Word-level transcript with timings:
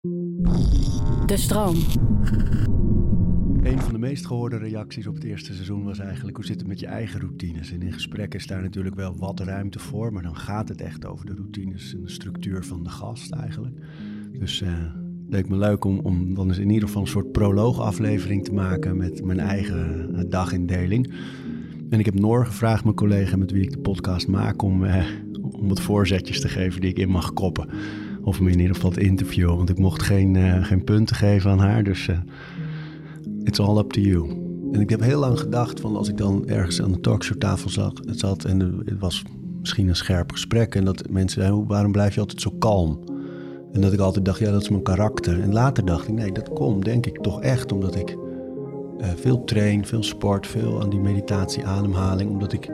De 0.00 1.34
stroom. 1.36 1.76
Een 3.62 3.80
van 3.80 3.92
de 3.92 3.98
meest 3.98 4.26
gehoorde 4.26 4.56
reacties 4.56 5.06
op 5.06 5.14
het 5.14 5.24
eerste 5.24 5.54
seizoen 5.54 5.84
was 5.84 5.98
eigenlijk 5.98 6.36
hoe 6.36 6.46
zit 6.46 6.58
het 6.58 6.68
met 6.68 6.80
je 6.80 6.86
eigen 6.86 7.20
routines. 7.20 7.72
En 7.72 7.82
in 7.82 7.92
gesprekken 7.92 8.38
is 8.38 8.46
daar 8.46 8.62
natuurlijk 8.62 8.94
wel 8.94 9.16
wat 9.16 9.40
ruimte 9.40 9.78
voor, 9.78 10.12
maar 10.12 10.22
dan 10.22 10.36
gaat 10.36 10.68
het 10.68 10.80
echt 10.80 11.06
over 11.06 11.26
de 11.26 11.34
routines 11.34 11.94
en 11.94 12.02
de 12.02 12.10
structuur 12.10 12.64
van 12.64 12.82
de 12.82 12.90
gast 12.90 13.32
eigenlijk. 13.32 13.76
Dus 14.32 14.60
uh, 14.60 14.68
leek 15.28 15.48
me 15.48 15.56
leuk 15.56 15.84
om, 15.84 15.98
om 15.98 16.34
dan 16.34 16.48
eens 16.48 16.58
in 16.58 16.70
ieder 16.70 16.88
geval 16.88 17.02
een 17.02 17.08
soort 17.08 17.32
proloogaflevering 17.32 18.44
te 18.44 18.52
maken 18.52 18.96
met 18.96 19.24
mijn 19.24 19.40
eigen 19.40 20.10
uh, 20.14 20.22
dagindeling. 20.28 21.12
En 21.90 21.98
ik 21.98 22.04
heb 22.04 22.18
Noor 22.18 22.46
gevraagd, 22.46 22.84
mijn 22.84 22.96
collega 22.96 23.36
met 23.36 23.50
wie 23.50 23.62
ik 23.62 23.70
de 23.70 23.78
podcast 23.78 24.28
maak, 24.28 24.62
om, 24.62 24.84
uh, 24.84 25.06
om 25.50 25.68
wat 25.68 25.80
voorzetjes 25.80 26.40
te 26.40 26.48
geven 26.48 26.80
die 26.80 26.90
ik 26.90 26.98
in 26.98 27.10
mag 27.10 27.32
koppen. 27.32 27.68
Of 28.28 28.40
me 28.40 28.50
in 28.50 28.58
ieder 28.58 28.74
geval 28.74 28.90
te 28.90 29.00
interviewen, 29.00 29.56
want 29.56 29.68
ik 29.68 29.78
mocht 29.78 30.02
geen, 30.02 30.34
uh, 30.34 30.64
geen 30.64 30.84
punten 30.84 31.16
geven 31.16 31.50
aan 31.50 31.58
haar. 31.58 31.84
Dus 31.84 32.06
uh, 32.06 32.18
it's 33.42 33.60
all 33.60 33.78
up 33.78 33.90
to 33.90 34.00
you. 34.00 34.30
En 34.72 34.80
ik 34.80 34.90
heb 34.90 35.00
heel 35.00 35.18
lang 35.18 35.40
gedacht 35.40 35.80
van 35.80 35.96
als 35.96 36.08
ik 36.08 36.16
dan 36.16 36.48
ergens 36.48 36.82
aan 36.82 36.92
de 36.92 37.00
talkshowtafel 37.00 37.70
zat, 37.70 38.00
het 38.04 38.18
zat 38.18 38.44
en 38.44 38.82
het 38.84 38.98
was 38.98 39.22
misschien 39.60 39.88
een 39.88 39.96
scherp 39.96 40.32
gesprek. 40.32 40.74
En 40.74 40.84
dat 40.84 41.10
mensen 41.10 41.40
zeiden, 41.40 41.66
waarom 41.66 41.92
blijf 41.92 42.14
je 42.14 42.20
altijd 42.20 42.40
zo 42.40 42.50
kalm? 42.58 42.98
En 43.72 43.80
dat 43.80 43.92
ik 43.92 43.98
altijd 43.98 44.24
dacht, 44.24 44.38
ja 44.38 44.50
dat 44.50 44.62
is 44.62 44.68
mijn 44.68 44.82
karakter. 44.82 45.40
En 45.40 45.52
later 45.52 45.84
dacht 45.84 46.08
ik, 46.08 46.14
nee 46.14 46.32
dat 46.32 46.52
komt 46.52 46.84
denk 46.84 47.06
ik 47.06 47.18
toch 47.20 47.42
echt 47.42 47.72
omdat 47.72 47.96
ik 47.96 48.16
uh, 49.00 49.06
veel 49.16 49.44
train, 49.44 49.86
veel 49.86 50.02
sport, 50.02 50.46
veel 50.46 50.82
aan 50.82 50.90
die 50.90 51.00
meditatie, 51.00 51.66
ademhaling. 51.66 52.30
Omdat 52.30 52.52
ik 52.52 52.70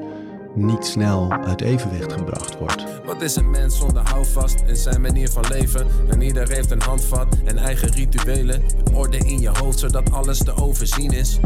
niet 0.55 0.85
snel 0.85 1.33
uit 1.33 1.61
evenwicht 1.61 2.13
gebracht 2.13 2.59
wordt. 2.59 2.85
Wat 3.05 3.23
is 3.23 3.37
een 3.37 3.51
mens 3.51 3.79
zonder 3.79 4.09
houvast 4.09 4.63
in 4.67 4.77
zijn 4.77 5.01
manier 5.01 5.29
van 5.29 5.45
leven? 5.49 5.87
En 6.11 6.21
ieder 6.21 6.49
heeft 6.49 6.71
een 6.71 6.83
handvat 6.83 7.37
en 7.45 7.57
eigen 7.57 7.89
rituelen. 7.89 8.63
Orde 8.93 9.19
in 9.19 9.41
je 9.41 9.51
hoofd 9.53 9.79
zodat 9.79 10.11
alles 10.11 10.39
te 10.39 10.57
overzien 10.57 11.11
is. 11.11 11.39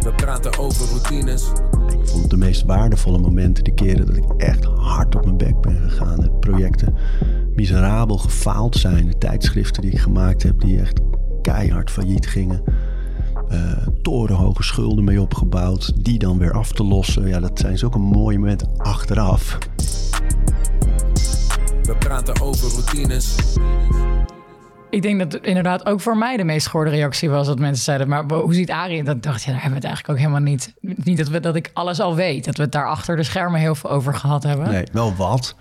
We 0.00 0.12
praten 0.16 0.58
over 0.58 0.88
routines. 0.88 1.46
Ik 1.88 2.08
vond 2.08 2.30
de 2.30 2.36
meest 2.36 2.64
waardevolle 2.64 3.18
momenten 3.18 3.64
de 3.64 3.74
keren 3.74 4.06
dat 4.06 4.16
ik 4.16 4.32
echt 4.36 4.64
hard 4.64 5.14
op 5.16 5.24
mijn 5.24 5.36
bek 5.36 5.60
ben 5.60 5.90
gegaan. 5.90 6.20
De 6.20 6.30
projecten 6.30 6.94
miserabel 7.54 8.18
gefaald 8.18 8.76
zijn. 8.76 9.06
De 9.06 9.18
tijdschriften 9.18 9.82
die 9.82 9.90
ik 9.90 9.98
gemaakt 9.98 10.42
heb 10.42 10.60
die 10.60 10.80
echt 10.80 11.00
keihard 11.42 11.90
failliet 11.90 12.26
gingen 12.26 12.62
uh, 13.52 13.86
torenhoge 14.02 14.62
schulden 14.62 15.04
mee 15.04 15.20
opgebouwd. 15.20 16.04
Die 16.04 16.18
dan 16.18 16.38
weer 16.38 16.52
af 16.52 16.72
te 16.72 16.84
lossen. 16.84 17.28
Ja, 17.28 17.40
dat 17.40 17.58
zijn 17.58 17.78
zulke 17.78 17.98
mooie 17.98 18.38
momenten 18.38 18.68
achteraf. 18.76 19.58
We 21.82 21.96
praten 21.98 22.40
over 22.40 22.68
routines. 22.68 23.36
Ik 24.90 25.02
denk 25.02 25.18
dat 25.18 25.32
het 25.32 25.46
inderdaad 25.46 25.86
ook 25.86 26.00
voor 26.00 26.16
mij 26.16 26.36
de 26.36 26.44
meest 26.44 26.66
gehoorde 26.66 26.90
reactie 26.90 27.30
was 27.30 27.46
dat 27.46 27.58
mensen 27.58 27.84
zeiden, 27.84 28.08
maar 28.08 28.24
hoe 28.30 28.54
ziet 28.54 28.70
Arie? 28.70 28.98
En 28.98 29.04
dan 29.04 29.20
dacht 29.20 29.42
je, 29.42 29.46
ja, 29.46 29.52
daar 29.52 29.62
hebben 29.62 29.80
we 29.80 29.86
het 29.86 29.96
eigenlijk 29.96 30.08
ook 30.08 30.26
helemaal 30.26 30.52
niet. 30.52 30.74
Niet 30.80 31.18
dat, 31.18 31.28
we, 31.28 31.40
dat 31.40 31.56
ik 31.56 31.70
alles 31.72 32.00
al 32.00 32.14
weet, 32.14 32.44
dat 32.44 32.56
we 32.56 32.62
het 32.62 32.72
daar 32.72 32.88
achter 32.88 33.16
de 33.16 33.22
schermen 33.22 33.60
heel 33.60 33.74
veel 33.74 33.90
over 33.90 34.14
gehad 34.14 34.42
hebben. 34.42 34.70
Nee, 34.70 34.84
wel 34.92 35.14
wat. 35.14 35.56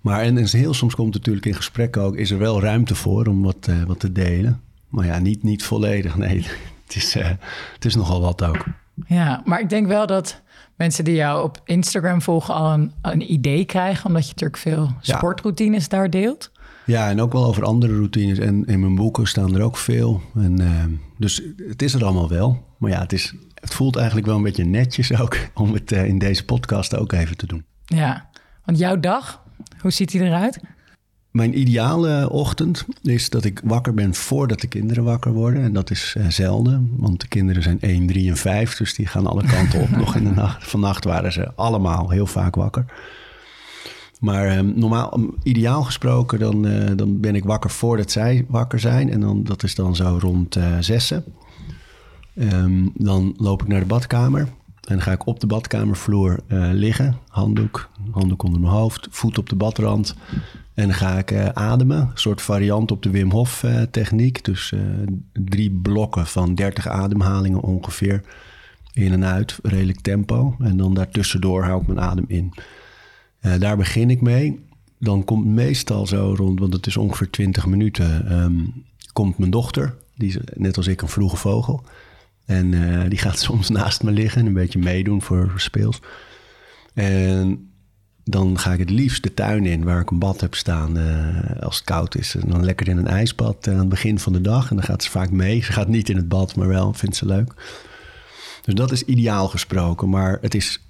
Maar 0.00 0.20
en, 0.20 0.38
en 0.38 0.48
heel 0.50 0.74
soms 0.74 0.94
komt 0.94 1.14
natuurlijk 1.14 1.46
in 1.46 1.54
gesprekken 1.54 2.02
ook, 2.02 2.16
is 2.16 2.30
er 2.30 2.38
wel 2.38 2.60
ruimte 2.60 2.94
voor 2.94 3.26
om 3.26 3.42
wat, 3.42 3.66
uh, 3.70 3.82
wat 3.82 4.00
te 4.00 4.12
delen. 4.12 4.60
Maar 4.88 5.06
ja, 5.06 5.18
niet, 5.18 5.42
niet 5.42 5.64
volledig, 5.64 6.16
nee 6.16 6.46
het 6.94 7.02
is, 7.02 7.16
uh, 7.16 7.28
het 7.74 7.84
is 7.84 7.94
nogal 7.94 8.20
wat 8.20 8.44
ook. 8.44 8.64
Ja, 9.06 9.42
maar 9.44 9.60
ik 9.60 9.68
denk 9.68 9.86
wel 9.86 10.06
dat 10.06 10.40
mensen 10.76 11.04
die 11.04 11.14
jou 11.14 11.44
op 11.44 11.60
Instagram 11.64 12.22
volgen 12.22 12.54
al 12.54 12.72
een, 12.72 12.92
een 13.02 13.32
idee 13.32 13.64
krijgen, 13.64 14.06
omdat 14.06 14.22
je 14.22 14.30
natuurlijk 14.30 14.60
veel 14.60 14.90
sportroutines 15.00 15.82
ja. 15.82 15.88
daar 15.88 16.10
deelt. 16.10 16.50
Ja, 16.86 17.10
en 17.10 17.20
ook 17.20 17.32
wel 17.32 17.44
over 17.44 17.64
andere 17.64 17.96
routines. 17.96 18.38
En 18.38 18.66
in 18.66 18.80
mijn 18.80 18.94
boeken 18.94 19.26
staan 19.26 19.54
er 19.54 19.62
ook 19.62 19.76
veel. 19.76 20.22
En, 20.34 20.60
uh, 20.60 20.84
dus 21.18 21.42
het 21.68 21.82
is 21.82 21.94
er 21.94 22.04
allemaal 22.04 22.28
wel. 22.28 22.64
Maar 22.78 22.90
ja, 22.90 23.00
het, 23.00 23.12
is, 23.12 23.34
het 23.54 23.74
voelt 23.74 23.96
eigenlijk 23.96 24.26
wel 24.26 24.36
een 24.36 24.42
beetje 24.42 24.64
netjes 24.64 25.20
ook 25.20 25.36
om 25.54 25.72
het 25.72 25.92
uh, 25.92 26.04
in 26.04 26.18
deze 26.18 26.44
podcast 26.44 26.96
ook 26.96 27.12
even 27.12 27.36
te 27.36 27.46
doen. 27.46 27.64
Ja, 27.84 28.28
want 28.64 28.78
jouw 28.78 29.00
dag, 29.00 29.42
hoe 29.80 29.90
ziet 29.90 30.10
die 30.10 30.22
eruit? 30.22 30.60
Mijn 31.32 31.58
ideale 31.58 32.30
ochtend 32.30 32.84
is 33.02 33.30
dat 33.30 33.44
ik 33.44 33.60
wakker 33.64 33.94
ben 33.94 34.14
voordat 34.14 34.60
de 34.60 34.66
kinderen 34.66 35.04
wakker 35.04 35.32
worden. 35.32 35.62
En 35.62 35.72
dat 35.72 35.90
is 35.90 36.14
uh, 36.18 36.28
zelden, 36.28 36.90
want 36.96 37.20
de 37.20 37.28
kinderen 37.28 37.62
zijn 37.62 37.80
1, 37.80 38.06
3 38.06 38.30
en 38.30 38.36
5. 38.36 38.76
Dus 38.76 38.94
die 38.94 39.06
gaan 39.06 39.26
alle 39.26 39.46
kanten 39.46 39.80
op 39.80 39.90
nog 39.90 40.16
in 40.16 40.24
de 40.24 40.30
nacht. 40.30 40.68
Vannacht 40.70 41.04
waren 41.04 41.32
ze 41.32 41.54
allemaal 41.54 42.10
heel 42.10 42.26
vaak 42.26 42.54
wakker. 42.54 42.84
Maar 44.20 44.58
um, 44.58 44.72
normaal, 44.76 45.18
um, 45.18 45.34
ideaal 45.42 45.82
gesproken, 45.82 46.38
dan, 46.38 46.66
uh, 46.66 46.90
dan 46.96 47.20
ben 47.20 47.34
ik 47.34 47.44
wakker 47.44 47.70
voordat 47.70 48.10
zij 48.10 48.44
wakker 48.48 48.80
zijn. 48.80 49.10
En 49.10 49.20
dan, 49.20 49.44
dat 49.44 49.62
is 49.62 49.74
dan 49.74 49.96
zo 49.96 50.18
rond 50.20 50.56
uh, 50.56 50.76
zessen. 50.80 51.24
Um, 52.34 52.92
dan 52.94 53.34
loop 53.36 53.62
ik 53.62 53.68
naar 53.68 53.80
de 53.80 53.86
badkamer. 53.86 54.48
En 54.82 54.94
dan 54.94 55.02
ga 55.02 55.12
ik 55.12 55.26
op 55.26 55.40
de 55.40 55.46
badkamervloer 55.46 56.40
liggen. 56.72 57.16
Handdoek, 57.28 57.88
handdoek 58.10 58.42
onder 58.42 58.60
mijn 58.60 58.72
hoofd, 58.72 59.08
voet 59.10 59.38
op 59.38 59.48
de 59.48 59.56
badrand. 59.56 60.14
En 60.74 60.86
dan 60.86 60.96
ga 60.96 61.18
ik 61.18 61.30
uh, 61.30 61.48
ademen, 61.48 61.98
een 62.00 62.10
soort 62.14 62.42
variant 62.42 62.90
op 62.90 63.02
de 63.02 63.10
Wim 63.10 63.30
Hof 63.30 63.62
uh, 63.62 63.82
techniek. 63.82 64.44
Dus 64.44 64.72
drie 65.32 65.70
blokken 65.70 66.26
van 66.26 66.54
30 66.54 66.88
ademhalingen 66.88 67.60
ongeveer. 67.60 68.22
In 68.92 69.12
en 69.12 69.24
uit, 69.24 69.58
redelijk 69.62 70.00
tempo. 70.00 70.56
En 70.58 70.76
dan 70.76 70.94
daartussendoor 70.94 71.64
hou 71.64 71.80
ik 71.80 71.86
mijn 71.86 72.00
adem 72.00 72.24
in. 72.28 72.52
daar 73.58 73.76
begin 73.76 74.10
ik 74.10 74.20
mee. 74.20 74.60
Dan 75.02 75.24
komt 75.24 75.46
meestal 75.46 76.06
zo 76.06 76.34
rond, 76.36 76.60
want 76.60 76.72
het 76.72 76.86
is 76.86 76.96
ongeveer 76.96 77.30
20 77.30 77.66
minuten, 77.66 78.32
um, 78.42 78.84
komt 79.12 79.38
mijn 79.38 79.50
dochter. 79.50 79.94
Die 80.14 80.28
is 80.28 80.38
net 80.54 80.76
als 80.76 80.86
ik 80.86 81.02
een 81.02 81.08
vroege 81.08 81.36
vogel. 81.36 81.82
En 82.46 83.08
die 83.08 83.18
gaat 83.18 83.38
soms 83.48 83.68
naast 83.68 84.02
me 84.02 84.10
liggen 84.10 84.40
en 84.40 84.46
een 84.46 84.52
beetje 84.52 84.78
meedoen 84.78 85.22
voor 85.22 85.52
speels. 85.56 86.00
En 86.94 87.72
dan 88.24 88.58
ga 88.58 88.72
ik 88.72 88.78
het 88.78 88.90
liefst 88.90 89.22
de 89.22 89.34
tuin 89.34 89.66
in 89.66 89.84
waar 89.84 90.00
ik 90.00 90.10
een 90.10 90.18
bad 90.18 90.40
heb 90.40 90.54
staan 90.54 90.98
uh, 90.98 91.60
als 91.60 91.76
het 91.76 91.84
koud 91.84 92.16
is. 92.16 92.34
En 92.34 92.48
dan 92.48 92.64
lekker 92.64 92.88
in 92.88 92.96
een 92.96 93.06
ijsbad 93.06 93.68
aan 93.68 93.78
het 93.78 93.88
begin 93.88 94.18
van 94.18 94.32
de 94.32 94.40
dag. 94.40 94.70
En 94.70 94.76
dan 94.76 94.84
gaat 94.84 95.02
ze 95.02 95.10
vaak 95.10 95.30
mee. 95.30 95.62
Ze 95.62 95.72
gaat 95.72 95.88
niet 95.88 96.08
in 96.08 96.16
het 96.16 96.28
bad, 96.28 96.56
maar 96.56 96.68
wel, 96.68 96.92
vindt 96.92 97.16
ze 97.16 97.26
leuk. 97.26 97.54
Dus 98.62 98.74
dat 98.74 98.92
is 98.92 99.02
ideaal 99.02 99.48
gesproken. 99.48 100.08
Maar 100.08 100.38
het 100.40 100.54
is 100.54 100.82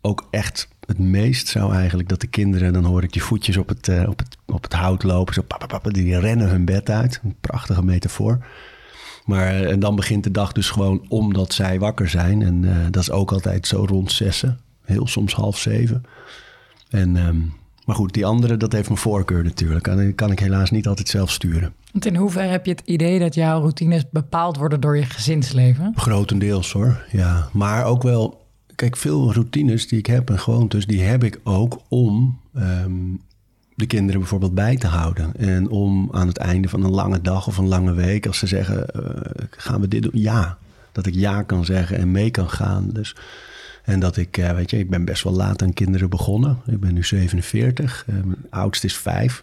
ook 0.00 0.26
echt 0.30 0.68
het 0.86 0.98
meest 0.98 1.48
zou 1.48 1.74
eigenlijk 1.74 2.08
dat 2.08 2.20
de 2.20 2.26
kinderen... 2.26 2.72
dan 2.72 2.84
hoor 2.84 3.02
ik 3.02 3.12
die 3.12 3.22
voetjes 3.22 3.56
op 3.56 3.68
het, 3.68 3.88
op 4.06 4.18
het, 4.18 4.36
op 4.46 4.62
het 4.62 4.72
hout 4.72 5.02
lopen. 5.02 5.34
Zo 5.34 5.42
papa, 5.42 5.90
die 5.90 6.18
rennen 6.18 6.48
hun 6.48 6.64
bed 6.64 6.90
uit. 6.90 7.20
Een 7.22 7.36
prachtige 7.40 7.84
metafoor. 7.84 8.46
Maar 9.24 9.60
uh, 9.60 9.70
en 9.70 9.80
dan 9.80 9.96
begint 9.96 10.24
de 10.24 10.30
dag 10.30 10.52
dus 10.52 10.70
gewoon 10.70 11.04
omdat 11.08 11.52
zij 11.52 11.78
wakker 11.78 12.08
zijn. 12.08 12.42
En 12.42 12.62
uh, 12.62 12.76
dat 12.90 13.02
is 13.02 13.10
ook 13.10 13.32
altijd 13.32 13.66
zo 13.66 13.84
rond 13.88 14.12
zessen. 14.12 14.58
Heel 14.84 15.06
soms 15.06 15.34
half 15.34 15.58
zeven. 15.58 16.02
En, 16.90 17.16
um, 17.16 17.52
maar 17.84 17.96
goed, 17.96 18.12
die 18.12 18.26
andere, 18.26 18.56
dat 18.56 18.72
heeft 18.72 18.88
mijn 18.88 19.00
voorkeur 19.00 19.44
natuurlijk. 19.44 19.86
En 19.86 19.98
die 19.98 20.12
kan 20.12 20.30
ik 20.30 20.38
helaas 20.38 20.70
niet 20.70 20.86
altijd 20.86 21.08
zelf 21.08 21.30
sturen. 21.30 21.72
Want 21.92 22.06
in 22.06 22.16
hoeverre 22.16 22.48
heb 22.48 22.64
je 22.64 22.70
het 22.70 22.82
idee 22.84 23.18
dat 23.18 23.34
jouw 23.34 23.60
routines 23.60 24.10
bepaald 24.10 24.56
worden 24.56 24.80
door 24.80 24.96
je 24.96 25.04
gezinsleven? 25.04 25.92
Grotendeels 25.96 26.72
hoor, 26.72 27.04
ja. 27.10 27.48
Maar 27.52 27.84
ook 27.84 28.02
wel, 28.02 28.46
kijk, 28.74 28.96
veel 28.96 29.32
routines 29.32 29.88
die 29.88 29.98
ik 29.98 30.06
heb 30.06 30.30
en 30.30 30.38
gewoontes, 30.38 30.86
die 30.86 31.02
heb 31.02 31.24
ik 31.24 31.40
ook 31.42 31.80
om 31.88 32.40
um, 32.56 33.20
de 33.74 33.86
kinderen 33.86 34.20
bijvoorbeeld 34.20 34.54
bij 34.54 34.76
te 34.76 34.86
houden. 34.86 35.36
En 35.36 35.68
om 35.68 36.08
aan 36.12 36.26
het 36.26 36.36
einde 36.36 36.68
van 36.68 36.84
een 36.84 36.90
lange 36.90 37.20
dag 37.20 37.46
of 37.46 37.58
een 37.58 37.68
lange 37.68 37.92
week, 37.94 38.26
als 38.26 38.38
ze 38.38 38.46
zeggen, 38.46 38.86
uh, 38.96 39.02
gaan 39.50 39.80
we 39.80 39.88
dit 39.88 40.02
doen? 40.02 40.12
Ja, 40.14 40.58
dat 40.92 41.06
ik 41.06 41.14
ja 41.14 41.42
kan 41.42 41.64
zeggen 41.64 41.98
en 41.98 42.10
mee 42.10 42.30
kan 42.30 42.50
gaan. 42.50 42.88
Dus 42.92 43.16
en 43.84 44.00
dat 44.00 44.16
ik, 44.16 44.36
uh, 44.36 44.50
weet 44.50 44.70
je, 44.70 44.78
ik 44.78 44.90
ben 44.90 45.04
best 45.04 45.22
wel 45.22 45.32
laat 45.32 45.62
aan 45.62 45.72
kinderen 45.72 46.10
begonnen. 46.10 46.58
Ik 46.66 46.80
ben 46.80 46.94
nu 46.94 47.04
47, 47.04 48.04
uh, 48.08 48.14
mijn 48.14 48.46
oudste 48.50 48.86
is 48.86 48.96
5. 48.96 49.42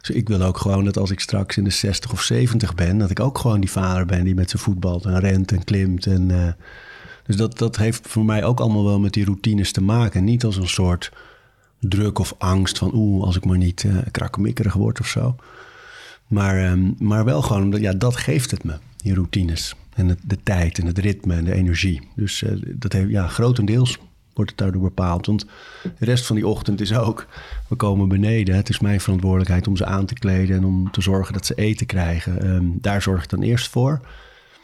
Dus 0.00 0.16
ik 0.16 0.28
wil 0.28 0.42
ook 0.42 0.58
gewoon 0.58 0.84
dat 0.84 0.98
als 0.98 1.10
ik 1.10 1.20
straks 1.20 1.56
in 1.56 1.64
de 1.64 1.70
60 1.70 2.12
of 2.12 2.22
70 2.22 2.74
ben, 2.74 2.98
dat 2.98 3.10
ik 3.10 3.20
ook 3.20 3.38
gewoon 3.38 3.60
die 3.60 3.70
vader 3.70 4.06
ben 4.06 4.24
die 4.24 4.34
met 4.34 4.50
zijn 4.50 4.62
voetbalt 4.62 5.04
en 5.04 5.20
rent 5.20 5.52
en 5.52 5.64
klimt. 5.64 6.06
En, 6.06 6.56
dus 7.26 7.36
dat, 7.36 7.58
dat 7.58 7.76
heeft 7.76 8.08
voor 8.08 8.24
mij 8.24 8.44
ook 8.44 8.60
allemaal 8.60 8.84
wel 8.84 9.00
met 9.00 9.12
die 9.12 9.24
routines 9.24 9.72
te 9.72 9.82
maken. 9.82 10.24
Niet 10.24 10.44
als 10.44 10.56
een 10.56 10.68
soort 10.68 11.10
druk 11.80 12.18
of 12.18 12.34
angst 12.38 12.78
van 12.78 12.90
oeh, 12.94 13.24
als 13.24 13.36
ik 13.36 13.44
maar 13.44 13.58
niet 13.58 13.82
uh, 13.82 13.96
krakkemikkerig 14.10 14.72
word 14.72 15.00
of 15.00 15.06
zo. 15.06 15.36
Maar, 16.26 16.70
um, 16.70 16.94
maar 16.98 17.24
wel 17.24 17.42
gewoon, 17.42 17.62
omdat 17.62 17.80
ja, 17.80 17.92
dat 17.92 18.16
geeft 18.16 18.50
het 18.50 18.64
me, 18.64 18.78
die 18.96 19.14
routines. 19.14 19.74
En 19.94 20.18
de 20.22 20.42
tijd 20.42 20.78
en 20.78 20.86
het 20.86 20.98
ritme 20.98 21.34
en 21.34 21.44
de 21.44 21.54
energie. 21.54 22.08
Dus 22.16 22.42
uh, 22.42 22.62
dat 22.66 22.92
heeft, 22.92 23.10
ja, 23.10 23.26
grotendeels 23.26 23.98
wordt 24.34 24.50
het 24.50 24.58
daardoor 24.58 24.82
bepaald. 24.82 25.26
Want 25.26 25.46
de 25.82 26.04
rest 26.04 26.26
van 26.26 26.36
die 26.36 26.46
ochtend 26.46 26.80
is 26.80 26.94
ook, 26.94 27.26
we 27.68 27.76
komen 27.76 28.08
beneden. 28.08 28.56
Het 28.56 28.68
is 28.68 28.80
mijn 28.80 29.00
verantwoordelijkheid 29.00 29.66
om 29.66 29.76
ze 29.76 29.84
aan 29.84 30.06
te 30.06 30.14
kleden 30.14 30.56
en 30.56 30.64
om 30.64 30.90
te 30.90 31.00
zorgen 31.00 31.32
dat 31.32 31.46
ze 31.46 31.54
eten 31.54 31.86
krijgen. 31.86 32.46
Um, 32.46 32.78
daar 32.80 33.02
zorg 33.02 33.22
ik 33.22 33.30
dan 33.30 33.42
eerst 33.42 33.68
voor. 33.68 34.00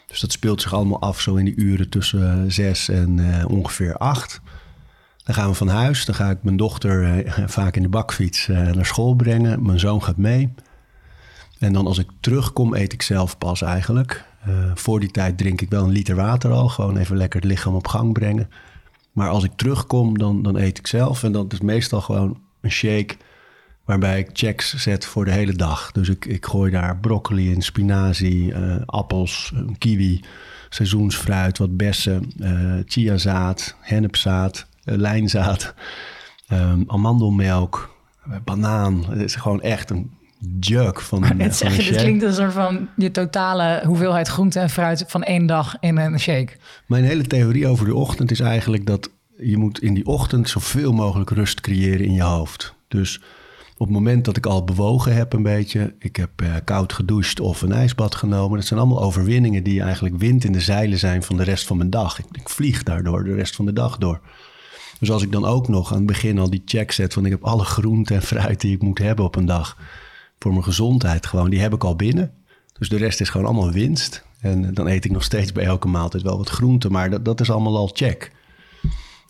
Dus 0.07 0.19
dat 0.19 0.31
speelt 0.31 0.61
zich 0.61 0.73
allemaal 0.73 1.01
af 1.01 1.21
zo 1.21 1.35
in 1.35 1.45
die 1.45 1.55
uren 1.55 1.89
tussen 1.89 2.43
uh, 2.43 2.51
zes 2.51 2.89
en 2.89 3.45
ongeveer 3.47 3.97
acht. 3.97 4.41
Dan 5.27 5.35
gaan 5.35 5.49
we 5.49 5.55
van 5.55 5.67
huis. 5.67 6.05
Dan 6.05 6.15
ga 6.15 6.29
ik 6.29 6.43
mijn 6.43 6.57
dochter 6.57 7.23
vaak 7.47 7.75
in 7.75 7.81
de 7.81 7.89
bakfiets 7.89 8.47
naar 8.47 8.85
school 8.85 9.15
brengen. 9.15 9.65
Mijn 9.65 9.79
zoon 9.79 10.03
gaat 10.03 10.17
mee. 10.17 10.53
En 11.59 11.73
dan 11.73 11.87
als 11.87 11.97
ik 11.97 12.07
terugkom, 12.19 12.75
eet 12.75 12.93
ik 12.93 13.01
zelf 13.01 13.37
pas 13.37 13.61
eigenlijk. 13.61 14.25
Uh, 14.47 14.71
voor 14.73 14.99
die 14.99 15.11
tijd 15.11 15.37
drink 15.37 15.61
ik 15.61 15.69
wel 15.69 15.83
een 15.83 15.89
liter 15.89 16.15
water 16.15 16.51
al. 16.51 16.69
Gewoon 16.69 16.97
even 16.97 17.17
lekker 17.17 17.39
het 17.39 17.49
lichaam 17.49 17.75
op 17.75 17.87
gang 17.87 18.13
brengen. 18.13 18.49
Maar 19.11 19.29
als 19.29 19.43
ik 19.43 19.51
terugkom, 19.55 20.17
dan, 20.17 20.43
dan 20.43 20.57
eet 20.57 20.77
ik 20.77 20.87
zelf. 20.87 21.23
En 21.23 21.31
dat 21.31 21.53
is 21.53 21.59
meestal 21.59 22.01
gewoon 22.01 22.39
een 22.61 22.71
shake 22.71 23.15
waarbij 23.85 24.19
ik 24.19 24.29
checks 24.33 24.73
zet 24.75 25.05
voor 25.05 25.25
de 25.25 25.31
hele 25.31 25.53
dag. 25.53 25.91
Dus 25.91 26.09
ik, 26.09 26.25
ik 26.25 26.45
gooi 26.45 26.71
daar 26.71 26.97
broccoli 26.97 27.51
in, 27.51 27.61
spinazie, 27.61 28.53
uh, 28.53 28.75
appels, 28.85 29.53
kiwi, 29.77 30.21
seizoensfruit, 30.69 31.57
wat 31.57 31.77
bessen, 31.77 32.31
uh, 32.39 32.73
chiazaad, 32.85 33.75
hennepzaad, 33.79 34.67
lijnzaad, 34.95 35.73
um, 36.51 36.83
amandelmelk, 36.87 37.95
banaan. 38.43 39.05
Het 39.09 39.21
is 39.21 39.35
gewoon 39.35 39.61
echt 39.61 39.89
een 39.89 40.11
jug 40.59 41.03
van 41.03 41.23
een, 41.23 41.41
het, 41.41 41.55
zeg, 41.55 41.87
het 41.87 41.95
klinkt 41.95 42.23
als 42.23 42.37
een 42.37 42.51
van 42.51 42.89
je 42.95 43.11
totale 43.11 43.81
hoeveelheid 43.85 44.27
groente 44.27 44.59
en 44.59 44.69
fruit 44.69 45.03
van 45.07 45.23
één 45.23 45.45
dag 45.45 45.77
in 45.79 45.97
een 45.97 46.19
shake. 46.19 46.53
Mijn 46.85 47.03
hele 47.03 47.23
theorie 47.23 47.67
over 47.67 47.85
de 47.85 47.95
ochtend 47.95 48.31
is 48.31 48.39
eigenlijk 48.39 48.85
dat 48.85 49.09
je 49.37 49.57
moet 49.57 49.81
in 49.81 49.93
die 49.93 50.05
ochtend 50.05 50.49
zoveel 50.49 50.93
mogelijk 50.93 51.29
rust 51.29 51.61
creëren 51.61 52.05
in 52.05 52.13
je 52.13 52.23
hoofd. 52.23 52.75
Dus 52.87 53.21
op 53.77 53.87
het 53.87 53.95
moment 53.95 54.25
dat 54.25 54.37
ik 54.37 54.45
al 54.45 54.63
bewogen 54.63 55.15
heb 55.15 55.33
een 55.33 55.43
beetje, 55.43 55.95
ik 55.99 56.15
heb 56.15 56.29
eh, 56.35 56.53
koud 56.63 56.93
gedoucht 56.93 57.39
of 57.39 57.61
een 57.61 57.71
ijsbad 57.71 58.15
genomen, 58.15 58.57
dat 58.57 58.67
zijn 58.67 58.79
allemaal 58.79 59.01
overwinningen 59.01 59.63
die 59.63 59.81
eigenlijk 59.81 60.17
wind 60.17 60.43
in 60.43 60.51
de 60.51 60.59
zeilen 60.59 60.97
zijn 60.97 61.23
van 61.23 61.37
de 61.37 61.43
rest 61.43 61.65
van 61.65 61.77
mijn 61.77 61.89
dag. 61.89 62.19
Ik, 62.19 62.25
ik 62.31 62.49
vlieg 62.49 62.83
daardoor 62.83 63.23
de 63.23 63.33
rest 63.33 63.55
van 63.55 63.65
de 63.65 63.73
dag 63.73 63.97
door. 63.97 64.21
Dus 64.99 65.11
als 65.11 65.23
ik 65.23 65.31
dan 65.31 65.45
ook 65.45 65.67
nog 65.67 65.91
aan 65.91 65.97
het 65.97 66.05
begin 66.05 66.39
al 66.39 66.49
die 66.49 66.61
check 66.65 66.91
zet 66.91 67.13
van 67.13 67.25
ik 67.25 67.31
heb 67.31 67.43
alle 67.43 67.63
groenten 67.63 68.15
en 68.15 68.21
fruit 68.21 68.61
die 68.61 68.75
ik 68.75 68.81
moet 68.81 68.99
hebben 68.99 69.25
op 69.25 69.35
een 69.35 69.45
dag 69.45 69.77
voor 70.39 70.51
mijn 70.51 70.63
gezondheid 70.63 71.25
gewoon, 71.25 71.49
die 71.49 71.59
heb 71.59 71.73
ik 71.73 71.83
al 71.83 71.95
binnen. 71.95 72.33
Dus 72.79 72.89
de 72.89 72.97
rest 72.97 73.21
is 73.21 73.29
gewoon 73.29 73.47
allemaal 73.47 73.71
winst. 73.71 74.25
En 74.39 74.73
dan 74.73 74.87
eet 74.87 75.05
ik 75.05 75.11
nog 75.11 75.23
steeds 75.23 75.51
bij 75.51 75.65
elke 75.65 75.87
maaltijd 75.87 76.23
wel 76.23 76.37
wat 76.37 76.49
groenten, 76.49 76.91
maar 76.91 77.09
dat, 77.09 77.25
dat 77.25 77.39
is 77.39 77.51
allemaal 77.51 77.77
al 77.77 77.89
check. 77.93 78.31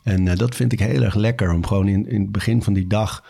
En 0.04 0.26
uh, 0.26 0.36
dat 0.36 0.56
vind 0.56 0.72
ik 0.72 0.80
heel 0.80 1.04
erg 1.04 1.16
lekker 1.16 1.52
om 1.54 1.66
gewoon 1.66 1.88
in, 1.88 2.10
in 2.10 2.22
het 2.22 2.32
begin 2.32 2.64
van 2.64 2.74
die 2.74 2.88
dag. 2.88 3.24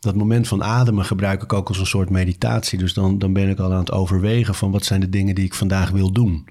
Dat 0.00 0.14
moment 0.14 0.48
van 0.48 0.64
ademen 0.64 1.04
gebruik 1.04 1.42
ik 1.42 1.52
ook 1.52 1.68
als 1.68 1.78
een 1.78 1.86
soort 1.86 2.10
meditatie. 2.10 2.78
Dus 2.78 2.94
dan, 2.94 3.18
dan 3.18 3.32
ben 3.32 3.48
ik 3.48 3.58
al 3.58 3.72
aan 3.72 3.78
het 3.78 3.92
overwegen 3.92 4.54
van 4.54 4.70
wat 4.70 4.84
zijn 4.84 5.00
de 5.00 5.08
dingen 5.08 5.34
die 5.34 5.44
ik 5.44 5.54
vandaag 5.54 5.90
wil 5.90 6.12
doen. 6.12 6.48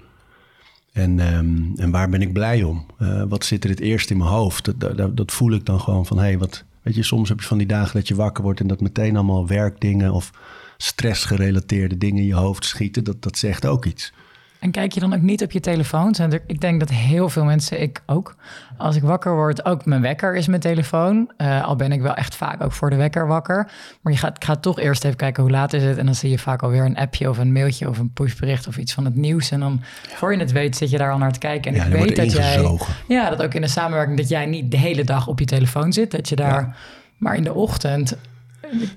En, 0.96 1.34
um, 1.36 1.72
en 1.76 1.90
waar 1.90 2.08
ben 2.08 2.22
ik 2.22 2.32
blij 2.32 2.62
om? 2.62 2.86
Uh, 2.98 3.22
wat 3.28 3.44
zit 3.44 3.64
er 3.64 3.70
het 3.70 3.80
eerst 3.80 4.10
in 4.10 4.16
mijn 4.16 4.30
hoofd? 4.30 4.64
Dat, 4.64 4.96
dat, 4.96 5.16
dat 5.16 5.32
voel 5.32 5.52
ik 5.52 5.66
dan 5.66 5.80
gewoon 5.80 6.06
van, 6.06 6.18
hey, 6.18 6.38
wat, 6.38 6.64
Weet 6.86 6.94
je, 6.94 7.02
soms 7.02 7.28
heb 7.28 7.40
je 7.40 7.46
van 7.46 7.58
die 7.58 7.66
dagen 7.66 7.94
dat 7.94 8.08
je 8.08 8.14
wakker 8.14 8.44
wordt 8.44 8.60
en 8.60 8.66
dat 8.66 8.80
meteen 8.80 9.14
allemaal 9.16 9.46
werkdingen 9.46 10.12
of 10.12 10.30
stressgerelateerde 10.76 11.98
dingen 11.98 12.20
in 12.20 12.26
je 12.26 12.34
hoofd 12.34 12.64
schieten. 12.64 13.04
Dat, 13.04 13.22
dat 13.22 13.38
zegt 13.38 13.66
ook 13.66 13.84
iets. 13.84 14.12
En 14.58 14.70
kijk 14.70 14.92
je 14.92 15.00
dan 15.00 15.14
ook 15.14 15.20
niet 15.20 15.42
op 15.42 15.52
je 15.52 15.60
telefoon? 15.60 16.14
Ik 16.46 16.60
denk 16.60 16.80
dat 16.80 16.90
heel 16.90 17.28
veel 17.28 17.44
mensen, 17.44 17.80
ik 17.82 18.02
ook, 18.06 18.36
als 18.76 18.96
ik 18.96 19.02
wakker 19.02 19.34
word, 19.34 19.64
ook 19.64 19.84
mijn 19.84 20.00
wekker 20.00 20.36
is 20.36 20.46
mijn 20.46 20.60
telefoon. 20.60 21.30
Uh, 21.38 21.64
al 21.64 21.76
ben 21.76 21.92
ik 21.92 22.00
wel 22.00 22.14
echt 22.14 22.36
vaak 22.36 22.62
ook 22.62 22.72
voor 22.72 22.90
de 22.90 22.96
wekker 22.96 23.26
wakker. 23.26 23.70
Maar 24.00 24.12
je 24.12 24.18
gaat, 24.18 24.44
gaat 24.44 24.62
toch 24.62 24.78
eerst 24.78 25.04
even 25.04 25.16
kijken 25.16 25.42
hoe 25.42 25.52
laat 25.52 25.72
is 25.72 25.82
het. 25.82 25.98
En 25.98 26.04
dan 26.04 26.14
zie 26.14 26.30
je 26.30 26.38
vaak 26.38 26.62
alweer 26.62 26.84
een 26.84 26.96
appje 26.96 27.28
of 27.28 27.38
een 27.38 27.52
mailtje 27.52 27.88
of 27.88 27.98
een 27.98 28.12
pushbericht 28.12 28.66
of 28.66 28.76
iets 28.76 28.92
van 28.92 29.04
het 29.04 29.14
nieuws. 29.14 29.50
En 29.50 29.60
dan, 29.60 29.82
voor 30.14 30.32
je 30.32 30.38
het 30.38 30.52
weet, 30.52 30.76
zit 30.76 30.90
je 30.90 30.98
daar 30.98 31.12
al 31.12 31.18
naar 31.18 31.32
te 31.32 31.38
kijken. 31.38 31.74
En 31.74 31.86
ik 31.86 31.92
weet 31.92 32.16
dat 32.16 32.32
jij. 32.32 32.78
Ja, 33.08 33.30
dat 33.30 33.42
ook 33.42 33.54
in 33.54 33.60
de 33.60 33.68
samenwerking 33.68 34.18
dat 34.18 34.28
jij 34.28 34.46
niet 34.46 34.70
de 34.70 34.78
hele 34.78 35.04
dag 35.04 35.26
op 35.26 35.38
je 35.38 35.44
telefoon 35.44 35.92
zit. 35.92 36.10
Dat 36.10 36.28
je 36.28 36.36
daar. 36.36 36.76
Maar 37.16 37.36
in 37.36 37.44
de 37.44 37.54
ochtend. 37.54 38.16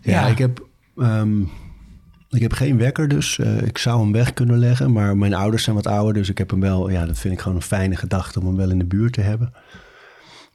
Ja, 0.01 0.27
ik 0.27 0.38
heb. 0.38 0.67
Ehm, 0.97 1.41
ik 2.29 2.41
heb 2.41 2.53
geen 2.53 2.77
wekker, 2.77 3.07
dus 3.07 3.37
uh, 3.37 3.61
ik 3.61 3.77
zou 3.77 4.01
hem 4.01 4.11
weg 4.11 4.33
kunnen 4.33 4.57
leggen. 4.57 4.91
Maar 4.91 5.17
mijn 5.17 5.33
ouders 5.33 5.63
zijn 5.63 5.75
wat 5.75 5.87
ouder, 5.87 6.13
dus 6.13 6.29
ik 6.29 6.37
heb 6.37 6.49
hem 6.49 6.59
wel. 6.59 6.89
Ja, 6.89 7.05
dat 7.05 7.17
vind 7.17 7.33
ik 7.33 7.39
gewoon 7.39 7.57
een 7.57 7.63
fijne 7.63 7.95
gedachte 7.95 8.39
om 8.39 8.45
hem 8.45 8.55
wel 8.55 8.69
in 8.69 8.79
de 8.79 8.85
buurt 8.85 9.13
te 9.13 9.21
hebben. 9.21 9.53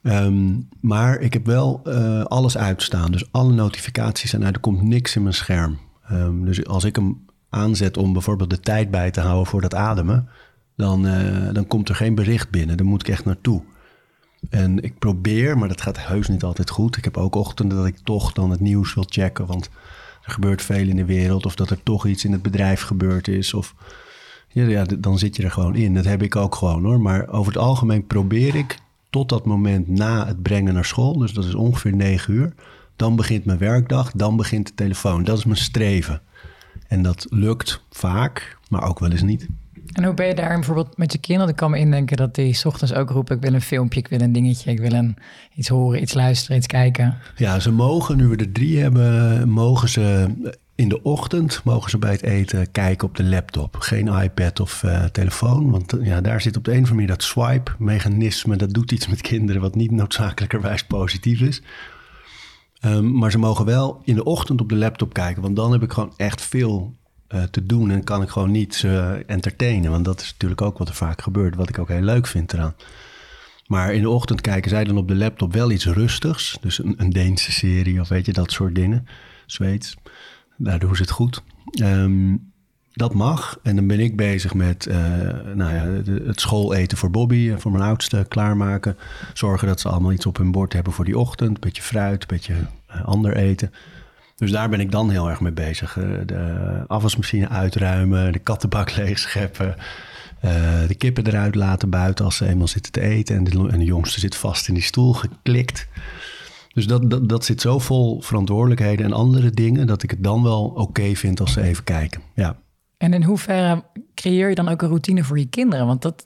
Um, 0.03 0.69
maar 0.81 1.19
ik 1.19 1.33
heb 1.33 1.45
wel 1.45 1.81
uh, 1.83 2.23
alles 2.23 2.57
uitstaan. 2.57 3.11
Dus 3.11 3.31
alle 3.31 3.53
notificaties 3.53 4.33
en 4.33 4.45
uit. 4.45 4.55
Er 4.55 4.61
komt 4.61 4.81
niks 4.81 5.15
in 5.15 5.21
mijn 5.21 5.33
scherm. 5.33 5.79
Um, 6.11 6.45
dus 6.45 6.65
als 6.65 6.83
ik 6.83 6.95
hem 6.95 7.25
aanzet 7.49 7.97
om 7.97 8.13
bijvoorbeeld 8.13 8.49
de 8.49 8.59
tijd 8.59 8.91
bij 8.91 9.11
te 9.11 9.21
houden 9.21 9.45
voor 9.45 9.61
dat 9.61 9.75
ademen, 9.75 10.29
dan, 10.75 11.05
uh, 11.05 11.53
dan 11.53 11.67
komt 11.67 11.89
er 11.89 11.95
geen 11.95 12.15
bericht 12.15 12.49
binnen. 12.49 12.77
Dan 12.77 12.85
moet 12.85 13.01
ik 13.01 13.13
echt 13.13 13.25
naartoe. 13.25 13.63
En 14.49 14.83
ik 14.83 14.99
probeer, 14.99 15.57
maar 15.57 15.67
dat 15.67 15.81
gaat 15.81 16.07
heus 16.07 16.27
niet 16.27 16.43
altijd 16.43 16.69
goed. 16.69 16.97
Ik 16.97 17.03
heb 17.03 17.17
ook 17.17 17.35
ochtenden 17.35 17.77
dat 17.77 17.85
ik 17.85 17.97
toch 18.03 18.33
dan 18.33 18.51
het 18.51 18.59
nieuws 18.59 18.93
wil 18.93 19.05
checken. 19.07 19.45
Want 19.45 19.69
er 20.25 20.31
gebeurt 20.31 20.61
veel 20.61 20.87
in 20.87 20.95
de 20.95 21.05
wereld. 21.05 21.45
Of 21.45 21.55
dat 21.55 21.69
er 21.69 21.83
toch 21.83 22.05
iets 22.05 22.25
in 22.25 22.31
het 22.31 22.41
bedrijf 22.41 22.81
gebeurd 22.81 23.27
is. 23.27 23.53
Of 23.53 23.75
ja, 24.47 24.63
ja, 24.63 24.83
dan 24.99 25.17
zit 25.17 25.35
je 25.35 25.43
er 25.43 25.51
gewoon 25.51 25.75
in. 25.75 25.93
Dat 25.93 26.05
heb 26.05 26.21
ik 26.21 26.35
ook 26.35 26.55
gewoon 26.55 26.83
hoor. 26.83 27.01
Maar 27.01 27.27
over 27.27 27.53
het 27.53 27.61
algemeen 27.61 28.07
probeer 28.07 28.55
ik 28.55 28.77
tot 29.09 29.29
dat 29.29 29.45
moment 29.45 29.87
na 29.87 30.27
het 30.27 30.41
brengen 30.41 30.73
naar 30.73 30.85
school. 30.85 31.17
Dus 31.17 31.33
dat 31.33 31.45
is 31.45 31.55
ongeveer 31.55 31.95
negen 31.95 32.33
uur. 32.33 32.53
Dan 32.95 33.15
begint 33.15 33.45
mijn 33.45 33.57
werkdag. 33.57 34.11
Dan 34.11 34.35
begint 34.35 34.67
de 34.67 34.73
telefoon. 34.73 35.23
Dat 35.23 35.37
is 35.37 35.45
mijn 35.45 35.57
streven. 35.57 36.21
En 36.87 37.01
dat 37.01 37.25
lukt 37.29 37.83
vaak, 37.89 38.57
maar 38.69 38.83
ook 38.83 38.99
wel 38.99 39.11
eens 39.11 39.21
niet. 39.21 39.47
En 39.95 40.03
hoe 40.03 40.13
ben 40.13 40.27
je 40.27 40.35
daar 40.35 40.55
bijvoorbeeld 40.55 40.97
met 40.97 41.11
je 41.11 41.17
kinderen? 41.17 41.49
Ik 41.49 41.55
kan 41.55 41.71
me 41.71 41.77
indenken 41.77 42.17
dat 42.17 42.35
die 42.35 42.65
ochtends 42.65 42.93
ook 42.93 43.09
roepen... 43.09 43.35
ik 43.35 43.41
wil 43.41 43.53
een 43.53 43.61
filmpje, 43.61 43.99
ik 43.99 44.07
wil 44.07 44.21
een 44.21 44.31
dingetje, 44.31 44.71
ik 44.71 44.79
wil 44.79 44.91
een, 44.91 45.17
iets 45.53 45.67
horen, 45.67 46.01
iets 46.01 46.13
luisteren, 46.13 46.57
iets 46.57 46.67
kijken. 46.67 47.17
Ja, 47.35 47.59
ze 47.59 47.71
mogen, 47.71 48.17
nu 48.17 48.27
we 48.27 48.35
er 48.35 48.51
drie 48.51 48.79
hebben, 48.79 49.49
mogen 49.49 49.89
ze 49.89 50.27
in 50.75 50.89
de 50.89 51.03
ochtend... 51.03 51.61
mogen 51.63 51.89
ze 51.89 51.97
bij 51.97 52.11
het 52.11 52.23
eten 52.23 52.71
kijken 52.71 53.07
op 53.07 53.15
de 53.15 53.23
laptop. 53.23 53.75
Geen 53.79 54.07
iPad 54.07 54.59
of 54.59 54.83
uh, 54.83 55.03
telefoon, 55.03 55.71
want 55.71 55.95
ja, 56.01 56.21
daar 56.21 56.41
zit 56.41 56.57
op 56.57 56.63
de 56.63 56.71
een 56.71 56.83
of 56.83 56.89
andere 56.89 57.01
manier 57.01 57.15
dat 57.17 57.23
swipe-mechanisme... 57.23 58.55
dat 58.55 58.73
doet 58.73 58.91
iets 58.91 59.07
met 59.07 59.21
kinderen 59.21 59.61
wat 59.61 59.75
niet 59.75 59.91
noodzakelijkerwijs 59.91 60.83
positief 60.83 61.41
is... 61.41 61.61
Um, 62.85 63.17
maar 63.17 63.31
ze 63.31 63.37
mogen 63.37 63.65
wel 63.65 64.01
in 64.03 64.15
de 64.15 64.23
ochtend 64.23 64.61
op 64.61 64.69
de 64.69 64.75
laptop 64.75 65.13
kijken, 65.13 65.41
want 65.41 65.55
dan 65.55 65.71
heb 65.71 65.83
ik 65.83 65.91
gewoon 65.91 66.13
echt 66.17 66.41
veel 66.41 66.95
uh, 67.29 67.43
te 67.43 67.65
doen 67.65 67.91
en 67.91 68.03
kan 68.03 68.21
ik 68.21 68.29
gewoon 68.29 68.51
niet 68.51 68.81
uh, 68.85 69.29
entertainen. 69.29 69.91
Want 69.91 70.05
dat 70.05 70.21
is 70.21 70.31
natuurlijk 70.31 70.61
ook 70.61 70.77
wat 70.77 70.89
er 70.89 70.95
vaak 70.95 71.21
gebeurt, 71.21 71.55
wat 71.55 71.69
ik 71.69 71.79
ook 71.79 71.87
heel 71.87 72.01
leuk 72.01 72.27
vind 72.27 72.53
eraan. 72.53 72.75
Maar 73.67 73.93
in 73.93 74.01
de 74.01 74.09
ochtend 74.09 74.41
kijken 74.41 74.69
zij 74.69 74.83
dan 74.83 74.97
op 74.97 75.07
de 75.07 75.15
laptop 75.15 75.53
wel 75.53 75.71
iets 75.71 75.85
rustigs. 75.85 76.57
Dus 76.61 76.83
een, 76.83 76.93
een 76.97 77.09
Deense 77.09 77.51
serie 77.51 78.01
of 78.01 78.07
weet 78.07 78.25
je, 78.25 78.33
dat 78.33 78.51
soort 78.51 78.75
dingen. 78.75 79.07
Zweeds. 79.45 79.95
Daar 80.57 80.79
doen 80.79 80.95
ze 80.95 81.01
het 81.01 81.11
goed. 81.11 81.43
Um, 81.81 82.53
dat 82.95 83.13
mag. 83.13 83.59
En 83.63 83.75
dan 83.75 83.87
ben 83.87 83.99
ik 83.99 84.15
bezig 84.15 84.53
met 84.53 84.85
uh, 84.85 84.95
nou 85.53 85.73
ja, 85.73 86.11
het 86.25 86.39
schooleten 86.39 86.97
voor 86.97 87.11
Bobby, 87.11 87.55
voor 87.57 87.71
mijn 87.71 87.83
oudste, 87.83 88.25
klaarmaken. 88.27 88.97
Zorgen 89.33 89.67
dat 89.67 89.79
ze 89.79 89.89
allemaal 89.89 90.11
iets 90.11 90.25
op 90.25 90.37
hun 90.37 90.51
bord 90.51 90.73
hebben 90.73 90.93
voor 90.93 91.05
die 91.05 91.17
ochtend. 91.17 91.59
Beetje 91.59 91.81
fruit, 91.81 92.27
beetje 92.27 92.55
ander 93.03 93.35
eten. 93.35 93.71
Dus 94.35 94.51
daar 94.51 94.69
ben 94.69 94.79
ik 94.79 94.91
dan 94.91 95.09
heel 95.09 95.29
erg 95.29 95.39
mee 95.39 95.51
bezig. 95.51 95.97
Eh, 95.97 96.03
de 96.25 96.83
afwasmachine 96.87 97.49
uitruimen, 97.49 98.33
de 98.33 98.39
kattenbak 98.39 98.95
leegscheppen. 99.01 99.75
Uh, 100.45 100.87
de 100.87 100.95
kippen 100.95 101.27
eruit 101.27 101.55
laten 101.55 101.89
buiten 101.89 102.25
als 102.25 102.35
ze 102.35 102.47
eenmaal 102.47 102.67
zitten 102.67 102.91
te 102.91 103.01
eten. 103.01 103.35
En 103.35 103.43
de, 103.43 103.69
en 103.71 103.79
de 103.79 103.85
jongste 103.85 104.19
zit 104.19 104.35
vast 104.35 104.67
in 104.67 104.73
die 104.73 104.83
stoel 104.83 105.13
geklikt. 105.13 105.87
Dus 106.73 106.87
dat, 106.87 107.09
dat, 107.09 107.29
dat 107.29 107.45
zit 107.45 107.61
zo 107.61 107.79
vol 107.79 108.21
verantwoordelijkheden 108.21 109.05
en 109.05 109.13
andere 109.13 109.49
dingen... 109.49 109.87
dat 109.87 110.03
ik 110.03 110.09
het 110.09 110.23
dan 110.23 110.43
wel 110.43 110.63
oké 110.65 111.15
vind 111.15 111.39
als 111.39 111.53
ze 111.53 111.61
even 111.61 111.83
kijken. 111.83 112.21
Ja. 112.33 112.57
En 112.97 113.13
in 113.13 113.23
hoeverre 113.23 113.83
creëer 114.13 114.49
je 114.49 114.55
dan 114.55 114.69
ook 114.69 114.81
een 114.81 114.87
routine 114.87 115.23
voor 115.23 115.39
je 115.39 115.45
kinderen? 115.45 115.85
Want 115.85 116.01
dat, 116.01 116.25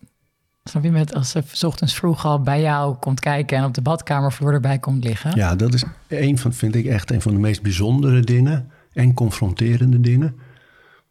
Snap 0.63 0.83
je, 0.83 0.91
met 0.91 1.13
als 1.13 1.35
ze 1.53 1.67
ochtends 1.67 1.93
vroeg 1.93 2.25
al 2.25 2.41
bij 2.41 2.61
jou 2.61 2.95
komt 2.95 3.19
kijken 3.19 3.57
en 3.57 3.63
op 3.63 3.73
de 3.73 3.81
badkamervloer 3.81 4.53
erbij 4.53 4.79
komt 4.79 5.03
liggen? 5.03 5.35
Ja, 5.35 5.55
dat 5.55 5.73
is 5.73 5.83
een 6.07 6.37
van, 6.37 6.53
vind 6.53 6.75
ik 6.75 6.85
echt 6.85 7.11
een 7.11 7.21
van 7.21 7.33
de 7.33 7.39
meest 7.39 7.61
bijzondere 7.61 8.21
dingen 8.21 8.71
en 8.93 9.13
confronterende 9.13 9.99
dingen. 9.99 10.35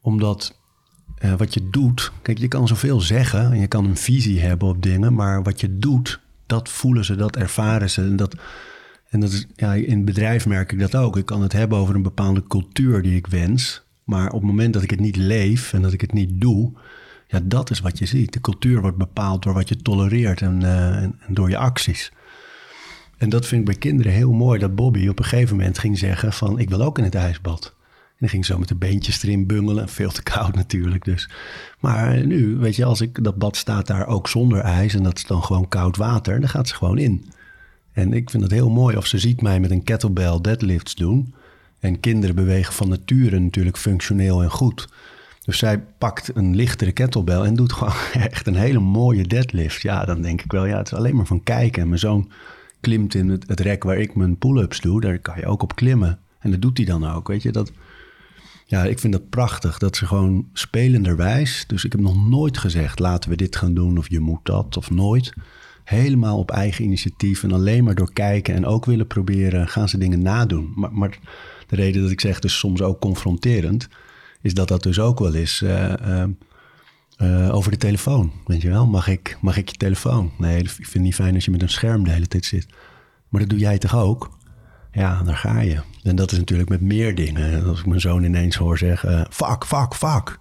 Omdat 0.00 0.58
uh, 1.24 1.34
wat 1.34 1.54
je 1.54 1.68
doet, 1.70 2.12
kijk, 2.22 2.38
je 2.38 2.48
kan 2.48 2.68
zoveel 2.68 3.00
zeggen 3.00 3.52
en 3.52 3.60
je 3.60 3.66
kan 3.66 3.84
een 3.84 3.96
visie 3.96 4.40
hebben 4.40 4.68
op 4.68 4.82
dingen, 4.82 5.14
maar 5.14 5.42
wat 5.42 5.60
je 5.60 5.78
doet, 5.78 6.20
dat 6.46 6.68
voelen 6.68 7.04
ze, 7.04 7.16
dat 7.16 7.36
ervaren 7.36 7.90
ze. 7.90 8.02
En 8.02 8.16
dat, 8.16 8.36
en 9.08 9.20
dat 9.20 9.32
is, 9.32 9.46
ja, 9.54 9.74
in 9.74 9.96
het 9.96 10.04
bedrijf 10.04 10.46
merk 10.46 10.72
ik 10.72 10.78
dat 10.78 10.96
ook. 10.96 11.16
Ik 11.16 11.26
kan 11.26 11.42
het 11.42 11.52
hebben 11.52 11.78
over 11.78 11.94
een 11.94 12.02
bepaalde 12.02 12.42
cultuur 12.46 13.02
die 13.02 13.16
ik 13.16 13.26
wens, 13.26 13.82
maar 14.04 14.26
op 14.26 14.40
het 14.40 14.50
moment 14.50 14.72
dat 14.72 14.82
ik 14.82 14.90
het 14.90 15.00
niet 15.00 15.16
leef 15.16 15.72
en 15.72 15.82
dat 15.82 15.92
ik 15.92 16.00
het 16.00 16.12
niet 16.12 16.40
doe, 16.40 16.72
ja, 17.28 17.40
dat 17.42 17.70
is 17.70 17.80
wat 17.80 17.98
je 17.98 18.06
ziet. 18.06 18.32
De 18.32 18.40
cultuur 18.40 18.80
wordt 18.80 18.96
bepaald 18.96 19.42
door 19.42 19.54
wat 19.54 19.68
je 19.68 19.76
tolereert 19.76 20.42
en, 20.42 20.60
uh, 20.60 21.02
en, 21.02 21.18
door 21.28 21.50
je 21.50 21.56
acties. 21.56 22.12
En 23.18 23.28
dat 23.28 23.46
vind 23.46 23.60
ik 23.60 23.66
bij 23.66 23.76
kinderen 23.78 24.12
heel 24.12 24.32
mooi. 24.32 24.58
Dat 24.58 24.74
Bobby 24.74 25.08
op 25.08 25.18
een 25.18 25.24
gegeven 25.24 25.56
moment 25.56 25.78
ging 25.78 25.98
zeggen 25.98 26.32
van... 26.32 26.58
ik 26.58 26.68
wil 26.68 26.82
ook 26.82 26.98
in 26.98 27.04
het 27.04 27.14
ijsbad. 27.14 27.74
En 27.86 28.14
dan 28.18 28.28
ging 28.28 28.44
zo 28.44 28.58
met 28.58 28.68
de 28.68 28.74
beentjes 28.74 29.22
erin 29.22 29.46
bungelen. 29.46 29.88
Veel 29.88 30.10
te 30.10 30.22
koud 30.22 30.54
natuurlijk 30.54 31.04
dus. 31.04 31.30
Maar 31.78 32.26
nu, 32.26 32.56
weet 32.56 32.76
je, 32.76 32.84
als 32.84 33.00
ik, 33.00 33.24
dat 33.24 33.38
bad 33.38 33.56
staat 33.56 33.86
daar 33.86 34.06
ook 34.06 34.28
zonder 34.28 34.60
ijs... 34.60 34.94
en 34.94 35.02
dat 35.02 35.16
is 35.16 35.24
dan 35.24 35.42
gewoon 35.42 35.68
koud 35.68 35.96
water, 35.96 36.40
dan 36.40 36.48
gaat 36.48 36.68
ze 36.68 36.74
gewoon 36.74 36.98
in. 36.98 37.30
En 37.92 38.12
ik 38.12 38.30
vind 38.30 38.42
het 38.42 38.52
heel 38.52 38.70
mooi 38.70 38.96
of 38.96 39.06
ze 39.06 39.18
ziet 39.18 39.42
mij 39.42 39.60
met 39.60 39.70
een 39.70 39.82
kettlebell 39.82 40.38
deadlifts 40.40 40.94
doen... 40.94 41.34
En 41.80 42.00
kinderen 42.00 42.34
bewegen 42.34 42.74
van 42.74 42.88
nature 42.88 43.38
natuurlijk 43.38 43.76
functioneel 43.76 44.42
en 44.42 44.50
goed. 44.50 44.88
Dus 45.48 45.58
zij 45.58 45.80
pakt 45.98 46.30
een 46.34 46.56
lichtere 46.56 46.92
kettlebell 46.92 47.40
en 47.40 47.54
doet 47.54 47.72
gewoon 47.72 47.92
echt 48.30 48.46
een 48.46 48.54
hele 48.54 48.78
mooie 48.78 49.26
deadlift. 49.26 49.82
Ja, 49.82 50.04
dan 50.04 50.22
denk 50.22 50.42
ik 50.42 50.52
wel, 50.52 50.66
ja, 50.66 50.76
het 50.76 50.86
is 50.86 50.98
alleen 50.98 51.16
maar 51.16 51.26
van 51.26 51.42
kijken. 51.42 51.82
En 51.82 51.88
mijn 51.88 52.00
zoon 52.00 52.30
klimt 52.80 53.14
in 53.14 53.28
het, 53.28 53.60
rek 53.60 53.82
waar 53.82 53.98
ik 53.98 54.14
mijn 54.14 54.38
pull-ups 54.38 54.80
doe. 54.80 55.00
Daar 55.00 55.18
kan 55.18 55.34
je 55.36 55.46
ook 55.46 55.62
op 55.62 55.76
klimmen. 55.76 56.18
En 56.38 56.50
dat 56.50 56.62
doet 56.62 56.76
hij 56.76 56.86
dan 56.86 57.10
ook, 57.10 57.28
weet 57.28 57.42
je. 57.42 57.52
Dat, 57.52 57.72
ja, 58.64 58.84
ik 58.84 58.98
vind 58.98 59.12
dat 59.12 59.28
prachtig. 59.28 59.78
Dat 59.78 59.96
ze 59.96 60.06
gewoon 60.06 60.48
spelenderwijs... 60.52 61.64
Dus 61.66 61.84
ik 61.84 61.92
heb 61.92 62.00
nog 62.00 62.28
nooit 62.28 62.58
gezegd, 62.58 62.98
laten 62.98 63.30
we 63.30 63.36
dit 63.36 63.56
gaan 63.56 63.74
doen 63.74 63.98
of 63.98 64.10
je 64.10 64.20
moet 64.20 64.44
dat 64.44 64.76
of 64.76 64.90
nooit. 64.90 65.32
Helemaal 65.84 66.38
op 66.38 66.50
eigen 66.50 66.84
initiatief 66.84 67.42
en 67.42 67.52
alleen 67.52 67.84
maar 67.84 67.94
door 67.94 68.12
kijken 68.12 68.54
en 68.54 68.66
ook 68.66 68.84
willen 68.84 69.06
proberen... 69.06 69.68
gaan 69.68 69.88
ze 69.88 69.98
dingen 69.98 70.22
nadoen. 70.22 70.72
Maar, 70.74 70.92
maar 70.92 71.18
de 71.66 71.76
reden 71.76 72.02
dat 72.02 72.10
ik 72.10 72.20
zeg, 72.20 72.38
dus 72.38 72.58
soms 72.58 72.82
ook 72.82 73.00
confronterend 73.00 73.88
is 74.42 74.54
dat 74.54 74.68
dat 74.68 74.82
dus 74.82 74.98
ook 74.98 75.18
wel 75.18 75.34
is 75.34 75.60
uh, 75.64 75.92
uh, 77.18 77.54
over 77.54 77.70
de 77.70 77.76
telefoon. 77.76 78.32
Weet 78.46 78.62
je 78.62 78.70
wel, 78.70 78.86
mag 78.86 79.08
ik, 79.08 79.38
mag 79.40 79.56
ik 79.56 79.68
je 79.68 79.76
telefoon? 79.76 80.32
Nee, 80.38 80.58
ik 80.58 80.70
vind 80.70 80.92
het 80.92 81.02
niet 81.02 81.14
fijn 81.14 81.34
als 81.34 81.44
je 81.44 81.50
met 81.50 81.62
een 81.62 81.68
scherm 81.68 82.04
de 82.04 82.10
hele 82.10 82.26
tijd 82.26 82.44
zit. 82.44 82.66
Maar 83.28 83.40
dat 83.40 83.50
doe 83.50 83.58
jij 83.58 83.78
toch 83.78 83.96
ook? 83.96 84.36
Ja, 84.92 85.22
daar 85.22 85.36
ga 85.36 85.60
je. 85.60 85.80
En 86.02 86.16
dat 86.16 86.32
is 86.32 86.38
natuurlijk 86.38 86.68
met 86.68 86.80
meer 86.80 87.14
dingen. 87.14 87.64
Als 87.64 87.78
ik 87.78 87.86
mijn 87.86 88.00
zoon 88.00 88.24
ineens 88.24 88.56
hoor 88.56 88.78
zeggen, 88.78 89.26
fuck, 89.30 89.64
fuck, 89.64 89.94
fuck. 89.94 90.38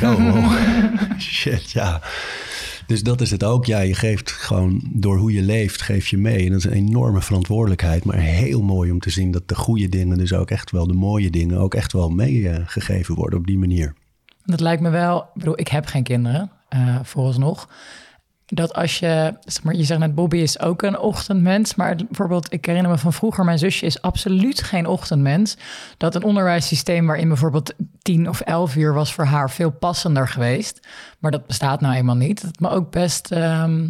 Dan 0.00 0.16
oh, 0.16 0.36
oh. 0.36 0.52
shit, 1.18 1.70
ja. 1.70 2.00
Dus 2.88 3.02
dat 3.02 3.20
is 3.20 3.30
het 3.30 3.44
ook. 3.44 3.64
Ja, 3.64 3.80
je 3.80 3.94
geeft 3.94 4.30
gewoon 4.30 4.80
door 4.92 5.16
hoe 5.16 5.32
je 5.32 5.42
leeft, 5.42 5.82
geef 5.82 6.08
je 6.08 6.18
mee. 6.18 6.44
En 6.44 6.50
dat 6.50 6.58
is 6.58 6.64
een 6.64 6.72
enorme 6.72 7.22
verantwoordelijkheid. 7.22 8.04
Maar 8.04 8.16
heel 8.16 8.62
mooi 8.62 8.90
om 8.90 9.00
te 9.00 9.10
zien 9.10 9.30
dat 9.30 9.48
de 9.48 9.54
goede 9.54 9.88
dingen, 9.88 10.18
dus 10.18 10.32
ook 10.32 10.50
echt 10.50 10.70
wel 10.70 10.86
de 10.86 10.94
mooie 10.94 11.30
dingen, 11.30 11.58
ook 11.58 11.74
echt 11.74 11.92
wel 11.92 12.08
meegegeven 12.08 13.14
worden 13.14 13.38
op 13.38 13.46
die 13.46 13.58
manier. 13.58 13.94
Dat 14.44 14.60
lijkt 14.60 14.82
me 14.82 14.90
wel. 14.90 15.20
Ik 15.20 15.28
bedoel, 15.34 15.58
ik 15.58 15.68
heb 15.68 15.86
geen 15.86 16.02
kinderen, 16.02 16.50
uh, 16.74 16.98
vooralsnog 17.02 17.68
dat 18.54 18.74
als 18.74 18.98
je, 18.98 19.34
zeg 19.44 19.62
maar, 19.62 19.74
je 19.74 19.84
zegt 19.84 20.00
net, 20.00 20.14
Bobby 20.14 20.36
is 20.36 20.60
ook 20.60 20.82
een 20.82 20.98
ochtendmens, 20.98 21.74
maar 21.74 21.96
bijvoorbeeld, 21.96 22.52
ik 22.52 22.64
herinner 22.64 22.90
me 22.90 22.98
van 22.98 23.12
vroeger, 23.12 23.44
mijn 23.44 23.58
zusje 23.58 23.86
is 23.86 24.02
absoluut 24.02 24.62
geen 24.62 24.86
ochtendmens. 24.86 25.56
Dat 25.96 26.14
een 26.14 26.22
onderwijssysteem 26.22 27.06
waarin 27.06 27.28
bijvoorbeeld 27.28 27.74
tien 28.02 28.28
of 28.28 28.40
elf 28.40 28.76
uur 28.76 28.94
was 28.94 29.14
voor 29.14 29.24
haar 29.24 29.50
veel 29.50 29.70
passender 29.70 30.28
geweest. 30.28 30.88
Maar 31.18 31.30
dat 31.30 31.46
bestaat 31.46 31.80
nou 31.80 31.94
eenmaal 31.94 32.16
niet. 32.16 32.42
Dat 32.42 32.60
me 32.60 32.68
ook 32.68 32.90
best. 32.90 33.32
Ehm, 33.32 33.86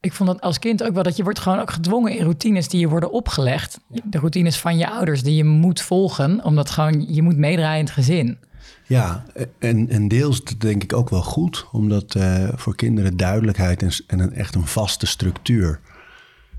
ik 0.00 0.12
vond 0.12 0.28
dat 0.28 0.40
als 0.40 0.58
kind 0.58 0.82
ook 0.82 0.94
wel 0.94 1.02
dat 1.02 1.16
je 1.16 1.22
wordt 1.22 1.38
gewoon 1.38 1.60
ook 1.60 1.70
gedwongen 1.70 2.12
in 2.12 2.22
routines 2.22 2.68
die 2.68 2.80
je 2.80 2.88
worden 2.88 3.10
opgelegd. 3.10 3.80
De 4.04 4.18
routines 4.18 4.58
van 4.58 4.78
je 4.78 4.90
ouders 4.90 5.22
die 5.22 5.34
je 5.34 5.44
moet 5.44 5.80
volgen, 5.80 6.44
omdat 6.44 6.70
gewoon 6.70 7.14
je 7.14 7.22
moet 7.22 7.36
meedraaien 7.36 7.78
in 7.78 7.84
het 7.84 7.94
gezin. 7.94 8.38
Ja, 8.86 9.24
en, 9.58 9.88
en 9.88 10.08
deels 10.08 10.44
denk 10.44 10.82
ik 10.82 10.92
ook 10.92 11.10
wel 11.10 11.22
goed, 11.22 11.66
omdat 11.72 12.14
uh, 12.14 12.48
voor 12.54 12.76
kinderen 12.76 13.16
duidelijkheid 13.16 13.82
en, 13.82 13.90
en 14.06 14.32
echt 14.32 14.54
een 14.54 14.66
vaste 14.66 15.06
structuur. 15.06 15.80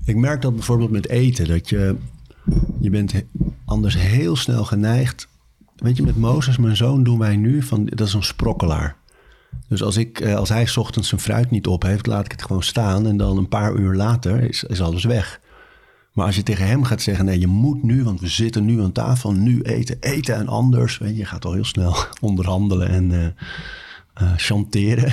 Ik 0.04 0.16
merk 0.16 0.42
dat 0.42 0.54
bijvoorbeeld 0.54 0.90
met 0.90 1.08
eten, 1.08 1.48
dat 1.48 1.68
je, 1.68 1.96
je 2.80 2.90
bent 2.90 3.12
anders 3.64 3.96
heel 3.98 4.36
snel 4.36 4.64
geneigd. 4.64 5.28
Weet 5.76 5.96
je, 5.96 6.02
met 6.02 6.16
Mozes, 6.16 6.58
mijn 6.58 6.76
zoon, 6.76 7.02
doen 7.02 7.18
wij 7.18 7.36
nu 7.36 7.62
van, 7.62 7.84
dat 7.84 8.06
is 8.06 8.14
een 8.14 8.22
sprokkelaar. 8.22 8.96
Dus 9.68 9.82
als, 9.82 9.96
ik, 9.96 10.20
eh, 10.20 10.34
als 10.34 10.48
hij 10.48 10.68
ochtends 10.76 11.08
zijn 11.08 11.20
fruit 11.20 11.50
niet 11.50 11.66
op 11.66 11.82
heeft, 11.82 12.06
laat 12.06 12.24
ik 12.24 12.30
het 12.30 12.42
gewoon 12.42 12.62
staan. 12.62 13.06
En 13.06 13.16
dan 13.16 13.36
een 13.36 13.48
paar 13.48 13.74
uur 13.74 13.94
later 13.94 14.40
is, 14.42 14.64
is 14.64 14.80
alles 14.80 15.04
weg. 15.04 15.40
Maar 16.18 16.26
als 16.26 16.36
je 16.36 16.42
tegen 16.42 16.66
hem 16.66 16.84
gaat 16.84 17.02
zeggen, 17.02 17.24
nee, 17.24 17.38
je 17.38 17.46
moet 17.46 17.82
nu, 17.82 18.04
want 18.04 18.20
we 18.20 18.28
zitten 18.28 18.64
nu 18.64 18.82
aan 18.82 18.92
tafel, 18.92 19.32
nu 19.32 19.60
eten, 19.60 19.96
eten 20.00 20.34
en 20.34 20.48
anders. 20.48 20.98
Weet 20.98 21.10
je, 21.10 21.16
je 21.16 21.24
gaat 21.24 21.44
al 21.44 21.52
heel 21.52 21.64
snel 21.64 21.96
onderhandelen 22.20 22.88
en 22.88 23.10
uh, 23.10 24.32
chanteren. 24.36 25.12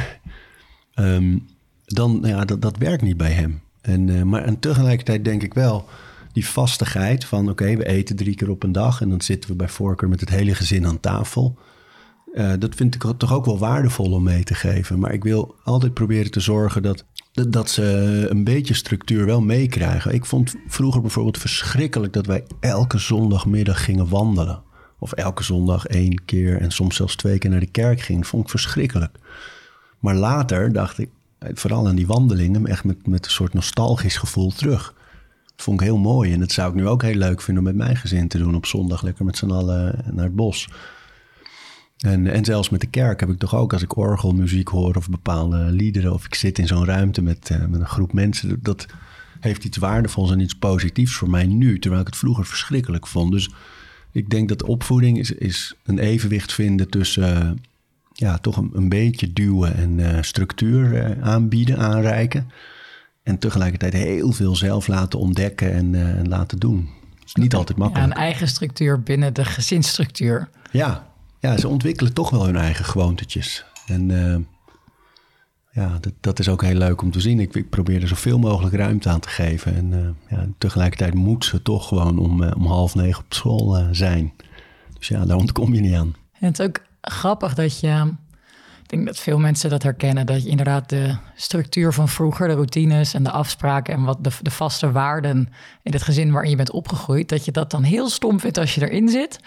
Ehm, 0.93 1.37
dan, 1.85 2.19
ja, 2.23 2.45
dat, 2.45 2.61
dat 2.61 2.77
werkt 2.77 3.01
niet 3.01 3.17
bij 3.17 3.31
hem. 3.31 3.61
En, 3.81 4.07
uh, 4.07 4.21
maar 4.21 4.43
en 4.43 4.59
tegelijkertijd 4.59 5.25
denk 5.25 5.43
ik 5.43 5.53
wel, 5.53 5.85
die 6.33 6.47
vastigheid 6.47 7.25
van, 7.25 7.49
oké, 7.49 7.75
we 7.75 7.85
eten 7.85 8.15
drie 8.15 8.35
keer 8.35 8.49
op 8.49 8.63
een 8.63 8.71
dag 8.71 9.01
en 9.01 9.09
dan 9.09 9.21
zitten 9.21 9.49
we 9.49 9.55
bij 9.55 9.69
voorkeur 9.69 10.09
met 10.09 10.19
het 10.19 10.29
hele 10.29 10.55
gezin 10.55 10.85
aan 10.85 10.99
tafel. 10.99 11.57
dat 12.59 12.75
vind 12.75 12.95
ik 12.95 13.03
toch 13.17 13.33
ook 13.33 13.45
wel 13.45 13.59
waardevol 13.59 14.11
om 14.11 14.23
mee 14.23 14.43
te 14.43 14.55
geven. 14.55 14.99
Maar 14.99 15.13
ik 15.13 15.23
wil 15.23 15.55
altijd 15.63 15.93
proberen 15.93 16.31
te 16.31 16.39
zorgen 16.39 16.83
dat 16.83 17.05
dat 17.35 17.69
ze 17.69 17.83
een 18.29 18.43
beetje 18.43 18.73
structuur 18.73 19.25
wel 19.25 19.41
meekrijgen. 19.41 20.13
Ik 20.13 20.25
vond 20.25 20.55
vroeger 20.67 21.01
bijvoorbeeld 21.01 21.37
verschrikkelijk 21.37 22.13
dat 22.13 22.25
wij 22.25 22.43
elke 22.59 22.97
zondagmiddag 22.97 23.83
gingen 23.83 24.09
wandelen. 24.09 24.63
Of 24.99 25.11
elke 25.11 25.43
zondag 25.43 25.85
één 25.85 26.25
keer 26.25 26.61
en 26.61 26.71
soms 26.71 26.95
zelfs 26.95 27.15
twee 27.15 27.37
keer 27.37 27.49
naar 27.49 27.59
de 27.59 27.65
kerk 27.65 28.01
ging. 28.01 28.27
Vond 28.27 28.43
ik 28.43 28.49
verschrikkelijk. 28.49 29.17
Maar 29.99 30.15
later 30.15 30.73
dacht 30.73 30.97
ik, 30.97 31.09
vooral 31.39 31.87
aan 31.87 31.95
die 31.95 32.07
wandelingen, 32.07 32.65
echt 32.65 32.83
met, 32.83 33.07
met 33.07 33.25
een 33.25 33.31
soort 33.31 33.53
nostalgisch 33.53 34.17
gevoel 34.17 34.51
terug. 34.51 34.93
Dat 35.45 35.65
vond 35.65 35.79
ik 35.79 35.85
heel 35.85 35.97
mooi. 35.97 36.33
En 36.33 36.39
dat 36.39 36.51
zou 36.51 36.69
ik 36.69 36.75
nu 36.75 36.87
ook 36.87 37.01
heel 37.01 37.15
leuk 37.15 37.41
vinden 37.41 37.63
om 37.63 37.69
met 37.69 37.85
mijn 37.85 37.97
gezin 37.97 38.27
te 38.27 38.37
doen 38.37 38.55
op 38.55 38.65
zondag. 38.65 39.01
Lekker 39.01 39.25
met 39.25 39.37
z'n 39.37 39.51
allen 39.51 40.03
naar 40.11 40.25
het 40.25 40.35
bos. 40.35 40.69
En, 41.97 42.27
en 42.27 42.45
zelfs 42.45 42.69
met 42.69 42.81
de 42.81 42.87
kerk 42.87 43.19
heb 43.19 43.29
ik 43.29 43.37
toch 43.37 43.55
ook, 43.55 43.73
als 43.73 43.81
ik 43.81 43.97
orgelmuziek 43.97 44.67
hoor 44.67 44.95
of 44.95 45.09
bepaalde 45.09 45.57
liederen, 45.57 46.13
of 46.13 46.25
ik 46.25 46.35
zit 46.35 46.59
in 46.59 46.67
zo'n 46.67 46.85
ruimte 46.85 47.21
met, 47.21 47.49
uh, 47.51 47.65
met 47.65 47.79
een 47.79 47.87
groep 47.87 48.13
mensen, 48.13 48.59
dat 48.61 48.85
heeft 49.39 49.63
iets 49.63 49.77
waardevols 49.77 50.31
en 50.31 50.39
iets 50.39 50.55
positiefs 50.55 51.13
voor 51.15 51.29
mij 51.29 51.45
nu, 51.45 51.79
terwijl 51.79 52.01
ik 52.01 52.07
het 52.07 52.17
vroeger 52.17 52.45
verschrikkelijk 52.45 53.07
vond. 53.07 53.31
Dus 53.31 53.49
ik 54.11 54.29
denk 54.29 54.49
dat 54.49 54.63
opvoeding 54.63 55.19
is, 55.19 55.31
is 55.31 55.75
een 55.83 55.99
evenwicht 55.99 56.53
vinden 56.53 56.89
tussen 56.89 57.43
uh, 57.43 57.51
ja, 58.13 58.37
toch 58.37 58.57
een, 58.57 58.69
een, 58.73 58.89
beetje 58.89 59.33
duwen 59.33 59.75
en 59.75 59.97
uh, 59.99 60.21
structuur 60.21 61.17
aanbieden, 61.21 61.77
aanreiken. 61.77 62.49
En 63.23 63.37
tegelijkertijd 63.37 63.93
heel 63.93 64.31
veel 64.31 64.55
zelf 64.55 64.87
laten 64.87 65.19
ontdekken 65.19 65.73
en, 65.73 65.95
en 66.17 66.27
laten 66.27 66.59
doen. 66.59 66.89
Dat 67.15 67.25
is 67.25 67.33
niet 67.33 67.55
altijd 67.55 67.77
makkelijk. 67.77 68.07
Ja, 68.07 68.15
een 68.15 68.21
eigen 68.23 68.47
structuur 68.47 69.03
binnen 69.03 69.33
de 69.33 69.45
gezinsstructuur. 69.45 70.49
Ja, 70.71 71.14
ja, 71.45 71.57
ze 71.57 71.67
ontwikkelen 71.67 72.13
toch 72.13 72.29
wel 72.29 72.45
hun 72.45 72.55
eigen 72.55 72.85
gewoontetjes. 72.85 73.65
En 73.87 74.09
uh, 74.09 74.35
ja, 75.71 75.97
dat, 75.99 76.13
dat, 76.19 76.39
is 76.39 76.49
ook 76.49 76.61
heel 76.61 76.77
leuk 76.77 77.01
om 77.01 77.11
te 77.11 77.19
zien. 77.19 77.39
Ik, 77.39 77.55
ik, 77.55 77.69
probeer 77.69 78.01
er 78.01 78.07
zoveel 78.07 78.39
mogelijk 78.39 78.75
ruimte 78.75 79.09
aan 79.09 79.19
te 79.19 79.29
geven. 79.29 79.75
En 79.75 79.91
uh, 79.91 80.37
ja, 80.37 80.47
tegelijkertijd 80.57 81.13
moet 81.13 81.45
ze 81.45 81.61
toch 81.61 81.87
gewoon 81.87 82.17
om, 82.17 82.43
uh, 82.43 82.51
om 82.55 82.65
half 82.65 82.95
negen 82.95 83.23
op 83.23 83.33
school 83.33 83.85
zijn. 83.91 84.33
Dus 84.97 85.07
ja, 85.07 85.25
daar 85.25 85.37
ontkom 85.37 85.73
je 85.73 85.81
niet 85.81 85.95
aan. 85.95 86.15
En 86.39 86.47
het 86.47 86.59
is 86.59 86.65
ook 86.65 86.81
grappig 87.01 87.53
dat 87.53 87.79
je... 87.79 88.13
Ik 88.83 88.91
denk 88.91 89.05
dat 89.05 89.19
veel 89.19 89.39
mensen 89.39 89.69
dat 89.69 89.83
herkennen. 89.83 90.25
Dat 90.25 90.43
je 90.43 90.49
inderdaad 90.49 90.89
de 90.89 91.15
structuur 91.35 91.93
van 91.93 92.09
vroeger, 92.09 92.47
de 92.47 92.53
routines 92.53 93.13
en 93.13 93.23
de 93.23 93.31
afspraken 93.31 93.93
en 93.93 94.03
wat 94.03 94.23
de, 94.23 94.29
de 94.41 94.51
vaste 94.51 94.91
waarden 94.91 95.49
in 95.83 95.91
het 95.91 96.01
gezin 96.01 96.31
waarin 96.31 96.49
je 96.49 96.55
bent 96.55 96.71
opgegroeid, 96.71 97.29
dat 97.29 97.45
je 97.45 97.51
dat 97.51 97.71
dan 97.71 97.83
heel 97.83 98.09
stom 98.09 98.39
vindt 98.39 98.57
als 98.57 98.75
je 98.75 98.81
erin 98.81 99.09
zit. 99.09 99.39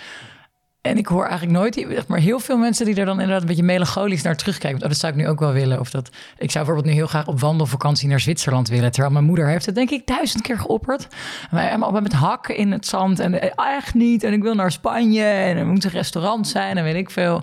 En 0.81 0.97
ik 0.97 1.07
hoor 1.07 1.27
eigenlijk 1.27 1.59
nooit, 1.59 2.09
maar 2.09 2.19
heel 2.19 2.41
veel 2.41 2.57
mensen 2.57 2.87
die 2.87 2.95
er 2.95 3.05
dan 3.05 3.15
inderdaad 3.15 3.41
een 3.41 3.47
beetje 3.47 3.63
melancholisch 3.63 4.23
naar 4.23 4.37
terugkijken. 4.37 4.83
Oh, 4.83 4.89
dat 4.89 4.99
zou 4.99 5.13
ik 5.13 5.19
nu 5.19 5.29
ook 5.29 5.41
wel 5.41 5.53
willen. 5.53 5.81
Of 5.81 5.91
dat, 5.91 6.09
ik 6.39 6.51
zou 6.51 6.65
bijvoorbeeld 6.65 6.87
nu 6.87 6.93
heel 6.93 7.07
graag 7.07 7.27
op 7.27 7.41
wandelvakantie 7.41 8.09
naar 8.09 8.21
Zwitserland 8.21 8.69
willen. 8.69 8.91
Terwijl 8.91 9.13
mijn 9.13 9.25
moeder 9.25 9.49
heeft 9.49 9.67
het 9.67 9.75
denk 9.75 9.91
ik 9.91 10.07
duizend 10.07 10.43
keer 10.43 10.59
geopperd. 10.59 11.09
Maar 11.51 12.03
met 12.03 12.13
hakken 12.13 12.57
in 12.57 12.73
het 12.73 12.87
zand 12.87 13.21
en 13.21 13.41
eh, 13.41 13.77
echt 13.77 13.95
niet. 13.95 14.23
En 14.23 14.33
ik 14.33 14.43
wil 14.43 14.55
naar 14.55 14.73
Spanje 14.73 15.23
en 15.23 15.57
er 15.57 15.67
moet 15.67 15.85
een 15.85 15.91
restaurant 15.91 16.49
zijn 16.49 16.77
en 16.77 16.85
weet 16.85 16.95
ik 16.95 17.11
veel. 17.11 17.43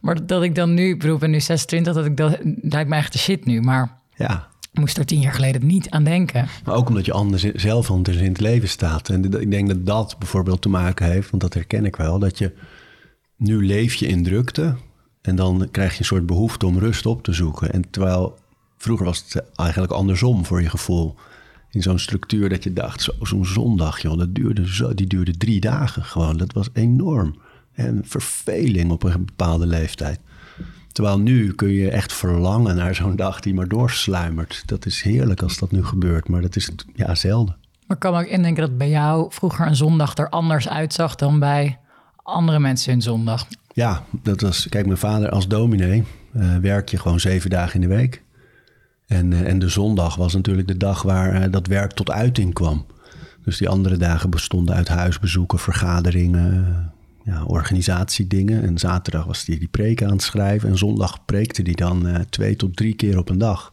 Maar 0.00 0.26
dat 0.26 0.42
ik 0.42 0.54
dan 0.54 0.74
nu, 0.74 0.88
ik 0.88 0.98
bedoel, 0.98 1.18
ben 1.18 1.30
nu 1.30 1.40
26, 1.40 1.94
dat 1.94 2.04
ik 2.04 2.16
dat 2.16 2.38
lijkt 2.60 2.88
me 2.88 2.96
echt 2.96 3.12
de 3.12 3.18
shit 3.18 3.44
nu. 3.44 3.60
Maar 3.60 3.98
ja, 4.14 4.48
moest 4.72 4.98
er 4.98 5.06
tien 5.06 5.20
jaar 5.20 5.32
geleden 5.32 5.66
niet 5.66 5.90
aan 5.90 6.04
denken. 6.04 6.48
Maar 6.64 6.74
ook 6.74 6.88
omdat 6.88 7.04
je 7.04 7.12
anders 7.12 7.42
zelf 7.42 7.90
anders 7.90 8.16
in 8.16 8.28
het 8.28 8.40
leven 8.40 8.68
staat. 8.68 9.08
En 9.08 9.40
ik 9.40 9.50
denk 9.50 9.68
dat 9.68 9.86
dat 9.86 10.16
bijvoorbeeld 10.18 10.62
te 10.62 10.68
maken 10.68 11.06
heeft, 11.06 11.30
want 11.30 11.42
dat 11.42 11.54
herken 11.54 11.84
ik 11.84 11.96
wel, 11.96 12.18
dat 12.18 12.38
je 12.38 12.52
nu 13.36 13.66
leef 13.66 13.94
je 13.94 14.06
in 14.06 14.22
drukte 14.22 14.76
en 15.22 15.36
dan 15.36 15.68
krijg 15.70 15.92
je 15.92 15.98
een 15.98 16.04
soort 16.04 16.26
behoefte 16.26 16.66
om 16.66 16.78
rust 16.78 17.06
op 17.06 17.22
te 17.22 17.32
zoeken. 17.32 17.72
En 17.72 17.90
terwijl 17.90 18.38
vroeger 18.76 19.06
was 19.06 19.24
het 19.28 19.44
eigenlijk 19.54 19.92
andersom 19.92 20.44
voor 20.44 20.62
je 20.62 20.70
gevoel. 20.70 21.14
In 21.70 21.82
zo'n 21.82 21.98
structuur 21.98 22.48
dat 22.48 22.64
je 22.64 22.72
dacht, 22.72 23.08
zo'n 23.20 23.46
zondag, 23.46 24.02
joh, 24.02 24.18
dat 24.18 24.34
duurde 24.34 24.74
zo, 24.74 24.94
die 24.94 25.06
duurde 25.06 25.36
drie 25.36 25.60
dagen 25.60 26.04
gewoon. 26.04 26.36
Dat 26.36 26.52
was 26.52 26.68
enorm. 26.72 27.38
En 27.72 28.02
verveling 28.04 28.90
op 28.90 29.02
een 29.02 29.24
bepaalde 29.24 29.66
leeftijd. 29.66 30.20
Terwijl 30.92 31.18
nu 31.18 31.52
kun 31.52 31.68
je 31.68 31.90
echt 31.90 32.12
verlangen 32.12 32.76
naar 32.76 32.94
zo'n 32.94 33.16
dag 33.16 33.40
die 33.40 33.54
maar 33.54 33.68
doorsluimert. 33.68 34.62
Dat 34.66 34.86
is 34.86 35.02
heerlijk 35.02 35.42
als 35.42 35.58
dat 35.58 35.70
nu 35.70 35.84
gebeurt, 35.84 36.28
maar 36.28 36.40
dat 36.40 36.56
is 36.56 36.70
ja, 36.94 37.14
zelden. 37.14 37.56
Maar 37.86 37.96
kan 37.96 38.12
me 38.12 38.20
ook 38.20 38.26
indenken 38.26 38.62
dat 38.62 38.78
bij 38.78 38.88
jou 38.88 39.26
vroeger 39.32 39.66
een 39.66 39.76
zondag 39.76 40.16
er 40.16 40.28
anders 40.28 40.68
uitzag 40.68 41.14
dan 41.14 41.38
bij 41.38 41.78
andere 42.24 42.58
mensen 42.58 42.92
hun 42.92 43.02
zondag? 43.02 43.46
Ja, 43.72 44.04
dat 44.22 44.40
was, 44.40 44.68
kijk, 44.68 44.86
mijn 44.86 44.98
vader 44.98 45.30
als 45.30 45.48
dominee 45.48 46.04
uh, 46.36 46.56
werk 46.56 46.88
je 46.88 46.98
gewoon 46.98 47.20
zeven 47.20 47.50
dagen 47.50 47.74
in 47.74 47.88
de 47.88 47.94
week. 47.94 48.22
En, 49.06 49.30
uh, 49.30 49.48
en 49.48 49.58
de 49.58 49.68
zondag 49.68 50.16
was 50.16 50.34
natuurlijk 50.34 50.68
de 50.68 50.76
dag 50.76 51.02
waar 51.02 51.42
uh, 51.42 51.52
dat 51.52 51.66
werk 51.66 51.92
tot 51.92 52.10
uiting 52.10 52.54
kwam. 52.54 52.86
Dus 53.44 53.58
die 53.58 53.68
andere 53.68 53.96
dagen 53.96 54.30
bestonden 54.30 54.74
uit 54.74 54.88
huisbezoeken, 54.88 55.58
vergaderingen, 55.58 56.92
ja, 57.24 57.44
organisatiedingen. 57.44 58.62
En 58.62 58.78
zaterdag 58.78 59.24
was 59.24 59.46
hij 59.46 59.58
die 59.58 59.68
preek 59.68 60.02
aan 60.02 60.10
het 60.10 60.22
schrijven. 60.22 60.68
En 60.68 60.78
zondag 60.78 61.24
preekte 61.24 61.62
hij 61.62 61.72
dan 61.72 62.26
twee 62.30 62.56
tot 62.56 62.76
drie 62.76 62.94
keer 62.94 63.18
op 63.18 63.28
een 63.28 63.38
dag. 63.38 63.72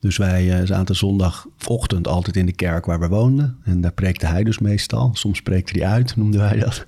Dus 0.00 0.16
wij 0.16 0.66
zaten 0.66 0.96
zondagochtend 0.96 2.08
altijd 2.08 2.36
in 2.36 2.46
de 2.46 2.52
kerk 2.52 2.86
waar 2.86 3.00
we 3.00 3.08
woonden. 3.08 3.58
En 3.64 3.80
daar 3.80 3.92
preekte 3.92 4.26
hij 4.26 4.44
dus 4.44 4.58
meestal. 4.58 5.10
Soms 5.14 5.42
preekte 5.42 5.78
hij 5.78 5.88
uit, 5.88 6.16
noemden 6.16 6.40
wij 6.40 6.58
dat. 6.58 6.86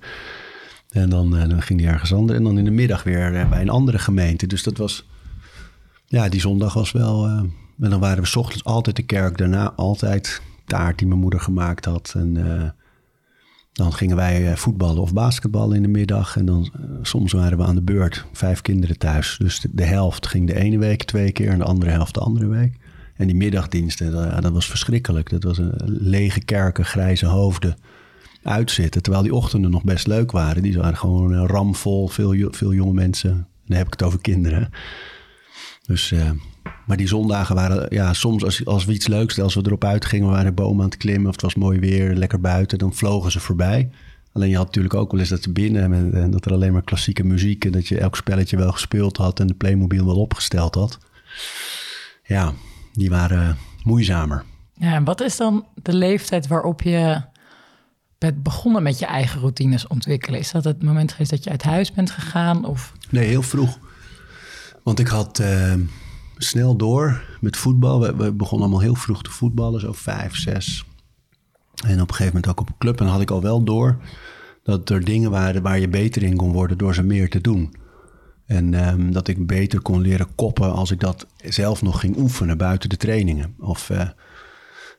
En 0.90 1.10
dan, 1.10 1.36
uh, 1.36 1.48
dan 1.48 1.62
ging 1.62 1.80
hij 1.80 1.92
ergens 1.92 2.12
anders. 2.12 2.38
En 2.38 2.44
dan 2.44 2.58
in 2.58 2.64
de 2.64 2.70
middag 2.70 3.02
weer 3.02 3.48
bij 3.48 3.60
een 3.60 3.68
andere 3.68 3.98
gemeente. 3.98 4.46
Dus 4.46 4.62
dat 4.62 4.76
was... 4.76 5.08
Ja, 6.06 6.28
die 6.28 6.40
zondag 6.40 6.74
was 6.74 6.92
wel... 6.92 7.26
en 7.26 7.90
dan 7.90 8.00
waren 8.00 8.22
we 8.22 8.38
ochtends 8.38 8.64
altijd 8.64 8.96
de 8.96 9.02
kerk. 9.02 9.38
Daarna 9.38 9.72
altijd 9.72 10.42
taart 10.64 10.98
die 10.98 11.08
mijn 11.08 11.20
moeder 11.20 11.40
gemaakt 11.40 11.84
had. 11.84 12.12
En 12.16 12.36
dan 13.72 13.92
gingen 13.92 14.16
wij 14.16 14.50
eh, 14.50 14.56
voetballen 14.56 15.02
of 15.02 15.12
basketballen 15.12 15.76
in 15.76 15.82
de 15.82 15.88
middag. 15.88 16.36
En 16.36 16.44
dan 16.44 16.70
eh, 16.72 16.80
soms 17.02 17.32
waren 17.32 17.58
we 17.58 17.64
aan 17.64 17.74
de 17.74 17.82
beurt, 17.82 18.24
vijf 18.32 18.60
kinderen 18.60 18.98
thuis. 18.98 19.36
Dus 19.38 19.66
de, 19.70 19.84
helft 19.84 20.26
ging 20.26 20.46
de 20.46 20.54
ene 20.54 20.78
week 20.78 21.02
twee 21.02 21.32
keer 21.32 21.48
en 21.48 21.58
de 21.58 21.64
andere 21.64 21.90
helft 21.90 22.14
de 22.14 22.20
andere 22.20 22.46
week. 22.46 22.76
En 23.14 23.26
die 23.26 23.36
middagdiensten, 23.36 24.12
dat, 24.12 24.42
dat 24.42 24.52
was 24.52 24.66
verschrikkelijk. 24.66 25.30
Dat 25.30 25.42
was 25.42 25.58
een 25.58 25.74
lege 25.84 26.40
kerken, 26.40 26.84
grijze 26.84 27.26
hoofden 27.26 27.76
uitzitten. 28.42 29.02
Terwijl 29.02 29.24
die 29.24 29.34
ochtenden 29.34 29.70
nog 29.70 29.84
best 29.84 30.06
leuk 30.06 30.30
waren. 30.30 30.62
Die 30.62 30.78
waren 30.78 30.96
gewoon 30.96 31.34
eh, 31.34 31.44
ramvol, 31.46 32.08
veel, 32.08 32.34
veel 32.50 32.72
jonge 32.72 32.92
mensen. 32.92 33.48
Dan 33.66 33.76
heb 33.76 33.86
ik 33.86 33.92
het 33.92 34.02
over 34.02 34.20
kinderen. 34.20 34.70
Dus, 35.86 36.14
maar 36.86 36.96
die 36.96 37.08
zondagen 37.08 37.54
waren, 37.54 37.86
ja, 37.88 38.12
soms 38.12 38.44
als, 38.44 38.64
als 38.64 38.84
we 38.84 38.92
iets 38.92 39.06
leuks, 39.06 39.40
als 39.40 39.54
we 39.54 39.62
erop 39.64 39.84
uitgingen, 39.84 40.26
we 40.26 40.32
waren 40.32 40.54
bomen 40.54 40.82
aan 40.84 40.90
het 40.90 40.98
klimmen 40.98 41.26
of 41.26 41.32
het 41.32 41.42
was 41.42 41.54
mooi 41.54 41.78
weer, 41.78 42.14
lekker 42.14 42.40
buiten, 42.40 42.78
dan 42.78 42.94
vlogen 42.94 43.30
ze 43.30 43.40
voorbij. 43.40 43.90
Alleen 44.32 44.48
je 44.48 44.56
had 44.56 44.66
natuurlijk 44.66 44.94
ook 44.94 45.10
wel 45.10 45.20
eens 45.20 45.28
dat 45.28 45.42
ze 45.42 45.52
binnen 45.52 46.14
en 46.14 46.30
dat 46.30 46.44
er 46.44 46.52
alleen 46.52 46.72
maar 46.72 46.82
klassieke 46.82 47.24
muziek 47.24 47.64
en 47.64 47.72
dat 47.72 47.88
je 47.88 47.98
elk 47.98 48.16
spelletje 48.16 48.56
wel 48.56 48.72
gespeeld 48.72 49.16
had 49.16 49.40
en 49.40 49.46
de 49.46 49.54
Playmobil 49.54 50.06
wel 50.06 50.20
opgesteld 50.20 50.74
had. 50.74 50.98
Ja, 52.24 52.52
die 52.92 53.10
waren 53.10 53.56
moeizamer. 53.82 54.44
Ja, 54.74 54.94
en 54.94 55.04
wat 55.04 55.20
is 55.20 55.36
dan 55.36 55.66
de 55.82 55.94
leeftijd 55.94 56.46
waarop 56.46 56.82
je 56.82 57.22
bent 58.20 58.42
begonnen 58.42 58.82
met 58.82 58.98
je 58.98 59.06
eigen 59.06 59.40
routines 59.40 59.86
ontwikkelen? 59.86 60.40
Is 60.40 60.50
dat 60.50 60.64
het 60.64 60.82
moment 60.82 61.12
geweest 61.12 61.30
dat 61.30 61.44
je 61.44 61.50
uit 61.50 61.62
huis 61.62 61.92
bent 61.92 62.10
gegaan? 62.10 62.64
Of? 62.64 62.92
Nee, 63.10 63.28
heel 63.28 63.42
vroeg. 63.42 63.78
Want 64.82 64.98
ik 64.98 65.06
had. 65.06 65.38
Uh, 65.40 65.74
snel 66.42 66.76
door 66.76 67.22
met 67.40 67.56
voetbal. 67.56 68.00
We, 68.00 68.32
begonnen 68.32 68.66
allemaal 68.66 68.84
heel 68.84 68.94
vroeg 68.94 69.22
te 69.22 69.30
voetballen, 69.30 69.80
zo 69.80 69.92
vijf, 69.92 70.36
zes. 70.36 70.84
En 71.86 72.00
op 72.00 72.08
een 72.08 72.14
gegeven 72.14 72.26
moment 72.26 72.48
ook 72.48 72.60
op 72.60 72.68
een 72.68 72.78
club. 72.78 72.98
En 72.98 73.04
dan 73.04 73.12
had 73.12 73.22
ik 73.22 73.30
al 73.30 73.42
wel 73.42 73.64
door 73.64 73.96
dat 74.62 74.90
er 74.90 75.04
dingen 75.04 75.30
waren 75.30 75.62
waar 75.62 75.78
je 75.78 75.88
beter 75.88 76.22
in 76.22 76.36
kon 76.36 76.52
worden 76.52 76.78
door 76.78 76.94
ze 76.94 77.02
meer 77.02 77.30
te 77.30 77.40
doen. 77.40 77.74
En 78.46 78.74
ehm, 78.74 79.10
dat 79.10 79.28
ik 79.28 79.46
beter 79.46 79.80
kon 79.80 80.00
leren 80.00 80.34
koppen 80.34 80.72
als 80.72 80.90
ik 80.90 81.00
dat 81.00 81.26
zelf 81.44 81.82
nog 81.82 82.00
ging 82.00 82.16
oefenen 82.16 82.58
buiten 82.58 82.88
de 82.88 82.96
trainingen. 82.96 83.54
Of, 83.58 83.90
uh, 83.90 84.08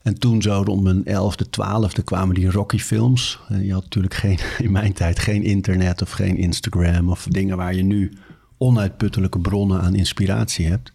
en 0.04 0.20
toen 0.20 0.42
zo 0.42 0.62
rond 0.66 0.84
mijn 0.84 1.06
elfde, 1.06 1.50
twaalfde 1.50 2.02
kwamen 2.02 2.36
die 2.36 2.52
Rocky 2.52 2.78
films. 2.78 3.40
En 3.48 3.66
je 3.66 3.74
had 3.74 3.84
natuurlijk 3.84 4.14
geen, 4.14 4.40
in 4.66 4.72
mijn 4.72 4.94
tijd 4.94 5.20
geen 5.20 5.44
internet 5.44 6.02
of 6.02 6.12
geen 6.12 6.38
Instagram 6.38 7.10
of 7.10 7.28
dingen 7.30 7.58
waar 7.58 7.76
je 7.76 7.84
nu 7.84 8.14
onuitputtelijke 8.58 9.40
bronnen 9.40 9.82
aan 9.82 9.96
inspiratie 9.96 10.68
hebt. 10.68 10.94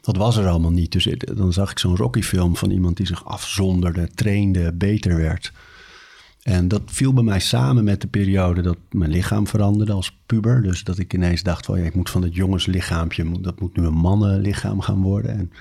Dat 0.00 0.16
was 0.16 0.36
er 0.36 0.48
allemaal 0.48 0.70
niet. 0.70 0.92
Dus 0.92 1.08
dan 1.34 1.52
zag 1.52 1.70
ik 1.70 1.78
zo'n 1.78 1.96
Rocky-film 1.96 2.56
van 2.56 2.70
iemand 2.70 2.96
die 2.96 3.06
zich 3.06 3.24
afzonderde, 3.24 4.08
trainde, 4.14 4.72
beter 4.72 5.16
werd. 5.16 5.52
En 6.42 6.68
dat 6.68 6.82
viel 6.86 7.12
bij 7.12 7.22
mij 7.22 7.40
samen 7.40 7.84
met 7.84 8.00
de 8.00 8.06
periode 8.06 8.62
dat 8.62 8.78
mijn 8.90 9.10
lichaam 9.10 9.46
veranderde 9.46 9.92
als 9.92 10.18
puber. 10.26 10.62
Dus 10.62 10.84
dat 10.84 10.98
ik 10.98 11.14
ineens 11.14 11.42
dacht 11.42 11.64
van 11.64 11.78
ja, 11.78 11.84
ik 11.84 11.94
moet 11.94 12.10
van 12.10 12.22
het 12.22 12.34
jongenslichaampje, 12.34 13.40
dat 13.40 13.60
moet 13.60 13.76
nu 13.76 13.84
een 13.84 13.94
mannenlichaam 13.94 14.80
gaan 14.80 15.02
worden. 15.02 15.30
En 15.30 15.52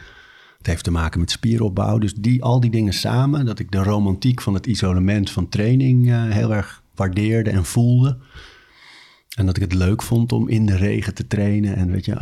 het 0.62 0.70
heeft 0.70 0.84
te 0.84 0.92
maken 0.92 1.20
met 1.20 1.32
spieropbouw. 1.32 1.98
Dus 1.98 2.14
die, 2.14 2.44
al 2.44 2.60
die 2.60 2.72
dingen 2.72 2.94
samen, 2.94 3.46
dat 3.46 3.60
ik 3.60 3.72
de 3.72 3.84
romantiek 3.84 4.42
van 4.42 4.54
het 4.54 4.66
isolement 4.66 5.32
van 5.32 5.50
training 5.50 6.08
uh, 6.08 6.30
heel 6.30 6.54
erg 6.54 6.84
waardeerde 6.96 7.50
en 7.50 7.66
voelde. 7.66 8.18
En 9.36 9.46
dat 9.46 9.56
ik 9.56 9.62
het 9.62 9.74
leuk 9.74 10.02
vond 10.02 10.32
om 10.32 10.48
in 10.48 10.66
de 10.66 10.76
regen 10.76 11.14
te 11.14 11.28
trainen 11.28 11.76
en 11.76 11.92
weet 11.92 12.06
je, 12.06 12.14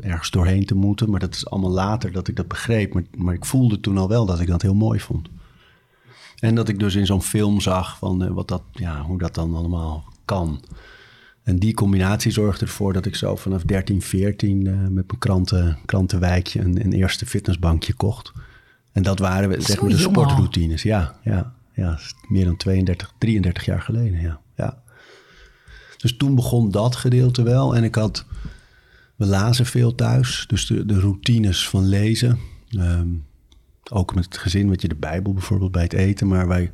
ergens 0.00 0.30
doorheen 0.30 0.66
te 0.66 0.74
moeten. 0.74 1.10
Maar 1.10 1.20
dat 1.20 1.34
is 1.34 1.50
allemaal 1.50 1.70
later 1.70 2.12
dat 2.12 2.28
ik 2.28 2.36
dat 2.36 2.48
begreep. 2.48 2.94
Maar, 2.94 3.04
maar 3.16 3.34
ik 3.34 3.44
voelde 3.44 3.80
toen 3.80 3.98
al 3.98 4.08
wel 4.08 4.26
dat 4.26 4.40
ik 4.40 4.46
dat 4.46 4.62
heel 4.62 4.74
mooi 4.74 5.00
vond. 5.00 5.28
En 6.38 6.54
dat 6.54 6.68
ik 6.68 6.78
dus 6.78 6.94
in 6.94 7.06
zo'n 7.06 7.22
film 7.22 7.60
zag 7.60 7.98
van 7.98 8.24
uh, 8.24 8.30
wat 8.30 8.48
dat, 8.48 8.62
ja, 8.72 9.02
hoe 9.02 9.18
dat 9.18 9.34
dan 9.34 9.54
allemaal 9.54 10.04
kan. 10.24 10.60
En 11.48 11.58
die 11.58 11.74
combinatie 11.74 12.32
zorgde 12.32 12.64
ervoor 12.64 12.92
dat 12.92 13.06
ik 13.06 13.14
zo 13.14 13.36
vanaf 13.36 13.62
13, 13.62 14.02
14 14.02 14.66
uh, 14.66 14.72
met 14.80 14.90
mijn 14.90 15.18
kranten, 15.18 15.78
krantenwijkje 15.86 16.60
een, 16.60 16.84
een 16.84 16.92
eerste 16.92 17.26
fitnessbankje 17.26 17.92
kocht. 17.92 18.32
En 18.92 19.02
dat 19.02 19.18
waren 19.18 19.62
zeg 19.62 19.80
maar 19.80 19.90
de 19.90 19.98
sportroutines. 19.98 20.82
Ja, 20.82 21.18
ja, 21.22 21.54
ja, 21.72 21.98
meer 22.28 22.44
dan 22.44 22.56
32, 22.56 23.12
33 23.18 23.64
jaar 23.64 23.80
geleden. 23.80 24.20
Ja, 24.20 24.40
ja. 24.56 24.82
Dus 25.96 26.16
toen 26.16 26.34
begon 26.34 26.70
dat 26.70 26.96
gedeelte 26.96 27.42
wel. 27.42 27.76
En 27.76 27.84
ik 27.84 27.94
had, 27.94 28.24
we 29.16 29.26
lazen 29.26 29.66
veel 29.66 29.94
thuis. 29.94 30.44
Dus 30.46 30.66
de, 30.66 30.86
de 30.86 31.00
routines 31.00 31.68
van 31.68 31.88
lezen. 31.88 32.38
Ehm, 32.68 33.08
ook 33.90 34.14
met 34.14 34.24
het 34.24 34.38
gezin, 34.38 34.68
met 34.68 34.82
je 34.82 34.88
de 34.88 34.94
Bijbel 34.94 35.32
bijvoorbeeld 35.32 35.72
bij 35.72 35.82
het 35.82 35.92
eten. 35.92 36.26
Maar 36.26 36.48
wij 36.48 36.72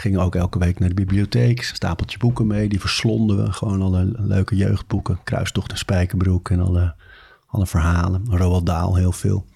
gingen 0.00 0.20
ook 0.20 0.34
elke 0.34 0.58
week 0.58 0.78
naar 0.78 0.88
de 0.88 0.94
bibliotheek. 0.94 1.62
Stapeltje 1.62 2.18
boeken 2.18 2.46
mee, 2.46 2.68
die 2.68 2.80
verslonden 2.80 3.44
we. 3.44 3.52
Gewoon 3.52 3.82
alle 3.82 4.12
leuke 4.16 4.56
jeugdboeken. 4.56 5.18
Kruistocht 5.24 5.70
en 5.70 5.78
Spijkerbroek 5.78 6.50
en 6.50 6.60
alle, 6.60 6.94
alle 7.46 7.66
verhalen. 7.66 8.24
Roald 8.28 8.66
Daal 8.66 8.94
heel 8.94 9.12
veel. 9.12 9.46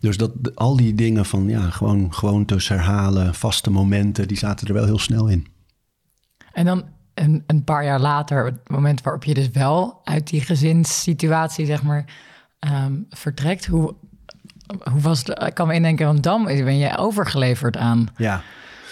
Dus 0.00 0.16
dat, 0.16 0.32
al 0.54 0.76
die 0.76 0.94
dingen 0.94 1.24
van 1.24 1.48
ja, 1.48 1.70
gewoon 1.70 2.14
gewoontes 2.14 2.68
herhalen, 2.68 3.34
vaste 3.34 3.70
momenten, 3.70 4.28
die 4.28 4.36
zaten 4.36 4.66
er 4.66 4.74
wel 4.74 4.84
heel 4.84 4.98
snel 4.98 5.28
in. 5.28 5.46
En 6.52 6.64
dan 6.64 6.84
een, 7.14 7.44
een 7.46 7.64
paar 7.64 7.84
jaar 7.84 8.00
later, 8.00 8.44
het 8.44 8.68
moment 8.68 9.02
waarop 9.02 9.24
je 9.24 9.34
dus 9.34 9.50
wel 9.50 10.00
uit 10.04 10.26
die 10.26 10.40
gezinssituatie, 10.40 11.66
zeg 11.66 11.82
maar, 11.82 12.04
ehm, 12.58 12.94
vertrekt, 13.10 13.66
hoe, 13.66 13.94
hoe 14.90 15.00
was 15.00 15.18
het? 15.18 15.42
Ik 15.42 15.54
kan 15.54 15.66
me 15.66 15.74
indenken, 15.74 16.06
want 16.06 16.22
dan 16.22 16.44
ben 16.44 16.78
je 16.78 16.96
overgeleverd 16.96 17.76
aan 17.76 18.08
ja. 18.16 18.42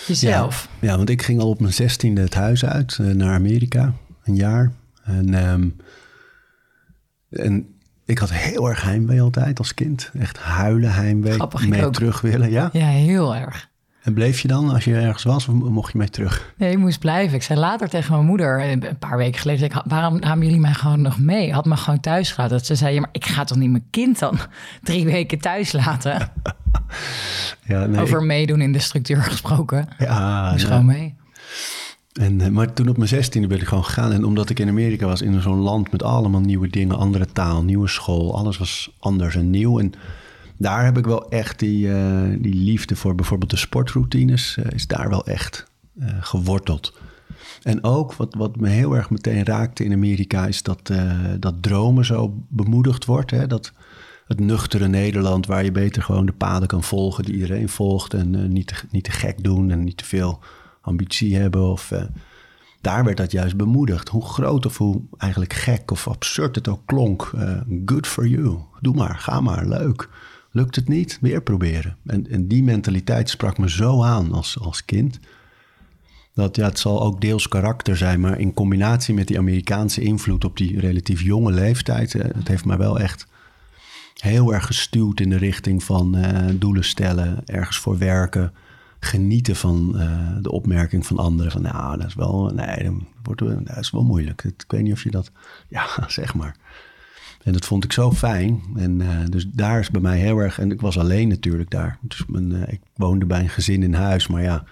Jezelf. 0.07 0.69
Ja, 0.81 0.88
ja, 0.88 0.97
want 0.97 1.11
ik 1.11 1.23
ging 1.23 1.40
al 1.40 1.49
op 1.49 1.61
mijn 1.61 1.73
zestiende 1.73 2.21
het 2.21 2.35
huis 2.35 2.64
uit 2.64 2.99
uh, 3.01 3.14
naar 3.14 3.35
Amerika, 3.35 3.93
een 4.25 4.37
jaar. 4.37 4.73
En, 5.05 5.35
ehm, 5.35 5.69
en 7.31 7.75
ik 8.05 8.19
had 8.19 8.31
heel 8.33 8.69
erg 8.69 8.83
heimwee 8.83 9.21
altijd 9.21 9.59
als 9.59 9.75
kind. 9.75 10.11
Echt 10.19 10.38
huilen 10.38 10.93
heimwee, 10.93 11.33
Grappig, 11.33 11.69
mee 11.69 11.90
terug 11.90 12.21
willen. 12.21 12.51
Ja? 12.51 12.71
ja, 12.73 12.87
heel 12.87 13.35
erg. 13.35 13.73
En 14.05 14.14
bleef 14.14 14.40
je 14.40 14.49
dan 14.49 14.71
als 14.71 14.85
je 14.85 14.95
ergens 14.95 15.23
was 15.23 15.49
of 15.49 15.55
mocht 15.55 15.93
je 15.93 15.99
mee 15.99 16.09
terug? 16.09 16.53
Nee, 16.57 16.71
ik 16.71 16.79
moest 16.79 16.99
blijven. 16.99 17.35
Ik 17.35 17.43
zei 17.43 17.59
later 17.59 17.88
tegen 17.88 18.12
mijn 18.12 18.27
moeder, 18.27 18.61
eh, 18.61 18.71
een 18.71 18.99
paar 18.99 19.17
weken 19.17 19.40
geleden, 19.40 19.64
ik, 19.64 19.83
waarom 19.87 20.19
namen 20.19 20.45
jullie 20.45 20.61
mij 20.61 20.75
gewoon 20.75 21.03
nog 21.03 21.19
mee? 21.19 21.53
Had 21.53 21.64
me 21.64 21.77
gewoon 21.77 22.01
thuis 22.01 22.33
gelaten. 22.33 22.57
Dat 22.57 22.67
ze 22.67 22.75
zei, 22.75 22.95
ja, 22.95 23.01
maar 23.01 23.09
ik 23.12 23.25
ga 23.25 23.45
toch 23.45 23.59
niet 23.59 23.71
mijn 23.71 23.87
kind 23.90 24.19
dan 24.19 24.38
drie 24.83 25.05
weken 25.05 25.38
thuis 25.38 25.73
laten? 25.73 26.33
Ja, 27.66 27.87
nee, 27.87 28.00
Over 28.00 28.22
meedoen 28.22 28.61
in 28.61 28.72
de 28.72 28.79
structuur 28.79 29.22
gesproken. 29.33 29.88
Ja, 29.98 30.53
dus 30.53 30.64
gewoon 30.64 30.87
mee. 30.87 31.14
En, 32.20 32.40
eh, 32.40 32.48
maar 32.48 32.72
toen 32.72 32.88
op 32.88 32.96
mijn 32.96 33.09
zestiende 33.09 33.48
ben 33.48 33.61
ik 33.61 33.66
gewoon 33.66 33.85
gegaan. 33.85 34.12
En 34.12 34.24
omdat 34.24 34.50
ik 34.50 34.59
in 34.59 34.68
Amerika 34.68 35.07
was, 35.07 35.22
in 35.22 35.42
zo'n 35.42 35.59
land 35.59 35.92
met 35.92 36.03
allemaal 36.03 36.40
nieuwe 36.40 36.68
dingen, 36.68 36.96
andere 36.96 37.27
taal, 37.33 37.62
nieuwe 37.62 37.88
school. 37.88 38.37
Alles 38.37 38.59
was 38.59 38.96
anders 38.98 39.35
en 39.35 39.50
nieuw. 39.50 39.79
En 39.79 39.92
daar 40.57 40.85
heb 40.85 40.98
ik 40.98 41.05
wel 41.05 41.31
echt 41.31 41.59
die, 41.59 41.87
uh, 41.87 42.22
die 42.38 42.55
liefde 42.55 42.96
voor 42.96 43.14
bijvoorbeeld 43.14 43.50
de 43.50 43.57
sportroutines, 43.57 44.57
uh, 44.57 44.64
is 44.70 44.87
daar 44.87 45.09
wel 45.09 45.27
echt 45.27 45.66
uh, 45.98 46.09
geworteld. 46.20 46.98
En 47.62 47.85
ook 47.85 48.14
wat, 48.14 48.35
wat 48.35 48.57
me 48.57 48.68
heel 48.68 48.96
erg 48.96 49.11
meteen 49.11 49.44
raakte 49.44 49.85
in 49.85 49.92
Amerika, 49.92 50.46
is 50.46 50.62
dat, 50.62 50.92
dat 51.38 51.62
dromen 51.62 52.05
zo 52.05 52.35
bemoedigd 52.48 53.05
wordt. 53.05 53.31
Hè? 53.31 53.46
Dat 53.46 53.72
het 54.27 54.41
nuchtere 54.41 54.89
Nederland, 54.89 55.47
waar 55.47 55.65
je 55.65 55.73
beter 55.73 56.03
gewoon 56.03 56.27
de 56.27 56.33
paden 56.33 56.69
kan 56.69 56.83
volgen 56.83 57.25
die 57.25 57.35
iedereen 57.35 57.69
volgt. 57.69 58.15
En 58.15 58.53
niet, 58.53 58.67
te, 58.67 58.75
niet 58.91 59.05
te 59.05 59.11
gek 59.11 59.43
doen 59.43 59.71
en 59.71 59.85
niet 59.85 59.97
te 59.97 60.05
veel 60.05 60.39
ambitie 60.81 61.37
hebben. 61.37 61.71
Of, 61.71 61.93
daar 62.81 63.05
werd 63.05 63.17
dat 63.17 63.33
juist 63.33 63.57
bemoedigd. 63.57 64.09
Hoe 64.09 64.25
groot 64.25 64.67
of 64.67 64.79
hoe 64.79 65.01
eigenlijk 65.19 65.53
gek 65.53 65.91
of 65.91 66.09
absurd 66.09 66.55
het 66.55 66.69
ook 66.69 66.83
klonk. 66.85 67.31
good 67.87 68.07
for 68.07 68.27
you. 68.27 68.59
Doe 68.81 68.95
maar, 68.95 69.19
ga 69.19 69.41
maar, 69.41 69.67
leuk. 69.67 70.09
Lukt 70.51 70.77
het 70.77 70.89
niet? 70.89 71.19
Weer 71.21 71.43
proberen. 71.43 71.97
En, 72.07 72.31
en 72.31 72.49
die 72.49 72.63
mentaliteit 72.63 73.31
sprak 73.31 73.59
me 73.59 73.71
zo 73.71 74.03
aan 74.03 74.33
als, 74.33 74.59
als 74.61 74.85
kind. 74.85 75.21
Dat 76.35 76.57
ja, 76.57 76.65
het 76.65 76.79
zal 76.79 77.03
ook 77.03 77.21
deels 77.21 77.49
karakter 77.49 77.97
zijn, 77.97 78.21
maar 78.21 78.41
in 78.41 78.55
combinatie 78.55 79.15
met 79.15 79.29
die 79.29 79.39
Amerikaanse 79.39 80.01
invloed 80.01 80.45
op 80.45 80.57
die 80.57 80.81
relatief 80.81 81.21
jonge 81.23 81.53
leeftijd, 81.53 82.13
het 82.13 82.49
heeft 82.49 82.65
mij 82.65 82.77
wel 82.77 83.01
echt 83.01 83.27
heel 84.14 84.55
erg 84.55 84.66
gestuurd 84.66 85.20
in 85.20 85.29
de 85.29 85.37
richting 85.37 85.85
van 85.85 86.16
uh, 86.16 86.38
doelen 86.55 86.85
stellen, 86.85 87.42
ergens 87.44 87.79
voor 87.79 87.98
werken, 87.98 88.53
genieten 89.05 89.57
van 89.57 89.98
eh, 89.98 90.37
de 90.40 90.50
opmerking 90.50 91.07
van 91.07 91.18
anderen. 91.18 91.53
Van 91.53 91.62
nou, 91.62 91.98
dat 91.98 92.07
is 92.07 92.14
wel, 92.14 92.50
nee, 92.55 92.85
dat, 92.85 92.94
wordt, 93.22 93.70
is 93.77 93.90
wel 93.90 94.05
moeilijk. 94.05 94.44
Ik 94.44 94.64
weet 94.68 94.83
niet 94.83 94.92
of 94.92 95.03
je 95.03 95.11
dat, 95.11 95.31
ja, 95.68 95.87
zeg 96.07 96.35
maar. 96.35 96.57
En 97.42 97.53
dat 97.53 97.64
vond 97.64 97.85
ik 97.85 97.92
zo 97.92 98.12
fijn. 98.12 98.62
En 98.77 99.00
uh, 99.00 99.09
dus 99.29 99.46
daar 99.48 99.79
is 99.79 99.90
bij 99.90 100.00
mij 100.00 100.18
heel 100.18 100.38
erg. 100.38 100.59
En 100.59 100.70
ik 100.70 100.81
was 100.81 100.98
alleen 100.98 101.29
natuurlijk 101.29 101.70
daar. 101.70 101.98
Dus 102.00 102.27
mijn, 102.27 102.68
ik 102.68 102.81
woonde 102.94 103.27
bij 103.27 103.40
een 103.40 103.48
gezin 103.48 103.83
in 103.83 103.94
huis. 103.94 104.27
Maar 104.27 104.42
ja. 104.42 104.64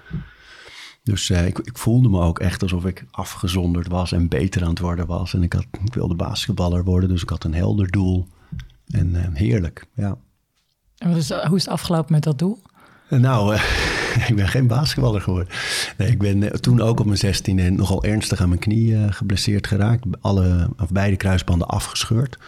Dus 1.02 1.30
ik, 1.30 1.58
ik, 1.58 1.78
voelde 1.78 2.08
me 2.08 2.20
ook 2.20 2.38
echt 2.38 2.62
alsof 2.62 2.84
ik 2.84 3.04
afgezonderd 3.10 3.88
was 3.88 4.12
en 4.12 4.28
beter 4.28 4.62
aan 4.62 4.68
het 4.68 4.78
worden 4.78 5.06
was. 5.06 5.34
En 5.34 5.42
ik, 5.42 5.52
had, 5.52 5.66
ik 5.84 5.94
wilde 5.94 6.14
basketballer 6.14 6.84
worden. 6.84 7.08
Dus 7.08 7.22
ik 7.22 7.28
had 7.28 7.44
een 7.44 7.54
helder 7.54 7.90
doel. 7.90 8.28
En 8.92 9.34
heerlijk, 9.34 9.84
ja. 9.94 10.16
En 10.98 11.08
wat 11.08 11.16
is, 11.16 11.30
hoe 11.30 11.56
is 11.56 11.64
het 11.64 11.72
afgelopen 11.72 12.12
met 12.12 12.22
dat 12.22 12.38
doel? 12.38 12.62
Nou, 13.08 13.54
ik 14.28 14.34
ben 14.34 14.48
geen 14.48 14.66
basketballer 14.66 15.20
geworden. 15.20 15.54
Nee, 15.96 16.08
ik 16.08 16.18
ben 16.18 16.60
toen 16.60 16.80
ook 16.80 17.00
op 17.00 17.06
mijn 17.06 17.18
zestiende 17.18 17.70
nogal 17.70 18.04
ernstig 18.04 18.40
aan 18.40 18.48
mijn 18.48 18.60
knie 18.60 19.12
geblesseerd 19.12 19.66
geraakt. 19.66 20.04
Alle, 20.20 20.68
of 20.80 20.90
beide 20.90 21.16
kruisbanden 21.16 21.68
afgescheurd. 21.68 22.38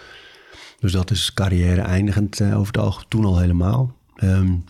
Dus 0.79 0.93
dat 0.93 1.11
is 1.11 1.35
carrière 1.35 1.81
eindigend 1.81 2.41
over 2.43 2.67
het 2.67 2.79
algemeen, 2.79 3.09
toen 3.09 3.25
al 3.25 3.39
helemaal. 3.39 3.93
Um, 4.23 4.65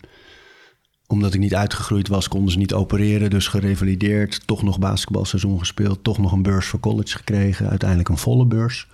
omdat 1.07 1.33
ik 1.33 1.39
niet 1.39 1.55
uitgegroeid 1.55 2.07
was, 2.07 2.27
konden 2.27 2.51
ze 2.51 2.57
niet 2.57 2.73
opereren. 2.73 3.29
Dus 3.29 3.47
gerevalideerd, 3.47 4.47
toch 4.47 4.63
nog 4.63 4.79
basketbalseizoen 4.79 5.59
gespeeld. 5.59 6.03
Toch 6.03 6.17
nog 6.17 6.31
een 6.31 6.41
beurs 6.41 6.65
voor 6.65 6.79
college 6.79 7.17
gekregen. 7.17 7.69
Uiteindelijk 7.69 8.09
een 8.09 8.17
volle 8.17 8.45
beurs. 8.45 8.87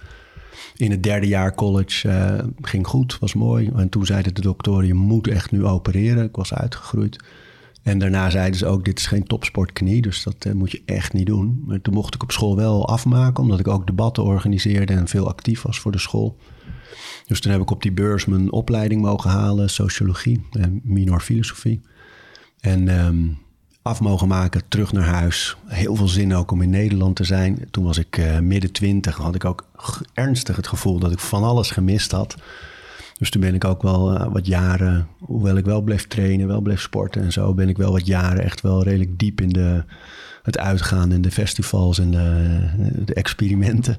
In 0.75 0.91
het 0.91 1.03
derde 1.03 1.27
jaar 1.27 1.55
college 1.55 2.07
uh, 2.07 2.43
ging 2.61 2.87
goed, 2.87 3.19
was 3.19 3.33
mooi. 3.33 3.71
En 3.75 3.89
toen 3.89 4.05
zeiden 4.05 4.33
de 4.33 4.41
doktoren, 4.41 4.87
je 4.87 4.93
moet 4.93 5.27
echt 5.27 5.51
nu 5.51 5.65
opereren. 5.65 6.23
Ik 6.23 6.35
was 6.35 6.53
uitgegroeid. 6.53 7.23
En 7.83 7.99
daarna 7.99 8.29
zeiden 8.29 8.59
ze 8.59 8.65
ook, 8.65 8.85
dit 8.85 8.99
is 8.99 9.05
geen 9.05 9.23
topsportknie, 9.23 10.01
dus 10.01 10.23
dat 10.23 10.45
uh, 10.45 10.53
moet 10.53 10.71
je 10.71 10.81
echt 10.85 11.13
niet 11.13 11.25
doen. 11.25 11.63
Maar 11.65 11.81
toen 11.81 11.93
mocht 11.93 12.15
ik 12.15 12.23
op 12.23 12.31
school 12.31 12.55
wel 12.55 12.87
afmaken, 12.87 13.43
omdat 13.43 13.59
ik 13.59 13.67
ook 13.67 13.87
debatten 13.87 14.23
organiseerde 14.23 14.93
en 14.93 15.07
veel 15.07 15.27
actief 15.27 15.61
was 15.61 15.79
voor 15.79 15.91
de 15.91 15.99
school. 15.99 16.37
Dus 17.27 17.39
toen 17.39 17.51
heb 17.51 17.61
ik 17.61 17.71
op 17.71 17.81
die 17.81 17.91
beurs 17.91 18.25
mijn 18.25 18.51
opleiding 18.51 19.01
mogen 19.01 19.29
halen, 19.29 19.69
sociologie 19.69 20.45
en 20.51 20.81
minor 20.83 21.19
filosofie. 21.19 21.81
En 22.59 23.05
um, 23.05 23.37
af 23.81 24.01
mogen 24.01 24.27
maken, 24.27 24.61
terug 24.67 24.91
naar 24.91 25.07
huis. 25.07 25.57
Heel 25.65 25.95
veel 25.95 26.07
zin 26.07 26.35
ook 26.35 26.51
om 26.51 26.61
in 26.61 26.69
Nederland 26.69 27.15
te 27.15 27.23
zijn. 27.23 27.67
Toen 27.71 27.83
was 27.83 27.97
ik 27.97 28.17
uh, 28.17 28.39
midden 28.39 28.71
twintig, 28.71 29.17
had 29.17 29.35
ik 29.35 29.45
ook 29.45 29.65
ernstig 30.13 30.55
het 30.55 30.67
gevoel 30.67 30.99
dat 30.99 31.11
ik 31.11 31.19
van 31.19 31.43
alles 31.43 31.71
gemist 31.71 32.11
had. 32.11 32.35
Dus 33.17 33.29
toen 33.29 33.41
ben 33.41 33.53
ik 33.53 33.65
ook 33.65 33.81
wel 33.81 34.13
uh, 34.13 34.27
wat 34.31 34.47
jaren, 34.47 35.07
hoewel 35.19 35.57
ik 35.57 35.65
wel 35.65 35.81
bleef 35.81 36.07
trainen, 36.07 36.47
wel 36.47 36.61
bleef 36.61 36.81
sporten 36.81 37.21
en 37.21 37.31
zo, 37.31 37.53
ben 37.53 37.69
ik 37.69 37.77
wel 37.77 37.91
wat 37.91 38.05
jaren 38.05 38.43
echt 38.43 38.61
wel 38.61 38.83
redelijk 38.83 39.19
diep 39.19 39.41
in 39.41 39.49
de, 39.49 39.83
het 40.43 40.57
uitgaan 40.57 41.11
en 41.11 41.21
de 41.21 41.31
festivals 41.31 41.99
en 41.99 42.11
de, 42.11 43.03
de 43.05 43.13
experimenten 43.13 43.97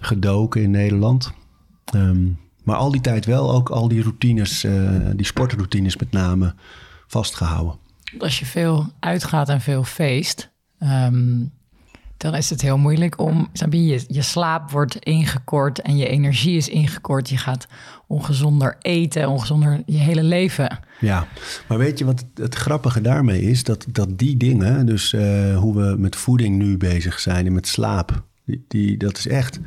gedoken 0.00 0.62
in 0.62 0.70
Nederland. 0.70 1.32
Um, 1.94 2.38
maar 2.64 2.76
al 2.76 2.90
die 2.90 3.00
tijd 3.00 3.26
wel 3.26 3.52
ook 3.52 3.68
al 3.68 3.88
die 3.88 4.02
routines, 4.02 4.64
uh, 4.64 4.90
die 5.16 5.26
sportroutines 5.26 5.96
met 5.96 6.10
name, 6.10 6.54
vastgehouden. 7.06 7.74
Als 8.18 8.38
je 8.38 8.46
veel 8.46 8.92
uitgaat 9.00 9.48
en 9.48 9.60
veel 9.60 9.84
feest, 9.84 10.50
um, 10.80 11.52
dan 12.20 12.34
is 12.34 12.50
het 12.50 12.60
heel 12.60 12.78
moeilijk 12.78 13.18
om. 13.18 13.48
Je, 13.70 14.04
je 14.08 14.22
slaap 14.22 14.70
wordt 14.70 14.96
ingekort 14.96 15.80
en 15.80 15.96
je 15.96 16.08
energie 16.08 16.56
is 16.56 16.68
ingekort. 16.68 17.28
Je 17.28 17.36
gaat 17.36 17.66
ongezonder 18.06 18.76
eten, 18.80 19.28
ongezonder 19.28 19.82
je 19.86 19.98
hele 19.98 20.22
leven. 20.22 20.78
Ja, 21.00 21.26
maar 21.68 21.78
weet 21.78 21.98
je 21.98 22.04
wat 22.04 22.24
het, 22.34 22.54
grappige 22.54 23.00
daarmee 23.00 23.42
is? 23.42 23.64
Dat, 23.64 23.86
dat 23.88 24.18
die 24.18 24.36
dingen, 24.36 24.86
dus 24.86 25.12
uh, 25.12 25.58
hoe 25.58 25.76
we 25.76 25.96
met 25.98 26.16
voeding 26.16 26.58
nu 26.58 26.76
bezig 26.76 27.20
zijn 27.20 27.46
en 27.46 27.52
met 27.52 27.66
slaap, 27.66 28.24
die, 28.44 28.64
die, 28.68 28.96
dat 28.96 29.18
is 29.18 29.26
echt 29.26 29.60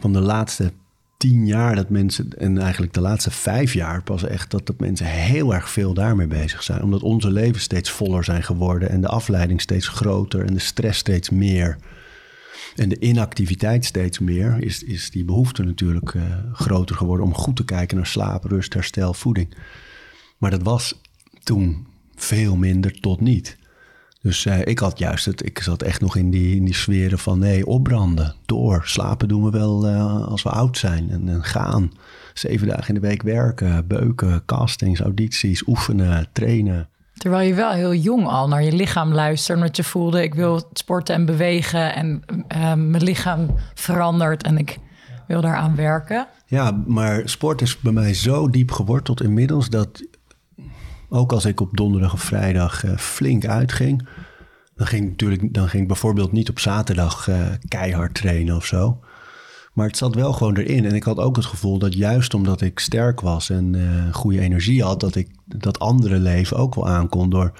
van 0.00 0.12
de 0.12 0.20
laatste 0.20 0.72
tien 1.16 1.46
jaar 1.46 1.74
dat 1.74 1.90
mensen, 1.90 2.38
en 2.38 2.58
eigenlijk 2.58 2.92
de 2.92 3.00
laatste 3.00 3.30
vijf 3.30 3.72
jaar 3.72 4.02
pas 4.02 4.24
echt, 4.24 4.50
dat, 4.50 4.66
dat 4.66 4.80
mensen 4.80 5.06
heel 5.06 5.54
erg 5.54 5.70
veel 5.70 5.94
daarmee 5.94 6.26
bezig 6.26 6.62
zijn. 6.62 6.82
Omdat 6.82 7.02
onze 7.02 7.30
levens 7.30 7.62
steeds 7.62 7.90
voller 7.90 8.24
zijn 8.24 8.42
geworden 8.42 8.90
en 8.90 9.00
de 9.00 9.08
afleiding 9.08 9.60
steeds 9.60 9.88
groter 9.88 10.44
en 10.44 10.52
de 10.52 10.58
stress 10.58 10.98
steeds 10.98 11.30
meer. 11.30 11.76
En 12.76 12.88
de 12.88 12.98
inactiviteit 12.98 13.84
steeds 13.84 14.18
meer, 14.18 14.56
is, 14.64 14.82
is 14.82 15.10
die 15.10 15.24
behoefte 15.24 15.62
natuurlijk 15.62 16.14
uh, 16.14 16.22
groter 16.52 16.96
geworden 16.96 17.26
om 17.26 17.34
goed 17.34 17.56
te 17.56 17.64
kijken 17.64 17.96
naar 17.96 18.06
slaap, 18.06 18.44
rust, 18.44 18.74
herstel, 18.74 19.14
voeding. 19.14 19.56
Maar 20.38 20.50
dat 20.50 20.62
was 20.62 21.00
toen 21.42 21.86
veel 22.14 22.56
minder 22.56 23.00
tot 23.00 23.20
niet. 23.20 23.56
Dus 24.26 24.44
uh, 24.44 24.58
ik 24.64 24.78
had 24.78 24.98
juist 24.98 25.24
het, 25.24 25.46
ik 25.46 25.58
zat 25.62 25.82
echt 25.82 26.00
nog 26.00 26.16
in 26.16 26.30
die, 26.30 26.56
in 26.56 26.64
die 26.64 26.74
sferen 26.74 27.18
van 27.18 27.38
nee, 27.38 27.66
opbranden, 27.66 28.34
door. 28.46 28.82
Slapen 28.84 29.28
doen 29.28 29.44
we 29.44 29.50
wel 29.50 29.88
uh, 29.88 30.26
als 30.26 30.42
we 30.42 30.48
oud 30.48 30.78
zijn 30.78 31.10
en, 31.10 31.28
en, 31.28 31.44
gaan. 31.44 31.92
Zeven 32.34 32.68
dagen 32.68 32.88
in 32.88 32.94
de 32.94 33.06
week 33.06 33.22
werken, 33.22 33.86
beuken, 33.86 34.44
castings, 34.44 35.00
audities, 35.00 35.66
oefenen, 35.66 36.26
trainen. 36.32 36.88
Terwijl 37.14 37.48
je 37.48 37.54
wel 37.54 37.70
heel 37.70 37.94
jong 37.94 38.26
al 38.26 38.48
naar 38.48 38.62
je 38.62 38.72
lichaam 38.72 39.12
luistert, 39.12 39.58
omdat 39.58 39.76
je 39.76 39.84
voelde 39.84 40.22
ik 40.22 40.34
wil 40.34 40.68
sporten 40.72 41.14
en 41.14 41.24
bewegen 41.24 41.94
en 41.94 42.22
uh, 42.28 42.74
mijn 42.74 43.02
lichaam 43.02 43.54
verandert 43.74 44.42
en 44.42 44.58
ik 44.58 44.78
wil 45.26 45.40
daaraan 45.40 45.76
werken. 45.76 46.26
Ja, 46.46 46.82
maar 46.86 47.22
sport 47.24 47.62
is 47.62 47.80
bij 47.80 47.92
mij 47.92 48.14
zo 48.14 48.50
diep 48.50 48.70
geworteld 48.70 49.22
inmiddels 49.22 49.70
dat 49.70 50.02
ook 51.08 51.32
als 51.32 51.44
ik 51.44 51.60
op 51.60 51.76
donderdag 51.76 52.12
of 52.12 52.20
vrijdag 52.20 52.84
uh, 52.84 52.96
flink 52.96 53.46
uitging, 53.46 54.08
dan 54.74 54.86
ging, 54.86 55.04
ik 55.04 55.10
natuurlijk, 55.10 55.54
dan 55.54 55.68
ging 55.68 55.82
ik 55.82 55.88
bijvoorbeeld 55.88 56.32
niet 56.32 56.48
op 56.48 56.58
zaterdag 56.58 57.28
uh, 57.28 57.46
keihard 57.68 58.14
trainen 58.14 58.56
of 58.56 58.64
zo. 58.64 58.98
Maar 59.72 59.86
het 59.86 59.96
zat 59.96 60.14
wel 60.14 60.32
gewoon 60.32 60.56
erin. 60.56 60.84
En 60.84 60.94
ik 60.94 61.02
had 61.02 61.18
ook 61.18 61.36
het 61.36 61.44
gevoel 61.44 61.78
dat 61.78 61.94
juist 61.94 62.34
omdat 62.34 62.60
ik 62.60 62.78
sterk 62.78 63.20
was 63.20 63.50
en 63.50 63.74
uh, 63.74 64.14
goede 64.14 64.40
energie 64.40 64.82
had, 64.82 65.00
dat 65.00 65.14
ik 65.14 65.28
dat 65.44 65.78
andere 65.78 66.18
leven 66.18 66.56
ook 66.56 66.74
wel 66.74 66.88
aankon 66.88 67.30
door 67.30 67.52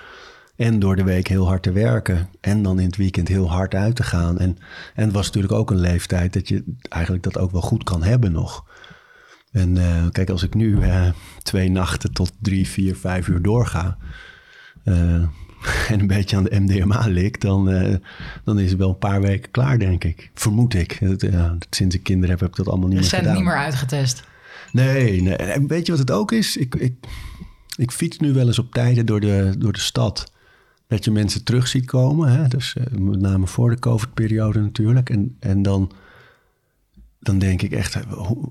en 0.57 0.79
door 0.79 0.97
de 0.97 1.05
week 1.05 1.29
heel 1.29 1.47
hard 1.47 1.63
te 1.63 1.73
werken 1.73 2.29
en 2.41 2.63
dan 2.63 2.79
in 2.79 2.87
het 2.87 2.97
weekend 2.97 3.29
heel 3.29 3.51
hard 3.51 3.75
uit 3.75 3.97
te 3.97 4.03
gaan. 4.03 4.39
En, 4.39 4.59
en 4.95 5.05
het 5.05 5.13
was 5.13 5.27
natuurlijk 5.27 5.53
ook 5.53 5.71
een 5.71 5.81
leeftijd 5.81 6.33
dat 6.33 6.49
je 6.49 6.65
eigenlijk 6.89 7.25
dat 7.25 7.39
ook 7.39 7.51
wel 7.51 7.61
goed 7.61 7.85
kan 7.85 8.03
hebben 8.03 8.33
nog. 8.33 8.65
En 9.57 9.77
uh, 9.77 10.07
kijk, 10.13 10.31
als 10.31 10.43
ik 10.43 10.55
nu 10.55 10.77
uh, 10.77 11.09
twee 11.43 11.71
nachten 11.71 12.13
tot 12.13 12.33
drie, 12.41 12.69
vier, 12.69 12.97
vijf 12.97 13.29
uur 13.29 13.43
doorga. 13.43 13.97
Uh, 14.85 14.95
en 15.91 16.01
een 16.01 16.07
beetje 16.07 16.37
aan 16.37 16.45
de 16.45 16.61
MDMA 16.61 17.07
lik, 17.07 17.41
dan, 17.41 17.65
dan 18.45 18.59
is 18.59 18.71
het 18.71 18.79
wel 18.79 18.89
een 18.89 18.99
paar 18.99 19.21
weken 19.21 19.51
klaar, 19.51 19.79
denk 19.79 20.05
ik. 20.05 20.31
Vermoed 20.35 20.75
ik. 20.75 20.99
sinds 21.71 21.95
ik 21.95 22.03
kinderen 22.03 22.31
heb, 22.31 22.41
heb 22.41 22.49
ik 22.49 22.57
dat 22.57 22.69
allemaal 22.69 22.89
niet 22.89 22.99
meer 22.99 23.09
gedaan. 23.09 23.21
Ze 23.21 23.29
zijn 23.29 23.37
niet 23.37 23.49
meer 23.49 23.63
uitgetest. 23.63 24.23
Nee, 24.73 25.23
nee. 25.23 25.37
En 25.37 25.67
weet 25.67 25.87
je 25.87 25.93
wat 25.93 26.01
het 26.01 26.11
ook 26.11 26.33
is? 26.33 26.57
Ik, 26.57 26.75
ik, 26.75 26.95
ik 27.77 27.91
fiets 27.91 28.19
nu 28.19 28.33
wel 28.33 28.47
eens 28.47 28.59
op 28.59 28.73
tijden 28.73 29.07
door 29.07 29.21
de, 29.21 29.55
door 29.59 29.73
de 29.73 29.79
stad. 29.79 30.33
Dat 30.89 31.05
je 31.05 31.11
mensen 31.11 31.45
terug 31.45 31.69
ziet 31.69 31.87
komen. 31.87 32.33
Hè? 32.33 32.49
Dus 32.49 32.77
met 32.91 33.21
name 33.21 33.47
voor 33.47 33.71
de 33.71 33.79
COVID-periode 33.79 34.61
natuurlijk. 34.61 35.11
En, 35.11 35.37
en 35.41 35.63
dan 35.63 35.93
dan 37.21 37.39
denk 37.39 37.63
ik 37.63 37.73
echt, 37.73 37.99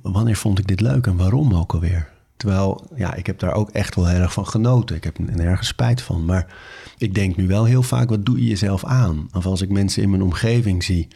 wanneer 0.02 0.36
vond 0.36 0.60
ik 0.60 0.68
dit 0.68 0.82
leuk 0.82 1.08
en 1.08 1.18
waarom 1.18 1.54
ook 1.54 1.74
alweer? 1.74 2.14
Terwijl, 2.38 2.88
ja, 2.96 3.14
ik 3.14 3.26
heb 3.26 3.40
daar 3.40 3.54
ook 3.54 3.70
echt 3.70 3.96
wel 3.96 4.08
heel 4.08 4.20
erg 4.20 4.34
van 4.34 4.48
genoten. 4.48 4.96
Ik 4.96 5.04
heb 5.04 5.18
er 5.18 5.36
nergens 5.36 5.68
spijt 5.68 6.02
van. 6.02 6.26
Maar 6.26 6.56
ik 6.98 7.14
denk 7.14 7.36
nu 7.36 7.48
wel 7.48 7.66
heel 7.66 7.84
vaak, 7.84 8.10
wat 8.10 8.26
doe 8.26 8.40
je 8.40 8.48
jezelf 8.48 8.86
aan? 8.86 9.28
Of 9.34 9.46
als 9.46 9.62
ik 9.62 9.70
mensen 9.70 10.04
in 10.04 10.10
mijn 10.10 10.22
omgeving 10.22 10.84
zie, 10.84 11.08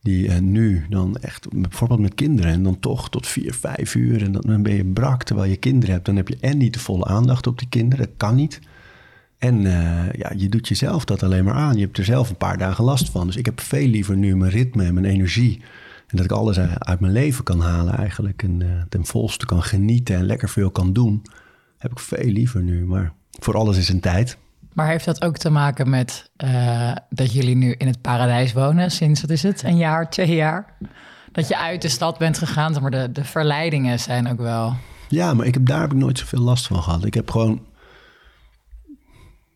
die 0.00 0.26
uh, 0.26 0.38
nu 0.38 0.86
dan 0.88 1.16
echt, 1.16 1.48
bijvoorbeeld 1.52 2.00
met 2.00 2.14
kinderen, 2.14 2.52
en 2.52 2.62
dan 2.62 2.80
toch 2.80 3.10
tot 3.10 3.26
vier, 3.26 3.54
vijf 3.54 3.94
uur, 3.94 4.22
en 4.22 4.32
dan 4.32 4.62
ben 4.62 4.74
je 4.74 4.84
brak 4.84 5.22
terwijl 5.22 5.50
je 5.50 5.56
kinderen 5.56 5.94
hebt. 5.94 6.06
Dan 6.06 6.16
heb 6.16 6.28
je 6.28 6.36
en 6.40 6.58
niet 6.58 6.72
de 6.72 6.80
volle 6.80 7.04
aandacht 7.04 7.46
op 7.46 7.58
die 7.58 7.68
kinderen, 7.68 8.06
dat 8.06 8.16
kan 8.16 8.34
niet. 8.34 8.60
En 9.38 9.60
uh, 9.60 10.12
ja, 10.12 10.32
je 10.36 10.48
doet 10.48 10.68
jezelf 10.68 11.04
dat 11.04 11.22
alleen 11.22 11.44
maar 11.44 11.54
aan. 11.54 11.74
Je 11.74 11.84
hebt 11.84 11.98
er 11.98 12.04
zelf 12.04 12.30
een 12.30 12.36
paar 12.36 12.58
dagen 12.58 12.84
last 12.84 13.10
van. 13.10 13.26
Dus 13.26 13.36
ik 13.36 13.44
heb 13.44 13.60
veel 13.60 13.86
liever 13.86 14.16
nu 14.16 14.36
mijn 14.36 14.50
ritme 14.50 14.84
en 14.84 14.94
mijn 14.94 15.06
energie 15.06 15.60
en 16.12 16.18
dat 16.18 16.24
ik 16.24 16.32
alles 16.32 16.58
uit 16.78 17.00
mijn 17.00 17.12
leven 17.12 17.44
kan 17.44 17.60
halen 17.60 17.96
eigenlijk. 17.96 18.42
En 18.42 18.60
uh, 18.60 18.68
ten 18.88 19.04
volste 19.04 19.46
kan 19.46 19.62
genieten 19.62 20.16
en 20.16 20.26
lekker 20.26 20.48
veel 20.48 20.70
kan 20.70 20.92
doen. 20.92 21.22
Heb 21.78 21.90
ik 21.90 21.98
veel 21.98 22.30
liever 22.30 22.62
nu. 22.62 22.84
Maar 22.84 23.12
voor 23.30 23.56
alles 23.56 23.76
is 23.76 23.88
een 23.88 24.00
tijd. 24.00 24.38
Maar 24.72 24.88
heeft 24.88 25.04
dat 25.04 25.24
ook 25.24 25.36
te 25.36 25.50
maken 25.50 25.90
met 25.90 26.30
uh, 26.44 26.92
dat 27.10 27.32
jullie 27.32 27.56
nu 27.56 27.74
in 27.78 27.86
het 27.86 28.00
paradijs 28.00 28.52
wonen 28.52 28.90
sinds, 28.90 29.20
wat 29.20 29.30
is 29.30 29.42
het, 29.42 29.62
een 29.62 29.76
jaar, 29.76 30.10
twee 30.10 30.34
jaar? 30.34 30.76
Dat 31.32 31.48
je 31.48 31.58
uit 31.58 31.82
de 31.82 31.88
stad 31.88 32.18
bent 32.18 32.38
gegaan, 32.38 32.76
maar 32.80 32.90
de, 32.90 33.12
de 33.12 33.24
verleidingen 33.24 34.00
zijn 34.00 34.28
ook 34.28 34.40
wel... 34.40 34.74
Ja, 35.08 35.34
maar 35.34 35.46
ik 35.46 35.54
heb, 35.54 35.66
daar 35.66 35.80
heb 35.80 35.92
ik 35.92 35.98
nooit 35.98 36.18
zoveel 36.18 36.40
last 36.40 36.66
van 36.66 36.82
gehad. 36.82 37.04
Ik 37.04 37.14
heb 37.14 37.30
gewoon 37.30 37.60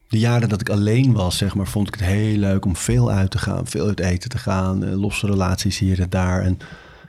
de 0.09 0.19
jaren 0.19 0.49
dat 0.49 0.61
ik 0.61 0.71
alleen 0.71 1.13
was, 1.13 1.37
zeg 1.37 1.55
maar, 1.55 1.67
vond 1.67 1.89
ik 1.89 1.95
het 1.95 2.05
heel 2.05 2.37
leuk 2.37 2.65
om 2.65 2.77
veel 2.77 3.11
uit 3.11 3.31
te 3.31 3.39
gaan, 3.39 3.67
veel 3.67 3.87
uit 3.87 4.01
eten 4.01 4.31
te 4.31 4.39
gaan, 4.39 4.85
eh, 4.85 5.01
losse 5.01 5.27
relaties 5.27 5.79
hier 5.79 6.01
en 6.01 6.11
daar. 6.11 6.43
En 6.43 6.59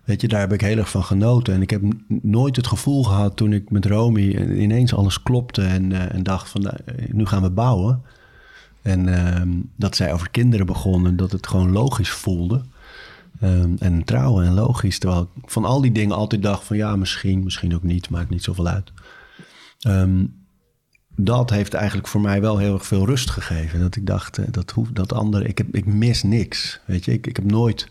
Weet 0.07 0.21
je, 0.21 0.27
daar 0.27 0.39
heb 0.39 0.53
ik 0.53 0.61
heel 0.61 0.77
erg 0.77 0.89
van 0.89 1.03
genoten. 1.03 1.53
En 1.53 1.61
ik 1.61 1.69
heb 1.69 1.81
nooit 2.07 2.55
het 2.55 2.67
gevoel 2.67 3.03
gehad 3.03 3.35
toen 3.35 3.53
ik 3.53 3.69
met 3.69 3.85
Romy 3.85 4.35
ineens 4.59 4.93
alles 4.93 5.23
klopte 5.23 5.61
en, 5.61 5.91
uh, 5.91 6.13
en 6.13 6.23
dacht 6.23 6.49
van 6.49 6.61
nou, 6.61 6.75
nu 7.11 7.25
gaan 7.25 7.41
we 7.41 7.49
bouwen. 7.49 8.01
En 8.81 9.13
ehm, 9.13 9.49
dat 9.75 9.95
zij 9.95 10.13
over 10.13 10.29
kinderen 10.29 10.65
begonnen, 10.65 11.15
dat 11.15 11.31
het 11.31 11.47
gewoon 11.47 11.71
logisch 11.71 12.09
voelde. 12.09 12.61
Um, 13.43 13.75
en 13.79 14.03
trouwen 14.03 14.45
en 14.45 14.53
logisch. 14.53 14.99
Terwijl 14.99 15.21
ik 15.21 15.49
van 15.49 15.65
al 15.65 15.81
die 15.81 15.91
dingen 15.91 16.15
altijd 16.15 16.43
dacht 16.43 16.63
van 16.63 16.77
ja, 16.77 16.95
misschien, 16.95 17.43
misschien 17.43 17.75
ook 17.75 17.83
niet, 17.83 18.09
maakt 18.09 18.29
niet 18.29 18.43
zoveel 18.43 18.67
uit. 18.67 18.91
Um, 19.87 20.36
dat 21.19 21.49
heeft 21.49 21.73
eigenlijk 21.73 22.07
voor 22.07 22.21
mij 22.21 22.41
wel 22.41 22.57
heel 22.57 22.73
erg 22.73 22.85
veel 22.85 23.05
rust 23.05 23.29
gegeven. 23.29 23.79
Dat 23.79 23.95
ik 23.95 24.05
dacht, 24.05 24.37
uh, 24.37 24.45
dat 24.51 24.71
hoeft 24.71 24.95
dat 24.95 25.13
andere, 25.13 25.47
ik, 25.47 25.57
heb, 25.57 25.75
ik 25.75 25.85
mis 25.85 26.23
niks. 26.23 26.79
Weet 26.85 27.05
je, 27.05 27.11
ik, 27.11 27.27
ik 27.27 27.35
heb 27.35 27.45
nooit, 27.45 27.87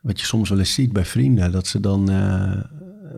wat 0.00 0.20
je 0.20 0.26
soms 0.26 0.48
wel 0.48 0.58
eens 0.58 0.74
ziet 0.74 0.92
bij 0.92 1.04
vrienden, 1.04 1.52
dat 1.52 1.66
ze 1.66 1.80
dan 1.80 2.10
uh, 2.10 2.62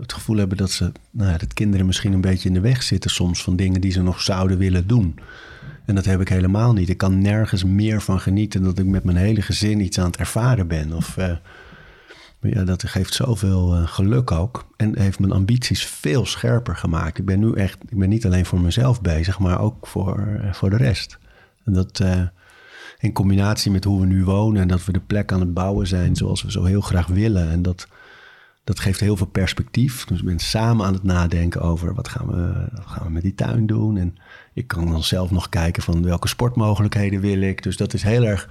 het 0.01 0.13
gevoel 0.13 0.37
hebben 0.37 0.57
dat 0.57 0.71
ze, 0.71 0.93
nou 1.11 1.31
ja, 1.31 1.39
dat 1.39 1.55
kinderen 1.55 1.87
misschien 1.87 2.13
een 2.13 2.21
beetje 2.21 2.49
in 2.49 2.55
de 2.55 2.61
weg 2.61 2.83
zitten 2.83 3.11
soms 3.11 3.43
van 3.43 3.57
dingen 3.57 3.81
die 3.81 3.93
ze 3.93 4.03
nog 4.03 4.21
zouden 4.21 4.59
willen 4.59 4.87
doen. 4.87 5.19
En 5.85 5.95
dat 5.95 6.05
heb 6.05 6.21
ik 6.21 6.29
helemaal 6.29 6.73
niet. 6.73 6.89
Ik 6.89 6.97
kan 6.97 7.19
nergens 7.19 7.65
meer 7.65 8.03
van 8.03 8.21
genieten 8.21 8.63
dat 8.63 8.79
ik 8.79 8.87
met 8.87 9.05
mijn 9.05 9.17
hele 9.17 9.43
gezin 9.43 9.81
iets 9.81 9.99
aan 9.99 10.07
het 10.07 10.17
ervaren 10.17 10.69
ben. 10.69 10.93
Of 10.93 11.17
uh, 11.17 11.33
ja, 12.41 12.65
dat 12.65 12.89
geeft 12.89 13.15
zoveel 13.15 13.77
uh, 13.77 13.87
geluk 13.87 14.31
ook. 14.31 14.67
En 14.77 14.99
heeft 14.99 15.19
mijn 15.19 15.33
ambities 15.33 15.87
veel 15.87 16.27
scherper 16.27 16.77
gemaakt. 16.77 17.19
Ik 17.19 17.25
ben 17.25 17.41
nu 17.41 17.53
echt, 17.53 17.79
ik 17.89 17.99
ben 17.99 18.09
niet 18.09 18.27
alleen 18.27 18.47
voor 18.47 18.61
mezelf 18.61 19.01
bezig, 19.01 19.39
maar 19.39 19.61
ook 19.61 19.87
voor, 19.87 20.19
uh, 20.19 20.53
voor 20.53 20.71
de 20.71 20.77
rest. 20.77 21.19
En 21.65 21.73
dat 21.73 22.03
in 22.99 23.13
combinatie 23.13 23.71
met 23.71 23.85
hoe 23.85 24.01
we 24.01 24.07
nu 24.07 24.25
wonen 24.25 24.63
en 24.63 24.69
dat 24.69 24.85
we 24.85 24.93
de 24.93 25.01
plek 25.01 25.33
aan 25.33 25.41
het 25.41 25.55
bouwen 25.55 25.87
zijn 25.87 26.17
zoals 26.17 26.43
we 26.43 26.51
zo 26.51 26.65
heel 26.65 26.81
graag 26.81 27.07
willen. 27.07 27.51
En 27.51 27.63
dat, 27.63 27.89
dat 28.65 28.81
geeft 28.81 29.01
heel 29.01 29.17
veel 29.17 29.27
perspectief. 29.27 30.05
Dus 30.05 30.19
ik 30.19 30.25
ben 30.25 30.39
samen 30.39 30.87
aan 30.87 30.93
het 30.93 31.03
nadenken 31.03 31.61
over 31.61 31.95
wat 31.95 32.09
gaan 32.09 32.27
we, 32.27 32.69
wat 32.73 32.87
gaan 32.87 33.07
we 33.07 33.13
met 33.13 33.23
die 33.23 33.35
tuin 33.35 33.67
doen. 33.67 33.97
En 33.97 34.17
ik 34.53 34.67
kan 34.67 34.91
dan 34.91 35.03
zelf 35.03 35.31
nog 35.31 35.49
kijken 35.49 35.83
van 35.83 36.03
welke 36.03 36.29
sportmogelijkheden 36.29 37.21
wil 37.21 37.41
ik. 37.41 37.63
Dus 37.63 37.77
dat 37.77 37.95
is 37.95 38.03
heel 38.03 38.25
erg 38.25 38.49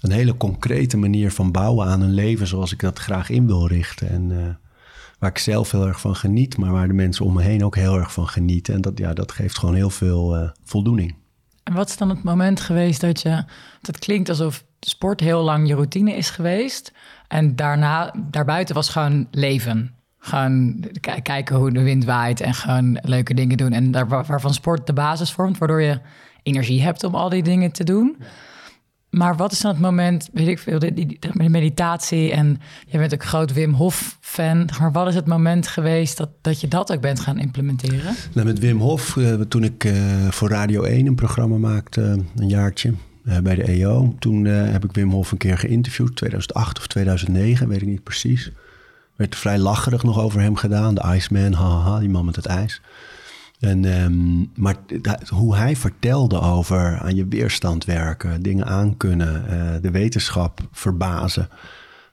een 0.00 0.10
hele 0.10 0.36
concrete 0.36 0.96
manier 0.96 1.32
van 1.32 1.52
bouwen 1.52 1.86
aan 1.86 2.00
een 2.00 2.14
leven 2.14 2.46
zoals 2.46 2.72
ik 2.72 2.80
dat 2.80 2.98
graag 2.98 3.30
in 3.30 3.46
wil 3.46 3.66
richten. 3.66 4.08
En 4.08 4.30
uh, 4.30 4.38
waar 5.18 5.30
ik 5.30 5.38
zelf 5.38 5.70
heel 5.70 5.86
erg 5.86 6.00
van 6.00 6.16
geniet, 6.16 6.56
maar 6.56 6.72
waar 6.72 6.88
de 6.88 6.94
mensen 6.94 7.24
om 7.24 7.32
me 7.32 7.42
heen 7.42 7.64
ook 7.64 7.76
heel 7.76 7.96
erg 7.96 8.12
van 8.12 8.28
genieten. 8.28 8.74
En 8.74 8.80
dat, 8.80 8.98
ja, 8.98 9.12
dat 9.12 9.32
geeft 9.32 9.58
gewoon 9.58 9.74
heel 9.74 9.90
veel 9.90 10.36
uh, 10.36 10.48
voldoening. 10.64 11.14
En 11.62 11.74
wat 11.74 11.88
is 11.88 11.96
dan 11.96 12.08
het 12.08 12.22
moment 12.22 12.60
geweest 12.60 13.00
dat 13.00 13.20
je, 13.20 13.44
dat 13.80 13.98
klinkt 13.98 14.28
alsof 14.28 14.64
sport 14.80 15.20
heel 15.20 15.42
lang 15.42 15.68
je 15.68 15.74
routine 15.74 16.16
is 16.16 16.30
geweest. 16.30 16.92
En 17.28 17.56
daarna, 17.56 18.14
daarbuiten 18.30 18.74
was 18.74 18.88
gewoon 18.88 19.26
leven. 19.30 19.94
Gewoon 20.18 20.84
kijken 21.22 21.56
hoe 21.56 21.72
de 21.72 21.82
wind 21.82 22.04
waait 22.04 22.40
en 22.40 22.54
gewoon 22.54 22.98
leuke 23.02 23.34
dingen 23.34 23.56
doen. 23.56 23.72
En 23.72 23.90
daar, 23.90 24.08
waarvan 24.08 24.54
sport 24.54 24.86
de 24.86 24.92
basis 24.92 25.32
vormt, 25.32 25.58
waardoor 25.58 25.82
je 25.82 26.00
energie 26.42 26.82
hebt 26.82 27.04
om 27.04 27.14
al 27.14 27.28
die 27.28 27.42
dingen 27.42 27.72
te 27.72 27.84
doen. 27.84 28.16
Maar 29.10 29.36
wat 29.36 29.52
is 29.52 29.60
dan 29.60 29.70
het 29.70 29.80
moment, 29.80 30.28
weet 30.32 30.48
ik 30.48 30.58
veel, 30.58 30.78
de, 30.78 30.92
de 30.94 31.48
meditatie 31.48 32.32
en 32.32 32.60
je 32.86 32.98
bent 32.98 33.14
ook 33.14 33.24
groot 33.24 33.52
Wim 33.52 33.72
Hof 33.72 34.16
fan. 34.20 34.68
Maar 34.80 34.92
wat 34.92 35.08
is 35.08 35.14
het 35.14 35.26
moment 35.26 35.66
geweest 35.66 36.16
dat, 36.16 36.28
dat 36.40 36.60
je 36.60 36.68
dat 36.68 36.92
ook 36.92 37.00
bent 37.00 37.20
gaan 37.20 37.38
implementeren? 37.38 38.14
Nou, 38.32 38.46
met 38.46 38.58
Wim 38.58 38.78
Hof, 38.78 39.16
uh, 39.16 39.34
toen 39.40 39.64
ik 39.64 39.84
uh, 39.84 40.28
voor 40.28 40.48
Radio 40.48 40.82
1 40.82 41.06
een 41.06 41.14
programma 41.14 41.56
maakte, 41.56 42.00
een 42.36 42.48
jaartje 42.48 42.94
uh, 43.24 43.38
bij 43.38 43.54
de 43.54 43.62
EO. 43.62 44.14
Toen 44.18 44.44
heb 44.44 44.84
ik 44.84 44.92
Wim 44.92 45.10
Hof 45.10 45.32
een 45.32 45.38
keer 45.38 45.58
geïnterviewd, 45.58 46.16
2008 46.16 46.78
of 46.78 46.86
2009, 46.86 47.68
weet 47.68 47.82
ik 47.82 47.88
niet 47.88 48.02
precies 48.02 48.52
werd 49.20 49.36
vrij 49.36 49.58
lacherig 49.58 50.02
nog 50.02 50.20
over 50.20 50.40
hem 50.40 50.56
gedaan. 50.56 50.94
De 50.94 51.14
Iceman, 51.14 51.52
haha, 51.52 51.98
die 51.98 52.08
man 52.08 52.24
met 52.24 52.36
het 52.36 52.46
ijs. 52.46 52.80
En, 53.60 54.02
um, 54.02 54.50
maar 54.54 54.76
hoe 55.28 55.56
hij 55.56 55.76
vertelde 55.76 56.40
over 56.40 56.98
aan 56.98 57.14
je 57.14 57.26
weerstand 57.26 57.84
werken, 57.84 58.42
dingen 58.42 58.66
aankunnen, 58.66 59.44
uh, 59.50 59.82
de 59.82 59.90
wetenschap 59.90 60.60
verbazen. 60.72 61.48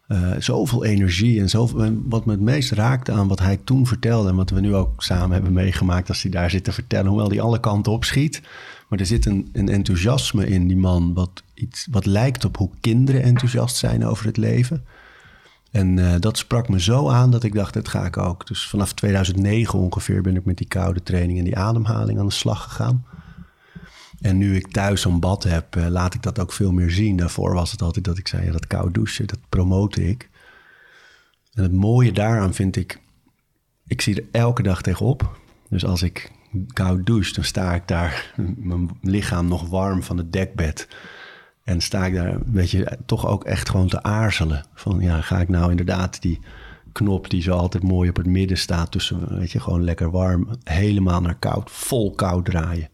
Uh, 0.08 0.32
zoveel 0.40 0.86
energie 0.86 1.40
en 1.40 1.50
zoveel, 1.50 2.02
wat 2.06 2.26
me 2.26 2.32
het 2.32 2.42
meest 2.42 2.72
raakte 2.72 3.12
aan 3.12 3.28
wat 3.28 3.40
hij 3.40 3.60
toen 3.64 3.88
vertelde 3.88 4.30
en 4.30 4.36
wat 4.36 4.50
we 4.50 4.60
nu 4.60 4.76
ook 4.76 5.04
samen 5.04 5.32
hebben 5.32 5.54
meegemaakt 5.54 6.10
als 6.10 6.22
hij 6.22 6.32
daar 6.32 6.50
zit 6.50 6.64
te 6.64 6.72
vertellen, 6.72 7.08
hoewel 7.08 7.30
hij 7.30 7.42
alle 7.42 7.60
kanten 7.60 7.92
opschiet. 7.92 8.42
Maar 8.88 9.00
er 9.00 9.06
zit 9.06 9.26
een, 9.26 9.50
een 9.54 9.70
enthousiasme 9.70 10.48
in 10.48 10.68
die 10.68 10.78
man, 10.78 11.14
wat, 11.14 11.44
iets, 11.54 11.88
wat 11.92 12.06
lijkt 12.06 12.46
op 12.46 12.58
hoe 12.58 12.70
kinderen 12.80 13.24
enthousiast 13.24 13.76
zijn 13.76 14.06
over 14.06 14.26
het 14.26 14.38
leven. 14.38 14.86
En 15.78 15.98
uh, 15.98 16.16
dat 16.20 16.38
sprak 16.38 16.70
me 16.70 16.82
zo 16.82 17.10
aan 17.10 17.32
dat 17.32 17.44
ik 17.44 17.54
dacht, 17.54 17.74
dat 17.74 17.88
ga 17.88 18.06
ik 18.06 18.18
ook. 18.18 18.48
Dus 18.48 18.68
vanaf 18.68 18.94
2009 18.94 19.80
ongeveer 19.80 20.22
ben 20.22 20.36
ik 20.36 20.46
met 20.46 20.58
die 20.58 20.68
koude 20.68 21.04
training 21.04 21.38
en 21.38 21.44
die 21.44 21.58
ademhaling 21.58 22.20
aan 22.20 22.26
de 22.26 22.32
slag 22.32 22.64
gegaan. 22.64 23.06
En 24.22 24.38
nu 24.38 24.56
ik 24.56 24.72
thuis 24.72 25.06
een 25.06 25.20
bad 25.20 25.44
heb, 25.44 25.76
uh, 25.76 25.88
laat 25.88 26.14
ik 26.14 26.22
dat 26.22 26.40
ook 26.40 26.52
veel 26.52 26.72
meer 26.72 26.92
zien. 26.92 27.18
Daarvoor 27.18 27.54
was 27.54 27.72
het 27.72 27.82
altijd 27.82 28.06
dat 28.06 28.18
ik 28.18 28.28
zei, 28.28 28.46
ja, 28.46 28.52
dat 28.52 28.68
koud 28.68 28.94
douchen, 28.94 29.28
dat 29.28 29.40
promote 29.50 30.10
ik. 30.10 30.30
En 31.54 31.64
het 31.64 31.74
mooie 31.74 32.12
daaraan 32.12 32.54
vind 32.54 32.76
ik, 32.76 33.02
ik 33.88 34.02
zie 34.02 34.16
er 34.16 34.28
elke 34.32 34.64
dag 34.64 34.82
tegenop. 34.82 35.40
Dus 35.70 35.86
als 35.86 36.02
ik 36.02 36.32
koud 36.74 37.06
douche, 37.06 37.34
dan 37.34 37.44
sta 37.44 37.74
ik 37.74 37.88
daar, 37.88 38.34
mijn 38.58 38.90
lichaam 39.02 39.48
nog 39.48 39.70
warm 39.70 40.04
van 40.04 40.18
het 40.18 40.34
dekbed 40.34 40.88
en 41.68 41.82
sta 41.82 42.06
ik 42.06 42.14
daar 42.14 42.34
een 42.34 42.44
beetje 42.46 42.98
toch 43.06 43.28
ook 43.28 43.44
echt 43.44 43.70
gewoon 43.70 43.88
te 43.88 44.04
aarzelen. 44.04 44.66
Van 44.74 45.00
ja, 45.00 45.22
ga 45.22 45.40
ik 45.40 45.50
nou 45.50 45.70
inderdaad 45.70 46.22
die 46.22 46.40
knop 46.92 47.30
die 47.30 47.42
zo 47.42 47.52
altijd 47.52 47.84
mooi 47.84 48.10
op 48.10 48.16
het 48.16 48.26
midden 48.26 48.58
staat 48.58 48.92
tussen, 48.92 49.38
weet 49.40 49.52
je, 49.52 49.60
gewoon 49.60 49.84
lekker 49.84 50.12
warm, 50.12 50.48
helemaal 50.64 51.22
naar 51.22 51.36
koud, 51.36 51.72
vol 51.72 52.12
koud 52.12 52.46
draaien. 52.46 52.90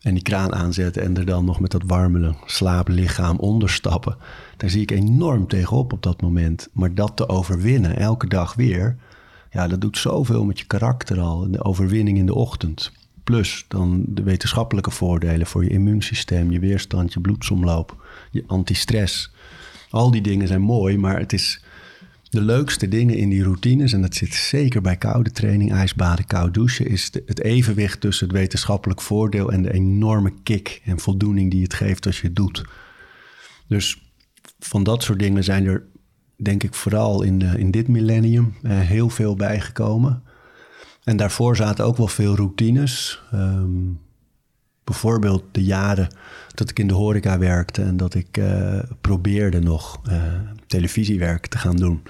En 0.00 0.14
die 0.14 0.22
kraan 0.22 0.54
aanzetten 0.54 1.02
en 1.02 1.16
er 1.16 1.24
dan 1.24 1.44
nog 1.44 1.60
met 1.60 1.70
dat 1.70 1.82
warme 1.86 2.34
slaaplichaam 2.46 3.36
onderstappen. 3.36 4.16
Daar 4.56 4.70
zie 4.70 4.82
ik 4.82 4.90
enorm 4.90 5.46
tegenop 5.46 5.92
op 5.92 6.02
dat 6.02 6.22
moment. 6.22 6.68
Maar 6.72 6.94
dat 6.94 7.16
te 7.16 7.28
overwinnen, 7.28 7.96
elke 7.96 8.26
dag 8.26 8.54
weer, 8.54 8.96
ja, 9.50 9.68
dat 9.68 9.80
doet 9.80 9.98
zoveel 9.98 10.44
met 10.44 10.58
je 10.58 10.66
karakter 10.66 11.20
al. 11.20 11.50
De 11.50 11.64
overwinning 11.64 12.18
in 12.18 12.26
de 12.26 12.34
ochtend. 12.34 12.92
Plus 13.30 13.64
dan 13.68 14.04
de 14.08 14.22
wetenschappelijke 14.22 14.90
voordelen 14.90 15.46
voor 15.46 15.64
je 15.64 15.70
immuunsysteem, 15.70 16.50
je 16.50 16.58
weerstand, 16.58 17.12
je 17.12 17.20
bloedsomloop, 17.20 18.06
je 18.30 18.44
antistress. 18.46 19.32
Al 19.90 20.10
die 20.10 20.20
dingen 20.20 20.48
zijn 20.48 20.60
mooi, 20.60 20.98
maar 20.98 21.18
het 21.18 21.32
is 21.32 21.64
de 22.30 22.40
leukste 22.40 22.88
dingen 22.88 23.16
in 23.16 23.28
die 23.28 23.42
routines, 23.42 23.92
en 23.92 24.02
dat 24.02 24.14
zit 24.14 24.34
zeker 24.34 24.80
bij 24.80 24.96
koude 24.96 25.30
training, 25.30 25.72
ijsbaden, 25.72 26.26
koud 26.26 26.54
douchen, 26.54 26.86
is 26.86 27.10
het 27.26 27.40
evenwicht 27.40 28.00
tussen 28.00 28.26
het 28.26 28.36
wetenschappelijk 28.36 29.00
voordeel 29.00 29.52
en 29.52 29.62
de 29.62 29.72
enorme 29.72 30.32
kick 30.42 30.80
en 30.84 30.98
voldoening 30.98 31.50
die 31.50 31.62
het 31.62 31.74
geeft 31.74 32.06
als 32.06 32.20
je 32.20 32.26
het 32.26 32.36
doet. 32.36 32.64
Dus 33.66 34.02
van 34.58 34.82
dat 34.82 35.02
soort 35.02 35.18
dingen 35.18 35.44
zijn 35.44 35.66
er, 35.66 35.84
denk 36.36 36.62
ik, 36.62 36.74
vooral 36.74 37.22
in, 37.22 37.38
de, 37.38 37.58
in 37.58 37.70
dit 37.70 37.88
millennium 37.88 38.54
eh, 38.62 38.78
heel 38.80 39.08
veel 39.08 39.36
bijgekomen. 39.36 40.22
En 41.10 41.16
daarvoor 41.16 41.56
zaten 41.56 41.84
ook 41.84 41.96
wel 41.96 42.08
veel 42.08 42.36
routines. 42.36 43.22
Um, 43.34 44.00
bijvoorbeeld 44.84 45.44
de 45.52 45.64
jaren 45.64 46.08
dat 46.54 46.70
ik 46.70 46.78
in 46.78 46.88
de 46.88 46.94
horeca 46.94 47.38
werkte 47.38 47.82
en 47.82 47.96
dat 47.96 48.14
ik 48.14 48.36
uh, 48.36 48.78
probeerde 49.00 49.60
nog 49.60 50.00
uh, 50.08 50.22
televisiewerk 50.66 51.46
te 51.46 51.58
gaan 51.58 51.76
doen. 51.76 52.02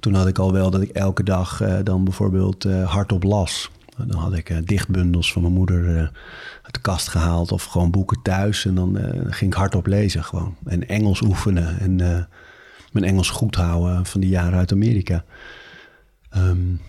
Toen 0.00 0.14
had 0.14 0.26
ik 0.26 0.38
al 0.38 0.52
wel 0.52 0.70
dat 0.70 0.80
ik 0.82 0.90
elke 0.90 1.22
dag 1.22 1.62
uh, 1.62 1.78
dan 1.82 2.04
bijvoorbeeld 2.04 2.64
hardop 2.64 3.22
las. 3.22 3.70
Dan 3.96 4.18
had 4.18 4.34
ik 4.34 4.66
dichtbundels 4.68 5.32
van 5.32 5.42
mijn 5.42 5.54
moeder 5.54 6.12
uit 6.62 6.74
de 6.74 6.80
kast 6.80 7.08
gehaald 7.08 7.52
of 7.52 7.64
gewoon 7.64 7.90
boeken 7.90 8.22
thuis. 8.22 8.64
En 8.64 8.74
dan 8.74 8.98
ging 9.30 9.52
ik 9.52 9.58
hardop 9.58 9.86
lezen 9.86 10.24
gewoon. 10.24 10.56
En 10.64 10.88
Engels 10.88 11.20
oefenen 11.20 11.78
en 11.78 11.96
mijn 12.92 13.04
Engels 13.04 13.30
goed 13.30 13.54
houden 13.54 14.06
van 14.06 14.20
die 14.20 14.30
jaren 14.30 14.58
uit 14.58 14.72
Amerika. 14.72 15.24
Um, 16.36 16.80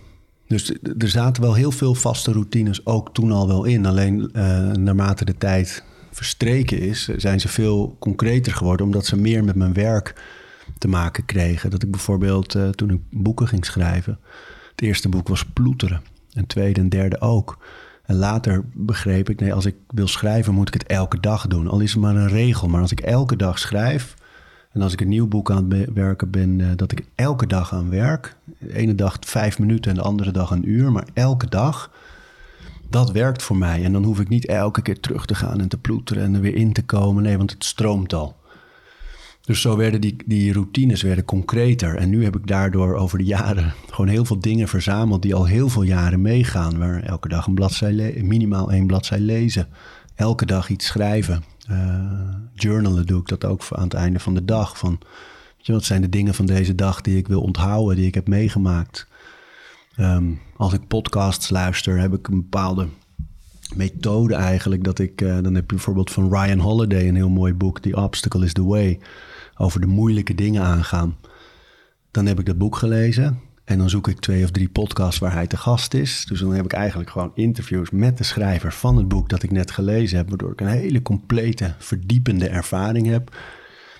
dus 0.47 0.73
er 0.97 1.09
zaten 1.09 1.43
wel 1.43 1.53
heel 1.53 1.71
veel 1.71 1.95
vaste 1.95 2.31
routines 2.31 2.85
ook 2.85 3.13
toen 3.13 3.31
al 3.31 3.47
wel 3.47 3.63
in. 3.63 3.85
Alleen 3.85 4.29
uh, 4.33 4.71
naarmate 4.71 5.25
de 5.25 5.37
tijd 5.37 5.83
verstreken 6.11 6.79
is, 6.79 7.07
zijn 7.17 7.39
ze 7.39 7.47
veel 7.47 7.95
concreter 7.99 8.53
geworden, 8.53 8.85
omdat 8.85 9.05
ze 9.05 9.17
meer 9.17 9.43
met 9.43 9.55
mijn 9.55 9.73
werk 9.73 10.15
te 10.77 10.87
maken 10.87 11.25
kregen. 11.25 11.69
Dat 11.69 11.83
ik 11.83 11.91
bijvoorbeeld 11.91 12.55
uh, 12.55 12.69
toen 12.69 12.89
ik 12.89 12.99
boeken 13.09 13.47
ging 13.47 13.65
schrijven, 13.65 14.19
het 14.71 14.81
eerste 14.81 15.09
boek 15.09 15.27
was 15.27 15.45
ploeteren. 15.45 16.01
En 16.33 16.47
tweede 16.47 16.79
en 16.79 16.89
derde 16.89 17.21
ook. 17.21 17.57
En 18.05 18.15
later 18.15 18.63
begreep 18.73 19.29
ik, 19.29 19.39
nee, 19.39 19.53
als 19.53 19.65
ik 19.65 19.75
wil 19.87 20.07
schrijven, 20.07 20.53
moet 20.53 20.67
ik 20.67 20.73
het 20.73 20.85
elke 20.85 21.19
dag 21.19 21.47
doen. 21.47 21.67
Al 21.67 21.79
is 21.79 21.91
het 21.91 22.01
maar 22.01 22.15
een 22.15 22.27
regel. 22.27 22.67
Maar 22.67 22.81
als 22.81 22.91
ik 22.91 22.99
elke 22.99 23.35
dag 23.35 23.59
schrijf, 23.59 24.16
en 24.77 24.83
als 24.83 24.93
ik 24.93 25.01
een 25.01 25.07
nieuw 25.07 25.27
boek 25.27 25.51
aan 25.51 25.71
het 25.71 25.93
werken 25.93 26.29
ben, 26.29 26.59
uh, 26.59 26.67
dat 26.75 26.91
ik 26.91 27.05
elke 27.15 27.47
dag 27.47 27.73
aan 27.73 27.89
werk. 27.89 28.35
De 28.59 28.75
ene 28.75 28.95
dag 28.95 29.17
vijf 29.19 29.59
minuten 29.59 29.91
en 29.91 29.97
de 29.97 30.03
andere 30.03 30.31
dag 30.31 30.51
een 30.51 30.69
uur. 30.69 30.91
Maar 30.91 31.07
elke 31.13 31.47
dag, 31.49 31.91
dat 32.89 33.11
werkt 33.11 33.43
voor 33.43 33.57
mij. 33.57 33.83
En 33.83 33.93
dan 33.93 34.03
hoef 34.03 34.19
ik 34.19 34.29
niet 34.29 34.45
elke 34.45 34.81
keer 34.81 34.99
terug 34.99 35.25
te 35.25 35.35
gaan 35.35 35.61
en 35.61 35.67
te 35.67 35.77
ploeteren 35.77 36.23
en 36.23 36.35
er 36.35 36.41
weer 36.41 36.55
in 36.55 36.73
te 36.73 36.83
komen. 36.83 37.23
Nee, 37.23 37.37
want 37.37 37.51
het 37.51 37.65
stroomt 37.65 38.13
al. 38.13 38.35
Dus 39.41 39.61
zo 39.61 39.77
werden 39.77 40.01
die, 40.01 40.15
die 40.25 40.53
routines 40.53 41.01
werden 41.01 41.25
concreter. 41.25 41.95
En 41.95 42.09
nu 42.09 42.23
heb 42.23 42.35
ik 42.35 42.47
daardoor 42.47 42.95
over 42.95 43.17
de 43.17 43.23
jaren 43.23 43.73
gewoon 43.91 44.07
heel 44.07 44.25
veel 44.25 44.39
dingen 44.39 44.67
verzameld 44.67 45.21
die 45.21 45.35
al 45.35 45.45
heel 45.45 45.69
veel 45.69 45.83
jaren 45.83 46.21
meegaan. 46.21 46.77
Waar 46.77 47.03
elke 47.03 47.27
dag 47.27 47.47
een 47.47 47.55
bladzij, 47.55 48.21
minimaal 48.23 48.71
één 48.71 48.87
bladzij 48.87 49.19
lezen. 49.19 49.67
Elke 50.17 50.45
dag 50.45 50.69
iets 50.69 50.85
schrijven. 50.85 51.43
Uh, 51.71 52.35
journalen 52.53 53.05
doe 53.05 53.19
ik 53.19 53.27
dat 53.27 53.45
ook 53.45 53.67
aan 53.71 53.83
het 53.83 53.93
einde 53.93 54.19
van 54.19 54.33
de 54.33 54.45
dag. 54.45 54.77
Van, 54.77 54.99
je, 55.57 55.71
wat 55.71 55.83
zijn 55.83 56.01
de 56.01 56.09
dingen 56.09 56.33
van 56.33 56.45
deze 56.45 56.75
dag 56.75 57.01
die 57.01 57.17
ik 57.17 57.27
wil 57.27 57.41
onthouden, 57.41 57.95
die 57.95 58.05
ik 58.05 58.13
heb 58.13 58.27
meegemaakt? 58.27 59.07
Ehm, 59.95 60.31
als 60.55 60.73
ik 60.73 60.87
podcasts 60.87 61.49
luister, 61.49 61.99
heb 61.99 62.13
ik 62.13 62.27
een 62.27 62.35
bepaalde 62.35 62.87
methode 63.75 64.35
eigenlijk. 64.35 64.83
Dat 64.83 64.99
ik, 64.99 65.21
uh, 65.21 65.37
dan 65.41 65.53
heb 65.53 65.69
je 65.69 65.75
bijvoorbeeld 65.75 66.11
van 66.11 66.33
Ryan 66.33 66.59
Holiday 66.59 67.07
een 67.07 67.15
heel 67.15 67.29
mooi 67.29 67.53
boek, 67.53 67.79
The 67.79 67.95
Obstacle 67.95 68.45
is 68.45 68.53
the 68.53 68.65
Way 68.65 68.99
over 69.57 69.81
de 69.81 69.87
moeilijke 69.87 70.35
dingen 70.35 70.63
aangaan. 70.63 71.17
Dan 72.11 72.25
heb 72.25 72.39
ik 72.39 72.45
dat 72.45 72.57
boek 72.57 72.75
gelezen. 72.75 73.39
En 73.67 73.77
dan 73.77 73.89
zoek 73.89 74.07
ik 74.07 74.19
twee 74.19 74.43
of 74.43 74.51
drie 74.51 74.69
podcasts 74.69 75.19
waar 75.19 75.33
hij 75.33 75.47
te 75.47 75.57
gast 75.57 75.93
is. 75.93 76.25
Dus 76.25 76.39
dan 76.39 76.53
heb 76.53 76.65
ik 76.65 76.73
eigenlijk 76.73 77.09
gewoon 77.09 77.31
interviews 77.35 77.89
met 77.89 78.17
de 78.17 78.23
schrijver 78.23 78.73
van 78.73 78.97
het 78.97 79.07
boek 79.07 79.29
dat 79.29 79.43
ik 79.43 79.51
net 79.51 79.71
gelezen 79.71 80.17
heb. 80.17 80.29
Waardoor 80.29 80.51
ik 80.51 80.61
een 80.61 80.67
hele 80.67 81.01
complete, 81.01 81.73
verdiepende 81.77 82.49
ervaring 82.49 83.07
heb. 83.07 83.35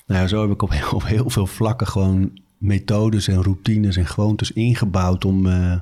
Nou 0.05 0.21
ja, 0.21 0.27
zo 0.27 0.41
heb 0.41 0.51
ik 0.51 0.61
op 0.61 0.71
heel, 1.03 1.29
veel 1.29 1.47
vlakken 1.47 1.87
gewoon 1.87 2.39
methodes 2.57 3.27
en 3.27 3.43
routines 3.43 3.97
en 3.97 4.05
gewoontes 4.05 4.51
ingebouwd 4.51 5.25
om 5.25 5.45
uh, 5.45 5.79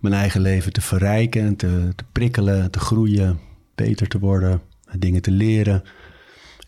mijn 0.00 0.14
eigen 0.14 0.40
leven 0.40 0.72
te 0.72 0.80
verrijken, 0.80 1.56
te, 1.56 1.92
te 1.94 2.04
prikkelen, 2.12 2.70
te 2.70 2.78
groeien, 2.78 3.38
beter 3.74 4.08
te 4.08 4.18
worden, 4.18 4.60
dingen 4.98 5.22
te 5.22 5.30
leren. 5.30 5.82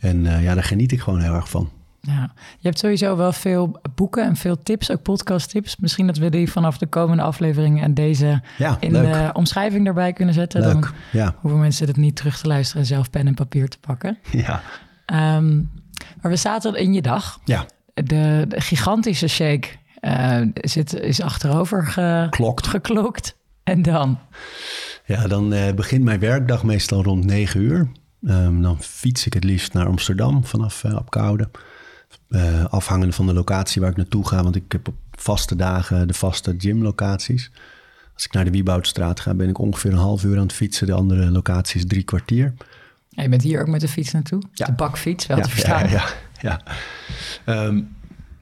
En 0.00 0.24
uh, 0.24 0.42
ja, 0.42 0.54
daar 0.54 0.64
geniet 0.64 0.92
ik 0.92 1.00
gewoon 1.00 1.20
heel 1.20 1.34
erg 1.34 1.48
van. 1.48 1.70
Ja, 2.06 2.32
je 2.58 2.68
hebt 2.68 2.78
sowieso 2.78 3.16
wel 3.16 3.32
veel 3.32 3.80
boeken 3.94 4.24
en 4.24 4.36
veel 4.36 4.58
tips, 4.62 4.90
ook 4.90 5.02
podcast 5.02 5.50
tips. 5.50 5.76
Misschien 5.76 6.06
dat 6.06 6.16
we 6.16 6.30
die 6.30 6.50
vanaf 6.50 6.78
de 6.78 6.86
komende 6.86 7.22
afleveringen 7.22 7.82
en 7.82 7.94
deze 7.94 8.42
in 8.80 8.92
de 8.92 9.30
omschrijving 9.32 9.86
erbij 9.86 10.12
kunnen 10.12 10.34
zetten. 10.34 10.60
Leuk, 10.60 10.72
Dan 10.72 10.84
ja. 11.12 11.34
hoeven 11.40 11.60
mensen 11.60 11.86
het 11.86 11.96
niet 11.96 12.16
terug 12.16 12.38
te 12.38 12.46
luisteren 12.46 12.82
en 12.82 12.88
zelf 12.88 13.10
pen 13.10 13.26
en 13.26 13.34
papier 13.34 13.68
te 13.68 13.78
pakken. 13.78 14.18
Ja. 14.30 14.62
Um, 15.36 15.70
maar 16.22 16.30
we 16.30 16.36
zaten 16.36 16.74
in 16.74 16.92
je 16.92 17.02
dag. 17.02 17.40
Ja. 17.44 17.66
De, 17.94 18.44
de 18.48 18.60
gigantische 18.60 19.28
shake 19.28 19.68
uh, 20.00 20.40
zit, 20.54 20.94
is 20.94 21.20
achterover 21.20 21.86
ge, 21.86 22.26
Klokt. 22.30 22.66
geklokt. 22.66 23.36
En 23.62 23.82
dan? 23.82 24.18
Ja, 25.04 25.26
dan 25.26 25.52
uh, 25.52 25.72
begint 25.72 26.04
mijn 26.04 26.20
werkdag 26.20 26.62
meestal 26.64 27.02
rond 27.02 27.24
9 27.24 27.60
uur. 27.60 27.88
Um, 28.22 28.62
dan 28.62 28.82
fiets 28.82 29.26
ik 29.26 29.34
het 29.34 29.44
liefst 29.44 29.72
naar 29.72 29.86
Amsterdam 29.86 30.44
vanaf 30.44 30.84
uh, 30.84 30.94
Apkoude. 30.94 31.48
Uh, 32.34 32.64
afhangende 32.64 33.12
van 33.12 33.26
de 33.26 33.32
locatie 33.32 33.80
waar 33.80 33.90
ik 33.90 33.96
naartoe 33.96 34.28
ga. 34.28 34.42
Want 34.42 34.56
ik 34.56 34.72
heb 34.72 34.88
op 34.88 34.94
vaste 35.10 35.56
dagen 35.56 36.06
de 36.06 36.14
vaste 36.14 36.54
gymlocaties. 36.58 37.50
Als 38.14 38.24
ik 38.24 38.32
naar 38.32 38.44
de 38.44 38.50
Wieboudstraat 38.50 39.20
ga, 39.20 39.34
ben 39.34 39.48
ik 39.48 39.58
ongeveer 39.58 39.92
een 39.92 39.98
half 39.98 40.24
uur 40.24 40.36
aan 40.36 40.42
het 40.42 40.52
fietsen. 40.52 40.86
De 40.86 40.92
andere 40.92 41.30
locatie 41.30 41.80
is 41.80 41.86
drie 41.86 42.02
kwartier. 42.02 42.54
En 43.14 43.22
je 43.22 43.28
bent 43.28 43.42
hier 43.42 43.60
ook 43.60 43.68
met 43.68 43.80
de 43.80 43.88
fiets 43.88 44.12
naartoe? 44.12 44.42
Ja. 44.52 44.66
De 44.66 44.72
bakfiets, 44.72 45.26
wel 45.26 45.36
ja, 45.36 45.42
te 45.42 45.50
verstaan. 45.50 45.88
Ja, 45.88 46.04
ja, 46.40 46.60
ja. 47.46 47.66
Um, 47.66 47.96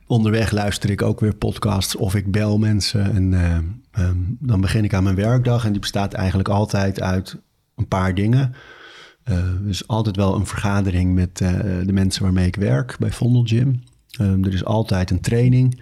onderweg 0.06 0.50
luister 0.50 0.90
ik 0.90 1.02
ook 1.02 1.20
weer 1.20 1.34
podcasts 1.34 1.96
of 1.96 2.14
ik 2.14 2.30
bel 2.30 2.58
mensen. 2.58 3.14
En 3.14 3.32
uh, 3.32 4.06
um, 4.06 4.36
dan 4.40 4.60
begin 4.60 4.84
ik 4.84 4.94
aan 4.94 5.02
mijn 5.02 5.16
werkdag. 5.16 5.64
En 5.64 5.70
die 5.72 5.80
bestaat 5.80 6.12
eigenlijk 6.12 6.48
altijd 6.48 7.00
uit 7.00 7.36
een 7.76 7.88
paar 7.88 8.14
dingen. 8.14 8.54
Dus 9.62 9.88
altijd 9.88 10.16
wel 10.16 10.34
een 10.34 10.46
vergadering 10.46 11.14
met 11.14 11.40
uh, 11.40 11.50
de 11.84 11.92
mensen 11.92 12.22
waarmee 12.22 12.46
ik 12.46 12.56
werk 12.56 12.96
bij 12.98 13.12
Vondel 13.12 13.42
Gym. 13.44 13.82
Um, 14.20 14.44
er 14.44 14.52
is 14.52 14.64
altijd 14.64 15.10
een 15.10 15.20
training 15.20 15.80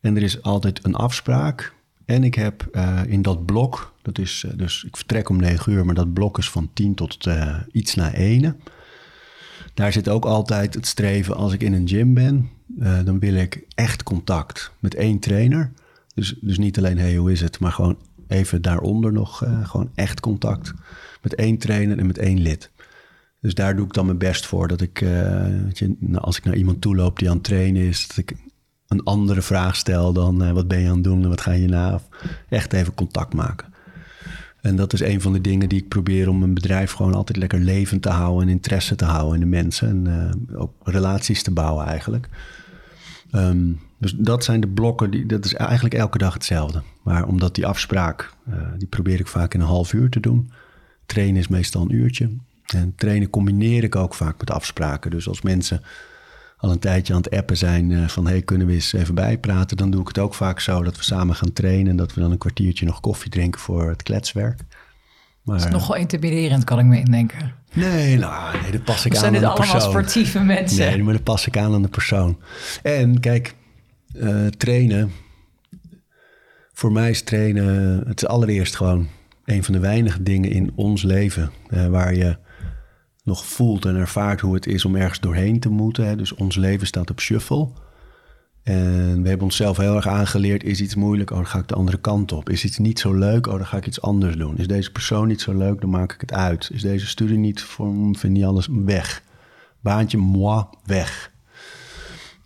en 0.00 0.16
er 0.16 0.22
is 0.22 0.42
altijd 0.42 0.84
een 0.84 0.94
afspraak. 0.94 1.74
En 2.04 2.24
ik 2.24 2.34
heb 2.34 2.78
in 3.06 3.22
dat 3.22 3.46
blok, 3.46 3.94
dat 4.02 4.18
is 4.18 4.44
dus 4.56 4.84
ik 4.86 4.96
vertrek 4.96 5.28
om 5.28 5.36
9 5.36 5.72
uur, 5.72 5.84
maar 5.84 5.94
dat 5.94 6.12
blok 6.12 6.38
is 6.38 6.50
van 6.50 6.70
10 6.72 6.94
tot 6.94 7.28
iets 7.72 7.94
na 7.94 8.12
1. 8.12 8.56
Daar 9.74 9.92
zit 9.92 10.08
ook 10.08 10.24
altijd 10.24 10.74
het 10.74 10.86
streven 10.86 11.36
als 11.36 11.52
ik 11.52 11.62
in 11.62 11.72
een 11.72 11.88
gym 11.88 12.14
ben, 12.14 12.50
dan 13.04 13.18
wil 13.18 13.34
ik 13.34 13.64
echt 13.74 14.02
contact 14.02 14.72
met 14.78 14.94
één 14.94 15.18
trainer. 15.18 15.72
Dus, 16.14 16.34
dus 16.40 16.58
niet 16.58 16.78
alleen 16.78 16.98
hey, 16.98 17.16
hoe 17.16 17.32
is 17.32 17.40
het, 17.40 17.58
maar 17.58 17.72
gewoon 17.72 17.98
even 18.28 18.62
daaronder 18.62 19.12
nog 19.12 19.42
gewoon 19.62 19.90
echt 19.94 20.20
contact 20.20 20.72
met 21.22 21.34
één 21.34 21.58
trainer 21.58 21.98
en 21.98 22.06
met 22.06 22.18
één 22.18 22.40
lid. 22.40 22.70
Dus 23.44 23.54
daar 23.54 23.76
doe 23.76 23.86
ik 23.86 23.92
dan 23.92 24.06
mijn 24.06 24.18
best 24.18 24.46
voor. 24.46 24.68
Dat 24.68 24.80
ik, 24.80 25.00
uh, 25.00 25.10
je, 25.72 25.96
als 26.14 26.36
ik 26.36 26.44
naar 26.44 26.56
iemand 26.56 26.80
toe 26.80 26.96
loop 26.96 27.18
die 27.18 27.28
aan 27.28 27.34
het 27.34 27.44
trainen 27.44 27.82
is, 27.82 28.06
dat 28.06 28.16
ik 28.16 28.36
een 28.88 29.02
andere 29.02 29.42
vraag 29.42 29.76
stel 29.76 30.12
dan 30.12 30.42
uh, 30.42 30.50
wat 30.50 30.68
ben 30.68 30.80
je 30.80 30.88
aan 30.88 30.94
het 30.94 31.04
doen 31.04 31.22
en 31.22 31.28
wat 31.28 31.40
ga 31.40 31.52
je 31.52 31.68
na? 31.68 32.00
Echt 32.48 32.72
even 32.72 32.94
contact 32.94 33.34
maken. 33.34 33.72
En 34.60 34.76
dat 34.76 34.92
is 34.92 35.00
een 35.00 35.20
van 35.20 35.32
de 35.32 35.40
dingen 35.40 35.68
die 35.68 35.78
ik 35.78 35.88
probeer 35.88 36.28
om 36.28 36.38
mijn 36.38 36.54
bedrijf 36.54 36.92
gewoon 36.92 37.14
altijd 37.14 37.38
lekker 37.38 37.58
levend 37.58 38.02
te 38.02 38.08
houden 38.08 38.48
en 38.48 38.54
interesse 38.54 38.94
te 38.94 39.04
houden 39.04 39.34
in 39.34 39.40
de 39.40 39.56
mensen. 39.56 39.88
En 39.88 40.36
uh, 40.50 40.60
ook 40.60 40.72
relaties 40.82 41.42
te 41.42 41.50
bouwen 41.50 41.86
eigenlijk. 41.86 42.28
Um, 43.32 43.80
dus 43.98 44.14
dat 44.18 44.44
zijn 44.44 44.60
de 44.60 44.68
blokken, 44.68 45.10
die, 45.10 45.26
dat 45.26 45.44
is 45.44 45.54
eigenlijk 45.54 45.94
elke 45.94 46.18
dag 46.18 46.34
hetzelfde. 46.34 46.82
Maar 47.02 47.26
omdat 47.26 47.54
die 47.54 47.66
afspraak, 47.66 48.34
die 48.78 48.88
probeer 48.88 49.20
ik 49.20 49.26
vaak 49.26 49.54
in 49.54 49.60
een 49.60 49.66
half 49.66 49.92
uur 49.92 50.10
te 50.10 50.20
doen. 50.20 50.50
Trainen 51.06 51.36
is 51.36 51.48
meestal 51.48 51.82
een 51.82 51.94
uurtje. 51.94 52.30
En 52.66 52.92
trainen 52.96 53.30
combineer 53.30 53.84
ik 53.84 53.96
ook 53.96 54.14
vaak 54.14 54.38
met 54.38 54.50
afspraken. 54.50 55.10
Dus 55.10 55.28
als 55.28 55.42
mensen 55.42 55.82
al 56.56 56.70
een 56.70 56.78
tijdje 56.78 57.14
aan 57.14 57.20
het 57.20 57.36
appen 57.36 57.56
zijn 57.56 57.90
uh, 57.90 58.08
van... 58.08 58.26
hey, 58.26 58.42
kunnen 58.42 58.66
we 58.66 58.72
eens 58.72 58.92
even 58.92 59.14
bijpraten? 59.14 59.76
Dan 59.76 59.90
doe 59.90 60.00
ik 60.00 60.08
het 60.08 60.18
ook 60.18 60.34
vaak 60.34 60.60
zo 60.60 60.82
dat 60.82 60.96
we 60.96 61.02
samen 61.02 61.34
gaan 61.34 61.52
trainen... 61.52 61.90
en 61.90 61.96
dat 61.96 62.14
we 62.14 62.20
dan 62.20 62.30
een 62.30 62.38
kwartiertje 62.38 62.86
nog 62.86 63.00
koffie 63.00 63.30
drinken 63.30 63.60
voor 63.60 63.88
het 63.88 64.02
kletswerk. 64.02 64.60
Maar, 65.42 65.58
dat 65.58 65.66
is 65.66 65.72
nogal 65.72 65.96
intimiderend, 65.96 66.64
kan 66.64 66.78
ik 66.78 66.84
me 66.84 66.98
indenken. 66.98 67.54
Nee, 67.72 68.18
nou, 68.18 68.60
nee, 68.62 68.72
dat 68.72 68.84
pas 68.84 69.04
ik 69.04 69.16
aan 69.16 69.24
aan 69.24 69.32
de 69.32 69.38
persoon. 69.38 69.56
zijn 69.56 69.72
dit 69.72 69.74
allemaal 69.74 69.80
sportieve 69.80 70.40
mensen? 70.40 70.86
Nee, 70.86 71.02
maar 71.02 71.12
dat 71.12 71.22
pas 71.22 71.46
ik 71.46 71.56
aan 71.56 71.74
aan 71.74 71.82
de 71.82 71.88
persoon. 71.88 72.38
En 72.82 73.20
kijk, 73.20 73.54
uh, 74.16 74.46
trainen... 74.46 75.12
Voor 76.72 76.92
mij 76.92 77.10
is 77.10 77.22
trainen 77.22 78.02
het 78.06 78.22
is 78.22 78.28
allereerst 78.28 78.76
gewoon 78.76 79.08
een 79.44 79.64
van 79.64 79.74
de 79.74 79.80
weinige 79.80 80.22
dingen 80.22 80.50
in 80.50 80.72
ons 80.74 81.02
leven... 81.02 81.50
Uh, 81.70 81.86
waar 81.86 82.14
je 82.14 82.36
nog 83.24 83.46
voelt 83.46 83.84
en 83.84 83.96
ervaart 83.96 84.40
hoe 84.40 84.54
het 84.54 84.66
is 84.66 84.84
om 84.84 84.96
ergens 84.96 85.20
doorheen 85.20 85.60
te 85.60 85.68
moeten. 85.68 86.06
Hè. 86.06 86.16
Dus 86.16 86.34
ons 86.34 86.56
leven 86.56 86.86
staat 86.86 87.10
op 87.10 87.20
shuffle. 87.20 87.68
En 88.62 89.22
we 89.22 89.28
hebben 89.28 89.46
onszelf 89.46 89.76
heel 89.76 89.96
erg 89.96 90.06
aangeleerd, 90.08 90.64
is 90.64 90.80
iets 90.80 90.94
moeilijk, 90.94 91.30
oh 91.30 91.36
dan 91.36 91.46
ga 91.46 91.58
ik 91.58 91.68
de 91.68 91.74
andere 91.74 91.98
kant 91.98 92.32
op. 92.32 92.50
Is 92.50 92.64
iets 92.64 92.78
niet 92.78 92.98
zo 92.98 93.14
leuk, 93.14 93.46
oh 93.46 93.56
dan 93.56 93.66
ga 93.66 93.76
ik 93.76 93.86
iets 93.86 94.00
anders 94.00 94.36
doen. 94.36 94.56
Is 94.56 94.66
deze 94.66 94.92
persoon 94.92 95.28
niet 95.28 95.40
zo 95.40 95.56
leuk, 95.56 95.80
dan 95.80 95.90
maak 95.90 96.12
ik 96.12 96.20
het 96.20 96.32
uit. 96.32 96.70
Is 96.72 96.82
deze 96.82 97.06
studie 97.06 97.38
niet 97.38 97.62
voor 97.62 97.94
vind 98.12 98.32
niet 98.32 98.44
alles 98.44 98.68
weg. 98.70 99.22
Baantje, 99.80 100.18
moi, 100.18 100.64
weg. 100.84 101.32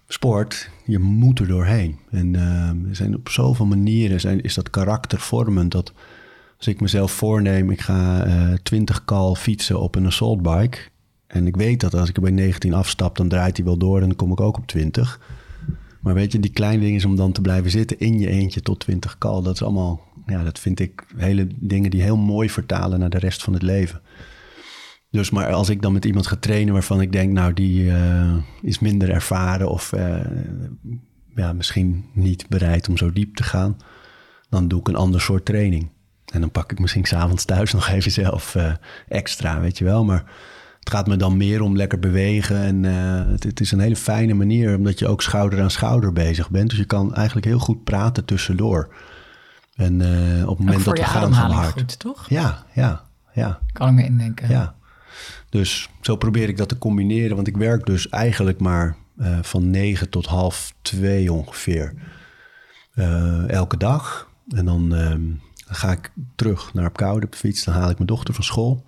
Sport, 0.08 0.70
je 0.84 0.98
moet 0.98 1.38
er 1.38 1.46
doorheen. 1.46 1.98
En 2.10 2.34
uh, 2.34 2.68
er 2.88 2.96
zijn 2.96 3.14
op 3.14 3.28
zoveel 3.28 3.66
manieren 3.66 4.20
zijn, 4.20 4.40
is 4.40 4.54
dat 4.54 4.70
karaktervormend 4.70 5.72
dat 5.72 5.92
als 6.58 6.66
ik 6.66 6.80
mezelf 6.80 7.12
voorneem, 7.12 7.70
ik 7.70 7.80
ga 7.80 8.26
uh, 8.26 8.52
20 8.62 9.04
kal 9.04 9.34
fietsen 9.34 9.80
op 9.80 9.94
een 9.94 10.06
assault 10.06 10.42
bike. 10.42 10.78
En 11.26 11.46
ik 11.46 11.56
weet 11.56 11.80
dat 11.80 11.94
als 11.94 12.08
ik 12.08 12.16
er 12.16 12.22
bij 12.22 12.30
19 12.30 12.74
afstap, 12.74 13.16
dan 13.16 13.28
draait 13.28 13.56
hij 13.56 13.66
wel 13.66 13.76
door 13.76 14.00
en 14.00 14.06
dan 14.06 14.16
kom 14.16 14.32
ik 14.32 14.40
ook 14.40 14.56
op 14.56 14.66
20. 14.66 15.20
Maar 16.00 16.14
weet 16.14 16.32
je, 16.32 16.40
die 16.40 16.50
kleine 16.50 16.82
dingen 16.82 16.96
is 16.96 17.04
om 17.04 17.16
dan 17.16 17.32
te 17.32 17.40
blijven 17.40 17.70
zitten 17.70 17.98
in 17.98 18.18
je 18.18 18.28
eentje 18.28 18.60
tot 18.60 18.80
20 18.80 19.18
kal. 19.18 19.42
Dat 19.42 19.54
is 19.54 19.62
allemaal, 19.62 20.00
ja, 20.26 20.44
dat 20.44 20.58
vind 20.58 20.80
ik 20.80 21.06
hele 21.16 21.46
dingen 21.54 21.90
die 21.90 22.02
heel 22.02 22.16
mooi 22.16 22.50
vertalen 22.50 22.98
naar 22.98 23.10
de 23.10 23.18
rest 23.18 23.42
van 23.42 23.52
het 23.52 23.62
leven. 23.62 24.00
Dus 25.10 25.30
maar 25.30 25.52
als 25.52 25.68
ik 25.68 25.82
dan 25.82 25.92
met 25.92 26.04
iemand 26.04 26.26
ga 26.26 26.36
trainen 26.36 26.72
waarvan 26.72 27.00
ik 27.00 27.12
denk, 27.12 27.32
nou, 27.32 27.52
die 27.52 27.82
uh, 27.82 28.36
is 28.62 28.78
minder 28.78 29.10
ervaren 29.10 29.70
of 29.70 29.92
uh, 29.92 30.20
ja, 31.34 31.52
misschien 31.52 32.04
niet 32.12 32.48
bereid 32.48 32.88
om 32.88 32.96
zo 32.96 33.12
diep 33.12 33.36
te 33.36 33.42
gaan, 33.42 33.76
dan 34.48 34.68
doe 34.68 34.80
ik 34.80 34.88
een 34.88 34.96
ander 34.96 35.20
soort 35.20 35.44
training. 35.44 35.88
En 36.32 36.40
dan 36.40 36.50
pak 36.50 36.72
ik 36.72 36.78
misschien 36.78 37.04
s'avonds 37.04 37.44
thuis 37.44 37.72
nog 37.72 37.88
even 37.88 38.10
zelf 38.10 38.54
uh, 38.54 38.72
extra, 39.08 39.60
weet 39.60 39.78
je 39.78 39.84
wel. 39.84 40.04
Maar 40.04 40.24
het 40.78 40.90
gaat 40.90 41.06
me 41.06 41.16
dan 41.16 41.36
meer 41.36 41.60
om 41.60 41.76
lekker 41.76 41.98
bewegen. 41.98 42.56
En 42.56 42.82
uh, 42.82 43.30
het, 43.32 43.42
het, 43.42 43.60
is 43.60 43.72
een 43.72 43.80
hele 43.80 43.96
fijne 43.96 44.34
manier, 44.34 44.76
omdat 44.76 44.98
je 44.98 45.08
ook 45.08 45.22
schouder 45.22 45.60
aan 45.60 45.70
schouder 45.70 46.12
bezig 46.12 46.50
bent. 46.50 46.70
Dus 46.70 46.78
je 46.78 46.84
kan 46.84 47.14
eigenlijk 47.14 47.46
heel 47.46 47.58
goed 47.58 47.84
praten 47.84 48.24
tussendoor. 48.24 48.94
En 49.74 50.00
uh, 50.00 50.48
op 50.48 50.58
het 50.58 50.66
moment 50.66 50.84
dat 50.84 50.98
we 50.98 51.04
gaan 51.04 51.34
van 51.34 51.50
hard. 51.50 51.72
Goed, 51.72 51.98
toch? 51.98 52.28
Ja, 52.28 52.64
ja, 52.74 53.04
ja. 53.32 53.58
Kan 53.72 53.88
ik 53.88 53.94
me 53.94 54.04
indenken. 54.04 54.48
Ja. 54.48 54.74
Dus 55.48 55.88
zo 56.00 56.16
probeer 56.16 56.48
ik 56.48 56.56
dat 56.56 56.68
te 56.68 56.78
combineren. 56.78 57.36
Want 57.36 57.48
ik 57.48 57.56
werk 57.56 57.86
dus 57.86 58.08
eigenlijk 58.08 58.60
maar 58.60 58.96
uh, 59.18 59.38
van 59.42 59.70
negen 59.70 60.08
tot 60.08 60.26
half 60.26 60.74
twee 60.82 61.32
ongeveer. 61.32 61.94
elke 63.46 63.76
dag. 63.76 64.30
En 64.48 64.64
dan... 64.64 64.92
Um, 64.92 65.40
dan 65.68 65.76
ga 65.76 65.92
ik 65.92 66.12
terug 66.34 66.74
naar 66.74 67.12
op 67.12 67.20
de 67.32 67.38
fiets. 67.38 67.64
Dan 67.64 67.74
haal 67.74 67.90
ik 67.90 67.96
mijn 67.96 68.08
dochter 68.08 68.34
van 68.34 68.44
school. 68.44 68.84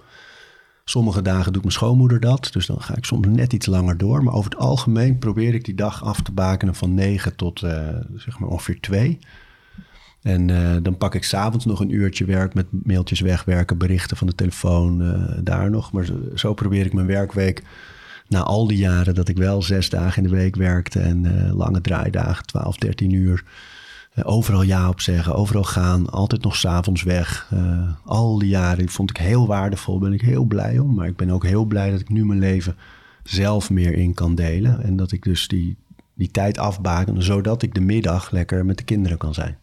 Sommige 0.84 1.22
dagen 1.22 1.52
doet 1.52 1.62
mijn 1.62 1.74
schoonmoeder 1.74 2.20
dat, 2.20 2.48
dus 2.52 2.66
dan 2.66 2.80
ga 2.80 2.96
ik 2.96 3.04
soms 3.04 3.26
net 3.26 3.52
iets 3.52 3.66
langer 3.66 3.98
door. 3.98 4.24
Maar 4.24 4.34
over 4.34 4.50
het 4.50 4.60
algemeen 4.60 5.18
probeer 5.18 5.54
ik 5.54 5.64
die 5.64 5.74
dag 5.74 6.04
af 6.04 6.22
te 6.22 6.32
bakenen 6.32 6.74
van 6.74 6.94
9 6.94 7.36
tot 7.36 7.62
uh, 7.62 7.88
zeg 8.14 8.38
maar 8.38 8.48
ongeveer 8.48 8.80
2. 8.80 9.18
En 10.22 10.48
uh, 10.48 10.76
dan 10.82 10.96
pak 10.96 11.14
ik 11.14 11.24
s'avonds 11.24 11.64
nog 11.64 11.80
een 11.80 11.94
uurtje 11.94 12.24
werk 12.24 12.54
met 12.54 12.66
mailtjes 12.70 13.20
wegwerken, 13.20 13.78
berichten 13.78 14.16
van 14.16 14.26
de 14.26 14.34
telefoon, 14.34 15.02
uh, 15.02 15.38
daar 15.42 15.70
nog. 15.70 15.92
Maar 15.92 16.04
zo, 16.04 16.18
zo, 16.34 16.54
probeer 16.54 16.86
ik 16.86 16.92
mijn 16.92 17.06
werkweek 17.06 17.62
na 18.28 18.42
al 18.42 18.66
die 18.66 18.78
jaren 18.78 19.14
dat 19.14 19.28
ik 19.28 19.36
wel 19.36 19.62
zes 19.62 19.88
dagen 19.88 20.22
in 20.22 20.28
de 20.28 20.36
week 20.36 20.56
werkte 20.56 21.00
en 21.00 21.52
lange 21.52 21.80
draaidagen, 21.80 22.46
12, 22.46 22.76
13 22.76 23.12
uur 23.12 23.44
eh, 23.44 23.50
overal 24.22 24.62
ja 24.62 24.88
op 24.88 25.00
zeggen, 25.00 25.34
overal 25.34 25.64
gaan, 25.64 26.10
altijd 26.10 26.42
nog 26.42 26.56
s'avonds 26.56 27.02
weg. 27.02 27.50
Uh, 27.54 27.90
al 28.04 28.38
die 28.38 28.48
jaren 28.48 28.88
vond 28.88 29.10
ik 29.10 29.16
heel 29.16 29.46
waardevol, 29.46 29.98
ben 29.98 30.12
ik 30.12 30.20
heel 30.20 30.44
blij 30.44 30.78
om. 30.78 30.94
Maar 30.94 31.06
ik 31.06 31.16
ben 31.16 31.30
ook 31.30 31.44
heel 31.44 31.64
blij 31.64 31.90
dat 31.90 32.00
ik 32.00 32.08
nu 32.08 32.26
mijn 32.26 32.38
leven 32.38 32.76
zelf 33.22 33.70
meer 33.70 33.92
in 33.92 34.14
kan 34.14 34.34
delen. 34.34 34.82
En 34.82 34.96
dat 34.96 35.12
ik 35.12 35.22
dus 35.22 35.48
die, 35.48 35.78
die 36.14 36.30
tijd 36.30 36.58
afbaken, 36.58 37.22
zodat 37.22 37.62
ik 37.62 37.74
de 37.74 37.80
middag 37.80 38.30
lekker 38.30 38.64
met 38.64 38.78
de 38.78 38.84
kinderen 38.84 39.18
kan 39.18 39.34
zijn. 39.34 39.58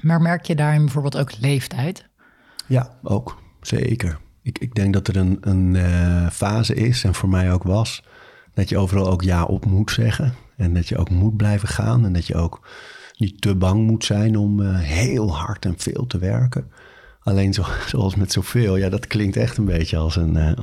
Maar 0.00 0.20
merk 0.20 0.44
je 0.44 0.54
daarin 0.54 0.84
bijvoorbeeld 0.84 1.18
ook 1.18 1.38
leeftijd? 1.38 2.08
Ja, 2.66 2.98
ook. 3.02 3.42
Zeker. 3.60 4.18
Ik, 4.42 4.58
ik 4.58 4.74
denk 4.74 4.92
dat 4.92 5.08
er 5.08 5.16
een, 5.16 5.38
een 5.40 5.74
uh, 5.74 6.26
fase 6.30 6.74
is, 6.74 7.04
en 7.04 7.14
voor 7.14 7.28
mij 7.28 7.52
ook 7.52 7.62
was, 7.62 8.02
dat 8.54 8.68
je 8.68 8.78
overal 8.78 9.10
ook 9.10 9.22
ja 9.22 9.44
op 9.44 9.64
moet 9.64 9.90
zeggen. 9.90 10.34
En 10.56 10.74
dat 10.74 10.88
je 10.88 10.96
ook 10.96 11.10
moet 11.10 11.36
blijven 11.36 11.68
gaan. 11.68 12.04
En 12.04 12.12
dat 12.12 12.26
je 12.26 12.34
ook 12.34 12.68
niet 13.18 13.40
te 13.40 13.54
bang 13.54 13.86
moet 13.86 14.04
zijn 14.04 14.36
om 14.36 14.60
uh, 14.60 14.78
heel 14.78 15.36
hard 15.36 15.64
en 15.64 15.74
veel 15.76 16.06
te 16.06 16.18
werken. 16.18 16.70
Alleen 17.22 17.54
zo, 17.54 17.64
zoals 17.90 18.14
met 18.14 18.32
zoveel, 18.32 18.76
ja, 18.76 18.88
dat 18.88 19.06
klinkt 19.06 19.36
echt 19.36 19.56
een 19.56 19.64
beetje 19.64 19.96
als 19.96 20.16
een 20.16 20.56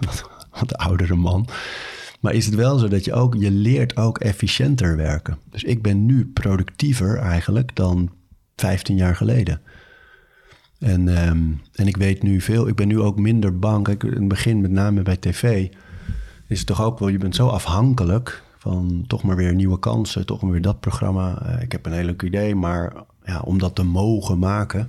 wat, 0.00 0.28
wat, 0.50 0.76
oudere 0.76 1.16
man. 1.16 1.48
Maar 2.20 2.34
is 2.34 2.46
het 2.46 2.54
wel 2.54 2.78
zo 2.78 2.88
dat 2.88 3.04
je 3.04 3.12
ook, 3.12 3.34
je 3.34 3.50
leert 3.50 3.96
ook 3.96 4.18
efficiënter 4.18 4.96
werken. 4.96 5.38
Dus 5.50 5.64
ik 5.64 5.82
ben 5.82 6.06
nu 6.06 6.26
productiever 6.26 7.18
eigenlijk 7.18 7.76
dan 7.76 8.10
15 8.56 8.96
jaar 8.96 9.16
geleden. 9.16 9.60
En, 10.78 11.28
um, 11.28 11.60
en 11.74 11.86
ik 11.86 11.96
weet 11.96 12.22
nu 12.22 12.40
veel, 12.40 12.68
ik 12.68 12.74
ben 12.74 12.88
nu 12.88 13.00
ook 13.00 13.18
minder 13.18 13.58
bang. 13.58 13.84
Kijk, 13.84 14.02
in 14.02 14.12
het 14.12 14.28
begin, 14.28 14.60
met 14.60 14.70
name 14.70 15.02
bij 15.02 15.16
tv, 15.16 15.68
is 16.48 16.58
het 16.58 16.66
toch 16.66 16.82
ook 16.82 16.98
wel, 16.98 17.08
je 17.08 17.18
bent 17.18 17.34
zo 17.34 17.48
afhankelijk 17.48 18.42
van 18.60 19.04
toch 19.06 19.22
maar 19.22 19.36
weer 19.36 19.54
nieuwe 19.54 19.78
kansen, 19.78 20.26
toch 20.26 20.42
maar 20.42 20.50
weer 20.50 20.60
dat 20.60 20.80
programma. 20.80 21.42
Uh, 21.46 21.62
ik 21.62 21.72
heb 21.72 21.86
een 21.86 21.92
heel 21.92 22.04
leuk 22.04 22.22
idee, 22.22 22.54
maar 22.54 22.92
ja, 23.24 23.40
om 23.40 23.58
dat 23.58 23.74
te 23.74 23.82
mogen 23.82 24.38
maken, 24.38 24.88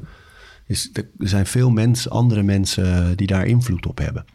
is, 0.66 0.90
er 0.94 1.08
zijn 1.18 1.46
veel 1.46 1.70
mensen, 1.70 2.12
andere 2.12 2.44
mensen 2.44 3.18
die 3.18 3.28
daar 3.28 3.46
invloed 3.46 3.86
op 3.86 3.98
hebben. 3.98 4.26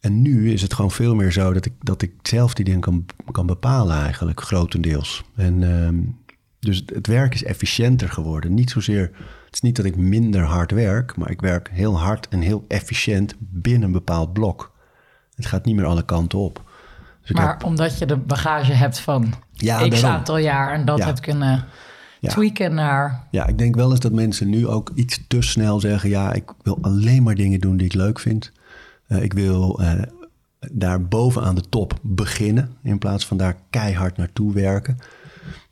En 0.00 0.22
nu 0.22 0.52
is 0.52 0.62
het 0.62 0.74
gewoon 0.74 0.90
veel 0.90 1.14
meer 1.14 1.32
zo 1.32 1.52
dat 1.52 1.64
ik, 1.64 1.72
dat 1.80 2.02
ik 2.02 2.12
zelf 2.22 2.54
die 2.54 2.64
dingen 2.64 2.80
kan, 2.80 3.06
kan 3.30 3.46
bepalen 3.46 3.96
eigenlijk, 3.96 4.40
grotendeels. 4.40 5.24
En 5.34 5.62
uh, 5.62 5.88
dus 6.58 6.82
het 6.86 7.06
werk 7.06 7.34
is 7.34 7.44
efficiënter 7.44 8.08
geworden. 8.08 8.54
Niet 8.54 8.70
zozeer, 8.70 9.10
het 9.44 9.54
is 9.54 9.60
niet 9.60 9.76
dat 9.76 9.84
ik 9.84 9.96
minder 9.96 10.42
hard 10.42 10.70
werk, 10.70 11.16
maar 11.16 11.30
ik 11.30 11.40
werk 11.40 11.70
heel 11.72 11.98
hard 11.98 12.28
en 12.28 12.40
heel 12.40 12.64
efficiënt 12.68 13.34
binnen 13.38 13.82
een 13.82 13.92
bepaald 13.92 14.32
blok. 14.32 14.72
Het 15.34 15.46
gaat 15.46 15.64
niet 15.64 15.76
meer 15.76 15.84
alle 15.84 16.04
kanten 16.04 16.38
op. 16.38 16.66
Dus 17.28 17.36
maar 17.36 17.62
omdat 17.64 17.98
je 17.98 18.06
de 18.06 18.16
bagage 18.16 18.72
hebt 18.72 19.00
van 19.00 19.32
ja, 19.52 19.88
x 19.88 20.04
aantal 20.04 20.38
jaar 20.38 20.72
en 20.72 20.84
dat 20.84 21.04
hebt 21.04 21.20
kunnen 21.20 21.64
ja. 22.20 22.28
tweaken 22.28 22.74
naar... 22.74 23.26
Ja, 23.30 23.46
ik 23.46 23.58
denk 23.58 23.74
wel 23.74 23.90
eens 23.90 24.00
dat 24.00 24.12
mensen 24.12 24.48
nu 24.48 24.66
ook 24.66 24.92
iets 24.94 25.24
te 25.28 25.42
snel 25.42 25.80
zeggen... 25.80 26.10
ja, 26.10 26.32
ik 26.32 26.44
wil 26.62 26.78
alleen 26.80 27.22
maar 27.22 27.34
dingen 27.34 27.60
doen 27.60 27.76
die 27.76 27.86
ik 27.86 27.94
leuk 27.94 28.18
vind. 28.18 28.52
Uh, 29.08 29.22
ik 29.22 29.32
wil 29.32 29.80
uh, 29.80 29.92
daar 30.72 31.06
bovenaan 31.06 31.54
de 31.54 31.68
top 31.68 31.98
beginnen... 32.02 32.70
in 32.82 32.98
plaats 32.98 33.26
van 33.26 33.36
daar 33.36 33.56
keihard 33.70 34.16
naartoe 34.16 34.52
werken. 34.52 34.98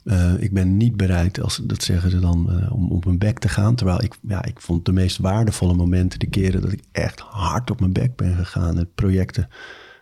Uh, 0.05 0.33
ik 0.39 0.53
ben 0.53 0.77
niet 0.77 0.97
bereid, 0.97 1.41
als, 1.41 1.61
dat 1.65 1.83
zeggen 1.83 2.11
ze 2.11 2.19
dan, 2.19 2.71
om 2.71 2.91
op 2.91 3.05
mijn 3.05 3.19
bek 3.19 3.39
te 3.39 3.49
gaan. 3.49 3.75
Terwijl 3.75 4.03
ik, 4.03 4.15
ja, 4.29 4.45
ik 4.45 4.61
vond 4.61 4.85
de 4.85 4.93
meest 4.93 5.19
waardevolle 5.19 5.75
momenten 5.75 6.19
de 6.19 6.29
keren... 6.29 6.61
dat 6.61 6.73
ik 6.73 6.83
echt 6.93 7.21
hard 7.21 7.71
op 7.71 7.81
mijn 7.81 7.93
bek 7.93 8.17
ben 8.17 8.37
gegaan. 8.37 8.77
Het 8.77 8.95
projecten 8.95 9.49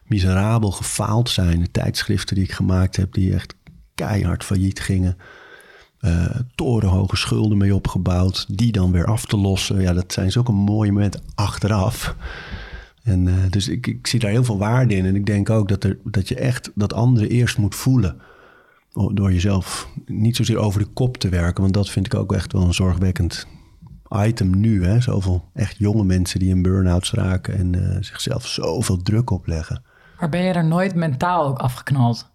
miserabel 0.06 0.70
gefaald 0.70 1.30
zijn. 1.30 1.70
Tijdschriften 1.70 2.34
die 2.34 2.44
ik 2.44 2.52
gemaakt 2.52 2.96
heb, 2.96 3.12
die 3.12 3.34
echt 3.34 3.54
keihard 3.94 4.44
failliet 4.44 4.80
gingen. 4.80 5.16
Uh, 6.00 6.26
torenhoge 6.54 7.16
schulden 7.16 7.58
mee 7.58 7.74
opgebouwd, 7.74 8.58
die 8.58 8.72
dan 8.72 8.92
weer 8.92 9.06
af 9.06 9.26
te 9.26 9.36
lossen. 9.36 9.80
Ja, 9.80 9.92
dat 9.92 10.12
zijn 10.12 10.32
zulke 10.32 10.52
mooie 10.52 10.92
momenten 10.92 11.22
achteraf. 11.34 12.16
En 13.02 13.26
uh, 13.26 13.34
dus 13.50 13.68
ik, 13.68 13.86
ik, 13.86 14.06
zie 14.06 14.20
daar 14.20 14.30
heel 14.30 14.44
veel 14.44 14.58
waarde 14.58 14.94
in. 14.94 15.04
En 15.04 15.14
ik 15.14 15.26
denk 15.26 15.50
ook 15.50 15.68
dat, 15.68 15.84
er, 15.84 15.98
dat 16.04 16.28
je 16.28 16.34
echt 16.34 16.70
dat 16.74 16.92
andere 16.92 17.28
eerst 17.28 17.58
moet 17.58 17.74
voelen. 17.74 18.20
Door 19.12 19.32
jezelf 19.32 19.88
niet 20.06 20.36
zozeer 20.36 20.58
over 20.58 20.80
de 20.80 20.86
kop 20.86 21.16
te 21.16 21.28
werken. 21.28 21.62
Want 21.62 21.74
dat 21.74 21.90
vind 21.90 22.06
ik 22.06 22.14
ook 22.14 22.32
echt 22.32 22.52
wel 22.52 22.62
een 22.62 22.74
zorgwekkend 22.74 23.46
item 24.10 24.60
nu. 24.60 24.84
Hè? 24.84 25.00
Zoveel 25.00 25.50
echt 25.54 25.76
jonge 25.78 26.04
mensen 26.04 26.38
die 26.40 26.48
in 26.48 26.62
burn-outs 26.62 27.12
raken 27.12 27.54
en 27.54 27.76
uh, 27.76 27.96
zichzelf 28.00 28.46
zoveel 28.46 28.96
druk 28.96 29.30
opleggen. 29.30 29.82
Maar 30.18 30.28
ben 30.28 30.42
je 30.42 30.52
er 30.52 30.64
nooit 30.64 30.94
mentaal 30.94 31.46
ook 31.46 31.58
afgeknald? 31.58 32.32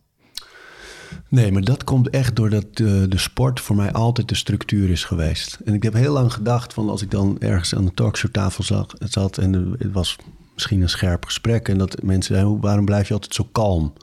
Nee, 1.27 1.51
maar 1.51 1.61
dat 1.61 1.83
komt 1.83 2.09
echt 2.09 2.35
doordat 2.35 2.65
de, 2.77 3.07
de 3.07 3.17
sport 3.17 3.59
voor 3.59 3.75
mij 3.75 3.91
altijd 3.91 4.29
de 4.29 4.35
structuur 4.35 4.89
is 4.89 5.03
geweest. 5.03 5.59
En 5.65 5.73
ik 5.73 5.83
heb 5.83 5.93
heel 5.93 6.13
lang 6.13 6.33
gedacht 6.33 6.73
van 6.73 6.89
als 6.89 7.01
ik 7.01 7.11
dan 7.11 7.39
ergens 7.39 7.75
aan 7.75 7.85
de 7.85 7.93
talkshowtafel 7.93 8.63
zat, 8.63 8.95
zat 8.99 9.37
en 9.37 9.53
het 9.53 9.91
was 9.91 10.15
misschien 10.53 10.81
een 10.81 10.89
scherp 10.89 11.25
gesprek 11.25 11.67
en 11.67 11.77
dat 11.77 12.01
mensen 12.03 12.35
zeiden, 12.35 12.61
waarom 12.61 12.85
blijf 12.85 13.07
je 13.07 13.13
altijd 13.13 13.33
zo 13.33 13.47
kalm? 13.51 13.93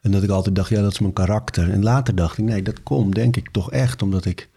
En 0.00 0.10
dat 0.10 0.22
ik 0.22 0.30
altijd 0.30 0.54
dacht, 0.54 0.68
ja, 0.68 0.82
dat 0.82 0.92
is 0.92 0.98
mijn 0.98 1.12
karakter. 1.12 1.70
En 1.70 1.82
later 1.82 2.14
dacht 2.14 2.38
ik, 2.38 2.44
nee, 2.44 2.62
dat 2.62 2.82
komt 2.82 3.14
denk 3.14 3.36
ik 3.36 3.50
toch 3.50 3.70
echt 3.70 4.02
omdat 4.02 4.24
ik 4.24 4.48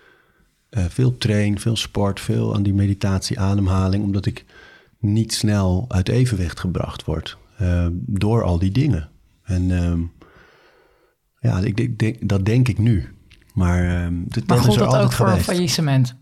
uh, 0.72 0.84
veel 0.90 1.18
train, 1.18 1.60
veel 1.60 1.76
sport, 1.76 2.20
veel 2.20 2.56
aan 2.56 2.64
die 2.64 2.74
meditatie, 2.74 3.40
ademhaling, 3.40 4.04
omdat 4.04 4.26
ik 4.26 4.46
niet 5.00 5.34
snel 5.34 5.86
uit 5.88 6.10
evenwicht 6.10 6.60
gebracht 6.60 7.06
word. 7.06 7.38
Uh, 7.62 7.88
door 7.92 8.44
al 8.44 8.60
die 8.60 8.72
dingen. 8.72 9.10
En 9.44 9.70
uh, 9.70 9.94
ja, 11.40 11.60
ik 11.60 12.00
denk, 12.00 12.30
dat 12.30 12.46
denk 12.46 12.68
ik 12.68 12.78
nu. 12.78 13.16
Maar, 13.54 13.84
uh, 13.84 14.08
dit, 14.12 14.48
maar 14.48 14.58
dat 14.58 14.78
dat 14.78 14.96
ook 14.96 15.12
voor 15.12 15.30
een 15.30 15.42
faillissement? 15.42 16.16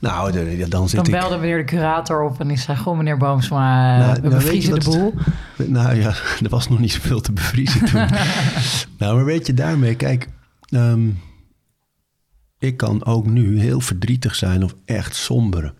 Nou, 0.00 0.32
dan 0.68 0.88
zit 0.88 1.04
dan 1.04 1.20
belde 1.20 1.34
ik... 1.34 1.40
meneer 1.40 1.56
de 1.56 1.64
curator 1.64 2.24
op 2.24 2.40
en 2.40 2.48
die 2.48 2.58
zei... 2.58 2.78
Goh, 2.78 2.96
meneer 2.96 3.16
Boomsma, 3.16 3.98
nou, 3.98 4.14
we 4.14 4.28
nou, 4.28 4.34
bevriezen 4.34 4.80
de 4.80 4.90
boel. 4.90 5.14
Het, 5.56 5.68
nou 5.68 5.94
ja, 5.94 6.08
er 6.42 6.48
was 6.48 6.68
nog 6.68 6.78
niet 6.78 6.92
zoveel 6.92 7.20
te 7.20 7.32
bevriezen 7.32 7.84
toen. 7.84 8.00
nou, 8.98 9.14
maar 9.14 9.24
weet 9.24 9.46
je, 9.46 9.54
daarmee, 9.54 9.94
kijk... 9.94 10.28
Um, 10.70 11.18
ik 12.62 12.76
kan 12.76 13.04
ook 13.04 13.26
nu 13.26 13.60
heel 13.60 13.80
verdrietig 13.80 14.34
zijn 14.34 14.64
of 14.64 14.74
echt 14.84 15.14
somberen. 15.14 15.74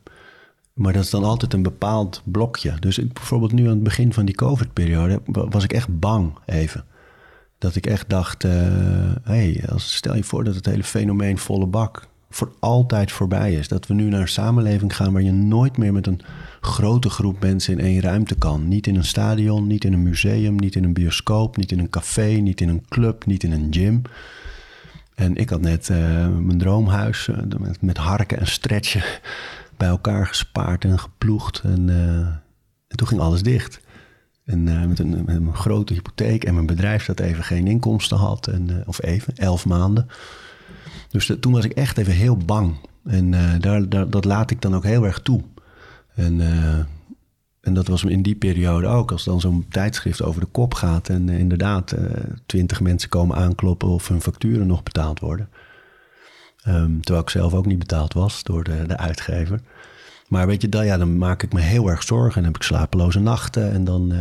Maar 0.73 0.93
dat 0.93 1.05
is 1.05 1.11
dan 1.11 1.25
altijd 1.25 1.53
een 1.53 1.63
bepaald 1.63 2.23
blokje. 2.25 2.75
Dus 2.81 2.99
ik, 2.99 3.13
bijvoorbeeld 3.13 3.53
nu 3.53 3.63
aan 3.63 3.75
het 3.75 3.83
begin 3.83 4.13
van 4.13 4.25
die 4.25 4.35
COVID-periode 4.35 5.21
was 5.25 5.65
ik 5.65 5.73
echt 5.73 5.99
bang 5.99 6.39
even. 6.47 6.85
Dat 7.59 7.75
ik 7.75 7.87
echt 7.87 8.09
dacht, 8.09 8.45
uh, 8.45 8.53
hey, 9.23 9.63
als, 9.69 9.95
stel 9.95 10.17
je 10.17 10.25
voor 10.25 10.45
dat 10.45 10.55
het 10.55 10.67
hele 10.67 10.85
fenomeen 10.85 11.39
volle 11.39 11.67
bak 11.67 12.09
voor 12.35 12.53
altijd 12.59 13.13
voorbij 13.13 13.53
is. 13.53 13.69
Dat 13.69 13.87
we 13.87 13.95
nu 13.95 14.09
naar 14.09 14.21
een 14.21 14.29
samenleving 14.29 14.97
gaan 14.97 15.13
waar 15.13 15.23
je 15.23 15.33
nooit 15.33 15.77
meer 15.77 15.93
met 15.93 16.07
een 16.07 16.21
grote 16.61 17.11
groep 17.11 17.41
mensen 17.41 17.79
in 17.79 17.85
één 17.85 18.01
ruimte 18.01 18.35
kan. 18.35 18.69
Niet 18.69 18.87
in 18.87 18.97
een 18.97 19.05
stadion, 19.05 19.67
niet 19.67 19.85
in 19.85 19.93
een 19.93 20.03
museum, 20.03 20.57
niet 20.57 20.75
in 20.75 20.85
een 20.85 20.93
bioscoop, 20.93 21.57
niet 21.57 21.73
in 21.73 21.79
een 21.79 21.91
café, 21.91 22.29
niet 22.29 22.61
in 22.61 22.69
een 22.69 22.85
club, 22.89 23.27
niet 23.27 23.43
in 23.43 23.53
een 23.53 23.67
gym. 23.71 24.03
En 25.15 25.37
ik 25.37 25.51
had 25.51 25.61
net 25.61 25.89
uh, 25.89 25.97
mijn 26.29 26.59
droomhuis 26.59 27.29
met, 27.59 27.83
met, 27.83 27.97
harken 27.97 28.39
en 28.39 28.47
stretchen 28.47 29.03
bij 29.77 29.89
elkaar 29.89 30.27
gespaard 30.27 30.85
en 30.85 30.99
geploegd. 30.99 31.61
En, 31.65 31.89
uh, 31.89 32.17
en 32.89 32.97
toen 32.97 33.07
ging 33.07 33.21
alles 33.21 33.43
dicht. 33.43 33.81
En 34.45 34.89
met 34.89 34.99
een, 34.99 35.25
met, 35.25 35.37
een, 35.37 35.55
grote 35.55 35.93
hypotheek 35.93 36.45
en 36.45 36.55
mijn 36.55 36.67
bedrijf 36.67 37.07
dat 37.07 37.21
even 37.21 37.45
geen 37.45 37.67
inkomsten 37.67 38.17
had. 38.17 38.47
En, 38.47 38.83
of 38.87 39.03
even, 39.03 39.37
elf 39.37 39.67
maanden. 39.67 40.09
Dus 41.09 41.33
toen 41.41 41.53
was 41.53 41.65
ik 41.65 41.73
echt 41.73 41.99
even 41.99 42.13
heel 42.13 42.37
bang. 42.37 42.75
En 43.05 43.31
daar, 43.61 43.89
daar, 43.89 44.11
dat 44.11 44.25
laat 44.25 44.51
ik 44.51 44.61
dan 44.61 44.75
ook 44.75 44.85
heel 44.85 45.05
erg 45.05 45.21
toe. 45.21 45.43
En 46.15 46.41
en 47.63 47.75
dat 47.75 47.89
was 47.89 48.05
in 48.05 48.23
die 48.23 48.35
periode 48.35 48.87
ook. 48.87 49.13
Als 49.13 49.25
dan 49.25 49.41
zo'n 49.41 49.67
tijdschrift 49.69 50.23
over 50.23 50.41
de 50.41 50.47
kop 50.47 50.75
gaat 50.75 51.09
en 51.09 51.29
inderdaad 51.29 51.95
twintig 52.47 52.81
mensen 52.81 53.09
komen 53.09 53.37
aankloppen 53.37 53.89
of 53.89 54.09
hun 54.09 54.21
facturen 54.21 54.67
nog 54.67 54.83
betaald 54.83 55.21
worden. 55.21 55.49
Um, 56.69 57.01
terwijl 57.01 57.25
ik 57.25 57.31
zelf 57.31 57.55
ook 57.55 57.67
niet 57.67 57.79
betaald 57.79 58.13
was 58.13 58.43
door 58.43 58.65
de, 58.65 58.87
de 58.87 58.97
uitgever. 58.97 59.61
Maar 60.29 60.47
weet 60.47 60.63
je, 60.63 60.69
dan, 60.69 60.87
ja, 60.87 60.97
dan 60.97 61.19
maak 61.19 61.43
ik 61.43 61.53
me 61.53 61.61
heel 61.61 61.89
erg 61.89 62.03
zorgen 62.03 62.39
en 62.41 62.45
heb 62.45 62.57
ik 62.57 62.63
slapeloze 62.63 63.21
nachten. 63.21 63.73
En 63.73 63.85
dan, 63.85 64.13
uh, 64.13 64.21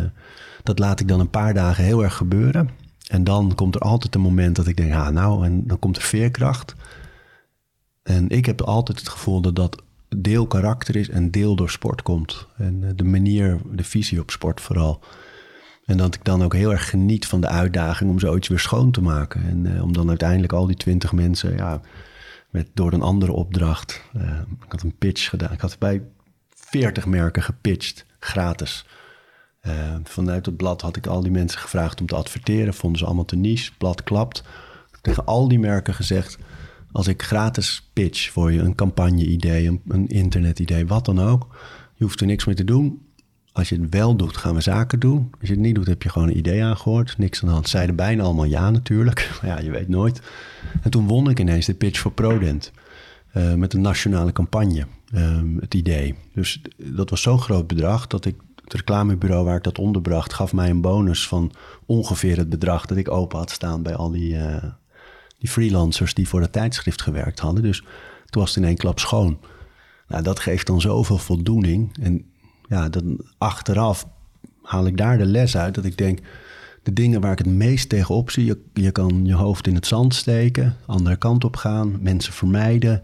dat 0.63 0.79
laat 0.79 0.99
ik 0.99 1.07
dan 1.07 1.19
een 1.19 1.29
paar 1.29 1.53
dagen 1.53 1.83
heel 1.83 2.03
erg 2.03 2.15
gebeuren. 2.15 2.69
En 3.07 3.23
dan 3.23 3.55
komt 3.55 3.75
er 3.75 3.81
altijd 3.81 4.15
een 4.15 4.21
moment 4.21 4.55
dat 4.55 4.67
ik 4.67 4.77
denk, 4.77 4.93
ah, 4.93 5.07
nou, 5.07 5.45
en 5.45 5.67
dan 5.67 5.79
komt 5.79 5.97
er 5.97 6.03
veerkracht. 6.03 6.75
En 8.03 8.29
ik 8.29 8.45
heb 8.45 8.61
altijd 8.61 8.99
het 8.99 9.09
gevoel 9.09 9.41
dat 9.41 9.55
dat 9.55 9.81
deel 10.17 10.47
karakter 10.47 10.95
is 10.95 11.09
en 11.09 11.31
deel 11.31 11.55
door 11.55 11.69
sport 11.69 12.01
komt. 12.01 12.47
En 12.57 12.83
eh, 12.83 12.89
de 12.95 13.03
manier, 13.03 13.57
de 13.71 13.83
visie 13.83 14.19
op 14.19 14.31
sport 14.31 14.61
vooral. 14.61 14.99
En 15.85 15.97
dat 15.97 16.15
ik 16.15 16.23
dan 16.23 16.43
ook 16.43 16.53
heel 16.53 16.71
erg 16.71 16.89
geniet 16.89 17.27
van 17.27 17.41
de 17.41 17.47
uitdaging 17.47 18.09
om 18.09 18.19
zoiets 18.19 18.47
weer 18.47 18.59
schoon 18.59 18.91
te 18.91 19.01
maken. 19.01 19.43
En 19.43 19.65
uh, 19.65 19.83
om 19.83 19.93
dan 19.93 20.09
uiteindelijk 20.09 20.53
al 20.53 20.67
die 20.67 20.75
twintig 20.75 21.11
mensen, 21.11 21.55
ja, 21.55 21.81
met, 22.51 22.69
door 22.73 22.93
een 22.93 23.01
andere 23.01 23.31
opdracht. 23.31 24.01
Uh, 24.17 24.39
ik 24.65 24.71
had 24.71 24.81
een 24.81 24.97
pitch 24.97 25.29
gedaan. 25.29 25.51
Ik 25.51 25.61
had 25.61 25.79
bij 25.79 26.01
veertig 26.49 27.05
merken 27.05 27.43
gepitcht, 27.43 28.05
gratis. 28.19 28.85
Uh, 29.61 29.95
vanuit 30.03 30.45
het 30.45 30.57
blad 30.57 30.81
had 30.81 30.95
ik 30.95 31.07
al 31.07 31.21
die 31.21 31.31
mensen 31.31 31.59
gevraagd 31.59 32.01
om 32.01 32.07
te 32.07 32.15
adverteren. 32.15 32.73
Vonden 32.73 32.99
ze 32.99 33.05
allemaal 33.05 33.25
te 33.25 33.35
niche. 33.35 33.71
Blad 33.77 34.03
klapt. 34.03 34.43
Tegen 35.01 35.25
al 35.25 35.47
die 35.47 35.59
merken 35.59 35.93
gezegd: 35.93 36.37
als 36.91 37.07
ik 37.07 37.21
gratis 37.21 37.89
pitch 37.93 38.31
voor 38.31 38.51
je, 38.51 38.59
een 38.59 38.75
campagne-idee, 38.75 39.67
een, 39.67 39.81
een 39.87 40.07
internet-idee, 40.07 40.87
wat 40.87 41.05
dan 41.05 41.19
ook. 41.19 41.47
Je 41.95 42.03
hoeft 42.03 42.19
er 42.19 42.25
niks 42.25 42.45
mee 42.45 42.55
te 42.55 42.63
doen. 42.63 43.05
Als 43.53 43.69
je 43.69 43.79
het 43.81 43.93
wel 43.93 44.15
doet, 44.15 44.37
gaan 44.37 44.53
we 44.55 44.61
zaken 44.61 44.99
doen. 44.99 45.31
Als 45.39 45.49
je 45.49 45.53
het 45.53 45.63
niet 45.63 45.75
doet, 45.75 45.87
heb 45.87 46.03
je 46.03 46.09
gewoon 46.09 46.27
een 46.27 46.37
idee 46.37 46.63
aangehoord. 46.63 47.17
Niks 47.17 47.41
aan 47.41 47.47
de 47.47 47.53
hand. 47.53 47.69
Zeiden 47.69 47.95
bijna 47.95 48.23
allemaal 48.23 48.45
ja 48.45 48.69
natuurlijk. 48.69 49.29
Maar 49.41 49.49
ja, 49.49 49.59
je 49.59 49.71
weet 49.71 49.87
nooit. 49.87 50.21
En 50.81 50.91
toen 50.91 51.07
won 51.07 51.29
ik 51.29 51.39
ineens 51.39 51.65
de 51.65 51.73
pitch 51.73 51.99
voor 51.99 52.11
Prodent. 52.11 52.71
Uh, 53.33 53.53
met 53.53 53.73
een 53.73 53.81
nationale 53.81 54.31
campagne, 54.31 54.85
um, 55.15 55.57
het 55.59 55.73
idee. 55.73 56.15
Dus 56.33 56.61
dat 56.77 57.09
was 57.09 57.21
zo'n 57.21 57.39
groot 57.39 57.67
bedrag 57.67 58.07
dat 58.07 58.25
ik 58.25 58.35
het 58.63 58.73
reclamebureau 58.73 59.45
waar 59.45 59.55
ik 59.55 59.63
dat 59.63 59.79
onderbracht... 59.79 60.33
gaf 60.33 60.53
mij 60.53 60.69
een 60.69 60.81
bonus 60.81 61.27
van 61.27 61.51
ongeveer 61.85 62.37
het 62.37 62.49
bedrag 62.49 62.85
dat 62.85 62.97
ik 62.97 63.11
open 63.11 63.37
had 63.37 63.51
staan... 63.51 63.83
bij 63.83 63.95
al 63.95 64.11
die, 64.11 64.33
uh, 64.33 64.63
die 65.37 65.49
freelancers 65.49 66.13
die 66.13 66.27
voor 66.27 66.41
het 66.41 66.51
tijdschrift 66.51 67.01
gewerkt 67.01 67.39
hadden. 67.39 67.63
Dus 67.63 67.79
toen 68.25 68.41
was 68.41 68.55
het 68.55 68.63
in 68.63 68.69
één 68.69 68.77
klap 68.77 68.99
schoon. 68.99 69.39
Nou, 70.07 70.23
dat 70.23 70.39
geeft 70.39 70.67
dan 70.67 70.81
zoveel 70.81 71.17
voldoening. 71.17 71.97
En 72.01 72.30
ja, 72.71 72.89
dan 72.89 73.21
achteraf 73.37 74.07
haal 74.61 74.85
ik 74.85 74.97
daar 74.97 75.17
de 75.17 75.25
les 75.25 75.57
uit 75.57 75.75
dat 75.75 75.85
ik 75.85 75.97
denk, 75.97 76.19
de 76.83 76.93
dingen 76.93 77.21
waar 77.21 77.31
ik 77.31 77.37
het 77.37 77.47
meest 77.47 77.89
tegenop 77.89 78.29
zie, 78.29 78.45
je, 78.45 78.61
je 78.73 78.91
kan 78.91 79.25
je 79.25 79.33
hoofd 79.33 79.67
in 79.67 79.75
het 79.75 79.87
zand 79.87 80.15
steken, 80.15 80.75
andere 80.85 81.15
kant 81.15 81.43
op 81.43 81.55
gaan, 81.55 81.97
mensen 82.01 82.33
vermijden. 82.33 83.03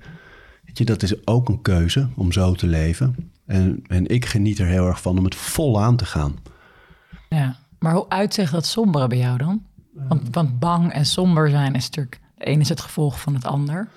Weet 0.65 0.77
je, 0.77 0.85
dat 0.85 1.03
is 1.03 1.27
ook 1.27 1.49
een 1.49 1.61
keuze 1.61 2.09
om 2.15 2.31
zo 2.31 2.53
te 2.53 2.67
leven. 2.67 3.31
En, 3.45 3.83
en 3.87 4.07
ik 4.07 4.25
geniet 4.25 4.59
er 4.59 4.67
heel 4.67 4.87
erg 4.87 5.01
van 5.01 5.17
om 5.17 5.23
het 5.23 5.35
vol 5.35 5.81
aan 5.81 5.95
te 5.95 6.05
gaan. 6.05 6.35
Ja, 7.29 7.57
maar 7.79 7.93
hoe 7.93 8.09
uitzicht 8.09 8.51
dat 8.51 8.65
sombere 8.65 9.07
bij 9.07 9.17
jou 9.17 9.37
dan? 9.37 9.65
Want, 9.93 10.21
want 10.31 10.59
bang 10.59 10.91
en 10.91 11.05
somber 11.05 11.49
zijn 11.49 11.75
is 11.75 11.85
natuurlijk... 11.85 12.19
De 12.37 12.47
een 12.47 12.59
is 12.59 12.69
het 12.69 12.81
gevolg 12.81 13.19
van 13.19 13.33
het 13.33 13.45
ander. 13.45 13.89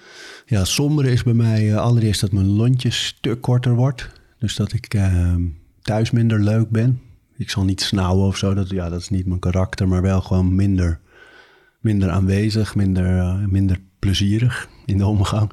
Ja, 0.46 0.64
somber 0.64 1.06
is 1.06 1.22
bij 1.22 1.32
mij 1.32 1.68
uh, 1.68 1.76
allereerst 1.76 2.20
dat 2.20 2.32
mijn 2.32 2.46
lontje 2.46 2.90
stuk 2.90 3.40
korter 3.40 3.74
wordt. 3.74 4.10
Dus 4.38 4.56
dat 4.56 4.72
ik 4.72 4.94
uh, 4.94 5.34
thuis 5.82 6.10
minder 6.10 6.40
leuk 6.40 6.70
ben. 6.70 7.00
Ik 7.36 7.50
zal 7.50 7.64
niet 7.64 7.80
snauwen 7.80 8.26
of 8.26 8.36
zo, 8.36 8.54
dat, 8.54 8.70
ja, 8.70 8.88
dat 8.88 9.00
is 9.00 9.08
niet 9.08 9.26
mijn 9.26 9.40
karakter, 9.40 9.88
maar 9.88 10.02
wel 10.02 10.20
gewoon 10.20 10.54
minder, 10.54 11.00
minder 11.80 12.10
aanwezig, 12.10 12.74
minder, 12.74 13.16
uh, 13.16 13.44
minder 13.46 13.80
plezierig 13.98 14.68
in 14.86 14.98
de 14.98 15.06
omgang. 15.06 15.52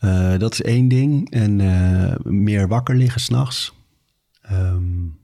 Uh, 0.00 0.38
dat 0.38 0.52
is 0.52 0.62
één 0.62 0.88
ding. 0.88 1.30
En 1.30 1.58
uh, 1.58 2.14
meer 2.22 2.68
wakker 2.68 2.96
liggen 2.96 3.20
s'nachts. 3.20 3.74
Um, 4.52 5.18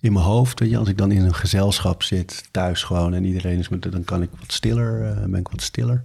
in 0.00 0.12
mijn 0.12 0.24
hoofd, 0.24 0.60
weet 0.60 0.70
je, 0.70 0.78
als 0.78 0.88
ik 0.88 0.98
dan 0.98 1.10
in 1.10 1.24
een 1.24 1.34
gezelschap 1.34 2.02
zit, 2.02 2.48
thuis 2.50 2.82
gewoon 2.82 3.14
en 3.14 3.24
iedereen 3.24 3.58
is 3.58 3.68
met, 3.68 3.92
dan 3.92 4.04
kan 4.04 4.22
ik 4.22 4.30
wat 4.38 4.52
stiller, 4.52 5.20
ben 5.30 5.40
ik 5.40 5.48
wat 5.48 5.62
stiller. 5.62 6.04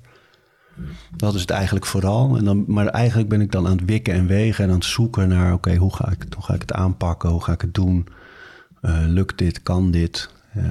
Dat 1.16 1.34
is 1.34 1.42
het 1.42 1.50
eigenlijk 1.50 1.86
vooral. 1.86 2.38
En 2.38 2.46
dan, 2.46 2.64
maar 2.68 2.88
eigenlijk 2.88 3.30
ben 3.30 3.42
ik 3.42 3.52
dan 3.52 3.66
aan 3.66 3.78
het 3.78 3.86
wikken 3.86 4.14
en 4.14 4.28
wegen 4.28 4.64
en 4.64 4.70
aan 4.70 4.76
het 4.76 4.86
zoeken 4.86 5.28
naar: 5.28 5.54
oké, 5.54 5.76
hoe, 5.76 5.96
ga 5.96 6.12
ik, 6.12 6.26
hoe 6.36 6.44
ga 6.44 6.54
ik 6.54 6.62
het 6.62 6.74
aanpakken? 6.74 7.30
Hoe 7.30 7.44
ga 7.44 7.52
ik 7.52 7.62
het 7.62 7.74
doen? 7.74 8.08
Uh, 8.82 9.00
lukt 9.08 9.38
dit? 9.38 9.64
Kan 9.64 9.92
dit? 9.92 10.30
Uh, 10.58 10.64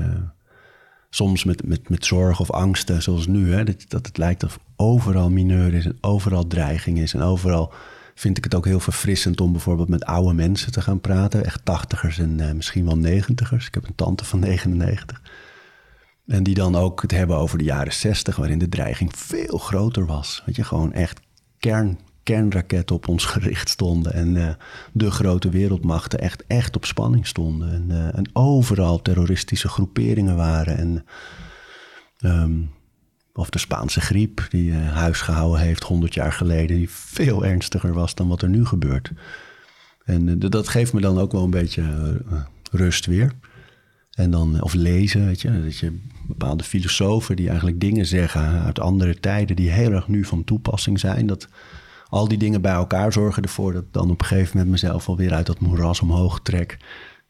soms 1.11 1.45
met, 1.45 1.67
met, 1.67 1.89
met 1.89 2.05
zorg 2.05 2.41
of 2.41 2.51
angsten, 2.51 3.03
zoals 3.03 3.27
nu, 3.27 3.53
hè, 3.53 3.65
dat, 3.65 3.85
dat 3.89 4.07
het 4.07 4.19
lijkt 4.19 4.45
of 4.45 4.59
overal 4.77 5.31
mineur 5.31 5.75
is 5.75 5.85
en 5.85 5.99
overal 6.01 6.47
dreiging 6.47 6.99
is. 6.99 7.15
En 7.15 7.23
overal 7.23 7.73
vind 8.15 8.37
ik 8.37 8.45
het 8.45 8.55
ook 8.55 8.65
heel 8.65 8.81
verfrissend 8.81 9.41
om 9.41 9.53
bijvoorbeeld 9.53 9.89
met 9.89 10.05
oude 10.05 10.35
mensen 10.35 10.73
te 10.73 10.81
gaan 10.81 11.01
praten. 11.01 11.45
Echt 11.45 11.65
tachtigers 11.65 12.19
en 12.19 12.39
uh, 12.39 12.53
misschien 12.53 12.85
wel 12.85 12.97
negentigers. 12.97 13.67
Ik 13.67 13.75
heb 13.75 13.87
een 13.87 13.95
tante 13.95 14.25
van 14.25 14.39
99. 14.39 15.23
En 16.29 16.43
die 16.43 16.55
dan 16.55 16.77
ook 16.77 17.03
het 17.03 17.11
hebben 17.11 17.37
over 17.37 17.59
de 17.59 17.65
jaren 17.65 17.93
60, 17.93 18.37
waarin 18.37 18.59
de 18.59 18.69
dreiging 18.69 19.17
veel 19.17 19.59
groter 19.59 20.07
was. 20.07 20.43
Weet 20.47 20.57
je, 20.57 20.65
gewoon 20.65 20.93
echt 20.93 21.21
kern, 21.59 21.99
kernraketten 22.23 22.97
op 22.97 23.09
ons 23.09 23.25
gericht 23.25 23.69
stonden. 23.69 24.13
En 24.13 24.35
uh, 24.35 24.49
de 24.93 25.11
grote 25.11 25.51
wereldmachten 25.51 26.19
echt, 26.19 26.45
echt 26.47 26.77
op 26.77 26.85
spanning 26.85 27.27
stonden. 27.27 27.73
En, 27.73 27.85
uh, 27.89 28.17
en 28.17 28.31
overal 28.33 29.03
terroristische 29.03 29.69
groeperingen 29.69 30.37
waren. 30.37 30.77
En, 30.77 31.05
um, 32.21 32.71
of 33.33 33.51
de 33.51 33.59
Spaanse 33.59 34.01
griep, 34.01 34.47
die 34.49 34.71
uh, 34.71 34.93
huis 34.93 35.21
gehouden 35.21 35.61
heeft 35.61 35.83
100 35.83 36.15
jaar 36.15 36.33
geleden, 36.33 36.77
die 36.77 36.91
veel 36.91 37.45
ernstiger 37.45 37.93
was 37.93 38.15
dan 38.15 38.29
wat 38.29 38.43
er 38.43 38.49
nu 38.49 38.67
gebeurt. 38.67 39.13
En 40.05 40.39
dat 40.39 40.69
geeft 40.69 40.93
me 40.93 41.01
dan 41.01 41.19
ook 41.19 41.33
wel 41.33 41.45
een 41.45 41.51
beetje 41.51 42.23
rust 42.71 43.07
weer. 43.07 43.33
En 44.11 44.31
dan, 44.31 44.63
of 44.63 44.75
lezen, 44.75 45.27
weet 45.27 45.41
je, 45.41 45.63
dat 45.63 45.79
je 45.79 46.01
bepaalde 46.29 46.65
filosofen 46.65 47.37
die 47.37 47.49
eigenlijk 47.49 47.81
dingen 47.81 48.07
zeggen 48.07 48.63
uit 48.63 48.81
andere 48.81 49.21
tijden 49.21 49.57
die 49.57 49.71
heel 49.71 49.93
erg 49.93 50.09
nu 50.09 50.25
van 50.25 50.45
toepassing 50.45 51.01
zijn. 51.01 51.27
Dat 51.27 51.49
al 52.09 52.29
die 52.29 52.39
dingen 52.39 52.61
bij 52.61 52.73
elkaar 52.73 53.13
zorgen 53.13 53.43
ervoor 53.43 53.73
dat 53.73 53.83
ik 53.83 53.93
dan 53.93 54.11
op 54.11 54.21
een 54.21 54.27
gegeven 54.27 54.51
moment 54.53 54.71
mezelf 54.71 55.09
alweer 55.09 55.33
uit 55.33 55.47
dat 55.47 55.61
moeras 55.61 56.01
omhoog 56.01 56.41
trek. 56.41 56.79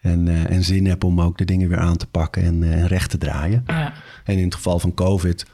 En, 0.00 0.26
uh, 0.26 0.50
en 0.50 0.64
zin 0.64 0.86
heb 0.86 1.04
om 1.04 1.20
ook 1.20 1.38
de 1.38 1.44
dingen 1.44 1.68
weer 1.68 1.78
aan 1.78 1.96
te 1.96 2.06
pakken 2.06 2.42
en, 2.42 2.62
uh, 2.62 2.72
en 2.72 2.86
recht 2.86 3.10
te 3.10 3.18
draaien. 3.18 3.64
Ja. 3.66 3.92
En 4.24 4.36
in 4.36 4.44
het 4.44 4.54
geval 4.54 4.78
van 4.78 4.94
COVID 4.94 5.46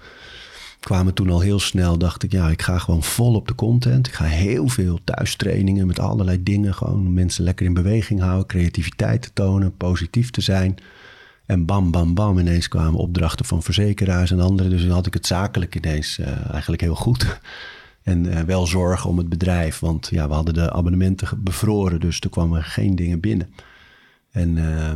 kwamen 0.81 1.15
toen 1.15 1.31
al 1.31 1.41
heel 1.41 1.61
snel, 1.61 1.99
dacht 1.99 2.23
ik, 2.23 2.33
ja, 2.33 2.49
ik 2.49 2.63
ga 2.63 2.79
gewoon 2.79 3.03
vol 3.03 3.35
op 3.35 3.49
de 3.49 3.55
content. 3.55 4.07
Ik 4.07 4.13
ga 4.13 4.25
heel 4.25 4.69
veel 4.69 4.99
thuistrainingen 5.05 5.87
met 5.87 5.99
allerlei 5.99 6.43
dingen. 6.43 6.75
Gewoon 6.75 7.15
mensen 7.15 7.45
lekker 7.45 7.67
in 7.67 7.75
beweging 7.75 8.21
houden, 8.21 8.47
creativiteit 8.47 9.23
te 9.23 9.31
tonen, 9.33 9.77
positief 9.77 10.31
te 10.31 10.41
zijn. 10.41 10.77
En 11.47 11.65
bam, 11.65 11.91
bam, 11.91 12.15
bam, 12.15 12.39
ineens 12.39 12.69
kwamen 12.69 13.01
opdrachten 13.01 13.45
van 13.45 13.63
verzekeraars 13.63 14.31
en 14.31 14.41
anderen. 14.41 14.71
Dus 14.71 14.83
dan 14.83 14.91
had 14.91 15.07
ik 15.07 15.15
het 15.15 15.27
zakelijk 15.27 15.75
ineens 15.75 16.19
uh, 16.19 16.51
eigenlijk 16.51 16.83
heel 16.83 16.95
goed. 16.95 17.27
En 18.03 18.25
uh, 18.25 18.41
wel 18.41 18.67
zorgen 18.67 19.11
om 19.11 19.19
het 19.19 19.29
bedrijf, 19.29 19.79
want 19.79 20.09
ja, 20.11 20.29
we 20.29 20.35
hadden 20.35 20.55
de 20.55 20.73
abonnementen 20.73 21.43
bevroren, 21.43 22.01
dus 22.01 22.21
er 22.21 22.31
kwamen 22.31 22.65
geen 22.65 22.97
dingen 22.97 23.21
binnen. 23.21 23.55
En 24.31 24.57
uh, 24.57 24.93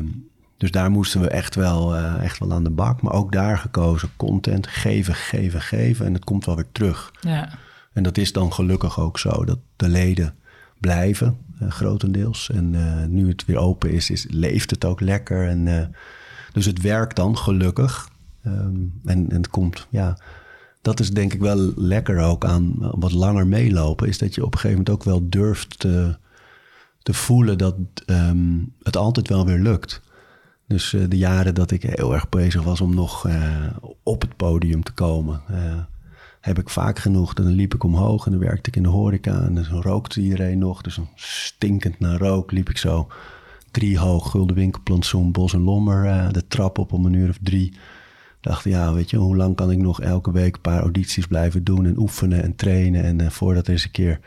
dus 0.57 0.70
daar 0.70 0.90
moesten 0.90 1.20
we 1.20 1.28
echt 1.28 1.55
wel, 1.55 1.96
uh, 1.96 2.22
echt 2.22 2.38
wel 2.38 2.53
aan 2.53 2.64
de 2.64 2.70
bak. 2.70 3.03
Maar 3.03 3.12
ook 3.12 3.32
daar 3.32 3.59
gekozen, 3.59 4.11
content, 4.16 4.66
geven, 4.66 5.14
geven, 5.14 5.61
geven. 5.61 6.07
En 6.07 6.12
het 6.14 6.24
komt 6.24 6.44
wel 6.44 6.57
weer 6.57 6.72
terug. 6.72 7.12
Ja. 7.20 7.49
En 7.92 8.03
dat 8.03 8.18
is 8.18 8.32
dan 8.32 8.53
gelukkig 8.53 9.01
ook 9.01 9.18
zo, 9.18 9.44
dat 9.44 9.59
de 9.76 9.88
leden 9.88 10.34
blijven, 10.80 11.38
grotendeels. 11.68 12.51
En 12.51 12.70
nu 13.14 13.28
het 13.28 13.44
weer 13.44 13.59
open 13.59 13.90
is, 13.90 14.11
is, 14.11 14.26
leeft 14.30 14.70
het 14.70 14.84
ook 14.84 15.01
lekker. 15.01 15.49
En 15.49 15.94
dus 16.59 16.67
het 16.67 16.81
werkt 16.81 17.17
dan 17.17 17.39
gelukkig. 17.39 18.09
Um, 18.47 19.01
en, 19.05 19.31
en 19.31 19.37
het 19.37 19.49
komt, 19.49 19.87
ja, 19.91 20.19
dat 20.83 21.01
is 21.01 21.11
denk 21.11 21.33
ik 21.33 21.41
wel 21.41 21.73
lekker 21.77 22.21
ook 22.21 22.45
aan 22.45 22.75
wat 22.79 23.13
langer 23.13 23.47
meelopen. 23.47 24.09
Is 24.09 24.19
dat 24.19 24.35
je 24.35 24.45
op 24.45 24.53
een 24.53 24.61
gegeven 24.61 24.85
moment 24.85 24.95
ook 24.95 25.05
wel 25.05 25.29
durft 25.29 25.79
te, 25.79 26.17
te 27.03 27.15
voelen 27.15 27.59
dat 27.59 27.77
um, 28.07 28.73
het 28.83 28.97
altijd 28.97 29.29
wel 29.29 29.47
weer 29.47 29.59
lukt. 29.59 30.01
Dus 30.67 30.93
uh, 30.93 31.05
de 31.09 31.17
jaren 31.17 31.55
dat 31.55 31.71
ik 31.71 31.83
heel 31.83 32.15
erg 32.15 32.29
bezig 32.29 32.63
was 32.63 32.81
om 32.81 32.95
nog 32.95 33.27
uh, 33.27 33.67
op 34.03 34.21
het 34.21 34.37
podium 34.37 34.83
te 34.83 34.93
komen, 34.93 35.43
uh, 35.51 35.57
heb 36.41 36.59
ik 36.59 36.69
vaak 36.69 36.99
genoeg. 36.99 37.35
Dan 37.35 37.47
liep 37.47 37.75
ik 37.75 37.85
omhoog 37.85 38.25
en 38.25 38.31
dan 38.31 38.41
werkte 38.41 38.69
ik 38.69 38.77
in 38.77 38.83
de 38.83 38.89
horeca 38.89 39.43
en 39.43 39.55
dan 39.55 39.65
rookte 39.65 40.21
iedereen 40.21 40.59
nog. 40.59 40.83
Dus 40.83 41.01
stinkend 41.15 41.99
naar 41.99 42.19
rook 42.19 42.53
liep 42.53 42.71
ik 42.71 42.79
zo 42.79 43.09
drie 43.79 43.99
hoog, 43.99 44.31
gulden 44.31 44.57
winkelplantsoen, 44.57 45.33
Bos 45.33 45.53
en 45.53 45.61
Lommer, 45.61 46.05
uh, 46.05 46.31
de 46.31 46.47
trap 46.47 46.79
op 46.79 46.93
om 46.93 47.07
een 47.07 47.12
uur 47.12 47.29
of 47.29 47.39
drie. 47.43 47.76
Dacht, 48.41 48.64
ja, 48.64 48.93
weet 48.93 49.11
je, 49.11 49.16
hoe 49.16 49.37
lang 49.37 49.57
kan 49.57 49.70
ik 49.70 49.79
nog 49.79 50.01
elke 50.01 50.33
week 50.33 50.55
een 50.55 50.61
paar 50.61 50.81
audities 50.81 51.26
blijven 51.26 51.64
doen 51.64 51.87
en 51.87 51.99
oefenen 51.99 52.43
en 52.43 52.57
trainen. 52.57 53.03
En 53.03 53.22
uh, 53.22 53.31
voordat 53.31 53.66
er 53.66 53.72
eens 53.72 53.85
een 53.85 53.91
keer 53.91 54.20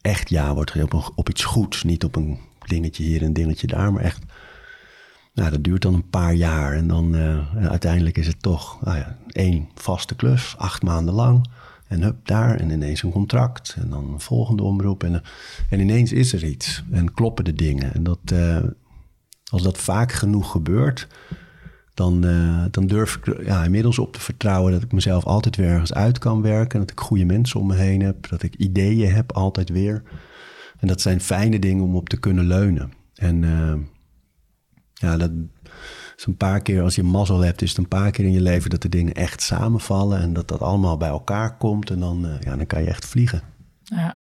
echt 0.00 0.30
ja 0.30 0.54
wordt 0.54 0.82
op, 0.82 1.12
op 1.14 1.28
iets 1.28 1.44
goeds. 1.44 1.82
Niet 1.82 2.04
op 2.04 2.16
een 2.16 2.38
dingetje 2.66 3.04
hier 3.04 3.22
en 3.22 3.32
dingetje 3.32 3.66
daar, 3.66 3.92
maar 3.92 4.02
echt. 4.02 4.22
Nou, 5.34 5.50
dat 5.50 5.64
duurt 5.64 5.82
dan 5.82 5.94
een 5.94 6.10
paar 6.10 6.34
jaar. 6.34 6.72
En 6.72 6.88
dan 6.88 7.14
uh, 7.14 7.56
uiteindelijk 7.56 8.18
is 8.18 8.26
het 8.26 8.42
toch 8.42 8.84
nou 8.84 8.96
ja, 8.96 9.18
één 9.26 9.68
vaste 9.74 10.14
klus, 10.14 10.54
acht 10.58 10.82
maanden 10.82 11.14
lang. 11.14 11.46
En 11.92 12.02
hup, 12.02 12.26
daar. 12.26 12.60
En 12.60 12.70
ineens 12.70 13.02
een 13.02 13.10
contract. 13.10 13.76
En 13.78 13.90
dan 13.90 14.12
een 14.12 14.20
volgende 14.20 14.62
omroep. 14.62 15.04
En, 15.04 15.22
en 15.70 15.80
ineens 15.80 16.12
is 16.12 16.32
er 16.32 16.44
iets. 16.44 16.84
En 16.90 17.14
kloppen 17.14 17.44
de 17.44 17.52
dingen. 17.52 17.94
En 17.94 18.02
dat, 18.02 18.18
uh, 18.32 18.58
als 19.50 19.62
dat 19.62 19.78
vaak 19.78 20.12
genoeg 20.12 20.50
gebeurt, 20.50 21.08
dan, 21.94 22.26
uh, 22.26 22.64
dan 22.70 22.86
durf 22.86 23.16
ik 23.16 23.44
ja, 23.44 23.64
inmiddels 23.64 23.98
op 23.98 24.12
te 24.12 24.20
vertrouwen 24.20 24.72
dat 24.72 24.82
ik 24.82 24.92
mezelf 24.92 25.24
altijd 25.24 25.56
weer 25.56 25.68
ergens 25.68 25.94
uit 25.94 26.18
kan 26.18 26.42
werken. 26.42 26.80
Dat 26.80 26.90
ik 26.90 27.00
goede 27.00 27.24
mensen 27.24 27.60
om 27.60 27.66
me 27.66 27.74
heen 27.74 28.00
heb. 28.00 28.28
Dat 28.28 28.42
ik 28.42 28.54
ideeën 28.54 29.12
heb, 29.12 29.32
altijd 29.32 29.68
weer. 29.68 30.02
En 30.78 30.88
dat 30.88 31.00
zijn 31.00 31.20
fijne 31.20 31.58
dingen 31.58 31.84
om 31.84 31.96
op 31.96 32.08
te 32.08 32.18
kunnen 32.18 32.46
leunen. 32.46 32.92
En 33.14 33.42
uh, 33.42 33.74
ja, 34.92 35.16
dat 35.16 35.30
is 36.22 36.28
een 36.28 36.36
paar 36.36 36.60
keer, 36.60 36.82
als 36.82 36.94
je 36.94 37.02
mazzel 37.02 37.40
hebt, 37.40 37.62
is 37.62 37.68
het 37.68 37.78
een 37.78 37.88
paar 37.88 38.10
keer 38.10 38.24
in 38.24 38.32
je 38.32 38.40
leven 38.40 38.70
dat 38.70 38.82
de 38.82 38.88
dingen 38.88 39.14
echt 39.14 39.42
samenvallen 39.42 40.20
en 40.20 40.32
dat 40.32 40.48
dat 40.48 40.60
allemaal 40.60 40.96
bij 40.96 41.08
elkaar 41.08 41.56
komt. 41.56 41.90
En 41.90 42.00
dan, 42.00 42.26
uh, 42.26 42.32
ja, 42.40 42.56
dan 42.56 42.66
kan 42.66 42.82
je 42.82 42.88
echt 42.88 43.06
vliegen. 43.06 43.42
Ja. 43.82 44.14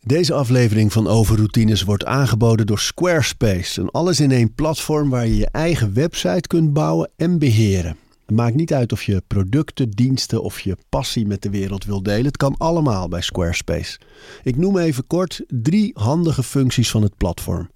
Deze 0.00 0.34
aflevering 0.34 0.92
van 0.92 1.08
Overroutines 1.08 1.82
wordt 1.82 2.04
aangeboden 2.04 2.66
door 2.66 2.78
Squarespace. 2.78 3.80
Een 3.80 3.90
alles 3.90 4.20
in 4.20 4.30
één 4.30 4.54
platform 4.54 5.10
waar 5.10 5.26
je 5.26 5.36
je 5.36 5.48
eigen 5.50 5.94
website 5.94 6.48
kunt 6.48 6.72
bouwen 6.72 7.10
en 7.16 7.38
beheren. 7.38 7.96
Het 8.26 8.36
maakt 8.36 8.54
niet 8.54 8.72
uit 8.72 8.92
of 8.92 9.02
je 9.02 9.22
producten, 9.26 9.90
diensten 9.90 10.42
of 10.42 10.60
je 10.60 10.76
passie 10.88 11.26
met 11.26 11.42
de 11.42 11.50
wereld 11.50 11.84
wil 11.84 12.02
delen. 12.02 12.24
Het 12.24 12.36
kan 12.36 12.54
allemaal 12.58 13.08
bij 13.08 13.20
Squarespace. 13.20 13.98
Ik 14.42 14.56
noem 14.56 14.78
even 14.78 15.06
kort 15.06 15.42
drie 15.48 15.90
handige 15.94 16.42
functies 16.42 16.90
van 16.90 17.02
het 17.02 17.16
platform. 17.16 17.68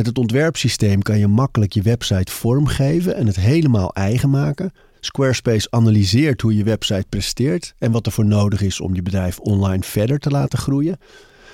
Met 0.00 0.08
het 0.08 0.18
ontwerpsysteem 0.18 1.02
kan 1.02 1.18
je 1.18 1.26
makkelijk 1.26 1.72
je 1.72 1.82
website 1.82 2.32
vormgeven 2.32 3.16
en 3.16 3.26
het 3.26 3.36
helemaal 3.36 3.92
eigen 3.94 4.30
maken. 4.30 4.72
Squarespace 5.00 5.70
analyseert 5.70 6.40
hoe 6.40 6.56
je 6.56 6.64
website 6.64 7.06
presteert 7.08 7.74
en 7.78 7.92
wat 7.92 8.06
er 8.06 8.12
voor 8.12 8.24
nodig 8.24 8.62
is 8.62 8.80
om 8.80 8.94
je 8.94 9.02
bedrijf 9.02 9.38
online 9.38 9.82
verder 9.82 10.18
te 10.18 10.30
laten 10.30 10.58
groeien. 10.58 10.98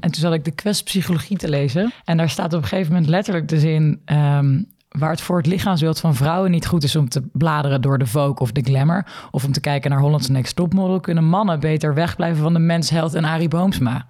En 0.00 0.10
toen 0.10 0.20
zat 0.20 0.32
ik 0.32 0.44
de 0.44 0.50
quest 0.50 0.84
psychologie 0.84 1.36
te 1.36 1.48
lezen. 1.48 1.92
En 2.04 2.16
daar 2.16 2.30
staat 2.30 2.52
op 2.52 2.62
een 2.62 2.68
gegeven 2.68 2.92
moment 2.92 3.10
letterlijk 3.10 3.48
de 3.48 3.58
zin... 3.58 4.00
Ehm, 4.04 4.62
waar 4.98 5.10
het 5.10 5.20
voor 5.20 5.36
het 5.36 5.46
lichaamsbeeld 5.46 6.00
van 6.00 6.14
vrouwen 6.14 6.50
niet 6.50 6.66
goed 6.66 6.84
is 6.84 6.96
om 6.96 7.08
te 7.08 7.22
bladeren 7.32 7.80
door 7.80 7.98
de 7.98 8.06
Vogue 8.06 8.38
of 8.38 8.52
de 8.52 8.62
Glamour, 8.62 9.06
of 9.30 9.44
om 9.44 9.52
te 9.52 9.60
kijken 9.60 9.90
naar 9.90 10.00
Holland's 10.00 10.28
Next 10.28 10.56
Topmodel, 10.56 11.00
kunnen 11.00 11.24
mannen 11.24 11.60
beter 11.60 11.94
wegblijven 11.94 12.42
van 12.42 12.52
de 12.52 12.58
Mens 12.58 12.90
Health 12.90 13.14
en 13.14 13.24
Arie 13.24 13.48
Boomsma. 13.48 14.06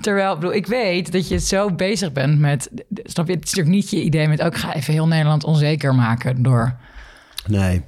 Terwijl, 0.00 0.34
bedoel, 0.34 0.54
ik 0.54 0.66
weet 0.66 1.12
dat 1.12 1.28
je 1.28 1.38
zo 1.38 1.72
bezig 1.72 2.12
bent 2.12 2.38
met, 2.38 2.70
snap 3.02 3.26
je, 3.26 3.32
het 3.32 3.44
is 3.44 3.50
natuurlijk 3.54 3.76
niet 3.76 3.90
je 3.90 4.02
idee 4.02 4.28
met, 4.28 4.42
ook 4.42 4.54
oh, 4.54 4.60
ga 4.60 4.74
even 4.74 4.92
heel 4.92 5.06
Nederland 5.06 5.44
onzeker 5.44 5.94
maken 5.94 6.42
door... 6.42 6.76
Nee. 7.46 7.82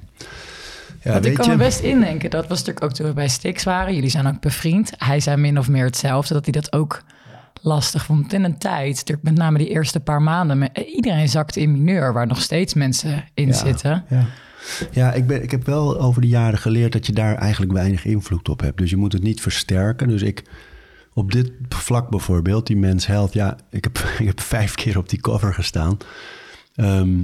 Ja, 1.03 1.11
Want 1.11 1.25
ik 1.25 1.33
kan 1.33 1.45
je... 1.45 1.51
me 1.51 1.57
best 1.57 1.79
indenken, 1.79 2.29
dat 2.29 2.47
was 2.47 2.57
natuurlijk 2.57 2.85
ook 2.85 2.93
toen 2.93 3.07
we 3.07 3.13
bij 3.13 3.27
Stix 3.27 3.63
waren. 3.63 3.95
Jullie 3.95 4.09
zijn 4.09 4.27
ook 4.27 4.39
bevriend. 4.39 4.91
Hij 4.97 5.19
zei 5.19 5.37
min 5.37 5.57
of 5.57 5.69
meer 5.69 5.85
hetzelfde, 5.85 6.33
dat 6.33 6.43
hij 6.43 6.53
dat 6.53 6.73
ook 6.73 7.03
lastig 7.61 8.05
vond. 8.05 8.33
In 8.33 8.43
een 8.43 8.57
tijd, 8.57 9.17
met 9.21 9.35
name 9.35 9.57
die 9.57 9.69
eerste 9.69 9.99
paar 9.99 10.21
maanden, 10.21 10.69
iedereen 10.95 11.29
zakte 11.29 11.61
in 11.61 11.71
mineur, 11.71 12.13
waar 12.13 12.27
nog 12.27 12.41
steeds 12.41 12.73
mensen 12.73 13.23
in 13.33 13.53
zitten. 13.53 14.05
Ja. 14.09 14.25
Ja, 14.91 15.13
ik, 15.13 15.27
ben, 15.27 15.43
ik 15.43 15.51
heb 15.51 15.65
wel 15.65 15.99
over 15.99 16.21
de 16.21 16.27
jaren 16.27 16.59
geleerd 16.59 16.91
dat 16.91 17.05
je 17.05 17.13
daar 17.13 17.35
eigenlijk 17.35 17.71
weinig 17.71 18.05
invloed 18.05 18.49
op 18.49 18.59
hebt. 18.59 18.77
Dus 18.77 18.89
je 18.89 18.97
moet 18.97 19.13
het 19.13 19.23
niet 19.23 19.41
versterken. 19.41 20.07
Dus 20.07 20.21
ik, 20.21 20.43
op 21.13 21.31
dit 21.31 21.51
vlak 21.69 22.09
bijvoorbeeld, 22.09 22.67
die 22.67 22.77
Mens 22.77 23.05
Health, 23.05 23.33
ja, 23.33 23.57
ik 23.71 23.83
heb, 23.83 23.97
ik 24.19 24.25
heb 24.25 24.41
vijf 24.41 24.75
keer 24.75 24.97
op 24.97 25.09
die 25.09 25.21
cover 25.21 25.53
gestaan. 25.53 25.97
Ehm, 26.75 27.23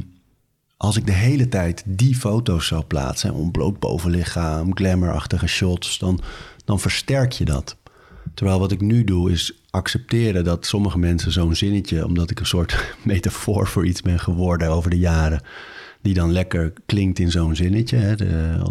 als 0.77 0.97
ik 0.97 1.05
de 1.05 1.11
hele 1.11 1.47
tijd 1.47 1.83
die 1.85 2.15
foto's 2.15 2.67
zou 2.67 2.83
plaatsen, 2.83 3.33
ontbloot 3.33 3.79
bovenlichaam, 3.79 4.75
glamourachtige 4.75 5.47
shots, 5.47 5.99
dan, 5.99 6.19
dan 6.65 6.79
versterk 6.79 7.31
je 7.31 7.45
dat. 7.45 7.77
Terwijl 8.33 8.59
wat 8.59 8.71
ik 8.71 8.81
nu 8.81 9.03
doe 9.03 9.31
is 9.31 9.64
accepteren 9.75 10.43
dat 10.43 10.65
sommige 10.65 10.97
mensen 10.97 11.31
zo'n 11.31 11.55
zinnetje, 11.55 12.05
omdat 12.05 12.31
ik 12.31 12.39
een 12.39 12.45
soort 12.45 12.93
metafoor 13.03 13.67
voor 13.67 13.85
iets 13.85 14.01
ben 14.01 14.19
geworden 14.19 14.69
over 14.69 14.89
de 14.89 14.97
jaren, 14.97 15.41
die 16.01 16.13
dan 16.13 16.31
lekker 16.31 16.73
klinkt 16.85 17.19
in 17.19 17.31
zo'n 17.31 17.55
zinnetje. 17.55 17.97
Hè, 17.97 18.15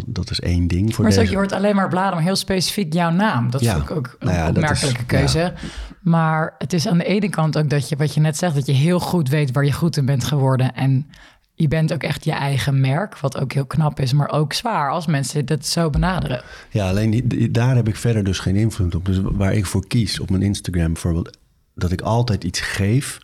dat 0.05 0.29
is 0.29 0.39
één 0.39 0.67
ding. 0.67 0.95
Voor 0.95 1.03
maar 1.03 1.13
deze... 1.13 1.29
je 1.29 1.35
hoort 1.35 1.51
alleen 1.51 1.75
maar 1.75 1.89
bladen, 1.89 2.13
maar 2.13 2.23
heel 2.23 2.35
specifiek 2.35 2.93
jouw 2.93 3.11
naam. 3.11 3.51
Dat 3.51 3.61
ja. 3.61 3.75
is 3.75 3.89
ook 3.89 4.15
een 4.19 4.27
nou 4.27 4.49
opmerkelijke 4.49 5.05
keuze. 5.05 5.53
Maar 6.01 6.55
het 6.57 6.73
is 6.73 6.87
aan 6.87 6.97
de 6.97 7.03
ene 7.03 7.29
kant 7.29 7.57
ook 7.57 7.69
dat 7.69 7.89
je, 7.89 7.95
wat 7.95 8.13
je 8.13 8.19
net 8.19 8.37
zegt, 8.37 8.55
dat 8.55 8.65
je 8.65 8.73
heel 8.73 8.99
goed 8.99 9.29
weet 9.29 9.51
waar 9.51 9.65
je 9.65 9.71
goed 9.71 9.97
in 9.97 10.05
bent 10.05 10.23
geworden. 10.23 10.73
En 10.73 11.07
je 11.55 11.67
bent 11.67 11.93
ook 11.93 12.03
echt 12.03 12.25
je 12.25 12.31
eigen 12.31 12.79
merk, 12.79 13.17
wat 13.17 13.37
ook 13.37 13.53
heel 13.53 13.65
knap 13.65 13.99
is, 13.99 14.13
maar 14.13 14.31
ook 14.31 14.53
zwaar 14.53 14.91
als 14.91 15.05
mensen 15.05 15.45
dat 15.45 15.65
zo 15.65 15.89
benaderen. 15.89 16.41
Ja, 16.69 16.89
alleen 16.89 17.27
die, 17.27 17.51
daar 17.51 17.75
heb 17.75 17.87
ik 17.87 17.95
verder 17.95 18.23
dus 18.23 18.39
geen 18.39 18.55
invloed 18.55 18.95
op. 18.95 19.05
Dus 19.05 19.19
waar 19.23 19.53
ik 19.53 19.65
voor 19.65 19.87
kies 19.87 20.19
op 20.19 20.29
mijn 20.29 20.41
Instagram 20.41 20.93
bijvoorbeeld, 20.93 21.37
dat 21.75 21.91
ik 21.91 22.01
altijd 22.01 22.43
iets 22.43 22.59
geef. 22.59 23.19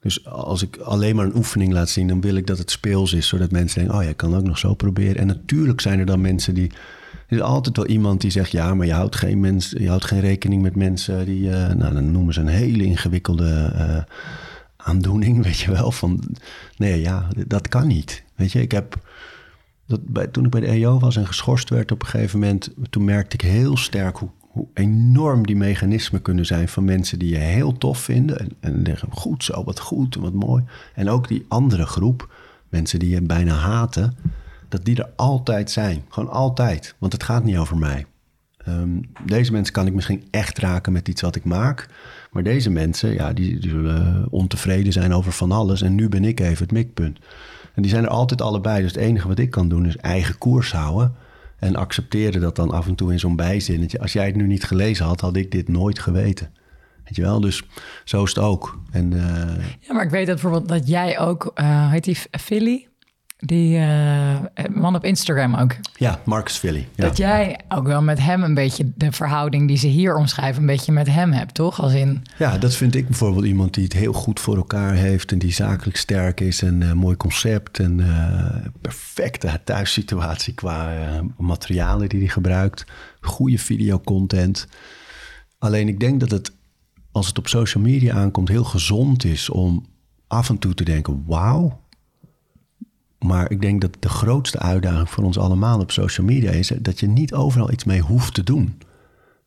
Dus 0.00 0.26
als 0.26 0.62
ik 0.62 0.76
alleen 0.76 1.16
maar 1.16 1.24
een 1.24 1.36
oefening 1.36 1.72
laat 1.72 1.88
zien, 1.88 2.08
dan 2.08 2.20
wil 2.20 2.34
ik 2.34 2.46
dat 2.46 2.58
het 2.58 2.70
speels 2.70 3.12
is, 3.12 3.28
zodat 3.28 3.50
mensen 3.50 3.78
denken: 3.78 3.98
oh 3.98 4.02
ja, 4.02 4.08
ik 4.08 4.16
kan 4.16 4.36
ook 4.36 4.44
nog 4.44 4.58
zo 4.58 4.74
proberen. 4.74 5.16
En 5.16 5.26
natuurlijk 5.26 5.80
zijn 5.80 5.98
er 5.98 6.06
dan 6.06 6.20
mensen 6.20 6.54
die. 6.54 6.72
Er 7.26 7.36
is 7.36 7.42
altijd 7.42 7.76
wel 7.76 7.86
iemand 7.86 8.20
die 8.20 8.30
zegt: 8.30 8.50
ja, 8.50 8.74
maar 8.74 8.86
je 8.86 8.92
houdt 8.92 9.16
geen, 9.16 9.40
mens, 9.40 9.74
je 9.78 9.88
houdt 9.88 10.04
geen 10.04 10.20
rekening 10.20 10.62
met 10.62 10.76
mensen 10.76 11.24
die. 11.24 11.48
Uh, 11.48 11.68
nou, 11.68 11.94
dan 11.94 12.12
noemen 12.12 12.34
ze 12.34 12.40
een 12.40 12.46
hele 12.46 12.84
ingewikkelde. 12.84 13.72
Uh, 13.74 14.02
aandoening, 14.88 15.42
weet 15.44 15.58
je 15.58 15.70
wel. 15.70 15.92
Van 15.92 16.22
nee, 16.76 17.00
ja, 17.00 17.28
dat 17.46 17.68
kan 17.68 17.86
niet. 17.86 18.24
Weet 18.34 18.52
je, 18.52 18.60
ik 18.60 18.72
heb. 18.72 19.06
Dat 19.86 20.06
bij, 20.06 20.26
toen 20.26 20.44
ik 20.44 20.50
bij 20.50 20.60
de 20.60 20.66
EO 20.66 20.98
was 20.98 21.16
en 21.16 21.26
geschorst 21.26 21.70
werd 21.70 21.92
op 21.92 22.02
een 22.02 22.08
gegeven 22.08 22.38
moment, 22.38 22.70
toen 22.90 23.04
merkte 23.04 23.34
ik 23.34 23.40
heel 23.40 23.76
sterk 23.76 24.16
hoe, 24.16 24.28
hoe 24.40 24.66
enorm 24.74 25.46
die 25.46 25.56
mechanismen 25.56 26.22
kunnen 26.22 26.46
zijn 26.46 26.68
van 26.68 26.84
mensen 26.84 27.18
die 27.18 27.30
je 27.30 27.38
heel 27.38 27.78
tof 27.78 27.98
vinden. 27.98 28.38
En, 28.38 28.50
en 28.60 28.80
zeggen, 28.84 29.08
goed 29.12 29.44
zo, 29.44 29.64
wat 29.64 29.80
goed 29.80 30.14
wat 30.14 30.32
mooi. 30.32 30.64
En 30.94 31.08
ook 31.08 31.28
die 31.28 31.44
andere 31.48 31.86
groep, 31.86 32.32
mensen 32.68 32.98
die 32.98 33.10
je 33.10 33.22
bijna 33.22 33.54
haten, 33.54 34.16
dat 34.68 34.84
die 34.84 34.96
er 34.96 35.10
altijd 35.16 35.70
zijn. 35.70 36.04
Gewoon 36.08 36.30
altijd. 36.30 36.94
Want 36.98 37.12
het 37.12 37.22
gaat 37.22 37.44
niet 37.44 37.56
over 37.56 37.76
mij. 37.76 38.06
Um, 38.68 39.00
deze 39.24 39.52
mensen 39.52 39.72
kan 39.72 39.86
ik 39.86 39.94
misschien 39.94 40.24
echt 40.30 40.58
raken 40.58 40.92
met 40.92 41.08
iets 41.08 41.22
wat 41.22 41.36
ik 41.36 41.44
maak. 41.44 41.88
Maar 42.38 42.52
deze 42.52 42.70
mensen, 42.70 43.12
ja, 43.12 43.32
die, 43.32 43.58
die 43.58 43.70
zullen 43.70 44.26
ontevreden 44.30 44.92
zijn 44.92 45.14
over 45.14 45.32
van 45.32 45.52
alles. 45.52 45.82
En 45.82 45.94
nu 45.94 46.08
ben 46.08 46.24
ik 46.24 46.40
even 46.40 46.62
het 46.62 46.72
mikpunt. 46.72 47.18
En 47.74 47.82
die 47.82 47.90
zijn 47.90 48.04
er 48.04 48.10
altijd 48.10 48.42
allebei. 48.42 48.82
Dus 48.82 48.92
het 48.92 49.00
enige 49.00 49.28
wat 49.28 49.38
ik 49.38 49.50
kan 49.50 49.68
doen 49.68 49.86
is 49.86 49.96
eigen 49.96 50.38
koers 50.38 50.72
houden. 50.72 51.14
En 51.56 51.76
accepteren 51.76 52.40
dat 52.40 52.56
dan 52.56 52.70
af 52.70 52.86
en 52.86 52.94
toe 52.94 53.12
in 53.12 53.18
zo'n 53.18 53.36
bijzinnetje. 53.36 54.00
Als 54.00 54.12
jij 54.12 54.26
het 54.26 54.36
nu 54.36 54.46
niet 54.46 54.64
gelezen 54.64 55.06
had, 55.06 55.20
had 55.20 55.36
ik 55.36 55.50
dit 55.50 55.68
nooit 55.68 55.98
geweten. 55.98 56.50
Weet 57.04 57.16
je 57.16 57.22
wel? 57.22 57.40
Dus 57.40 57.62
zo 58.04 58.22
is 58.22 58.34
het 58.34 58.44
ook. 58.44 58.80
En, 58.90 59.12
uh... 59.12 59.20
Ja, 59.80 59.94
maar 59.94 60.04
ik 60.04 60.10
weet 60.10 60.26
dat 60.26 60.40
bijvoorbeeld 60.40 60.68
dat 60.68 60.88
jij 60.88 61.18
ook, 61.18 61.52
uh, 61.54 61.90
heet 61.90 62.04
die 62.04 62.16
Philly? 62.30 62.88
Die 63.40 63.78
uh, 63.78 64.38
man 64.74 64.94
op 64.94 65.04
Instagram 65.04 65.54
ook. 65.54 65.76
Ja, 65.96 66.20
Marcus 66.24 66.56
Philly. 66.56 66.88
Ja. 66.94 67.04
Dat 67.04 67.16
jij 67.16 67.60
ook 67.68 67.86
wel 67.86 68.02
met 68.02 68.18
hem 68.18 68.42
een 68.42 68.54
beetje 68.54 68.92
de 68.94 69.12
verhouding 69.12 69.68
die 69.68 69.76
ze 69.76 69.86
hier 69.86 70.16
omschrijven, 70.16 70.60
een 70.60 70.66
beetje 70.66 70.92
met 70.92 71.06
hem 71.06 71.32
hebt, 71.32 71.54
toch? 71.54 71.80
Als 71.80 71.92
in... 71.92 72.22
Ja, 72.38 72.58
dat 72.58 72.74
vind 72.74 72.94
ik 72.94 73.06
bijvoorbeeld 73.06 73.44
iemand 73.44 73.74
die 73.74 73.84
het 73.84 73.92
heel 73.92 74.12
goed 74.12 74.40
voor 74.40 74.56
elkaar 74.56 74.94
heeft 74.94 75.32
en 75.32 75.38
die 75.38 75.52
zakelijk 75.52 75.96
sterk 75.96 76.40
is 76.40 76.62
en 76.62 76.80
uh, 76.80 76.92
mooi 76.92 77.16
concept 77.16 77.78
en 77.78 77.98
uh, 77.98 78.56
perfecte 78.80 79.60
thuissituatie 79.64 80.54
qua 80.54 80.92
materialen 81.36 82.08
die 82.08 82.20
hij 82.20 82.28
gebruikt. 82.28 82.84
Goede 83.20 83.58
videocontent. 83.58 84.68
Alleen 85.58 85.88
ik 85.88 86.00
denk 86.00 86.20
dat 86.20 86.30
het, 86.30 86.52
als 87.12 87.26
het 87.26 87.38
op 87.38 87.48
social 87.48 87.84
media 87.84 88.14
aankomt, 88.14 88.48
heel 88.48 88.64
gezond 88.64 89.24
is 89.24 89.50
om 89.50 89.86
af 90.26 90.48
en 90.48 90.58
toe 90.58 90.74
te 90.74 90.84
denken: 90.84 91.24
wauw 91.26 91.86
maar 93.18 93.50
ik 93.50 93.60
denk 93.60 93.80
dat 93.80 93.96
de 93.98 94.08
grootste 94.08 94.58
uitdaging 94.58 95.10
voor 95.10 95.24
ons 95.24 95.38
allemaal 95.38 95.80
op 95.80 95.90
social 95.90 96.26
media 96.26 96.50
is 96.50 96.72
dat 96.80 97.00
je 97.00 97.06
niet 97.06 97.34
overal 97.34 97.72
iets 97.72 97.84
mee 97.84 98.00
hoeft 98.00 98.34
te 98.34 98.42
doen. 98.42 98.78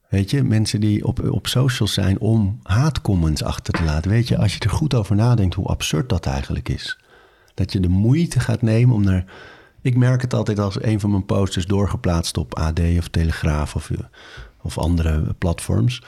Weet 0.10 0.30
je, 0.30 0.44
mensen 0.44 0.80
die 0.80 1.06
op, 1.06 1.30
op 1.30 1.48
socials 1.48 1.94
zijn 1.94 2.20
om 2.20 2.60
haatcomments 2.64 3.44
achter 3.44 3.74
te 3.74 3.84
laten. 3.84 4.12
Weet 4.12 4.28
je, 4.28 4.38
als 4.38 4.54
je 4.54 4.60
er 4.60 4.70
goed 4.70 4.94
over 4.94 5.16
nadenkt 5.16 5.56
hoe 5.56 5.68
absurd 5.68 6.10
dat 6.10 6.26
eigenlijk 6.26 6.70
is. 6.70 7.00
Dat 7.54 7.72
je 7.72 7.80
de 7.80 7.90
moeite 7.90 8.40
gaat 8.40 8.62
nemen 8.62 8.96
om 8.96 9.04
naar. 9.04 9.26
Ik 9.82 9.98
merk 9.98 10.22
het 10.22 10.34
altijd 10.34 10.60
als 10.60 10.84
een 10.84 11.00
van 11.00 11.10
mijn 11.10 11.26
posters 11.26 11.66
doorgeplaatst 11.66 12.38
op 12.38 12.56
AD 12.56 12.80
of 12.98 13.08
Telegraaf 13.08 13.76
of, 13.76 13.92
of 14.62 14.78
andere 14.78 15.36
platforms 15.38 16.02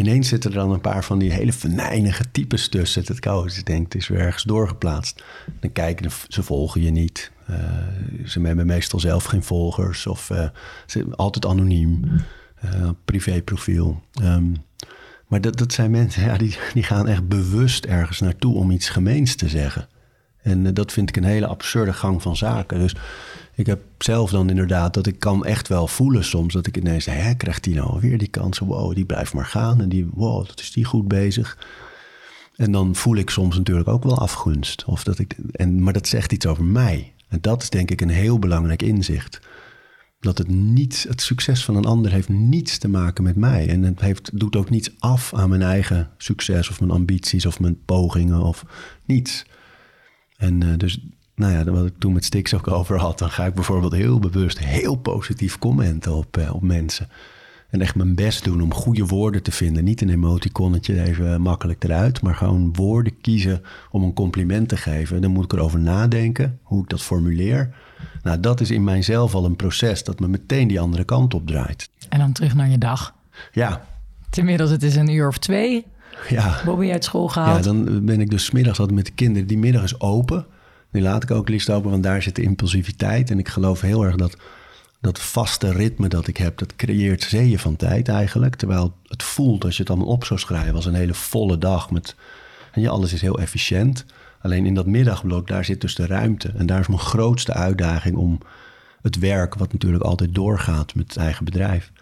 ineens 0.00 0.28
zitten 0.28 0.50
er 0.50 0.56
dan 0.56 0.70
een 0.70 0.80
paar 0.80 1.04
van 1.04 1.18
die 1.18 1.32
hele 1.32 1.52
venijnige 1.52 2.30
types 2.30 2.68
tussen. 2.68 3.04
Dat 3.04 3.16
ik, 3.16 3.50
ze 3.50 3.62
denkt, 3.62 3.92
het 3.92 4.02
is 4.02 4.08
weer 4.08 4.20
ergens 4.20 4.42
doorgeplaatst. 4.42 5.24
Dan 5.60 5.72
kijken 5.72 6.10
ze 6.28 6.42
volgen 6.42 6.82
je 6.82 6.90
niet. 6.90 7.30
Uh, 7.50 7.56
ze 8.26 8.40
hebben 8.40 8.66
meestal 8.66 9.00
zelf 9.00 9.24
geen 9.24 9.42
volgers 9.42 10.06
of 10.06 10.30
uh, 10.30 10.48
ze 10.86 11.06
altijd 11.16 11.46
anoniem. 11.46 12.04
Uh, 12.64 12.90
privéprofiel. 13.04 14.02
Um, 14.22 14.56
maar 15.26 15.40
dat, 15.40 15.58
dat 15.58 15.72
zijn 15.72 15.90
mensen, 15.90 16.22
ja, 16.24 16.36
die, 16.36 16.56
die 16.74 16.82
gaan 16.82 17.08
echt 17.08 17.28
bewust 17.28 17.84
ergens 17.84 18.20
naartoe 18.20 18.54
om 18.54 18.70
iets 18.70 18.88
gemeens 18.88 19.34
te 19.34 19.48
zeggen. 19.48 19.88
En 20.42 20.74
dat 20.74 20.92
vind 20.92 21.08
ik 21.08 21.16
een 21.16 21.24
hele 21.24 21.46
absurde 21.46 21.92
gang 21.92 22.22
van 22.22 22.36
zaken. 22.36 22.78
Dus 22.78 22.96
Ik 23.60 23.66
heb 23.66 23.80
zelf 23.98 24.30
dan 24.30 24.50
inderdaad 24.50 24.94
dat 24.94 25.06
ik 25.06 25.18
kan 25.18 25.44
echt 25.44 25.68
wel 25.68 25.86
voelen 25.86 26.24
soms 26.24 26.52
dat 26.52 26.66
ik 26.66 26.76
ineens, 26.76 27.04
hè, 27.04 27.34
krijgt 27.34 27.64
die 27.64 27.74
nou 27.74 28.00
weer 28.00 28.18
die 28.18 28.28
kansen? 28.28 28.66
Wow, 28.66 28.94
die 28.94 29.04
blijft 29.04 29.34
maar 29.34 29.46
gaan. 29.46 29.80
En 29.80 29.88
die, 29.88 30.08
wow, 30.14 30.46
dat 30.46 30.60
is 30.60 30.72
die 30.72 30.84
goed 30.84 31.08
bezig. 31.08 31.58
En 32.56 32.72
dan 32.72 32.94
voel 32.94 33.16
ik 33.16 33.30
soms 33.30 33.56
natuurlijk 33.56 33.88
ook 33.88 34.04
wel 34.04 34.18
afgunst. 34.18 34.84
Of 34.84 35.04
dat 35.04 35.18
ik, 35.18 35.36
en, 35.52 35.82
maar 35.82 35.92
dat 35.92 36.08
zegt 36.08 36.32
iets 36.32 36.46
over 36.46 36.64
mij. 36.64 37.14
En 37.28 37.38
dat 37.40 37.62
is 37.62 37.70
denk 37.70 37.90
ik 37.90 38.00
een 38.00 38.08
heel 38.08 38.38
belangrijk 38.38 38.82
inzicht. 38.82 39.40
Dat 40.20 40.38
het 40.38 40.48
niet, 40.48 41.06
het 41.08 41.20
succes 41.20 41.64
van 41.64 41.76
een 41.76 41.84
ander 41.84 42.12
heeft 42.12 42.28
niets 42.28 42.78
te 42.78 42.88
maken 42.88 43.24
met 43.24 43.36
mij. 43.36 43.68
En 43.68 43.82
het 43.82 44.00
heeft, 44.00 44.38
doet 44.38 44.56
ook 44.56 44.70
niets 44.70 44.90
af 44.98 45.34
aan 45.34 45.48
mijn 45.48 45.62
eigen 45.62 46.10
succes 46.18 46.70
of 46.70 46.80
mijn 46.80 46.92
ambities 46.92 47.46
of 47.46 47.60
mijn 47.60 47.84
pogingen 47.84 48.40
of 48.42 48.64
niets. 49.04 49.44
En 50.36 50.64
uh, 50.64 50.76
dus, 50.76 51.00
nou 51.40 51.52
ja, 51.52 51.64
wat 51.64 51.86
ik 51.86 51.92
toen 51.98 52.12
met 52.12 52.24
Stix 52.24 52.54
ook 52.54 52.68
over 52.68 52.98
had, 52.98 53.18
dan 53.18 53.30
ga 53.30 53.46
ik 53.46 53.54
bijvoorbeeld 53.54 53.92
heel 53.92 54.18
bewust 54.18 54.58
heel 54.58 54.96
positief 54.96 55.58
commenten 55.58 56.14
op, 56.14 56.36
uh, 56.36 56.54
op 56.54 56.62
mensen. 56.62 57.08
En 57.70 57.80
echt 57.80 57.94
mijn 57.94 58.14
best 58.14 58.44
doen 58.44 58.62
om 58.62 58.74
goede 58.74 59.06
woorden 59.06 59.42
te 59.42 59.52
vinden. 59.52 59.84
Niet 59.84 60.00
een 60.00 60.10
emoticonnetje 60.10 61.02
even 61.02 61.40
makkelijk 61.40 61.84
eruit, 61.84 62.22
maar 62.22 62.34
gewoon 62.34 62.74
woorden 62.74 63.20
kiezen 63.20 63.62
om 63.90 64.02
een 64.02 64.12
compliment 64.12 64.68
te 64.68 64.76
geven. 64.76 65.20
Dan 65.20 65.30
moet 65.30 65.44
ik 65.44 65.52
erover 65.52 65.78
nadenken 65.78 66.58
hoe 66.62 66.82
ik 66.82 66.88
dat 66.88 67.02
formuleer. 67.02 67.74
Nou, 68.22 68.40
dat 68.40 68.60
is 68.60 68.70
in 68.70 68.84
mijzelf 68.84 69.34
al 69.34 69.44
een 69.44 69.56
proces 69.56 70.04
dat 70.04 70.20
me 70.20 70.28
meteen 70.28 70.68
die 70.68 70.80
andere 70.80 71.04
kant 71.04 71.34
op 71.34 71.46
draait. 71.46 71.90
En 72.08 72.18
dan 72.18 72.32
terug 72.32 72.54
naar 72.54 72.68
je 72.68 72.78
dag. 72.78 73.14
Ja. 73.52 73.86
Inmiddels, 74.30 74.70
het 74.70 74.82
is 74.82 74.96
een 74.96 75.10
uur 75.10 75.28
of 75.28 75.38
twee. 75.38 75.86
Ja. 76.28 76.60
Bobby 76.64 76.90
uit 76.90 77.04
school 77.04 77.28
gehaald. 77.28 77.64
Ja, 77.64 77.72
dan 77.72 78.04
ben 78.04 78.20
ik 78.20 78.30
dus 78.30 78.50
middags 78.50 78.78
altijd 78.78 78.96
met 78.96 79.06
de 79.06 79.12
kinderen. 79.12 79.48
Die 79.48 79.58
middag 79.58 79.82
is 79.82 80.00
open. 80.00 80.46
Die 80.90 81.02
laat 81.02 81.22
ik 81.22 81.30
ook 81.30 81.48
liefst 81.48 81.70
open, 81.70 81.90
want 81.90 82.02
daar 82.02 82.22
zit 82.22 82.36
de 82.36 82.42
impulsiviteit. 82.42 83.30
En 83.30 83.38
ik 83.38 83.48
geloof 83.48 83.80
heel 83.80 84.04
erg 84.04 84.16
dat 84.16 84.36
dat 85.00 85.18
vaste 85.18 85.72
ritme 85.72 86.08
dat 86.08 86.26
ik 86.26 86.36
heb, 86.36 86.58
dat 86.58 86.76
creëert 86.76 87.22
zeeën 87.22 87.58
van 87.58 87.76
tijd 87.76 88.08
eigenlijk. 88.08 88.56
Terwijl 88.56 88.94
het 89.06 89.22
voelt, 89.22 89.64
als 89.64 89.76
je 89.76 89.82
het 89.82 89.90
allemaal 89.90 90.08
op 90.08 90.24
zou 90.24 90.40
schrijven, 90.40 90.74
als 90.74 90.86
een 90.86 90.94
hele 90.94 91.14
volle 91.14 91.58
dag. 91.58 91.90
Met, 91.90 92.14
en 92.72 92.80
ja, 92.80 92.90
alles 92.90 93.12
is 93.12 93.20
heel 93.20 93.38
efficiënt. 93.38 94.04
Alleen 94.40 94.66
in 94.66 94.74
dat 94.74 94.86
middagblok, 94.86 95.48
daar 95.48 95.64
zit 95.64 95.80
dus 95.80 95.94
de 95.94 96.06
ruimte. 96.06 96.52
En 96.56 96.66
daar 96.66 96.80
is 96.80 96.86
mijn 96.86 97.00
grootste 97.00 97.52
uitdaging 97.52 98.16
om 98.16 98.38
het 99.02 99.18
werk, 99.18 99.54
wat 99.54 99.72
natuurlijk 99.72 100.04
altijd 100.04 100.34
doorgaat 100.34 100.94
met 100.94 101.08
het 101.08 101.16
eigen 101.16 101.44
bedrijf, 101.44 101.92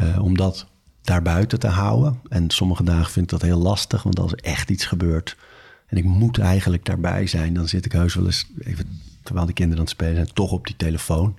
uh, 0.00 0.22
om 0.22 0.36
dat 0.36 0.66
daarbuiten 1.02 1.58
te 1.58 1.68
houden. 1.68 2.20
En 2.28 2.50
sommige 2.50 2.82
dagen 2.84 3.12
vind 3.12 3.24
ik 3.24 3.38
dat 3.38 3.48
heel 3.48 3.58
lastig, 3.58 4.02
want 4.02 4.18
als 4.18 4.32
er 4.32 4.38
echt 4.38 4.70
iets 4.70 4.86
gebeurt 4.86 5.36
en 5.88 5.96
ik 5.96 6.04
moet 6.04 6.38
eigenlijk 6.38 6.84
daarbij 6.84 7.26
zijn, 7.26 7.54
dan 7.54 7.68
zit 7.68 7.84
ik 7.84 7.92
heus 7.92 8.14
wel 8.14 8.26
eens, 8.26 8.46
even, 8.58 9.00
terwijl 9.22 9.46
de 9.46 9.52
kinderen 9.52 9.78
aan 9.78 9.84
het 9.88 9.94
spelen 9.94 10.14
zijn, 10.14 10.32
toch 10.32 10.52
op 10.52 10.66
die 10.66 10.76
telefoon. 10.76 11.36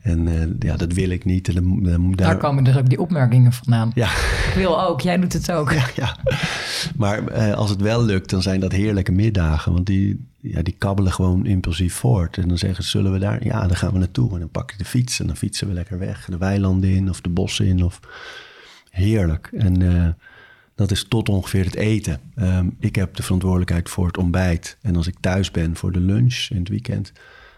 En 0.00 0.26
uh, 0.26 0.42
ja, 0.58 0.76
dat 0.76 0.92
wil 0.92 1.08
ik 1.08 1.24
niet. 1.24 1.48
En 1.48 1.54
dan, 1.54 1.82
dan, 1.82 2.12
daar... 2.12 2.26
daar... 2.26 2.36
komen 2.36 2.64
dus 2.64 2.76
ook 2.76 2.88
die 2.88 3.00
opmerkingen 3.00 3.52
vandaan. 3.52 3.90
Ja. 3.94 4.08
Ik 4.48 4.52
wil 4.54 4.82
ook, 4.82 5.00
jij 5.00 5.18
doet 5.18 5.32
het 5.32 5.52
ook. 5.52 5.72
Ja, 5.74 5.86
ja. 5.96 6.16
Maar 6.96 7.36
uh, 7.36 7.54
als 7.54 7.70
het 7.70 7.80
wel 7.80 8.04
lukt, 8.04 8.30
dan 8.30 8.42
zijn 8.42 8.60
dat 8.60 8.72
heerlijke 8.72 9.12
middagen. 9.12 9.72
Want 9.72 9.86
die, 9.86 10.26
ja, 10.40 10.62
die 10.62 10.74
kabbelen 10.78 11.12
gewoon 11.12 11.46
impulsief 11.46 11.94
voort. 11.94 12.36
En 12.36 12.48
dan 12.48 12.58
zeggen 12.58 12.84
ze, 12.84 12.90
zullen 12.90 13.12
we 13.12 13.18
daar? 13.18 13.44
Ja, 13.44 13.66
dan 13.66 13.76
gaan 13.76 13.92
we 13.92 13.98
naartoe. 13.98 14.32
En 14.32 14.38
dan 14.38 14.50
pak 14.50 14.72
ik 14.72 14.78
de 14.78 14.84
fiets 14.84 15.20
en 15.20 15.26
dan 15.26 15.36
fietsen 15.36 15.68
we 15.68 15.74
lekker 15.74 15.98
weg. 15.98 16.24
De 16.24 16.38
weilanden 16.38 16.90
in 16.90 17.08
of 17.08 17.20
de 17.20 17.28
bossen 17.28 17.66
in. 17.66 17.84
Of... 17.84 18.00
Heerlijk. 18.90 19.50
En 19.52 19.80
uh, 19.80 20.08
dat 20.74 20.90
is 20.90 21.04
tot 21.08 21.28
ongeveer 21.28 21.64
het 21.64 21.74
eten. 21.74 22.20
Um, 22.36 22.76
ik 22.78 22.94
heb 22.96 23.14
de 23.14 23.22
verantwoordelijkheid 23.22 23.90
voor 23.90 24.06
het 24.06 24.18
ontbijt. 24.18 24.78
En 24.82 24.96
als 24.96 25.06
ik 25.06 25.16
thuis 25.20 25.50
ben 25.50 25.76
voor 25.76 25.92
de 25.92 26.00
lunch 26.00 26.46
in 26.50 26.58
het 26.58 26.68
weekend 26.68 27.12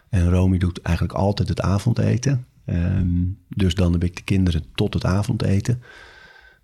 en 0.08 0.30
Romy 0.30 0.58
doet 0.58 0.82
eigenlijk 0.82 1.18
altijd 1.18 1.48
het 1.48 1.60
avondeten. 1.60 2.46
Um, 2.66 3.38
dus 3.48 3.74
dan 3.74 3.92
heb 3.92 4.04
ik 4.04 4.16
de 4.16 4.22
kinderen 4.22 4.64
tot 4.74 4.94
het 4.94 5.04
avondeten. 5.04 5.82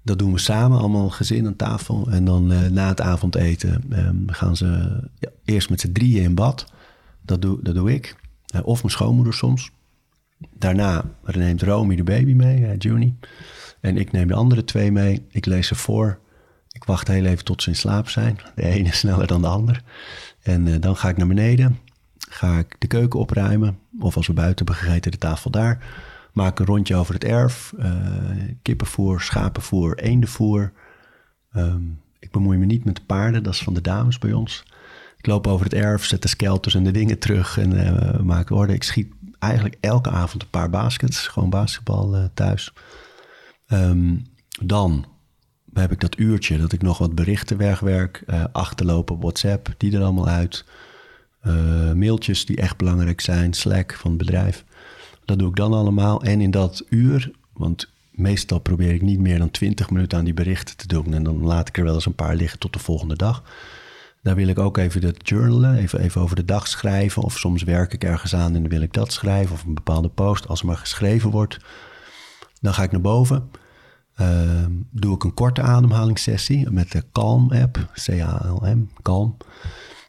Dat 0.03 0.19
doen 0.19 0.33
we 0.33 0.39
samen, 0.39 0.79
allemaal 0.79 1.11
gezin 1.11 1.47
aan 1.47 1.57
tafel. 1.57 2.11
En 2.11 2.25
dan 2.25 2.53
uh, 2.53 2.67
na 2.67 2.89
het 2.89 3.01
avondeten 3.01 3.85
um, 4.07 4.25
gaan 4.27 4.57
ze 4.57 4.67
ja, 5.19 5.29
eerst 5.45 5.71
met 5.71 5.81
z'n 5.81 5.93
drieën 5.93 6.23
in 6.23 6.35
bad. 6.35 6.73
Dat 7.23 7.43
doe, 7.43 7.63
dat 7.63 7.75
doe 7.75 7.93
ik. 7.93 8.17
Uh, 8.55 8.67
of 8.67 8.83
mijn 8.83 8.93
schoonmoeder 8.93 9.35
soms. 9.35 9.71
Daarna 10.59 11.05
neemt 11.25 11.63
Romy 11.63 11.97
de 11.97 12.05
baby 12.05 12.33
mee, 12.33 12.61
uh, 12.61 12.71
Juni. 12.79 13.17
En 13.81 13.97
ik 13.97 14.13
neem 14.13 14.29
de 14.29 14.35
andere 14.35 14.65
twee 14.65 14.93
mee. 14.93 15.27
Ik 15.31 15.47
lees 15.47 15.67
ze 15.67 15.75
voor. 15.75 16.19
Ik 16.83 16.89
wacht 16.89 17.09
heel 17.09 17.25
even 17.25 17.45
tot 17.45 17.63
ze 17.63 17.69
in 17.69 17.77
slaap 17.77 18.09
zijn. 18.09 18.39
De 18.55 18.63
ene 18.63 18.93
sneller 18.93 19.27
dan 19.27 19.43
de 19.43 19.49
ander. 19.49 19.83
En 20.43 20.81
dan 20.81 20.97
ga 20.97 21.09
ik 21.09 21.17
naar 21.17 21.27
beneden 21.27 21.79
ga 22.35 22.59
ik 22.59 22.77
de 22.79 22.87
keuken 22.87 23.21
opruimen. 23.21 23.79
Of 24.01 24.17
als 24.17 24.27
we 24.27 24.33
buiten 24.33 24.67
hebben 24.67 24.85
gegeten, 24.85 25.11
de 25.11 25.19
tafel 25.19 25.51
daar. 25.51 25.85
Maak 26.33 26.59
een 26.59 26.67
rondje 26.67 26.97
over 26.97 27.15
het 27.15 27.25
erf. 27.25 27.73
Uh, 27.79 27.91
kippenvoer, 28.63 29.21
schapenvoer, 29.21 29.99
eendenvoer. 29.99 30.73
Um, 31.57 32.01
ik 32.19 32.31
bemoei 32.31 32.59
me 32.59 32.65
niet 32.65 32.85
met 32.85 32.97
de 32.97 33.03
paarden, 33.07 33.43
dat 33.43 33.53
is 33.53 33.63
van 33.63 33.75
de 33.75 33.81
dames 33.81 34.19
bij 34.19 34.33
ons. 34.33 34.65
Ik 35.17 35.27
loop 35.27 35.47
over 35.47 35.65
het 35.65 35.75
erf, 35.75 36.05
zet 36.05 36.23
de 36.23 36.29
skelters 36.29 36.75
en 36.75 36.85
de 36.85 36.91
dingen 36.91 37.19
terug 37.19 37.59
en 37.59 37.73
uh, 37.73 38.21
maak 38.21 38.51
orde. 38.51 38.73
Ik 38.73 38.83
schiet 38.83 39.13
eigenlijk 39.39 39.77
elke 39.81 40.11
avond 40.11 40.43
een 40.43 40.51
paar 40.51 40.71
baskets, 40.71 41.27
gewoon 41.27 41.51
basketbal 41.51 42.31
thuis. 42.35 42.73
Um, 43.69 44.27
dan 44.61 45.07
heb 45.75 45.93
ik 45.93 46.01
dat 46.01 46.19
uurtje 46.19 46.59
dat 46.59 46.73
ik 46.73 46.83
nog 46.83 46.99
wat 46.99 47.15
berichten 47.15 47.57
wegwerk, 47.57 48.25
achterlopen 48.53 49.15
op 49.15 49.23
WhatsApp, 49.23 49.75
die 49.77 49.97
er 49.97 50.03
allemaal 50.03 50.29
uit. 50.29 50.65
Uh, 51.47 51.93
mailtjes 51.93 52.47
die 52.47 52.57
echt 52.57 52.77
belangrijk 52.77 53.21
zijn, 53.21 53.53
Slack 53.53 53.95
van 53.95 54.11
het 54.11 54.19
bedrijf. 54.19 54.65
Dat 55.25 55.39
doe 55.39 55.49
ik 55.49 55.57
dan 55.57 55.73
allemaal. 55.73 56.23
En 56.23 56.41
in 56.41 56.51
dat 56.51 56.85
uur, 56.89 57.31
want 57.53 57.89
meestal 58.11 58.59
probeer 58.59 58.95
ik 58.95 59.03
niet 59.03 59.19
meer 59.19 59.39
dan 59.39 59.51
20 59.51 59.91
minuten 59.91 60.19
aan 60.19 60.25
die 60.25 60.35
berichten 60.35 60.77
te 60.77 60.87
doen. 60.87 61.15
En 61.15 61.23
dan 61.23 61.43
laat 61.43 61.69
ik 61.69 61.79
er 61.79 61.85
wel 61.85 61.95
eens 61.95 62.07
een 62.07 62.15
paar 62.15 62.37
liggen 62.37 62.59
tot 62.59 62.73
de 62.73 62.79
volgende 62.79 63.17
dag. 63.17 63.43
Daar 64.23 64.35
wil 64.35 64.49
ik 64.49 64.59
ook 64.59 64.77
even 64.77 65.01
dat 65.01 65.29
journalen, 65.29 65.77
even, 65.77 66.01
even 66.01 66.21
over 66.21 66.37
de 66.37 66.45
dag 66.45 66.69
schrijven. 66.69 67.23
Of 67.23 67.39
soms 67.39 67.63
werk 67.63 67.93
ik 67.93 68.05
ergens 68.05 68.35
aan 68.35 68.55
en 68.55 68.61
dan 68.61 68.71
wil 68.71 68.83
ik 68.83 68.93
dat 68.93 69.13
schrijven. 69.13 69.55
Of 69.55 69.65
een 69.65 69.75
bepaalde 69.75 70.09
post, 70.09 70.49
als 70.49 70.61
er 70.61 70.67
maar 70.67 70.77
geschreven 70.77 71.31
wordt. 71.31 71.59
Dan 72.61 72.75
ga 72.75 72.83
ik 72.83 72.93
naar 72.93 73.01
boven. 73.01 73.51
Uh, 74.21 74.67
doe 74.91 75.15
ik 75.15 75.25
een 75.25 75.35
korte 75.35 75.63
ademhalingssessie 75.63 76.71
met 76.71 76.93
de 76.93 77.05
Calm-app. 77.13 77.91
C-A-L-M, 77.93 78.89
Calm. 79.03 79.37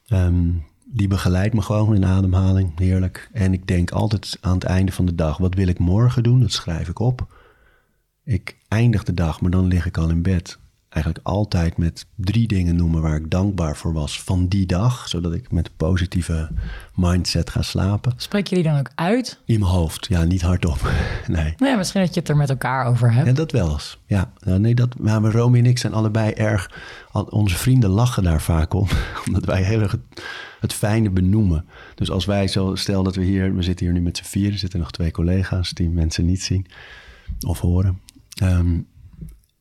Um, 0.10 0.64
die 0.86 1.08
begeleidt 1.08 1.54
me 1.54 1.62
gewoon 1.62 1.96
in 1.96 2.06
ademhaling. 2.06 2.80
Heerlijk. 2.80 3.30
En 3.32 3.54
ik 3.54 3.68
denk 3.68 3.92
altijd 3.92 4.38
aan 4.42 4.54
het 4.54 4.64
einde 4.64 4.92
van 4.92 5.06
de 5.06 5.16
dag: 5.16 5.38
wat 5.38 5.56
wil 5.56 5.68
ik 5.68 5.80
morgen 5.80 6.24
doen? 6.24 6.40
Dat 6.40 6.52
schrijf 6.52 6.90
ik 6.90 7.00
op. 7.00 7.28
Ik 8.24 8.58
eindig 8.68 9.04
de 9.04 9.14
dag, 9.14 9.42
maar 9.42 9.52
dan 9.52 9.68
lig 9.68 9.86
ik 9.86 9.98
al 9.98 10.10
in 10.10 10.22
bed. 10.22 10.60
Eigenlijk 10.94 11.26
altijd 11.26 11.78
met 11.78 12.06
drie 12.16 12.48
dingen 12.48 12.76
noemen 12.76 13.02
waar 13.02 13.16
ik 13.16 13.30
dankbaar 13.30 13.76
voor 13.78 13.94
was 13.94 14.22
van 14.22 14.48
die 14.48 14.66
dag. 14.66 15.08
Zodat 15.08 15.34
ik 15.34 15.52
met 15.52 15.68
een 15.68 15.76
positieve 15.78 16.50
mindset 16.96 17.50
ga 17.50 17.62
slapen. 17.62 18.14
Spreek 18.18 18.48
je 18.48 18.56
die 18.56 18.64
dan 18.64 18.80
ook 18.80 18.90
uit? 18.96 19.40
In 19.46 19.60
mijn 19.60 19.72
hoofd, 19.72 20.06
ja, 20.10 20.24
niet 20.24 20.42
hardop. 20.42 20.92
nee. 21.28 21.54
Nee, 21.58 21.78
misschien 21.78 22.02
dat 22.02 22.14
je 22.14 22.20
het 22.20 22.30
er 22.30 22.38
met 22.38 22.50
elkaar 22.50 22.86
over 22.86 23.14
hebt. 23.14 23.28
Ja, 23.28 23.34
dat 23.34 23.52
wel 23.52 23.72
eens. 23.72 24.00
Ja, 24.06 24.32
nou, 24.40 24.60
nee, 24.60 24.76
dat, 24.76 25.00
maar 25.00 25.22
Romy 25.22 25.58
en 25.58 25.66
ik 25.66 25.78
zijn 25.78 25.94
allebei 25.94 26.32
erg. 26.32 26.72
Onze 27.30 27.56
vrienden 27.56 27.90
lachen 27.90 28.24
daar 28.24 28.42
vaak 28.42 28.74
om, 28.74 28.88
omdat 29.28 29.46
wij 29.46 29.64
heel 29.64 29.82
erg 29.82 29.98
het 30.60 30.74
fijne 30.74 31.10
benoemen. 31.10 31.66
Dus 31.96 32.12
als 32.12 32.26
wij 32.26 32.48
zo, 32.48 32.76
stel 32.76 33.04
dat 33.04 33.16
we 33.16 33.24
hier, 33.24 33.56
we 33.56 33.62
zitten 33.62 33.86
hier 33.86 33.96
nu 33.96 34.02
met 34.02 34.18
z'n 34.18 34.24
vier, 34.24 34.52
er 34.52 34.58
zitten 34.58 34.80
nog 34.80 34.92
twee 34.92 35.12
collega's 35.12 35.70
die 35.70 35.90
mensen 35.90 36.26
niet 36.26 36.44
zien 36.44 36.66
of 37.48 37.60
horen. 37.60 38.00
Um, 38.44 38.88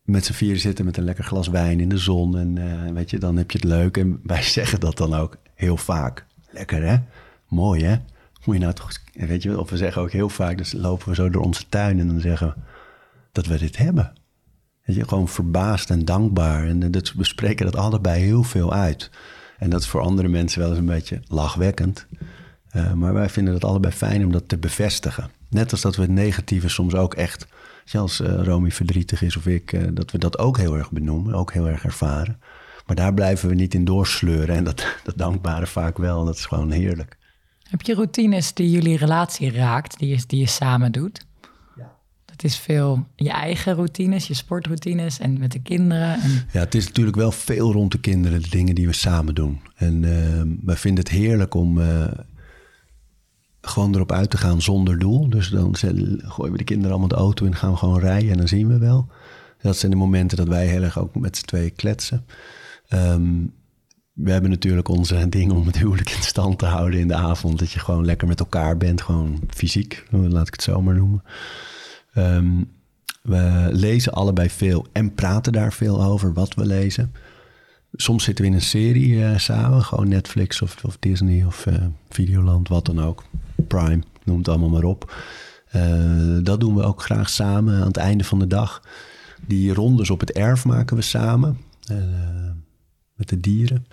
met 0.02 0.24
z'n 0.24 0.32
vier 0.32 0.58
zitten 0.58 0.84
met 0.84 0.96
een 0.96 1.04
lekker 1.04 1.24
glas 1.24 1.48
wijn 1.48 1.80
in 1.80 1.88
de 1.88 1.98
zon 1.98 2.38
en 2.38 2.56
uh, 2.56 2.92
weet 2.92 3.10
je, 3.10 3.18
dan 3.18 3.36
heb 3.36 3.50
je 3.50 3.58
het 3.58 3.66
leuk. 3.66 3.96
En 3.96 4.20
wij 4.24 4.42
zeggen 4.42 4.80
dat 4.80 4.96
dan 4.96 5.14
ook 5.14 5.36
heel 5.54 5.76
vaak. 5.76 6.26
Lekker 6.50 6.82
hè? 6.82 6.96
Mooi 7.48 7.84
hè? 7.84 7.96
Moet 8.44 8.54
je 8.54 8.60
nou 8.60 8.74
toch, 8.74 8.92
weet 9.12 9.42
je, 9.42 9.60
of 9.60 9.70
we 9.70 9.76
zeggen 9.76 10.02
ook 10.02 10.10
heel 10.10 10.28
vaak, 10.28 10.58
dus 10.58 10.72
lopen 10.72 11.08
we 11.08 11.14
zo 11.14 11.30
door 11.30 11.42
onze 11.42 11.68
tuin 11.68 12.00
en 12.00 12.06
dan 12.06 12.20
zeggen 12.20 12.48
we 12.48 12.54
dat 13.32 13.46
we 13.46 13.58
dit 13.58 13.76
hebben. 13.76 14.12
Weet 14.84 14.96
je, 14.96 15.08
gewoon 15.08 15.28
verbaasd 15.28 15.90
en 15.90 16.04
dankbaar. 16.04 16.66
En 16.66 16.90
dat, 16.90 17.12
we 17.12 17.24
spreken 17.24 17.64
dat 17.64 17.76
allebei 17.76 18.22
heel 18.22 18.42
veel 18.42 18.72
uit. 18.72 19.10
En 19.58 19.70
dat 19.70 19.80
is 19.80 19.88
voor 19.88 20.00
andere 20.00 20.28
mensen 20.28 20.60
wel 20.60 20.68
eens 20.68 20.78
een 20.78 20.84
beetje 20.84 21.22
lachwekkend. 21.26 22.06
Maar 22.94 23.14
wij 23.14 23.28
vinden 23.28 23.54
het 23.54 23.64
allebei 23.64 23.94
fijn 23.94 24.24
om 24.24 24.32
dat 24.32 24.48
te 24.48 24.58
bevestigen. 24.58 25.30
Net 25.48 25.70
als 25.70 25.80
dat 25.80 25.96
we 25.96 26.02
het 26.02 26.10
negatieve 26.10 26.68
soms 26.68 26.94
ook 26.94 27.14
echt, 27.14 27.46
als 27.92 28.20
uh, 28.20 28.42
Romy 28.42 28.70
verdrietig 28.70 29.22
is 29.22 29.36
of 29.36 29.46
ik, 29.46 29.72
uh, 29.72 29.82
dat 29.92 30.10
we 30.10 30.18
dat 30.18 30.38
ook 30.38 30.58
heel 30.58 30.76
erg 30.76 30.90
benoemen, 30.90 31.34
ook 31.34 31.52
heel 31.52 31.68
erg 31.68 31.84
ervaren. 31.84 32.40
Maar 32.86 32.96
daar 32.96 33.14
blijven 33.14 33.48
we 33.48 33.54
niet 33.54 33.74
in 33.74 33.84
doorsleuren. 33.84 34.56
En 34.56 34.64
dat, 34.64 34.86
dat 35.04 35.18
dankbare 35.18 35.66
vaak 35.66 35.98
wel, 35.98 36.24
dat 36.24 36.36
is 36.36 36.46
gewoon 36.46 36.70
heerlijk. 36.70 37.18
Heb 37.62 37.82
je 37.82 37.94
routines 37.94 38.54
die 38.54 38.70
jullie 38.70 38.96
relatie 38.96 39.50
raakt, 39.50 39.98
die 39.98 40.08
je, 40.08 40.22
die 40.26 40.40
je 40.40 40.46
samen 40.46 40.92
doet? 40.92 41.26
Het 42.42 42.50
is 42.50 42.58
veel 42.58 43.06
je 43.16 43.30
eigen 43.30 43.74
routines, 43.74 44.26
je 44.26 44.34
sportroutines 44.34 45.18
en 45.18 45.38
met 45.38 45.52
de 45.52 45.62
kinderen. 45.62 46.20
En... 46.20 46.30
Ja, 46.52 46.60
het 46.60 46.74
is 46.74 46.86
natuurlijk 46.86 47.16
wel 47.16 47.32
veel 47.32 47.72
rond 47.72 47.92
de 47.92 48.00
kinderen, 48.00 48.42
de 48.42 48.48
dingen 48.48 48.74
die 48.74 48.86
we 48.86 48.92
samen 48.92 49.34
doen. 49.34 49.60
En 49.74 50.02
uh, 50.02 50.10
we 50.64 50.76
vinden 50.76 51.04
het 51.04 51.12
heerlijk 51.12 51.54
om. 51.54 51.78
Uh, 51.78 52.04
gewoon 53.62 53.94
erop 53.94 54.12
uit 54.12 54.30
te 54.30 54.36
gaan 54.36 54.62
zonder 54.62 54.98
doel. 54.98 55.28
Dus 55.28 55.48
dan 55.48 55.76
gooien 55.76 56.52
we 56.52 56.58
de 56.58 56.64
kinderen 56.64 56.90
allemaal 56.90 57.08
de 57.08 57.14
auto 57.14 57.46
in, 57.46 57.54
gaan 57.54 57.70
we 57.70 57.76
gewoon 57.76 57.98
rijden 57.98 58.30
en 58.30 58.36
dan 58.36 58.48
zien 58.48 58.68
we 58.68 58.78
wel. 58.78 59.08
Dat 59.60 59.76
zijn 59.76 59.90
de 59.90 59.96
momenten 59.96 60.36
dat 60.36 60.48
wij 60.48 60.66
heel 60.66 60.82
erg 60.82 60.98
ook 60.98 61.14
met 61.14 61.36
z'n 61.36 61.44
tweeën 61.44 61.74
kletsen. 61.74 62.26
Ehm, 62.88 63.30
we 64.12 64.30
hebben 64.30 64.50
natuurlijk 64.50 64.88
onze 64.88 65.28
ding 65.28 65.52
om 65.52 65.66
het 65.66 65.78
huwelijk 65.78 66.10
in 66.10 66.22
stand 66.22 66.58
te 66.58 66.66
houden 66.66 67.00
in 67.00 67.08
de 67.08 67.14
avond. 67.14 67.58
Dat 67.58 67.70
je 67.70 67.78
gewoon 67.78 68.04
lekker 68.04 68.28
met 68.28 68.40
elkaar 68.40 68.76
bent, 68.76 69.02
gewoon 69.02 69.40
fysiek, 69.48 70.04
laat 70.10 70.46
ik 70.46 70.52
het 70.52 70.62
zo 70.62 70.82
maar 70.82 70.94
noemen. 70.94 71.22
Ehm, 72.12 72.62
we 73.22 73.68
lezen 73.70 74.12
allebei 74.12 74.50
veel 74.50 74.86
en 74.92 75.14
praten 75.14 75.52
daar 75.52 75.72
veel 75.72 76.02
over 76.02 76.32
wat 76.32 76.54
we 76.54 76.66
lezen. 76.66 77.12
Soms 77.92 78.24
zitten 78.24 78.44
we 78.44 78.50
in 78.50 78.56
een 78.56 78.62
serie 78.62 79.12
uh, 79.12 79.38
samen, 79.38 79.82
gewoon 79.82 80.08
Netflix 80.08 80.62
of, 80.62 80.84
of 80.84 80.96
Disney 81.00 81.44
of 81.44 81.66
uh, 81.66 81.74
Videoland, 82.08 82.68
wat 82.68 82.86
dan 82.86 83.00
ook. 83.00 83.24
Prime, 83.62 84.02
noem 84.24 84.38
het 84.38 84.48
allemaal 84.48 84.68
maar 84.68 84.84
op. 84.84 85.14
Uh, 85.76 86.38
dat 86.42 86.60
doen 86.60 86.74
we 86.74 86.82
ook 86.82 87.02
graag 87.02 87.28
samen 87.28 87.80
aan 87.80 87.86
het 87.86 87.96
einde 87.96 88.24
van 88.24 88.38
de 88.38 88.46
dag. 88.46 88.82
Die 89.46 89.74
rondes 89.74 90.10
op 90.10 90.20
het 90.20 90.32
erf 90.32 90.64
maken 90.64 90.96
we 90.96 91.02
samen 91.02 91.58
met 93.14 93.28
de 93.28 93.40
dieren. 93.40 93.86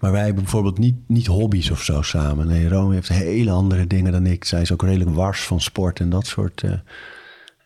Maar 0.00 0.12
wij 0.12 0.24
hebben 0.24 0.42
bijvoorbeeld 0.42 0.78
niet, 0.78 0.96
niet 1.06 1.26
hobby's 1.26 1.70
of 1.70 1.82
zo 1.82 2.02
samen. 2.02 2.46
Nee, 2.46 2.68
Rome 2.68 2.94
heeft 2.94 3.08
hele 3.08 3.50
andere 3.50 3.86
dingen 3.86 4.12
dan 4.12 4.26
ik. 4.26 4.44
Zij 4.44 4.60
is 4.60 4.72
ook 4.72 4.82
redelijk 4.82 5.10
wars 5.10 5.42
van 5.42 5.60
sport 5.60 6.00
en 6.00 6.10
dat 6.10 6.26
soort. 6.26 6.64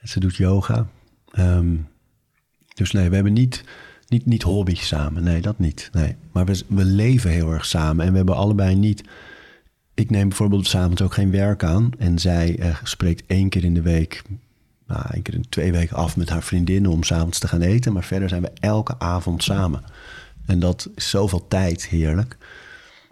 ze 0.03 0.21
doet 0.21 0.37
yoga. 0.37 0.87
Um, 1.39 1.89
dus 2.75 2.93
nee, 2.93 3.09
we 3.09 3.15
hebben 3.15 3.33
niet 3.33 3.65
niet, 4.11 4.27
niet 4.27 4.43
hobby's 4.43 4.87
samen, 4.87 5.23
nee, 5.23 5.41
dat 5.41 5.59
niet. 5.59 5.91
Nee. 5.93 6.17
Maar 6.33 6.45
we, 6.45 6.63
we 6.67 6.85
leven 6.85 7.31
heel 7.31 7.53
erg 7.53 7.65
samen 7.65 8.05
en 8.05 8.11
we 8.11 8.17
hebben 8.17 8.37
allebei 8.37 8.77
niet... 8.77 9.05
Ik 10.01 10.11
neem 10.11 10.29
bijvoorbeeld 10.29 10.67
s'avonds 10.67 11.03
ook 11.03 11.15
geen 11.15 11.31
werk 11.31 11.65
aan. 11.65 11.91
En 11.99 12.19
zij 12.19 12.59
eh, 12.59 12.77
spreekt 12.83 13.23
één 13.27 13.49
keer 13.49 13.65
in 13.65 13.75
de 13.75 13.83
week, 13.83 14.23
nou, 14.87 15.03
één 15.13 15.23
keer 15.23 15.35
in 15.35 15.49
twee 15.49 15.73
weken 15.73 15.97
af 15.97 16.17
met 16.17 16.29
haar 16.29 16.43
vriendinnen 16.43 16.91
om 16.91 17.03
s'avonds 17.03 17.39
te 17.39 17.49
gaan 17.49 17.61
eten. 17.61 17.93
Maar 17.93 18.05
verder 18.05 18.29
zijn 18.29 18.43
we 18.43 18.51
elke 18.61 18.99
avond 18.99 19.43
samen. 19.43 19.85
En 20.47 20.61
dat 20.61 20.89
is 20.95 21.11
zoveel 21.11 21.49
tijd, 21.49 21.87
heerlijk. 21.87 22.37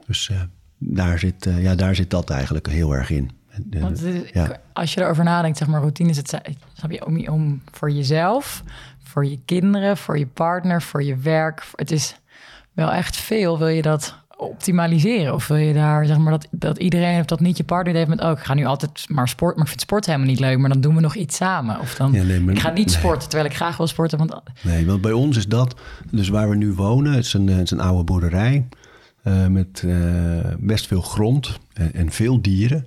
Dus 0.06 0.28
uh, 0.28 0.40
daar, 0.78 1.18
zit, 1.18 1.46
uh, 1.46 1.62
ja, 1.62 1.74
daar 1.74 1.94
zit 1.94 2.10
dat 2.10 2.30
eigenlijk 2.30 2.66
heel 2.66 2.92
erg 2.92 3.10
in. 3.10 3.30
Want 3.68 4.02
ja. 4.32 4.60
als 4.72 4.94
je 4.94 5.00
erover 5.00 5.24
nadenkt, 5.24 5.58
zeg 5.58 5.68
maar, 5.68 5.80
routine 5.80 6.10
is 6.10 6.16
het, 6.16 6.40
snap 6.72 6.90
je, 6.90 7.06
om, 7.06 7.28
om 7.28 7.62
voor 7.72 7.90
jezelf, 7.90 8.62
voor 9.02 9.26
je 9.26 9.38
kinderen, 9.44 9.96
voor 9.96 10.18
je 10.18 10.26
partner, 10.26 10.82
voor 10.82 11.02
je 11.02 11.16
werk. 11.16 11.66
Het 11.74 11.90
is 11.90 12.16
wel 12.72 12.92
echt 12.92 13.16
veel. 13.16 13.58
Wil 13.58 13.68
je 13.68 13.82
dat 13.82 14.26
optimaliseren? 14.38 15.34
Of 15.34 15.46
wil 15.46 15.56
je 15.56 15.72
daar, 15.72 16.06
zeg 16.06 16.18
maar, 16.18 16.32
dat, 16.32 16.48
dat 16.50 16.78
iedereen 16.78 17.20
of 17.20 17.26
dat 17.26 17.40
niet 17.40 17.56
je 17.56 17.64
partner 17.64 17.94
heeft 17.94 18.08
met... 18.08 18.20
ook 18.20 18.32
oh, 18.32 18.38
ik 18.38 18.44
ga 18.44 18.54
nu 18.54 18.64
altijd 18.64 19.04
maar 19.08 19.28
sport, 19.28 19.54
maar 19.54 19.64
ik 19.64 19.70
vind 19.70 19.80
sport 19.80 20.06
helemaal 20.06 20.26
niet 20.26 20.40
leuk... 20.40 20.58
maar 20.58 20.70
dan 20.70 20.80
doen 20.80 20.94
we 20.94 21.00
nog 21.00 21.14
iets 21.14 21.36
samen. 21.36 21.80
Of 21.80 21.94
dan, 21.94 22.14
ik 22.50 22.58
ga 22.58 22.70
niet 22.70 22.90
sporten, 22.90 23.28
terwijl 23.28 23.50
ik 23.50 23.56
graag 23.56 23.76
wil 23.76 23.86
sporten. 23.86 24.18
Want... 24.18 24.34
Nee, 24.62 24.86
want 24.86 25.00
bij 25.00 25.12
ons 25.12 25.36
is 25.36 25.46
dat, 25.46 25.74
dus 26.10 26.28
waar 26.28 26.48
we 26.48 26.56
nu 26.56 26.72
wonen... 26.72 27.12
het 27.12 27.24
is 27.24 27.32
een, 27.32 27.48
het 27.48 27.64
is 27.64 27.70
een 27.70 27.80
oude 27.80 28.04
boerderij 28.04 28.68
uh, 29.24 29.46
met 29.46 29.82
uh, 29.84 29.96
best 30.58 30.86
veel 30.86 31.02
grond 31.02 31.58
en, 31.72 31.94
en 31.94 32.10
veel 32.10 32.42
dieren... 32.42 32.86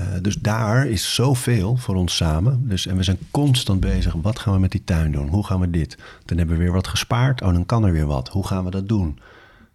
Uh, 0.00 0.06
dus 0.22 0.34
daar 0.34 0.86
is 0.86 1.14
zoveel 1.14 1.76
voor 1.76 1.94
ons 1.94 2.16
samen. 2.16 2.68
Dus, 2.68 2.86
en 2.86 2.96
we 2.96 3.02
zijn 3.02 3.18
constant 3.30 3.80
bezig. 3.80 4.14
Wat 4.22 4.38
gaan 4.38 4.54
we 4.54 4.60
met 4.60 4.70
die 4.70 4.84
tuin 4.84 5.12
doen? 5.12 5.28
Hoe 5.28 5.46
gaan 5.46 5.60
we 5.60 5.70
dit? 5.70 5.98
Dan 6.24 6.38
hebben 6.38 6.56
we 6.56 6.62
weer 6.62 6.72
wat 6.72 6.88
gespaard. 6.88 7.42
Oh, 7.42 7.52
dan 7.52 7.66
kan 7.66 7.84
er 7.84 7.92
weer 7.92 8.06
wat. 8.06 8.28
Hoe 8.28 8.46
gaan 8.46 8.64
we 8.64 8.70
dat 8.70 8.88
doen? 8.88 9.18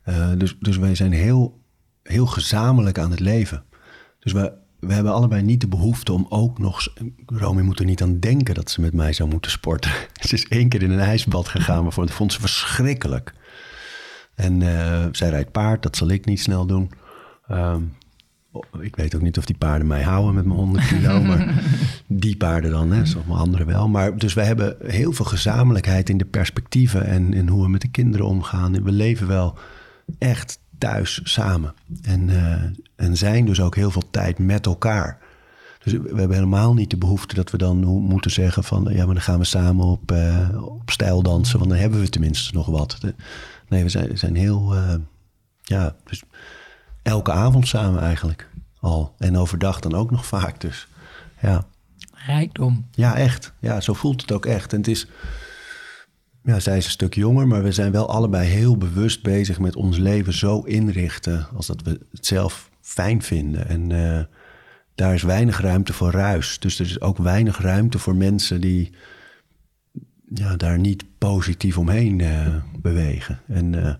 Uh, 0.09 0.31
dus, 0.37 0.57
dus 0.59 0.77
wij 0.77 0.95
zijn 0.95 1.11
heel, 1.11 1.61
heel 2.03 2.25
gezamenlijk 2.25 2.97
aan 2.97 3.11
het 3.11 3.19
leven. 3.19 3.63
Dus 4.19 4.31
we, 4.31 4.53
we 4.79 4.93
hebben 4.93 5.13
allebei 5.13 5.41
niet 5.41 5.61
de 5.61 5.67
behoefte 5.67 6.13
om 6.13 6.25
ook 6.29 6.59
nog... 6.59 6.87
Romy 7.25 7.61
moet 7.61 7.79
er 7.79 7.85
niet 7.85 8.01
aan 8.01 8.19
denken 8.19 8.55
dat 8.55 8.71
ze 8.71 8.81
met 8.81 8.93
mij 8.93 9.13
zou 9.13 9.29
moeten 9.29 9.51
sporten. 9.51 9.91
ze 10.27 10.33
is 10.33 10.47
één 10.47 10.69
keer 10.69 10.83
in 10.83 10.91
een 10.91 10.99
ijsbad 10.99 11.47
gegaan, 11.47 11.83
maar 11.83 11.95
dat 11.95 12.11
vond 12.11 12.33
ze 12.33 12.39
verschrikkelijk. 12.39 13.33
En 14.35 14.61
uh, 14.61 15.05
zij 15.11 15.29
rijdt 15.29 15.51
paard, 15.51 15.83
dat 15.83 15.95
zal 15.95 16.09
ik 16.09 16.25
niet 16.25 16.41
snel 16.41 16.65
doen. 16.65 16.91
Um, 17.51 17.93
ik 18.79 18.95
weet 18.95 19.15
ook 19.15 19.21
niet 19.21 19.37
of 19.37 19.45
die 19.45 19.57
paarden 19.57 19.87
mij 19.87 20.03
houden 20.03 20.33
met 20.33 20.45
mijn 20.45 20.57
100 20.57 20.87
kilo, 20.87 21.21
maar 21.27 21.63
die 22.07 22.37
paarden 22.37 22.71
dan, 22.71 22.91
hè, 22.91 23.05
sommige 23.05 23.39
anderen 23.39 23.67
wel. 23.67 23.87
Maar 23.87 24.17
dus 24.17 24.33
wij 24.33 24.45
hebben 24.45 24.75
heel 24.85 25.11
veel 25.11 25.25
gezamenlijkheid 25.25 26.09
in 26.09 26.17
de 26.17 26.25
perspectieven 26.25 27.05
en 27.05 27.33
in 27.33 27.47
hoe 27.47 27.63
we 27.63 27.69
met 27.69 27.81
de 27.81 27.87
kinderen 27.87 28.25
omgaan. 28.25 28.83
We 28.83 28.91
leven 28.91 29.27
wel 29.27 29.57
echt 30.17 30.59
thuis 30.77 31.19
samen 31.23 31.73
en, 32.01 32.29
uh, 32.29 32.63
en 32.95 33.17
zijn 33.17 33.45
dus 33.45 33.61
ook 33.61 33.75
heel 33.75 33.91
veel 33.91 34.09
tijd 34.11 34.39
met 34.39 34.65
elkaar. 34.65 35.17
Dus 35.83 35.93
we 35.93 36.07
hebben 36.07 36.33
helemaal 36.33 36.73
niet 36.73 36.89
de 36.89 36.97
behoefte 36.97 37.35
dat 37.35 37.51
we 37.51 37.57
dan 37.57 37.77
moeten 37.85 38.31
zeggen 38.31 38.63
van 38.63 38.87
ja, 38.89 39.05
maar 39.05 39.13
dan 39.13 39.23
gaan 39.23 39.39
we 39.39 39.45
samen 39.45 39.85
op, 39.85 40.11
uh, 40.11 40.63
op 40.63 40.91
stijl 40.91 41.21
dansen, 41.21 41.57
want 41.59 41.69
dan 41.69 41.79
hebben 41.79 41.99
we 41.99 42.09
tenminste 42.09 42.53
nog 42.53 42.65
wat. 42.65 42.97
Nee, 43.69 43.83
we 43.83 43.89
zijn, 43.89 44.17
zijn 44.17 44.35
heel, 44.35 44.75
uh, 44.75 44.93
ja, 45.61 45.95
dus 46.03 46.23
elke 47.01 47.31
avond 47.31 47.67
samen 47.67 48.01
eigenlijk 48.01 48.49
al. 48.79 49.15
En 49.17 49.37
overdag 49.37 49.79
dan 49.79 49.93
ook 49.93 50.11
nog 50.11 50.25
vaak 50.25 50.61
dus. 50.61 50.87
Ja. 51.41 51.65
Rijkdom. 52.25 52.87
Ja, 52.91 53.15
echt. 53.15 53.53
Ja, 53.59 53.81
zo 53.81 53.93
voelt 53.93 54.21
het 54.21 54.31
ook 54.31 54.45
echt. 54.45 54.73
En 54.73 54.77
het 54.77 54.87
is... 54.87 55.07
Ja, 56.45 56.59
zij 56.59 56.77
is 56.77 56.85
een 56.85 56.91
stuk 56.91 57.13
jonger, 57.13 57.47
maar 57.47 57.63
we 57.63 57.71
zijn 57.71 57.91
wel 57.91 58.09
allebei 58.09 58.47
heel 58.47 58.77
bewust 58.77 59.23
bezig 59.23 59.59
met 59.59 59.75
ons 59.75 59.97
leven 59.97 60.33
zo 60.33 60.59
inrichten 60.59 61.47
als 61.55 61.67
dat 61.67 61.81
we 61.81 61.99
het 62.11 62.25
zelf 62.25 62.69
fijn 62.81 63.21
vinden. 63.21 63.67
En 63.67 63.89
uh, 63.89 64.19
daar 64.95 65.13
is 65.13 65.23
weinig 65.23 65.61
ruimte 65.61 65.93
voor 65.93 66.11
ruis. 66.11 66.59
Dus 66.59 66.79
er 66.79 66.85
is 66.85 67.01
ook 67.01 67.17
weinig 67.17 67.61
ruimte 67.61 67.99
voor 67.99 68.15
mensen 68.15 68.61
die 68.61 68.91
ja, 70.33 70.55
daar 70.55 70.79
niet 70.79 71.03
positief 71.17 71.77
omheen 71.77 72.19
uh, 72.19 72.55
bewegen. 72.81 73.39
En 73.47 73.73
uh, 73.73 73.93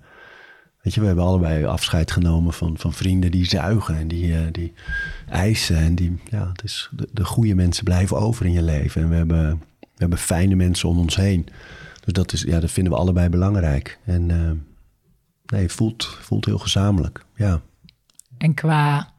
Weet 0.82 0.94
je, 0.94 1.00
we 1.00 1.06
hebben 1.08 1.26
allebei 1.26 1.66
afscheid 1.66 2.12
genomen 2.12 2.54
van, 2.54 2.78
van 2.78 2.94
vrienden 2.94 3.32
die 3.32 3.46
zuigen 3.46 3.96
en 3.96 4.08
die, 4.08 4.52
die 4.52 4.74
eisen. 5.30 5.78
En 5.78 5.96
die, 5.96 6.18
ja, 6.30 6.48
het 6.48 6.64
is, 6.64 6.90
de, 6.92 7.08
de 7.12 7.26
goede 7.26 7.56
mensen 7.56 7.84
blijven 7.84 8.18
over 8.18 8.46
in 8.46 8.52
je 8.52 8.62
leven. 8.62 9.02
En 9.02 9.10
we 9.10 9.16
hebben, 9.16 9.50
we 9.80 9.88
hebben 9.96 10.18
fijne 10.18 10.56
mensen 10.56 10.90
om 10.90 11.00
ons 11.00 11.16
heen. 11.16 11.48
Dus 12.06 12.14
dat, 12.14 12.34
is, 12.34 12.42
ja, 12.42 12.60
dat 12.60 12.72
vinden 12.72 12.94
we 12.94 13.00
allebei 13.00 13.30
belangrijk. 13.30 14.00
En 14.06 14.30
uh, 14.30 14.52
nee, 15.46 15.70
voelt, 15.70 16.06
voelt 16.06 16.46
heel 16.46 16.58
gezamenlijk, 16.58 17.26
ja. 17.36 17.62
En 18.38 18.54
qua 18.54 19.14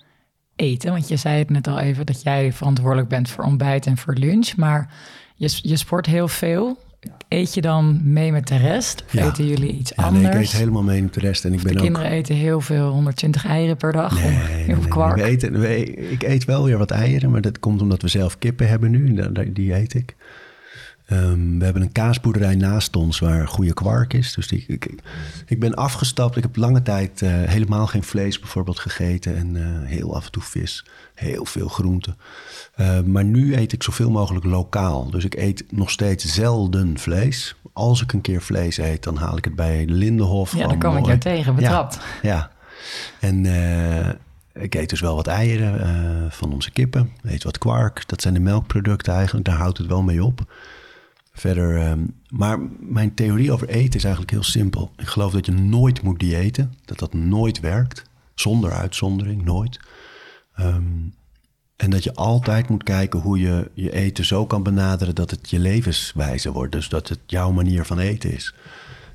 eten, 0.57 0.91
want 0.91 1.09
je 1.09 1.17
zei 1.17 1.39
het 1.39 1.51
net 1.51 1.67
al 1.67 1.79
even... 1.79 2.07
dat 2.07 2.23
jij 2.23 2.53
verantwoordelijk 2.53 3.09
bent 3.09 3.31
voor 3.31 3.45
ontbijt 3.45 3.87
en 3.87 3.97
voor 3.97 4.15
lunch. 4.15 4.57
Maar 4.57 4.95
je, 5.35 5.59
je 5.63 5.77
sport 5.77 6.07
heel 6.07 6.29
veel. 6.29 6.85
Eet 7.29 7.55
je 7.55 7.61
dan 7.61 8.01
mee 8.13 8.33
met 8.33 8.49
de 8.49 8.57
rest? 8.57 9.05
Of 9.07 9.15
eten 9.15 9.47
jullie 9.47 9.73
iets 9.73 9.93
ja, 9.97 10.05
anders? 10.05 10.23
Nee, 10.23 10.33
ik 10.33 10.39
eet 10.39 10.53
helemaal 10.53 10.83
mee 10.83 11.03
met 11.03 11.15
de 11.15 11.21
rest. 11.21 11.45
En 11.45 11.53
ik 11.53 11.63
ben 11.63 11.73
de 11.75 11.81
kinderen 11.81 12.11
eten 12.11 12.35
heel 12.35 12.61
veel, 12.61 12.89
120 12.89 13.47
eieren 13.47 13.77
per 13.77 13.93
dag. 13.93 14.23
Nee, 14.23 14.31
heel 14.31 14.81
veel 14.81 14.91
kwark. 14.91 15.17
We 15.17 15.23
eten, 15.23 15.61
we, 15.61 15.85
ik 15.95 16.23
eet 16.23 16.45
wel 16.45 16.65
weer 16.65 16.79
wat 16.79 16.91
eieren, 16.91 17.31
maar 17.31 17.41
dat 17.41 17.59
komt 17.59 17.83
omdat 17.83 18.03
we 18.03 18.09
zelf 18.09 18.39
kippen 18.39 18.69
hebben 18.69 18.91
nu. 18.91 19.31
Die 19.53 19.75
eet 19.75 19.95
ik. 19.95 20.17
Um, 21.13 21.59
we 21.59 21.65
hebben 21.65 21.83
een 21.83 21.93
kaasboerderij 21.93 22.55
naast 22.55 22.97
ons 22.97 23.19
waar 23.19 23.49
goede 23.49 23.75
kwark 23.75 24.13
is. 24.13 24.35
Dus 24.35 24.49
die, 24.49 24.65
ik, 24.67 24.95
ik 25.47 25.61
ben 25.61 25.75
afgestapt. 25.75 26.37
Ik 26.37 26.43
heb 26.43 26.57
lange 26.57 26.83
tijd 26.83 27.21
uh, 27.21 27.31
helemaal 27.31 27.87
geen 27.87 28.03
vlees 28.03 28.39
bijvoorbeeld 28.39 28.79
gegeten. 28.79 29.37
En 29.37 29.55
uh, 29.55 29.65
heel 29.83 30.17
af 30.17 30.25
en 30.25 30.33
toe 30.33 30.43
vis. 30.43 30.85
Heel 31.15 31.45
veel 31.45 31.69
groenten. 31.69 32.17
Uh, 32.77 33.01
maar 33.01 33.25
nu 33.25 33.57
eet 33.57 33.73
ik 33.73 33.83
zoveel 33.83 34.11
mogelijk 34.11 34.45
lokaal. 34.45 35.11
Dus 35.11 35.25
ik 35.25 35.35
eet 35.35 35.65
nog 35.71 35.91
steeds 35.91 36.25
zelden 36.25 36.99
vlees. 36.99 37.57
Als 37.73 38.03
ik 38.03 38.13
een 38.13 38.21
keer 38.21 38.43
vlees 38.43 38.79
eet, 38.79 39.03
dan 39.03 39.17
haal 39.17 39.37
ik 39.37 39.45
het 39.45 39.57
bij 39.57 39.87
de 39.87 39.93
Lindenhof. 39.93 40.57
Ja, 40.57 40.67
dan 40.67 40.79
kom 40.79 40.97
ik 40.97 41.07
jou 41.07 41.19
tegen, 41.19 41.55
betrapt. 41.55 41.99
Ja, 42.23 42.29
ja. 42.29 42.51
en 43.21 43.47
ik 44.53 44.75
eet 44.75 44.91
dus 44.91 45.01
wel 45.01 45.17
wat 45.17 45.27
eieren 45.27 46.33
van 46.33 46.53
onze 46.53 46.71
kippen. 46.71 47.13
Ik 47.23 47.31
eet 47.31 47.45
wat 47.45 47.59
kwark. 47.59 48.09
Dat 48.09 48.23
zijn 48.23 48.35
de 48.35 48.41
melkproducten 48.41 49.15
eigenlijk. 49.15 49.47
Daar 49.47 49.57
houdt 49.57 49.79
het 49.79 49.87
wel 49.87 50.03
mee 50.03 50.25
op. 50.25 50.45
Verder, 51.37 51.91
um, 51.91 52.15
maar 52.29 52.59
mijn 52.81 53.15
theorie 53.15 53.53
over 53.53 53.69
eten 53.69 53.95
is 53.95 54.05
eigenlijk 54.05 54.33
heel 54.33 54.43
simpel. 54.43 54.93
Ik 54.97 55.07
geloof 55.07 55.33
dat 55.33 55.47
je 55.47 55.53
nooit 55.53 56.03
moet 56.03 56.21
diëten, 56.21 56.75
dat 56.85 56.99
dat 56.99 57.15
nooit 57.15 57.61
werkt, 57.61 58.03
zonder 58.35 58.73
uitzondering, 58.73 59.45
nooit. 59.45 59.81
Um, 60.61 61.15
en 61.77 61.91
dat 61.91 62.05
je 62.05 62.15
altijd 62.15 62.69
moet 62.69 62.83
kijken 62.83 63.21
hoe 63.21 63.39
je 63.39 63.71
je 63.75 63.93
eten 63.93 64.25
zo 64.25 64.47
kan 64.47 64.63
benaderen 64.63 65.15
dat 65.15 65.31
het 65.31 65.51
je 65.51 65.59
levenswijze 65.59 66.53
wordt. 66.53 66.73
Dus 66.73 66.89
dat 66.89 67.09
het 67.09 67.21
jouw 67.27 67.51
manier 67.51 67.85
van 67.85 67.99
eten 67.99 68.33
is. 68.33 68.55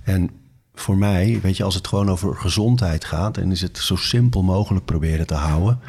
En 0.03 0.29
voor 0.73 0.97
mij, 0.97 1.39
weet 1.41 1.57
je, 1.57 1.63
als 1.63 1.75
het 1.75 1.87
gewoon 1.87 2.09
over 2.09 2.35
gezondheid 2.35 3.05
gaat, 3.05 3.35
dan 3.35 3.51
is 3.51 3.61
het 3.61 3.77
zo 3.77 3.95
simpel 3.95 4.43
mogelijk 4.43 4.85
proberen 4.85 5.27
te 5.27 5.33
houden. 5.33 5.79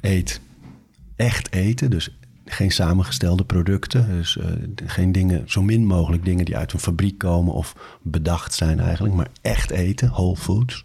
Eet 0.00 0.40
echt 1.16 1.52
eten, 1.52 1.90
dus 1.90 2.18
geen 2.50 2.70
samengestelde 2.70 3.44
producten. 3.44 4.08
Dus 4.08 4.36
uh, 4.36 4.44
geen 4.86 5.12
dingen, 5.12 5.42
zo 5.46 5.62
min 5.62 5.84
mogelijk 5.84 6.24
dingen 6.24 6.44
die 6.44 6.56
uit 6.56 6.72
een 6.72 6.78
fabriek 6.78 7.18
komen 7.18 7.52
of 7.52 7.98
bedacht 8.02 8.54
zijn 8.54 8.80
eigenlijk, 8.80 9.14
maar 9.14 9.28
echt 9.40 9.70
eten, 9.70 10.10
whole 10.10 10.36
foods. 10.36 10.84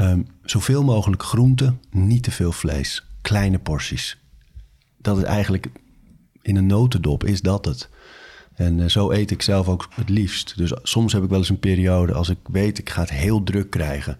Um, 0.00 0.26
zoveel 0.42 0.84
mogelijk 0.84 1.22
groenten, 1.22 1.80
niet 1.90 2.22
te 2.22 2.30
veel 2.30 2.52
vlees. 2.52 3.06
Kleine 3.20 3.58
porties. 3.58 4.18
dat 4.98 5.18
is 5.18 5.22
eigenlijk 5.22 5.70
in 6.42 6.56
een 6.56 6.66
notendop 6.66 7.24
is 7.24 7.40
dat 7.40 7.64
het. 7.64 7.88
En 8.54 8.80
eh, 8.80 8.88
zo 8.88 9.10
eet 9.10 9.30
ik 9.30 9.42
zelf 9.42 9.68
ook 9.68 9.88
het 9.94 10.08
liefst. 10.08 10.56
Dus 10.56 10.72
soms 10.82 11.12
heb 11.12 11.22
ik 11.22 11.28
wel 11.28 11.38
eens 11.38 11.48
een 11.48 11.58
periode 11.58 12.12
als 12.12 12.28
ik 12.28 12.38
weet 12.42 12.78
ik 12.78 12.90
ga 12.90 13.00
het 13.00 13.10
heel 13.10 13.42
druk 13.42 13.70
krijgen, 13.70 14.18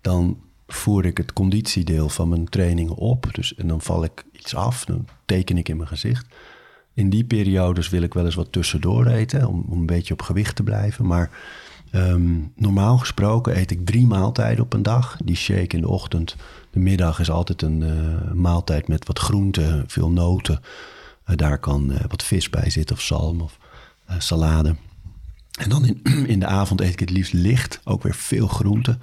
dan 0.00 0.38
voer 0.72 1.04
ik 1.04 1.16
het 1.16 1.32
conditiedeel 1.32 2.08
van 2.08 2.28
mijn 2.28 2.48
trainingen 2.48 2.94
op. 2.94 3.28
Dus, 3.32 3.54
en 3.54 3.66
dan 3.66 3.80
val 3.80 4.04
ik 4.04 4.24
iets 4.32 4.54
af, 4.54 4.84
dan 4.84 5.06
teken 5.24 5.58
ik 5.58 5.68
in 5.68 5.76
mijn 5.76 5.88
gezicht. 5.88 6.26
In 6.94 7.10
die 7.10 7.24
periodes 7.24 7.88
wil 7.88 8.02
ik 8.02 8.14
wel 8.14 8.24
eens 8.24 8.34
wat 8.34 8.52
tussendoor 8.52 9.06
eten, 9.06 9.46
om, 9.46 9.64
om 9.68 9.78
een 9.78 9.86
beetje 9.86 10.12
op 10.12 10.22
gewicht 10.22 10.56
te 10.56 10.62
blijven. 10.62 11.06
Maar 11.06 11.30
ehm, 11.90 12.38
normaal 12.56 12.98
gesproken 12.98 13.58
eet 13.58 13.70
ik 13.70 13.86
drie 13.86 14.06
maaltijden 14.06 14.64
op 14.64 14.72
een 14.72 14.82
dag. 14.82 15.16
Die 15.24 15.36
shake 15.36 15.76
in 15.76 15.80
de 15.80 15.88
ochtend. 15.88 16.36
De 16.70 16.78
middag 16.78 17.20
is 17.20 17.30
altijd 17.30 17.62
een 17.62 17.80
uh, 17.80 18.32
maaltijd 18.32 18.88
met 18.88 19.06
wat 19.06 19.18
groenten, 19.18 19.84
veel 19.86 20.10
noten. 20.10 20.60
Uh, 21.26 21.36
daar 21.36 21.58
kan 21.58 21.92
uh, 21.92 21.98
wat 22.08 22.22
vis 22.22 22.50
bij 22.50 22.70
zitten 22.70 22.96
of 22.96 23.02
zalm 23.02 23.40
of 23.40 23.58
salade. 24.18 24.74
En 25.58 25.68
dan 25.68 25.84
in, 25.84 26.02
in 26.34 26.40
de 26.40 26.46
avond 26.46 26.80
eet 26.80 26.92
ik 26.92 27.00
het 27.00 27.10
liefst 27.10 27.32
licht, 27.32 27.80
ook 27.84 28.02
weer 28.02 28.14
veel 28.14 28.46
groenten. 28.46 29.02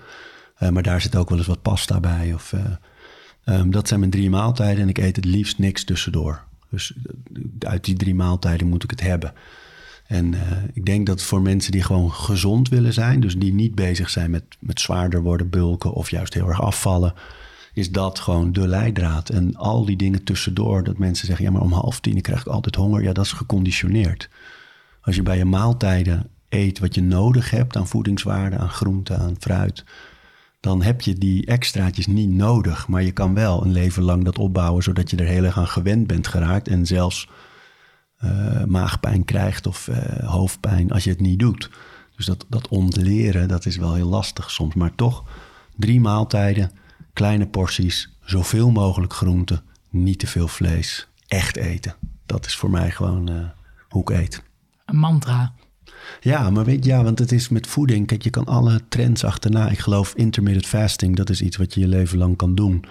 Maar 0.60 0.84
daar 0.84 1.02
zit 1.02 1.16
ook 1.16 1.30
wel 1.30 1.38
eens 1.38 1.48
wat 1.48 1.62
pasta 1.62 2.00
bij. 2.00 2.34
Of, 2.34 2.54
um, 3.46 3.72
dat 3.72 3.88
zijn 3.88 4.00
mijn 4.00 4.12
drie 4.12 4.30
maaltijden 4.30 4.84
en 4.84 4.90
ik 4.90 4.98
eet 4.98 5.16
het 5.16 5.26
liefst 5.26 5.60
niks 5.60 5.84
tussendoor. 5.84 6.44
Dus 6.70 6.94
uit 7.60 7.86
die 7.86 7.96
drie 7.96 8.16
maaltijden 8.16 8.68
moet 8.68 8.84
ik 8.84 8.90
het 8.90 9.02
hebben. 9.02 9.34
En 10.08 10.36
ik 10.74 10.86
denk 10.86 11.06
dat 11.06 11.22
voor 11.22 11.42
mensen 11.42 11.72
die 11.72 11.84
gewoon 11.84 12.12
gezond 12.12 12.70
willen 12.70 12.94
zijn, 12.94 13.20
dus 13.20 13.38
die 13.38 13.54
niet 13.54 13.76
bezig 13.76 14.10
zijn 14.10 14.32
met, 14.32 14.44
met 14.60 14.80
zwaarder 14.80 15.22
worden, 15.22 15.50
bulken 15.50 15.94
of 15.94 16.10
juist 16.10 16.34
heel 16.34 16.48
erg 16.48 16.62
afvallen, 16.62 17.14
is 17.74 17.92
dat 17.92 18.20
gewoon 18.20 18.52
de 18.52 18.68
leidraad. 18.68 19.30
En 19.30 19.56
al 19.56 19.86
die 19.86 19.96
dingen 19.96 20.24
tussendoor, 20.24 20.84
dat 20.84 20.98
mensen 20.98 21.28
zeggen, 21.28 21.46
ja 21.46 21.52
maar 21.52 21.62
om 21.62 21.72
half 21.72 22.00
tien 22.00 22.22
krijg 22.22 22.40
ik 22.40 22.48
altijd 22.48 22.76
honger, 22.76 23.04
ja 23.04 23.14
dat 23.14 23.26
is 23.26 23.32
geconditioneerd. 23.32 24.30
Als 25.02 25.16
je 25.16 25.24
bij 25.24 25.38
je 25.38 25.46
maaltijden 25.46 26.30
eet 26.50 26.80
wat 26.80 26.96
je 26.96 27.02
nodig 27.02 27.50
hebt 27.50 27.76
aan 27.76 27.88
voedingswaarde, 27.88 28.58
aan 28.58 28.70
groente, 28.70 29.16
aan 29.16 29.36
fruit, 29.40 29.84
dan 30.60 30.82
heb 30.82 31.02
je 31.02 31.14
die 31.14 31.46
extraatjes 31.46 32.08
niet 32.08 32.30
nodig. 32.30 32.88
Maar 32.88 33.04
je 33.04 33.12
kan 33.12 33.34
wel 33.34 33.64
een 33.64 33.72
leven 33.72 34.04
lang 34.04 34.24
dat 34.24 34.38
opbouwen, 34.38 34.84
zodat 34.84 35.10
je 35.10 35.18
er 35.18 35.26
heel 35.26 35.44
erg 35.44 35.58
aan 35.58 35.68
gewend 35.68 36.08
bent 36.08 36.28
geraakt. 36.28 36.68
En 36.68 36.86
zelfs 36.86 37.30
uh, 38.24 38.64
maagpijn 38.64 39.26
krijgt 39.26 39.68
of 39.68 39.88
uh, 39.88 39.98
hoofdpijn 40.30 40.92
als 40.92 41.04
je 41.04 41.10
het 41.10 41.20
niet 41.20 41.40
doet. 41.40 41.70
Dus 42.16 42.26
dat, 42.26 42.46
dat 42.50 42.68
ontleren, 42.68 43.48
dat 43.48 43.66
is 43.66 43.78
wel 43.78 43.94
heel 43.94 44.08
lastig 44.08 44.52
soms. 44.52 44.76
Maar 44.76 44.96
toch, 44.96 45.24
drie 45.76 46.00
maaltijden, 46.00 46.72
kleine 47.14 47.48
porties, 47.48 48.18
zoveel 48.22 48.72
mogelijk 48.72 49.14
groenten, 49.14 49.62
niet 49.90 50.20
te 50.20 50.28
veel 50.28 50.48
vlees. 50.48 51.08
Echt 51.28 51.56
eten. 51.56 51.96
Dat 52.26 52.46
is 52.46 52.56
voor 52.56 52.70
mij 52.70 52.92
gewoon 52.92 53.32
uh, 53.32 53.46
hoe 53.90 54.02
ik 54.02 54.10
eet. 54.10 54.44
Een 54.86 54.98
mantra. 54.98 55.54
Ja, 56.20 56.50
maar 56.50 56.66
weet 56.66 56.86
ja, 56.86 57.04
want 57.04 57.20
het 57.20 57.32
is 57.32 57.50
met 57.50 57.68
voeding. 57.68 58.08
Kijk, 58.08 58.22
je 58.22 58.30
kan 58.30 58.46
alle 58.46 58.82
trends 58.90 59.24
achterna. 59.24 59.70
Ik 59.70 59.80
geloof 59.80 60.14
intermittent 60.16 60.68
fasting, 60.68 61.16
dat 61.16 61.30
is 61.30 61.42
iets 61.42 61.58
wat 61.58 61.74
je 61.74 61.80
je 61.80 61.88
leven 61.88 62.18
lang 62.18 62.38
kan 62.38 62.56
doen. 62.56 62.86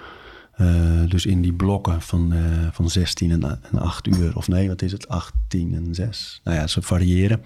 Uh, 0.60 1.08
dus 1.08 1.26
in 1.26 1.42
die 1.42 1.52
blokken 1.52 2.02
van, 2.02 2.32
uh, 2.32 2.40
van 2.72 2.90
16 2.90 3.30
en, 3.30 3.42
en 3.42 3.78
8 3.78 4.06
uur, 4.06 4.36
of 4.36 4.48
nee, 4.48 4.68
wat 4.68 4.82
is 4.82 4.92
het? 4.92 5.08
18 5.08 5.74
en 5.74 5.94
6. 5.94 6.40
Nou 6.44 6.56
ja, 6.56 6.66
ze 6.66 6.82
variëren. 6.82 7.42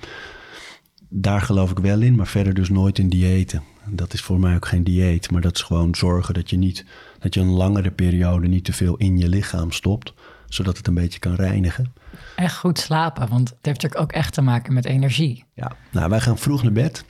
Daar 1.08 1.40
geloof 1.40 1.70
ik 1.70 1.78
wel 1.78 2.00
in, 2.00 2.14
maar 2.14 2.26
verder 2.26 2.54
dus 2.54 2.68
nooit 2.68 2.98
in 2.98 3.08
diëten. 3.08 3.62
Dat 3.86 4.12
is 4.12 4.20
voor 4.20 4.40
mij 4.40 4.54
ook 4.54 4.66
geen 4.66 4.84
dieet, 4.84 5.30
maar 5.30 5.40
dat 5.40 5.56
is 5.56 5.62
gewoon 5.62 5.94
zorgen 5.94 6.34
dat 6.34 6.50
je 6.50 6.56
niet, 6.56 6.84
dat 7.18 7.34
je 7.34 7.40
een 7.40 7.50
langere 7.50 7.90
periode 7.90 8.48
niet 8.48 8.64
te 8.64 8.72
veel 8.72 8.96
in 8.96 9.18
je 9.18 9.28
lichaam 9.28 9.72
stopt, 9.72 10.12
zodat 10.48 10.76
het 10.76 10.86
een 10.86 10.94
beetje 10.94 11.18
kan 11.18 11.34
reinigen. 11.34 11.92
Echt 12.40 12.56
goed 12.56 12.78
slapen, 12.78 13.28
want 13.28 13.48
het 13.48 13.58
heeft 13.62 13.82
natuurlijk 13.82 14.02
ook 14.02 14.12
echt 14.12 14.32
te 14.32 14.42
maken 14.42 14.72
met 14.72 14.84
energie. 14.84 15.44
Ja, 15.54 15.72
nou, 15.90 16.08
wij 16.08 16.20
gaan 16.20 16.38
vroeg 16.38 16.62
naar 16.62 16.72
bed. 16.72 17.04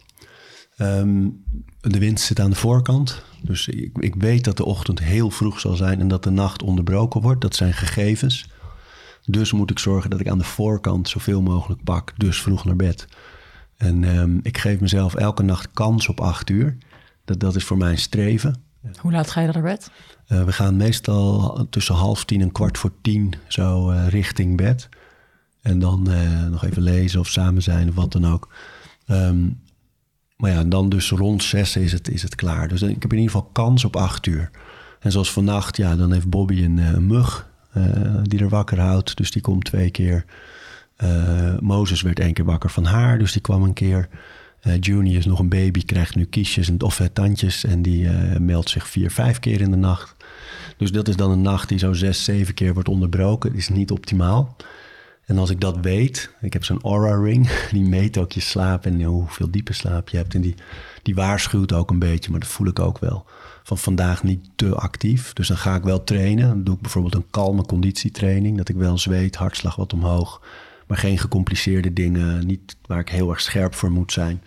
Um, 0.78 1.44
de 1.80 1.98
wind 1.98 2.20
zit 2.20 2.40
aan 2.40 2.50
de 2.50 2.56
voorkant. 2.56 3.22
Dus 3.42 3.68
ik, 3.68 3.98
ik, 3.98 4.14
weet 4.14 4.44
dat 4.44 4.56
de 4.56 4.64
ochtend 4.64 4.98
heel 4.98 5.30
vroeg 5.30 5.60
zal 5.60 5.76
zijn 5.76 6.00
en 6.00 6.08
dat 6.08 6.22
de 6.24 6.30
nacht 6.30 6.62
onderbroken 6.62 7.20
wordt. 7.20 7.40
Dat 7.40 7.54
zijn 7.54 7.72
gegevens. 7.72 8.48
Dus 9.24 9.52
moet 9.52 9.70
ik 9.70 9.78
zorgen 9.78 10.10
dat 10.10 10.20
ik 10.20 10.28
aan 10.28 10.38
de 10.38 10.44
voorkant 10.44 11.08
zoveel 11.08 11.42
mogelijk 11.42 11.84
pak. 11.84 12.12
Dus 12.16 12.42
vroeg 12.42 12.64
naar 12.64 12.76
bed. 12.76 13.06
En 13.76 14.04
um, 14.04 14.40
ik 14.42 14.58
geef 14.58 14.80
mezelf 14.80 15.14
elke 15.14 15.42
nacht 15.42 15.70
kans 15.72 16.08
op 16.08 16.20
acht 16.20 16.50
uur. 16.50 16.76
Dat, 17.24 17.40
dat 17.40 17.56
is 17.56 17.64
voor 17.64 17.76
mij 17.76 17.90
een 17.90 17.98
streven. 17.98 18.62
Hoe 19.00 19.12
laat 19.12 19.30
ga 19.30 19.40
je 19.40 19.48
naar 19.48 19.62
bed? 19.62 19.90
Uh, 20.28 20.44
we 20.44 20.52
gaan 20.52 20.76
meestal 20.76 21.66
tussen 21.70 21.94
half 21.94 22.24
tien 22.24 22.40
en 22.40 22.52
kwart 22.52 22.78
voor 22.78 22.92
tien 23.02 23.34
zo 23.48 23.90
uh, 23.90 24.08
richting 24.08 24.56
bed. 24.56 24.88
En 25.62 25.78
dan 25.78 26.10
uh, 26.10 26.46
nog 26.46 26.64
even 26.64 26.82
lezen 26.82 27.20
of 27.20 27.28
samen 27.28 27.62
zijn 27.62 27.88
of 27.88 27.94
wat 27.94 28.12
dan 28.12 28.26
ook. 28.26 28.48
Um, 29.06 29.60
maar 30.36 30.50
ja, 30.50 30.64
dan 30.64 30.88
dus 30.88 31.10
rond 31.10 31.42
zes 31.42 31.76
is 31.76 31.92
het, 31.92 32.08
is 32.08 32.22
het 32.22 32.34
klaar. 32.34 32.68
Dus 32.68 32.82
ik 32.82 33.02
heb 33.02 33.12
in 33.12 33.18
ieder 33.18 33.34
geval 33.34 33.50
kans 33.52 33.84
op 33.84 33.96
acht 33.96 34.26
uur. 34.26 34.50
En 35.00 35.12
zoals 35.12 35.32
vannacht, 35.32 35.76
ja, 35.76 35.96
dan 35.96 36.12
heeft 36.12 36.30
Bobby 36.30 36.64
een, 36.64 36.76
een 36.78 37.06
mug 37.06 37.50
uh, 37.76 38.16
die 38.22 38.40
er 38.40 38.48
wakker 38.48 38.80
houdt. 38.80 39.16
Dus 39.16 39.30
die 39.30 39.42
komt 39.42 39.64
twee 39.64 39.90
keer. 39.90 40.24
Uh, 41.04 41.58
Mozes 41.58 42.02
werd 42.02 42.20
één 42.20 42.32
keer 42.32 42.44
wakker 42.44 42.70
van 42.70 42.84
haar, 42.84 43.18
dus 43.18 43.32
die 43.32 43.40
kwam 43.40 43.62
een 43.62 43.72
keer. 43.72 44.08
Uh, 44.62 44.74
Juni 44.80 45.16
is 45.16 45.26
nog 45.26 45.38
een 45.38 45.48
baby, 45.48 45.84
krijgt 45.84 46.14
nu 46.14 46.24
kiesjes 46.24 46.68
en, 46.68 46.82
of 46.82 47.08
tandjes. 47.12 47.64
En 47.64 47.82
die 47.82 48.08
meldt 48.38 48.70
zich 48.70 48.88
vier, 48.88 49.10
vijf 49.10 49.38
keer 49.38 49.60
in 49.60 49.70
de 49.70 49.76
nacht. 49.76 50.16
Dus 50.76 50.92
dat 50.92 51.08
is 51.08 51.16
dan 51.16 51.30
een 51.30 51.42
nacht 51.42 51.68
die 51.68 51.78
zo 51.78 51.92
zes, 51.92 52.24
zeven 52.24 52.54
keer 52.54 52.74
wordt 52.74 52.88
onderbroken. 52.88 53.54
is 53.54 53.68
niet 53.68 53.90
optimaal. 53.90 54.56
En 55.30 55.38
als 55.38 55.50
ik 55.50 55.60
dat 55.60 55.76
weet, 55.80 56.34
ik 56.40 56.52
heb 56.52 56.64
zo'n 56.64 56.82
aura 56.82 57.22
ring, 57.22 57.50
die 57.72 57.84
meet 57.84 58.18
ook 58.18 58.32
je 58.32 58.40
slaap 58.40 58.86
en 58.86 59.02
hoeveel 59.02 59.50
diepe 59.50 59.72
slaap 59.72 60.08
je 60.08 60.16
hebt. 60.16 60.34
En 60.34 60.40
die, 60.40 60.54
die 61.02 61.14
waarschuwt 61.14 61.72
ook 61.72 61.90
een 61.90 61.98
beetje, 61.98 62.30
maar 62.30 62.40
dat 62.40 62.48
voel 62.48 62.66
ik 62.66 62.78
ook 62.78 62.98
wel. 62.98 63.26
Van 63.62 63.78
vandaag 63.78 64.22
niet 64.22 64.50
te 64.56 64.74
actief. 64.74 65.32
Dus 65.32 65.48
dan 65.48 65.56
ga 65.56 65.74
ik 65.74 65.82
wel 65.82 66.04
trainen. 66.04 66.48
Dan 66.48 66.64
doe 66.64 66.74
ik 66.74 66.80
bijvoorbeeld 66.80 67.14
een 67.14 67.30
kalme 67.30 67.62
conditietraining. 67.62 68.56
Dat 68.56 68.68
ik 68.68 68.76
wel 68.76 68.98
zweet, 68.98 69.36
hartslag 69.36 69.76
wat 69.76 69.92
omhoog. 69.92 70.42
Maar 70.86 70.98
geen 70.98 71.18
gecompliceerde 71.18 71.92
dingen. 71.92 72.46
Niet 72.46 72.76
waar 72.86 73.00
ik 73.00 73.08
heel 73.08 73.30
erg 73.30 73.40
scherp 73.40 73.74
voor 73.74 73.90
moet 73.90 74.12
zijn. 74.12 74.42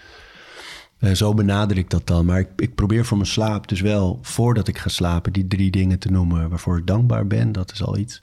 Uh, 0.99 1.11
zo 1.11 1.33
benader 1.33 1.77
ik 1.77 1.89
dat 1.89 2.07
dan. 2.07 2.25
Maar 2.25 2.39
ik, 2.39 2.49
ik 2.55 2.75
probeer 2.75 3.05
voor 3.05 3.17
mijn 3.17 3.29
slaap 3.29 3.67
dus 3.67 3.81
wel, 3.81 4.19
voordat 4.21 4.67
ik 4.67 4.77
ga 4.77 4.89
slapen, 4.89 5.33
die 5.33 5.47
drie 5.47 5.71
dingen 5.71 5.99
te 5.99 6.11
noemen 6.11 6.49
waarvoor 6.49 6.77
ik 6.77 6.87
dankbaar 6.87 7.27
ben. 7.27 7.51
Dat 7.51 7.71
is 7.71 7.83
al 7.83 7.97
iets. 7.97 8.21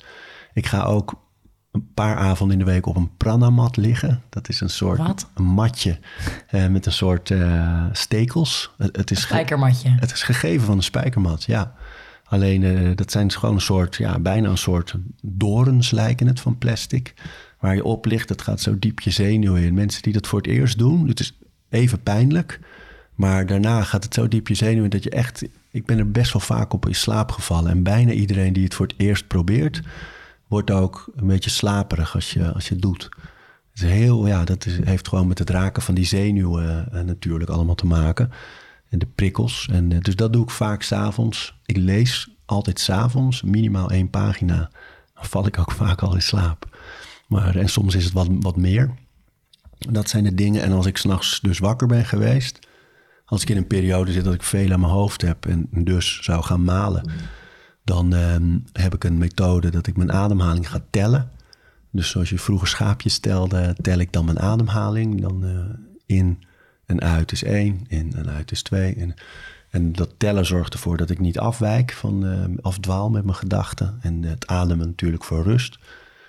Ik 0.52 0.66
ga 0.66 0.82
ook 0.82 1.28
een 1.72 1.88
paar 1.94 2.16
avonden 2.16 2.58
in 2.58 2.64
de 2.64 2.70
week 2.70 2.86
op 2.86 2.96
een 2.96 3.16
pranamat 3.16 3.76
liggen. 3.76 4.22
Dat 4.28 4.48
is 4.48 4.60
een 4.60 4.70
soort 4.70 4.98
Wat? 4.98 5.30
een 5.34 5.44
matje 5.44 5.98
uh, 6.50 6.66
met 6.66 6.86
een 6.86 6.92
soort 6.92 7.30
uh, 7.30 7.84
stekels. 7.92 8.74
Het, 8.78 8.96
het 8.96 9.10
is 9.10 9.16
een 9.16 9.22
spijkermatje. 9.22 9.88
Het 9.90 10.12
is 10.12 10.22
gegeven 10.22 10.66
van 10.66 10.76
een 10.76 10.82
spijkermat, 10.82 11.44
ja. 11.44 11.74
Alleen 12.24 12.62
uh, 12.62 12.96
dat 12.96 13.10
zijn 13.10 13.32
gewoon 13.32 13.54
een 13.54 13.60
soort, 13.60 13.96
ja, 13.96 14.18
bijna 14.18 14.48
een 14.48 14.58
soort 14.58 14.94
dorens 15.22 15.90
lijken 15.90 16.26
het 16.26 16.40
van 16.40 16.58
plastic. 16.58 17.14
Waar 17.58 17.74
je 17.74 17.84
op 17.84 18.06
ligt, 18.06 18.28
dat 18.28 18.42
gaat 18.42 18.60
zo 18.60 18.78
diep 18.78 19.00
je 19.00 19.10
zenuwen 19.10 19.62
in. 19.62 19.74
Mensen 19.74 20.02
die 20.02 20.12
dat 20.12 20.26
voor 20.26 20.38
het 20.38 20.48
eerst 20.48 20.78
doen, 20.78 21.08
het 21.08 21.20
is 21.20 21.38
even 21.68 22.02
pijnlijk. 22.02 22.60
Maar 23.14 23.46
daarna 23.46 23.82
gaat 23.82 24.04
het 24.04 24.14
zo 24.14 24.28
diep 24.28 24.48
je 24.48 24.54
zenuwen 24.54 24.90
dat 24.90 25.02
je 25.02 25.10
echt... 25.10 25.44
Ik 25.70 25.86
ben 25.86 25.98
er 25.98 26.10
best 26.10 26.32
wel 26.32 26.42
vaak 26.42 26.72
op 26.72 26.86
in 26.86 26.94
slaap 26.94 27.30
gevallen. 27.30 27.70
En 27.70 27.82
bijna 27.82 28.12
iedereen 28.12 28.52
die 28.52 28.64
het 28.64 28.74
voor 28.74 28.86
het 28.86 28.94
eerst 28.98 29.26
probeert 29.26 29.82
wordt 30.51 30.70
ook 30.70 31.12
een 31.16 31.26
beetje 31.26 31.51
slaperig 31.51 32.14
als 32.14 32.32
je, 32.32 32.53
als 32.53 32.68
je 32.68 32.72
het 32.74 32.82
doet. 32.82 33.09
Heel, 33.72 34.26
ja, 34.26 34.44
dat 34.44 34.66
is, 34.66 34.78
heeft 34.84 35.09
gewoon 35.09 35.26
met 35.26 35.38
het 35.38 35.51
raken 35.51 35.82
van 35.82 35.94
die 35.94 36.05
zenuwen 36.05 36.88
uh, 36.92 37.01
natuurlijk 37.01 37.51
allemaal 37.51 37.74
te 37.74 37.86
maken. 37.86 38.30
En 38.88 38.98
de 38.98 39.07
prikkels. 39.07 39.68
En, 39.72 39.90
uh, 39.90 40.01
dus 40.01 40.16
dat 40.16 40.32
doe 40.32 40.42
ik 40.42 40.51
vaak 40.51 40.82
s'avonds. 40.82 41.61
Ik 41.66 41.76
lees 41.76 42.30
altijd 42.44 42.80
s'avonds 42.80 43.42
minimaal 43.42 43.90
één 43.90 44.11
pagina. 44.11 44.70
Dan 45.14 45.24
val 45.24 45.46
ik 45.46 45.59
ook 45.59 45.72
vaak 45.82 46.03
al 46.03 46.14
in 46.14 46.22
slaap. 46.22 46.78
Maar, 47.28 47.57
en 47.57 47.68
soms 47.68 47.94
is 47.94 48.05
het 48.05 48.12
wat, 48.12 48.28
wat 48.30 48.57
meer. 48.57 48.94
Dat 49.78 50.09
zijn 50.09 50.24
de 50.24 50.34
dingen. 50.34 50.62
En 50.62 50.72
als 50.72 50.86
ik 50.86 50.96
s'nachts 50.96 51.40
dus 51.40 51.59
wakker 51.59 51.86
ben 51.86 52.05
geweest... 52.05 52.59
als 53.24 53.42
ik 53.42 53.48
in 53.48 53.57
een 53.57 53.66
periode 53.66 54.12
zit 54.12 54.24
dat 54.24 54.34
ik 54.34 54.42
veel 54.42 54.72
aan 54.72 54.80
mijn 54.80 54.92
hoofd 54.92 55.22
heb... 55.22 55.46
en 55.46 55.68
dus 55.70 56.18
zou 56.22 56.42
gaan 56.42 56.64
malen... 56.64 57.11
dan 57.85 58.12
um, 58.12 58.64
heb 58.72 58.95
ik 58.95 59.05
een 59.05 59.18
methode 59.18 59.70
dat 59.70 59.87
ik 59.87 59.97
mijn 59.97 60.12
ademhaling 60.12 60.70
ga 60.70 60.81
tellen. 60.91 61.31
Dus 61.91 62.11
zoals 62.11 62.31
je 62.31 62.39
vroeger 62.39 62.68
schaapjes 62.68 63.18
telde, 63.18 63.76
tel 63.83 63.99
ik 63.99 64.12
dan 64.12 64.24
mijn 64.24 64.41
ademhaling. 64.41 65.20
Dan 65.20 65.45
uh, 65.45 65.59
in 66.07 66.43
en 66.87 67.01
uit 67.01 67.33
is 67.33 67.45
één, 67.45 67.85
in 67.89 68.12
en 68.16 68.31
uit 68.31 68.51
is 68.51 68.62
twee. 68.62 68.95
En, 68.95 69.14
en 69.70 69.93
dat 69.93 70.14
tellen 70.16 70.47
zorgt 70.47 70.72
ervoor 70.72 70.97
dat 70.97 71.11
ik 71.11 71.18
niet 71.18 71.39
afwijk, 71.39 71.93
van, 71.93 72.24
uh, 72.24 72.45
afdwaal 72.61 73.11
met 73.11 73.24
mijn 73.24 73.37
gedachten. 73.37 73.99
En 74.03 74.22
het 74.22 74.47
ademen 74.47 74.87
natuurlijk 74.87 75.24
voor 75.24 75.43
rust. 75.43 75.78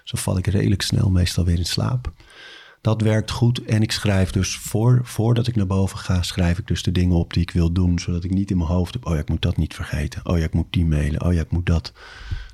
Zo 0.04 0.18
val 0.18 0.38
ik 0.38 0.48
redelijk 0.48 0.82
snel 0.82 1.10
meestal 1.10 1.46
weer 1.46 1.58
in 1.58 1.66
slaap. 1.66 2.12
Dat 2.82 3.02
werkt 3.02 3.32
goed. 3.32 3.64
En 3.64 3.82
ik 3.82 3.92
schrijf 3.92 4.32
dus 4.32 4.58
voor, 4.58 5.00
voordat 5.04 5.48
ik 5.48 5.56
naar 5.56 5.68
boven 5.68 5.98
ga, 5.98 6.22
schrijf 6.22 6.58
ik 6.58 6.68
dus 6.68 6.84
de 6.84 6.92
dingen 6.92 7.16
op 7.16 7.34
die 7.34 7.42
ik 7.42 7.52
wil 7.52 7.72
doen. 7.72 8.00
Zodat 8.00 8.24
ik 8.24 8.32
niet 8.32 8.52
in 8.52 8.58
mijn 8.58 8.70
hoofd 8.70 8.94
heb, 8.94 9.06
oh 9.06 9.14
ja, 9.14 9.20
ik 9.20 9.30
moet 9.30 9.42
dat 9.42 9.58
niet 9.58 9.74
vergeten. 9.74 10.26
Oh 10.26 10.38
ja, 10.38 10.44
ik 10.44 10.54
moet 10.54 10.74
die 10.74 10.86
mailen. 10.86 11.26
Oh 11.26 11.34
ja, 11.34 11.42
ik 11.42 11.52
moet 11.52 11.66
dat. 11.66 11.94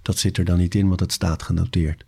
Dat 0.01 0.17
zit 0.17 0.37
er 0.37 0.45
dan 0.45 0.57
niet 0.57 0.75
in, 0.75 0.87
want 0.87 0.99
het 0.99 1.11
staat 1.11 1.43
genoteerd. 1.43 2.05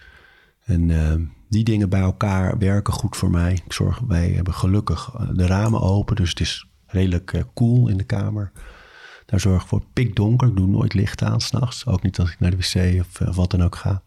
En 0.64 0.90
uh, 0.90 1.14
die 1.50 1.64
dingen 1.64 1.90
bij 1.90 2.02
elkaar 2.02 2.58
werken 2.58 2.94
goed 2.94 3.18
voor 3.18 3.30
mij. 3.30 3.54
Ik 3.66 3.74
zorg, 3.74 4.00
wij 4.00 4.30
hebben 4.30 4.54
gelukkig 4.54 5.12
eh, 5.14 5.28
de 5.34 5.46
ramen 5.46 5.82
open, 5.82 6.16
dus 6.16 6.30
het 6.30 6.40
is 6.40 6.68
redelijk 6.86 7.34
uh, 7.34 7.42
koel 7.54 7.88
in 7.88 7.98
de 7.98 8.04
kamer. 8.04 8.52
Daar 9.26 9.40
zorg 9.40 9.62
ik 9.62 9.68
voor 9.68 9.84
pikdonker. 9.94 10.48
Ik 10.48 10.56
doe 10.56 10.68
nooit 10.68 10.94
licht 10.94 11.24
aan 11.24 11.42
s'nachts. 11.42 11.86
Ook 11.86 12.04
niet 12.04 12.20
als 12.20 12.32
ik 12.32 12.40
naar 12.40 12.52
de 12.52 12.58
wc 12.58 13.00
of 13.00 13.20
uh, 13.20 13.36
wat 13.36 13.52
dan 13.52 13.64
ook 13.64 13.76
ga. 13.76 14.02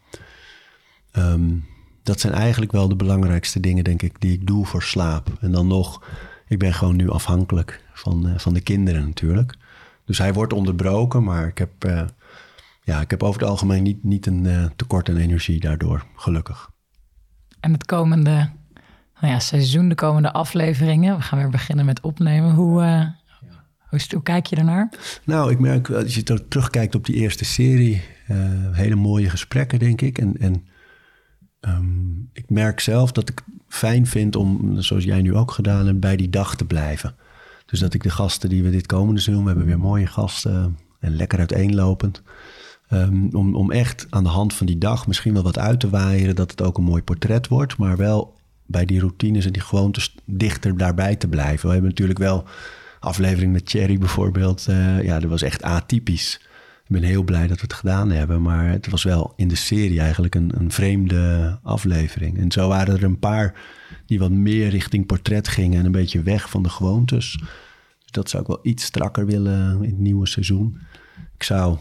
Um, 1.16 1.64
dat 2.03 2.20
zijn 2.20 2.32
eigenlijk 2.32 2.72
wel 2.72 2.88
de 2.88 2.96
belangrijkste 2.96 3.61
dingen, 3.61 3.84
denk 3.84 4.03
ik, 4.03 4.20
die 4.20 4.32
ik 4.32 4.46
doe 4.46 4.66
voor 4.66 4.82
slaap. 4.82 5.30
En 5.40 5.53
dan 5.53 5.66
nog, 5.66 6.03
ik 6.48 6.59
ben 6.59 6.74
gewoon 6.74 6.96
nu 6.96 7.11
afhankelijk 7.11 7.84
van, 7.92 8.26
uh, 8.26 8.38
van 8.38 8.55
de 8.55 8.61
kinderen 8.61 9.05
natuurlijk. 9.05 9.55
Dus 10.05 10.18
hij 10.18 10.32
wordt 10.32 10.53
onderbroken, 10.53 11.22
maar 11.22 11.46
ik 11.46 11.59
heb, 11.59 11.84
uh, 11.86 12.03
ja, 12.82 13.00
ik 13.00 13.11
heb 13.11 13.22
over 13.22 13.40
het 13.40 13.50
algemeen 13.50 13.82
niet, 13.82 14.05
niet 14.05 14.26
een 14.26 14.44
uh, 14.44 14.64
tekort 14.76 15.09
aan 15.09 15.16
energie 15.16 15.61
daardoor, 15.61 16.07
gelukkig. 16.16 16.70
En 17.61 17.72
het 17.72 17.84
komende 17.84 18.50
nou 19.20 19.32
ja, 19.34 19.38
seizoen, 19.38 19.88
de 19.88 19.94
komende 19.94 20.32
afleveringen, 20.32 21.16
we 21.16 21.22
gaan 21.22 21.38
weer 21.38 21.48
beginnen 21.48 21.84
met 21.84 22.00
opnemen. 22.00 22.55
Hoe, 22.55 22.80
hoe, 23.88 24.00
hoe 24.11 24.22
kijk 24.22 24.46
je 24.46 24.57
ernaar? 24.57 24.88
Nou, 25.24 25.50
ik 25.50 25.59
merk, 25.59 25.90
als 25.90 26.14
je 26.14 26.22
terugkijkt 26.48 26.94
op 26.94 27.05
die 27.05 27.14
eerste 27.14 27.44
serie, 27.44 28.03
hele 28.72 28.94
mooie 28.94 29.30
gesprekken, 29.30 29.78
denk 29.78 30.00
ik. 30.00 30.18
En, 30.18 30.36
en 30.38 30.66
Um, 31.68 32.28
ik 32.32 32.50
merk 32.50 32.80
zelf 32.80 33.12
dat 33.12 33.28
ik 33.28 33.42
fijn 33.68 34.06
vind 34.06 34.36
om, 34.36 34.80
zoals 34.80 35.04
jij 35.04 35.22
nu 35.22 35.34
ook 35.34 35.50
gedaan 35.50 35.86
hebt, 35.86 36.00
bij 36.00 36.16
die 36.16 36.30
dag 36.30 36.56
te 36.56 36.64
blijven. 36.64 37.14
Dus 37.66 37.80
dat 37.80 37.94
ik 37.94 38.02
de 38.02 38.10
gasten 38.10 38.48
die 38.48 38.62
we 38.62 38.70
dit 38.70 38.86
komende 38.86 39.20
seizoen, 39.20 39.46
hebben 39.46 39.66
weer 39.66 39.78
mooie 39.78 40.06
gasten 40.06 40.78
en 41.00 41.16
lekker 41.16 41.38
uiteenlopend. 41.38 42.22
Um, 42.90 43.28
om, 43.32 43.54
om 43.54 43.70
echt 43.70 44.06
aan 44.10 44.22
de 44.22 44.28
hand 44.28 44.54
van 44.54 44.66
die 44.66 44.78
dag 44.78 45.06
misschien 45.06 45.32
wel 45.32 45.42
wat 45.42 45.58
uit 45.58 45.80
te 45.80 45.90
waaieren, 45.90 46.36
dat 46.36 46.50
het 46.50 46.62
ook 46.62 46.78
een 46.78 46.84
mooi 46.84 47.02
portret 47.02 47.48
wordt, 47.48 47.76
maar 47.76 47.96
wel 47.96 48.34
bij 48.66 48.84
die 48.84 49.00
routines 49.00 49.46
en 49.46 49.52
die 49.52 49.62
gewoontes 49.62 50.14
dichter 50.24 50.76
daarbij 50.76 51.16
te 51.16 51.28
blijven. 51.28 51.66
We 51.66 51.72
hebben 51.72 51.90
natuurlijk 51.90 52.18
wel 52.18 52.44
aflevering 53.00 53.52
met 53.52 53.66
Thierry 53.66 53.98
bijvoorbeeld. 53.98 54.66
Uh, 54.70 55.02
ja, 55.02 55.18
dat 55.18 55.30
was 55.30 55.42
echt 55.42 55.62
atypisch. 55.62 56.40
Ik 56.85 57.01
ben 57.01 57.03
heel 57.03 57.22
blij 57.22 57.47
dat 57.47 57.57
we 57.57 57.62
het 57.62 57.72
gedaan 57.72 58.11
hebben. 58.11 58.43
Maar 58.43 58.68
het 58.68 58.89
was 58.89 59.03
wel 59.03 59.33
in 59.37 59.49
de 59.49 59.55
serie 59.55 60.01
eigenlijk 60.01 60.35
een, 60.35 60.53
een 60.55 60.72
vreemde 60.72 61.59
aflevering. 61.62 62.39
En 62.39 62.53
zo 62.53 62.68
waren 62.68 62.97
er 62.97 63.05
een 63.05 63.18
paar 63.18 63.61
die 64.07 64.18
wat 64.18 64.30
meer 64.30 64.68
richting 64.68 65.07
portret 65.07 65.49
gingen 65.49 65.78
en 65.78 65.87
een 65.87 65.93
beetje 65.93 66.22
weg 66.22 66.51
van 66.51 66.62
de 66.62 66.68
gewoontes. 66.68 67.37
Dus 67.99 68.11
dat 68.11 68.30
zou 68.30 68.43
ik 68.43 68.49
wel 68.49 68.61
iets 68.62 68.85
strakker 68.85 69.26
willen 69.26 69.83
in 69.83 69.91
het 69.91 69.99
nieuwe 69.99 70.26
seizoen. 70.26 70.78
Ik 71.35 71.43
zou, 71.43 71.78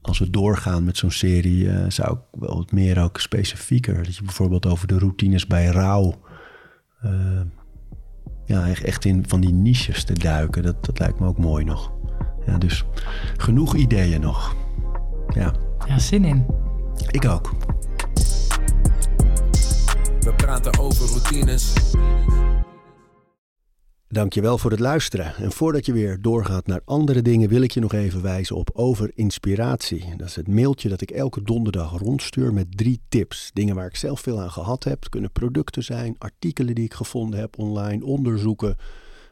als 0.00 0.18
we 0.18 0.30
doorgaan 0.30 0.84
met 0.84 0.96
zo'n 0.96 1.10
serie, 1.10 1.64
uh, 1.64 1.84
zou 1.88 2.12
ik 2.12 2.40
wel 2.40 2.56
wat 2.56 2.72
meer 2.72 3.02
ook 3.02 3.20
specifieker. 3.20 4.04
Dat 4.04 4.16
je 4.16 4.22
bijvoorbeeld 4.22 4.66
over 4.66 4.86
de 4.86 4.98
routines 4.98 5.46
bij 5.46 5.66
rouw. 5.66 6.20
Uh, 7.04 7.40
ja, 8.46 8.68
echt 8.68 9.04
in 9.04 9.24
van 9.28 9.40
die 9.40 9.52
niches 9.52 10.04
te 10.04 10.12
duiken. 10.12 10.62
Dat, 10.62 10.84
dat 10.84 10.98
lijkt 10.98 11.20
me 11.20 11.26
ook 11.26 11.38
mooi 11.38 11.64
nog. 11.64 11.95
Ja, 12.46 12.58
dus 12.58 12.84
genoeg 13.36 13.74
ideeën 13.74 14.20
nog. 14.20 14.54
Ja. 15.34 15.54
Ja, 15.86 15.98
zin 15.98 16.24
in. 16.24 16.46
Ik 17.10 17.24
ook. 17.24 17.54
We 20.20 20.34
praten 20.36 20.78
over 20.78 21.08
routines. 21.08 21.72
Dankjewel 24.08 24.58
voor 24.58 24.70
het 24.70 24.80
luisteren. 24.80 25.34
En 25.36 25.52
voordat 25.52 25.86
je 25.86 25.92
weer 25.92 26.18
doorgaat 26.20 26.66
naar 26.66 26.80
andere 26.84 27.22
dingen, 27.22 27.48
wil 27.48 27.62
ik 27.62 27.70
je 27.70 27.80
nog 27.80 27.92
even 27.92 28.22
wijzen 28.22 28.56
op 28.56 28.70
Over 28.72 29.10
Inspiratie. 29.14 30.16
Dat 30.16 30.28
is 30.28 30.36
het 30.36 30.48
mailtje 30.48 30.88
dat 30.88 31.00
ik 31.00 31.10
elke 31.10 31.42
donderdag 31.42 31.98
rondstuur 31.98 32.52
met 32.52 32.76
drie 32.76 33.00
tips. 33.08 33.50
Dingen 33.52 33.74
waar 33.74 33.86
ik 33.86 33.96
zelf 33.96 34.20
veel 34.20 34.40
aan 34.40 34.50
gehad 34.50 34.84
heb. 34.84 35.00
Het 35.00 35.08
kunnen 35.08 35.32
producten 35.32 35.84
zijn, 35.84 36.14
artikelen 36.18 36.74
die 36.74 36.84
ik 36.84 36.94
gevonden 36.94 37.40
heb 37.40 37.58
online, 37.58 38.04
onderzoeken 38.04 38.76